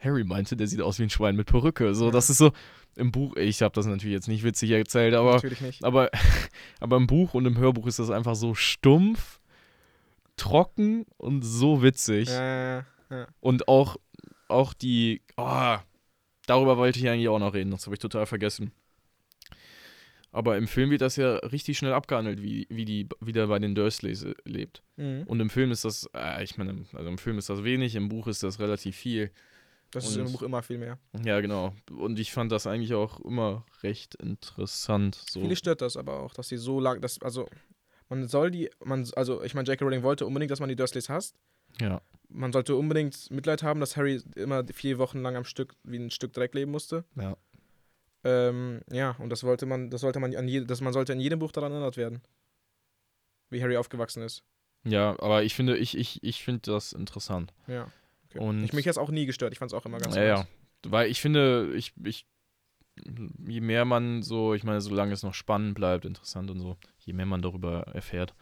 Harry 0.00 0.24
meinte, 0.24 0.56
der 0.56 0.66
sieht 0.66 0.80
aus 0.80 0.98
wie 0.98 1.04
ein 1.04 1.10
Schwein 1.10 1.36
mit 1.36 1.46
Perücke. 1.46 1.94
So, 1.94 2.10
das 2.10 2.30
ist 2.30 2.38
so 2.38 2.52
im 2.96 3.12
Buch, 3.12 3.36
ich 3.36 3.62
habe 3.62 3.74
das 3.74 3.86
natürlich 3.86 4.14
jetzt 4.14 4.28
nicht 4.28 4.44
witzig 4.44 4.70
erzählt, 4.70 5.14
aber, 5.14 5.34
Natürlich 5.34 5.60
nicht. 5.60 5.84
aber, 5.84 6.10
aber 6.80 6.96
im 6.96 7.06
Buch 7.06 7.34
und 7.34 7.46
im 7.46 7.58
Hörbuch 7.58 7.86
ist 7.86 7.98
das 7.98 8.10
einfach 8.10 8.34
so 8.34 8.54
stumpf, 8.54 9.40
trocken 10.36 11.06
und 11.16 11.42
so 11.42 11.82
witzig. 11.82 12.28
Ja, 12.28 12.78
ja, 12.78 12.84
ja. 13.10 13.26
Und 13.40 13.68
auch, 13.68 13.96
auch 14.48 14.74
die, 14.74 15.22
oh, 15.36 15.76
darüber 16.46 16.76
wollte 16.76 16.98
ich 16.98 17.08
eigentlich 17.08 17.28
auch 17.28 17.38
noch 17.38 17.54
reden, 17.54 17.70
das 17.70 17.86
habe 17.86 17.94
ich 17.94 18.00
total 18.00 18.26
vergessen. 18.26 18.72
Aber 20.30 20.58
im 20.58 20.68
Film 20.68 20.90
wird 20.90 21.00
das 21.00 21.16
ja 21.16 21.36
richtig 21.36 21.78
schnell 21.78 21.94
abgehandelt, 21.94 22.42
wie, 22.42 22.66
wie 22.68 22.84
die 22.84 23.08
wieder 23.20 23.46
bei 23.46 23.58
den 23.58 23.74
Dursleys 23.74 24.24
äh, 24.24 24.34
lebt. 24.44 24.82
Mhm. 24.96 25.22
Und 25.26 25.40
im 25.40 25.50
Film 25.50 25.70
ist 25.70 25.84
das, 25.84 26.08
äh, 26.14 26.44
ich 26.44 26.58
meine, 26.58 26.84
also 26.92 27.08
im 27.08 27.18
Film 27.18 27.38
ist 27.38 27.48
das 27.48 27.64
wenig, 27.64 27.94
im 27.94 28.08
Buch 28.08 28.26
ist 28.26 28.42
das 28.42 28.60
relativ 28.60 28.96
viel. 28.96 29.30
Das 29.90 30.06
ist 30.06 30.16
Und- 30.16 30.26
im 30.26 30.32
Buch 30.32 30.42
immer 30.42 30.62
viel 30.62 30.78
mehr. 30.78 30.98
Ja, 31.24 31.40
genau. 31.40 31.74
Und 31.90 32.18
ich 32.18 32.32
fand 32.32 32.52
das 32.52 32.66
eigentlich 32.66 32.92
auch 32.94 33.20
immer 33.20 33.64
recht 33.82 34.14
interessant. 34.16 35.14
So. 35.30 35.40
Viele 35.40 35.56
stört 35.56 35.80
das 35.80 35.96
aber 35.96 36.20
auch, 36.20 36.34
dass 36.34 36.48
sie 36.48 36.58
so 36.58 36.78
lang, 36.78 37.00
das, 37.00 37.20
also 37.22 37.48
man 38.10 38.28
soll 38.28 38.50
die, 38.50 38.70
man, 38.84 39.08
also 39.16 39.42
ich 39.42 39.54
meine, 39.54 39.66
J.K. 39.66 39.84
Rowling 39.84 40.02
wollte 40.02 40.26
unbedingt, 40.26 40.50
dass 40.50 40.60
man 40.60 40.68
die 40.68 40.76
Dursleys 40.76 41.08
hasst. 41.08 41.36
Ja. 41.80 42.02
Man 42.28 42.52
sollte 42.52 42.76
unbedingt 42.76 43.30
Mitleid 43.30 43.62
haben, 43.62 43.80
dass 43.80 43.96
Harry 43.96 44.20
immer 44.36 44.64
vier 44.66 44.98
Wochen 44.98 45.20
lang 45.20 45.36
am 45.36 45.44
Stück 45.44 45.74
wie 45.84 45.98
ein 45.98 46.10
Stück 46.10 46.32
Dreck 46.34 46.54
leben 46.54 46.70
musste. 46.70 47.04
Ja. 47.16 47.36
Ähm, 48.24 48.80
ja, 48.90 49.12
und 49.18 49.30
das 49.30 49.44
wollte 49.44 49.64
man, 49.64 49.90
das 49.90 50.00
sollte 50.02 50.18
man 50.20 50.34
an 50.34 50.48
je, 50.48 50.64
das 50.64 50.80
man 50.80 50.92
sollte 50.92 51.12
in 51.14 51.20
jedem 51.20 51.38
Buch 51.38 51.52
daran 51.52 51.72
erinnert 51.72 51.96
werden. 51.96 52.20
Wie 53.48 53.62
Harry 53.62 53.76
aufgewachsen 53.78 54.22
ist. 54.22 54.42
Ja, 54.84 55.18
aber 55.20 55.42
ich 55.42 55.54
finde, 55.54 55.76
ich, 55.78 55.96
ich, 55.96 56.22
ich 56.22 56.42
finde 56.44 56.60
das 56.70 56.92
interessant. 56.92 57.52
Ja. 57.66 57.90
Okay. 58.30 58.38
Und- 58.38 58.62
ich 58.64 58.72
mich 58.72 58.84
jetzt 58.84 58.98
auch 58.98 59.10
nie 59.10 59.26
gestört. 59.26 59.52
Ich 59.52 59.58
fand 59.58 59.70
es 59.72 59.74
auch 59.78 59.86
immer 59.86 59.98
ganz 59.98 60.14
ja, 60.16 60.22
ja. 60.24 60.46
Weil 60.84 61.10
ich 61.10 61.20
finde, 61.20 61.72
ich, 61.74 61.92
ich, 62.04 62.26
je 63.46 63.60
mehr 63.60 63.84
man 63.84 64.22
so, 64.22 64.54
ich 64.54 64.64
meine, 64.64 64.80
solange 64.80 65.12
es 65.12 65.22
noch 65.22 65.34
spannend 65.34 65.74
bleibt, 65.74 66.04
interessant 66.04 66.50
und 66.50 66.60
so, 66.60 66.76
je 66.98 67.12
mehr 67.12 67.26
man 67.26 67.42
darüber 67.42 67.82
erfährt, 67.94 68.34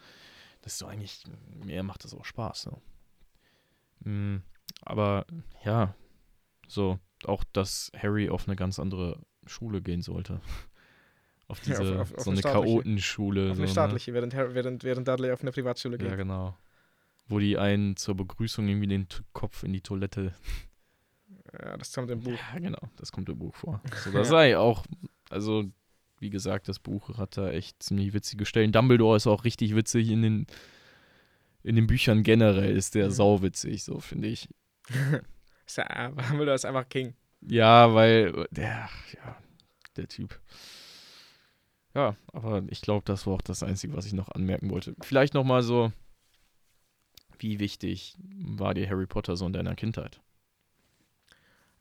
desto 0.65 0.85
eigentlich 0.87 1.23
mehr 1.63 1.83
macht 1.83 2.05
es 2.05 2.13
auch 2.13 2.25
Spaß. 2.25 2.63
So. 2.63 2.81
Mm, 4.09 4.37
aber 4.81 5.25
ja, 5.63 5.95
so, 6.67 6.99
auch, 7.23 7.43
dass 7.53 7.91
Harry 7.97 8.29
auf 8.29 8.47
eine 8.47 8.55
ganz 8.55 8.79
andere 8.79 9.19
Schule 9.45 9.81
gehen 9.81 10.01
sollte. 10.01 10.41
Auf 11.49 11.65
Ja, 11.65 11.79
diese, 11.79 12.01
auf- 12.01 12.11
auf- 12.11 12.17
auf 12.17 12.23
so 12.25 12.31
eine 12.31 12.41
eine. 12.41 12.51
Chaotenschule. 12.51 13.43
Auf 13.51 13.55
so, 13.55 13.61
eine 13.61 13.67
ne? 13.67 13.71
staatliche, 13.71 14.13
während, 14.13 14.33
Harry, 14.35 14.53
während, 14.53 14.83
während 14.83 15.07
Dudley 15.07 15.31
auf 15.31 15.39
eine 15.43 15.53
Privatschule 15.53 15.97
geht. 15.97 16.09
Ja, 16.09 16.17
genau. 16.17 16.57
Wo 17.27 17.39
die 17.39 17.57
einen 17.57 17.95
zur 17.97 18.15
Begrüßung 18.15 18.67
irgendwie 18.67 18.87
den 18.87 19.09
T 19.09 19.21
Kopf 19.33 19.63
in 19.63 19.73
die 19.73 19.81
Toilette. 19.81 20.33
Ja, 21.63 21.77
das 21.77 21.93
kommt 21.93 22.11
im 22.11 22.19
Buch. 22.19 22.37
Ja, 22.53 22.59
genau, 22.59 22.89
das 22.97 23.11
kommt 23.13 23.29
im 23.29 23.39
Buch 23.39 23.55
vor. 23.55 23.81
So, 24.03 24.11
das 24.11 24.27
sei 24.27 24.57
auch, 24.57 24.85
also, 25.29 25.63
wie 26.19 26.29
gesagt, 26.29 26.67
das 26.67 26.77
Buch 26.77 27.17
hat 27.17 27.37
da 27.37 27.49
echt 27.49 27.81
ziemlich 27.81 28.11
witzige 28.13 28.45
Stellen. 28.45 28.73
Dumbledore 28.73 29.15
ist 29.15 29.27
auch 29.27 29.45
richtig 29.45 29.73
witzig 29.73 30.09
in 30.09 30.21
den, 30.21 30.47
in 31.63 31.77
den 31.77 31.87
Büchern 31.87 32.23
generell, 32.23 32.75
ist 32.75 32.95
der 32.95 33.07
Mhm. 33.07 33.11
sauwitzig, 33.11 33.83
so 33.83 33.99
finde 33.99 34.27
ich. 34.27 34.49
Ja, 35.77 36.09
Dumbledore 36.11 36.55
ist 36.55 36.65
einfach 36.65 36.87
King. 36.89 37.13
Ja, 37.41 37.93
weil 37.93 38.47
der, 38.51 38.89
ja, 39.13 39.37
der 39.95 40.07
Typ. 40.09 40.39
Ja, 41.95 42.15
aber 42.33 42.63
ich 42.69 42.81
glaube, 42.81 43.03
das 43.05 43.25
war 43.25 43.33
auch 43.35 43.41
das 43.41 43.63
Einzige, 43.63 43.93
was 43.95 44.05
ich 44.05 44.13
noch 44.13 44.29
anmerken 44.29 44.69
wollte. 44.69 44.95
Vielleicht 45.01 45.33
noch 45.33 45.43
mal 45.43 45.63
so, 45.63 45.91
wie 47.39 47.59
wichtig 47.59 48.15
war 48.35 48.73
dir 48.73 48.89
Harry 48.89 49.07
Potter 49.07 49.35
so 49.37 49.45
in 49.47 49.53
deiner 49.53 49.75
Kindheit? 49.75 50.21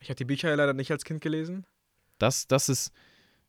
Ich 0.01 0.09
habe 0.11 0.17
die 0.17 0.25
Bücher 0.25 0.49
ja 0.51 0.55
leider 0.55 0.75
nicht 0.75 0.91
als 0.91 1.05
Kind 1.05 1.21
gelesen. 1.21 1.65
Das, 2.19 2.47
das 2.47 2.69
ist, 2.69 2.93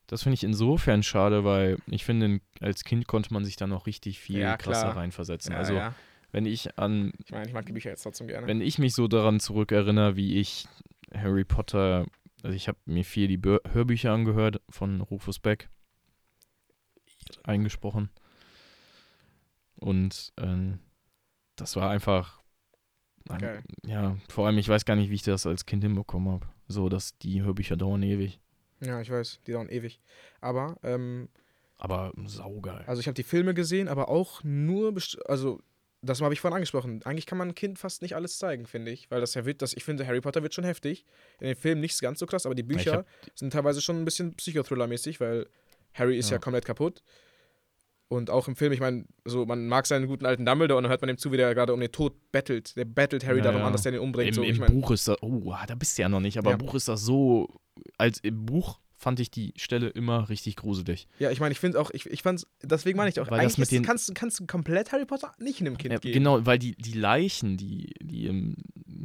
das 0.07 0.23
finde 0.23 0.35
ich 0.35 0.43
insofern 0.43 1.03
schade, 1.03 1.43
weil 1.43 1.77
ich 1.87 2.05
finde, 2.05 2.39
als 2.61 2.83
Kind 2.83 3.07
konnte 3.07 3.33
man 3.33 3.43
sich 3.45 3.55
da 3.55 3.67
noch 3.67 3.85
richtig 3.85 4.19
viel 4.19 4.39
Ja, 4.39 4.57
krasser 4.57 4.83
klar. 4.83 4.97
reinversetzen. 4.97 5.51
Ja, 5.51 5.57
also, 5.59 5.73
ja. 5.75 5.95
wenn 6.31 6.45
ich 6.45 6.77
an, 6.77 7.11
Ich 7.25 7.31
meine, 7.31 7.47
ich 7.47 7.53
mag 7.53 7.65
die 7.65 7.73
Bücher 7.73 7.89
jetzt 7.89 8.03
trotzdem 8.03 8.27
gerne. 8.27 8.47
wenn 8.47 8.61
ich 8.61 8.79
mich 8.79 8.93
so 8.93 9.07
daran 9.07 9.39
zurückerinnere, 9.39 10.15
wie 10.15 10.39
ich 10.39 10.67
Harry 11.13 11.43
Potter, 11.45 12.05
also 12.43 12.55
ich 12.55 12.67
habe 12.67 12.77
mir 12.85 13.03
viel 13.03 13.27
die 13.27 13.39
Hörbücher 13.71 14.11
angehört 14.13 14.61
von 14.69 15.01
Rufus 15.01 15.39
Beck 15.39 15.69
eingesprochen. 17.43 18.09
Und 19.75 20.33
ähm, 20.37 20.79
das 21.57 21.75
war 21.75 21.89
einfach, 21.89 22.41
ein- 23.29 23.39
Geil. 23.39 23.63
ja, 23.85 24.15
vor 24.29 24.47
allem, 24.47 24.57
ich 24.57 24.69
weiß 24.69 24.85
gar 24.85 24.95
nicht, 24.95 25.09
wie 25.09 25.15
ich 25.15 25.23
das 25.23 25.45
als 25.45 25.65
Kind 25.65 25.83
hinbekommen 25.83 26.31
habe. 26.31 26.47
So, 26.69 26.87
dass 26.89 27.17
die 27.19 27.41
Hörbücher 27.41 27.75
dauern 27.77 28.03
ewig. 28.03 28.39
Ja, 28.79 29.01
ich 29.01 29.09
weiß, 29.09 29.41
die 29.45 29.51
dauern 29.51 29.69
ewig. 29.69 29.99
Aber, 30.39 30.77
ähm, 30.83 31.29
Aber 31.77 32.13
saugeil. 32.25 32.83
also 32.87 32.99
ich 32.99 33.07
habe 33.07 33.15
die 33.15 33.23
Filme 33.23 33.53
gesehen, 33.53 33.87
aber 33.87 34.09
auch 34.09 34.43
nur, 34.43 34.95
also 35.25 35.59
das 36.03 36.21
habe 36.21 36.33
ich 36.33 36.39
vorhin 36.39 36.55
angesprochen. 36.55 37.01
Eigentlich 37.03 37.25
kann 37.25 37.37
man 37.39 37.49
ein 37.49 37.55
Kind 37.55 37.79
fast 37.79 38.01
nicht 38.03 38.15
alles 38.15 38.37
zeigen, 38.37 38.65
finde 38.67 38.91
ich. 38.91 39.09
Weil 39.09 39.19
das 39.19 39.33
ja 39.33 39.45
wird, 39.45 39.61
das, 39.63 39.73
ich 39.73 39.83
finde, 39.83 40.05
Harry 40.05 40.21
Potter 40.21 40.43
wird 40.43 40.53
schon 40.53 40.63
heftig. 40.63 41.05
In 41.39 41.47
den 41.47 41.55
Filmen 41.55 41.81
nicht 41.81 41.99
ganz 42.01 42.19
so 42.19 42.27
krass, 42.27 42.45
aber 42.45 42.53
die 42.55 42.63
Bücher 42.63 42.97
hab- 42.97 43.07
sind 43.33 43.51
teilweise 43.51 43.81
schon 43.81 43.97
ein 43.97 44.05
bisschen 44.05 44.35
Psychothriller-mäßig, 44.35 45.19
weil 45.19 45.47
Harry 45.95 46.17
ist 46.17 46.29
ja. 46.29 46.35
Ja. 46.35 46.39
komplett 46.39 46.65
kaputt. 46.65 47.01
Und 48.09 48.29
auch 48.29 48.47
im 48.47 48.55
Film, 48.55 48.71
ich 48.71 48.79
meine, 48.79 49.05
so, 49.25 49.45
man 49.45 49.67
mag 49.67 49.85
seinen 49.85 50.07
guten 50.07 50.25
alten 50.25 50.45
Dumbledore 50.45 50.77
und 50.77 50.83
dann 50.83 50.91
hört 50.91 51.01
man 51.01 51.09
ihm 51.09 51.17
zu, 51.17 51.31
wie 51.33 51.37
der 51.37 51.53
gerade 51.53 51.73
um 51.73 51.79
den 51.81 51.91
Tod 51.91 52.13
bettelt. 52.31 52.75
Der 52.77 52.85
bettelt 52.85 53.25
Harry 53.25 53.39
Ja, 53.39 53.43
darum 53.45 53.59
ja. 53.61 53.67
an, 53.67 53.73
dass 53.73 53.85
er 53.85 53.91
den 53.91 53.99
umbringt. 53.99 54.29
Im, 54.29 54.33
so, 54.33 54.43
im 54.43 54.49
ich 54.51 54.59
mein, 54.59 54.71
Buch 54.79 54.91
ist 54.91 55.07
das, 55.09 55.17
oh, 55.21 55.53
da 55.67 55.75
bist 55.75 55.97
du 55.97 56.03
ja 56.03 56.09
noch 56.09 56.21
nicht, 56.21 56.37
aber 56.37 56.51
Ja. 56.51 56.57
im 56.57 56.59
Buch 56.65 56.73
ist 56.75 56.87
das 56.87 57.01
so, 57.01 57.49
als 57.97 58.19
im 58.19 58.45
Buch 58.45 58.79
fand 58.95 59.19
ich 59.19 59.29
die 59.29 59.53
Stelle 59.57 59.89
immer 59.89 60.29
richtig 60.29 60.55
gruselig. 60.55 61.07
Ja, 61.19 61.29
ich 61.31 61.39
meine, 61.41 61.51
ich 61.51 61.59
finde 61.59 61.79
auch, 61.81 61.91
ich, 61.91 62.05
ich 62.09 62.23
fand's, 62.23 62.47
deswegen 62.63 62.97
meine 62.97 63.09
ich 63.09 63.19
auch, 63.19 63.29
Weil 63.29 63.41
das 63.43 63.53
eigentlich 63.53 63.57
mit 63.57 63.63
ist, 63.65 63.71
den- 63.73 63.83
kannst, 63.83 64.09
du- 64.09 64.13
kannst 64.13 64.39
du 64.39 64.47
komplett 64.47 64.91
Harry 64.93 65.05
Potter 65.05 65.33
nicht 65.37 65.59
einem 65.59 65.77
Kind 65.77 65.91
Ja, 65.93 65.99
geben. 65.99 66.13
genau, 66.13 66.45
weil 66.45 66.57
die, 66.59 66.75
die 66.77 66.93
Leichen, 66.93 67.57
die, 67.57 67.93
die 68.01 68.25
im 68.27 68.55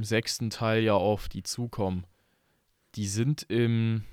sechsten 0.01 0.49
Teil 0.49 0.83
ja 0.85 0.95
auf 0.95 1.29
die 1.29 1.43
zukommen, 1.43 2.07
die 2.95 3.07
sind 3.09 3.43
im, 3.49 4.05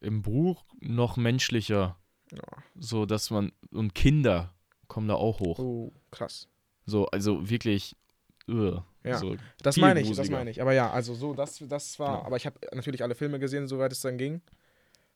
im 0.00 0.20
Buch 0.22 0.64
noch 0.80 1.16
menschlicher. 1.16 1.96
Ja. 2.32 2.42
So, 2.78 3.06
dass 3.06 3.30
man, 3.30 3.52
und 3.72 3.94
Kinder 3.94 4.52
kommen 4.86 5.08
da 5.08 5.14
auch 5.14 5.40
hoch. 5.40 5.58
Oh, 5.58 5.92
krass. 6.10 6.48
So, 6.86 7.06
also 7.06 7.48
wirklich, 7.50 7.94
ugh, 8.48 8.82
Ja. 9.04 9.18
so, 9.18 9.36
Das 9.62 9.76
meine 9.76 10.00
ich, 10.00 10.10
das 10.14 10.30
meine 10.30 10.50
ich. 10.50 10.60
Aber 10.62 10.72
ja, 10.72 10.90
also 10.90 11.14
so, 11.14 11.34
das, 11.34 11.62
das 11.68 11.98
war, 11.98 12.18
Ja. 12.20 12.24
aber 12.26 12.36
ich 12.36 12.46
habe 12.46 12.58
natürlich 12.74 13.02
alle 13.02 13.14
Filme 13.14 13.38
gesehen, 13.38 13.68
soweit 13.68 13.92
es 13.92 14.00
dann 14.00 14.16
ging. 14.18 14.40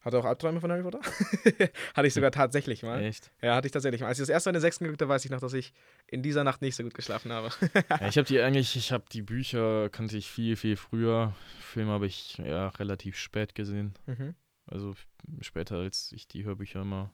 Hatte 0.00 0.18
auch 0.18 0.24
Albträume 0.24 0.60
von 0.60 0.68
Harry 0.72 0.82
Potter? 0.82 0.98
hatte 1.94 2.06
ich 2.08 2.12
sogar 2.12 2.32
tatsächlich 2.32 2.82
mal. 2.82 3.00
echt. 3.04 3.30
Ja, 3.40 3.54
hatte 3.54 3.66
ich 3.68 3.72
tatsächlich 3.72 4.00
mal. 4.00 4.08
Als 4.08 4.18
ich 4.18 4.22
das 4.22 4.30
erste 4.30 4.48
Mal 4.48 4.50
in 4.50 4.54
der 4.54 4.60
sechsten 4.62 4.84
geguckt 4.84 5.00
habe, 5.00 5.10
weiß 5.10 5.24
ich 5.24 5.30
noch, 5.30 5.38
dass 5.38 5.52
ich 5.52 5.72
in 6.08 6.22
dieser 6.22 6.42
Nacht 6.42 6.60
nicht 6.60 6.74
so 6.74 6.82
gut 6.82 6.94
geschlafen 6.94 7.30
habe. 7.30 7.50
Ja, 7.88 8.08
ich 8.08 8.18
habe 8.18 8.26
die 8.26 8.40
eigentlich, 8.40 8.74
ich 8.74 8.90
habe 8.90 9.04
die 9.12 9.22
Bücher, 9.22 9.88
kannte 9.90 10.16
ich 10.16 10.28
viel, 10.28 10.56
viel 10.56 10.76
früher. 10.76 11.34
Film 11.60 11.88
habe 11.88 12.06
ich 12.06 12.36
ja 12.38 12.68
relativ 12.70 13.16
spät 13.16 13.54
gesehen. 13.54 13.94
mhm. 14.06 14.34
Also 14.72 14.94
später, 15.40 15.76
als 15.76 16.12
ich 16.12 16.26
die 16.28 16.44
Hörbücher 16.44 16.82
immer 16.82 17.12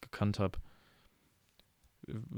gekannt 0.00 0.38
habe. 0.38 0.58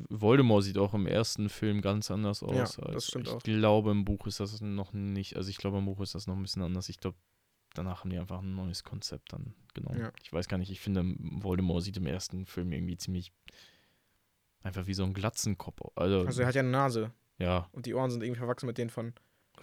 Voldemort 0.09 0.65
sieht 0.65 0.79
auch 0.79 0.95
im 0.95 1.07
ersten 1.07 1.49
Film 1.49 1.81
ganz 1.81 2.11
anders 2.11 2.43
aus. 2.43 2.77
Ja, 2.77 2.85
als 2.85 2.95
das 2.95 3.07
stimmt 3.09 3.29
ich 3.29 3.33
auch. 3.35 3.43
glaube, 3.43 3.91
im 3.93 4.05
Buch 4.05 4.27
ist 4.27 4.41
das 4.41 4.61
noch 4.61 4.93
nicht, 4.93 5.37
also 5.37 5.49
ich 5.49 5.59
glaube, 5.59 5.79
im 5.79 5.85
Buch 5.85 6.01
ist 6.01 6.15
das 6.15 6.27
noch 6.27 6.35
ein 6.37 6.43
bisschen 6.43 6.63
anders. 6.63 6.89
Ich 6.89 6.99
glaube, 6.99 7.17
danach 7.75 8.01
haben 8.01 8.11
die 8.11 8.19
einfach 8.19 8.41
ein 8.41 8.55
neues 8.55 8.83
Konzept 8.83 9.33
dann 9.33 9.55
genommen. 9.75 10.01
Ja. 10.01 10.13
Ich 10.23 10.33
weiß 10.33 10.49
gar 10.49 10.59
nicht, 10.59 10.71
ich 10.71 10.81
finde, 10.81 11.05
Voldemort 11.19 11.83
sieht 11.85 11.97
im 11.97 12.07
ersten 12.07 12.47
Film 12.47 12.73
irgendwie 12.73 12.97
ziemlich 12.97 13.33
einfach 14.63 14.87
wie 14.87 14.95
so 14.95 15.05
ein 15.05 15.15
Glatzenkopf. 15.15 15.81
Also, 15.95 16.27
Also 16.27 16.43
er 16.43 16.49
hat 16.49 16.55
ja 16.55 16.63
eine 16.63 16.71
Nase 16.71 17.13
ja, 17.39 17.69
und 17.73 17.87
die 17.87 17.95
Ohren 17.95 18.11
sind 18.11 18.23
irgendwie 18.23 18.39
verwachsen 18.39 18.67
mit 18.67 18.77
denen 18.77 18.91
von. 18.91 19.15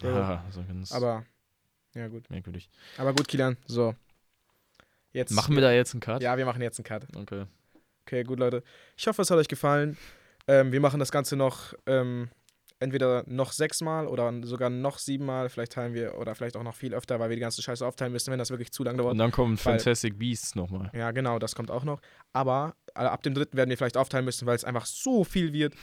ja, 0.02 0.44
so 0.50 0.62
ganz 0.64 0.90
Aber, 0.92 1.24
ja 1.94 2.08
gut. 2.08 2.28
merkwürdig. 2.30 2.70
Aber 2.96 3.12
gut, 3.14 3.28
Kilian, 3.28 3.56
so. 3.66 3.94
Jetzt. 5.18 5.32
Machen 5.32 5.56
wir 5.56 5.62
da 5.62 5.72
jetzt 5.72 5.94
einen 5.94 6.00
Cut? 6.00 6.22
Ja, 6.22 6.36
wir 6.38 6.46
machen 6.46 6.62
jetzt 6.62 6.78
einen 6.78 6.84
Cut. 6.84 7.04
Okay. 7.16 7.44
Okay, 8.06 8.22
gut, 8.22 8.38
Leute. 8.38 8.62
Ich 8.96 9.06
hoffe, 9.08 9.20
es 9.20 9.30
hat 9.30 9.36
euch 9.36 9.48
gefallen. 9.48 9.96
Ähm, 10.46 10.70
wir 10.70 10.80
machen 10.80 11.00
das 11.00 11.10
Ganze 11.10 11.34
noch 11.34 11.74
ähm, 11.86 12.30
entweder 12.78 13.24
noch 13.26 13.50
sechsmal 13.50 14.06
oder 14.06 14.32
sogar 14.44 14.70
noch 14.70 14.98
siebenmal. 14.98 15.48
Vielleicht 15.48 15.72
teilen 15.72 15.92
wir 15.92 16.16
oder 16.16 16.36
vielleicht 16.36 16.56
auch 16.56 16.62
noch 16.62 16.76
viel 16.76 16.94
öfter, 16.94 17.18
weil 17.18 17.30
wir 17.30 17.36
die 17.36 17.40
ganze 17.40 17.60
Scheiße 17.62 17.84
aufteilen 17.84 18.12
müssen, 18.12 18.30
wenn 18.30 18.38
das 18.38 18.50
wirklich 18.50 18.70
zu 18.70 18.84
lange 18.84 18.98
dauert. 18.98 19.10
Und 19.12 19.18
dann 19.18 19.32
kommen 19.32 19.58
Weil- 19.64 19.78
Fantastic 19.80 20.16
Beasts 20.20 20.54
nochmal. 20.54 20.88
Ja, 20.94 21.10
genau, 21.10 21.40
das 21.40 21.56
kommt 21.56 21.72
auch 21.72 21.82
noch. 21.82 22.00
Aber 22.32 22.76
äh, 22.94 23.00
ab 23.00 23.24
dem 23.24 23.34
dritten 23.34 23.56
werden 23.56 23.70
wir 23.70 23.76
vielleicht 23.76 23.96
aufteilen 23.96 24.24
müssen, 24.24 24.46
weil 24.46 24.54
es 24.54 24.64
einfach 24.64 24.86
so 24.86 25.24
viel 25.24 25.52
wird. 25.52 25.74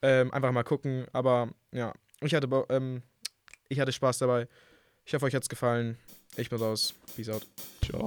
Ähm, 0.00 0.32
einfach 0.32 0.50
mal 0.50 0.64
gucken. 0.64 1.04
Aber 1.12 1.50
ja, 1.72 1.92
ich 2.22 2.34
hatte, 2.34 2.48
ähm, 2.70 3.02
ich 3.68 3.78
hatte 3.80 3.92
Spaß 3.92 4.16
dabei. 4.16 4.48
Ich 5.04 5.12
hoffe, 5.12 5.26
euch 5.26 5.34
hat 5.34 5.42
es 5.42 5.48
gefallen. 5.50 5.98
Ich 6.36 6.50
bin 6.50 6.58
raus. 6.58 6.94
Peace 7.16 7.28
out. 7.30 7.46
Ciao. 7.84 8.06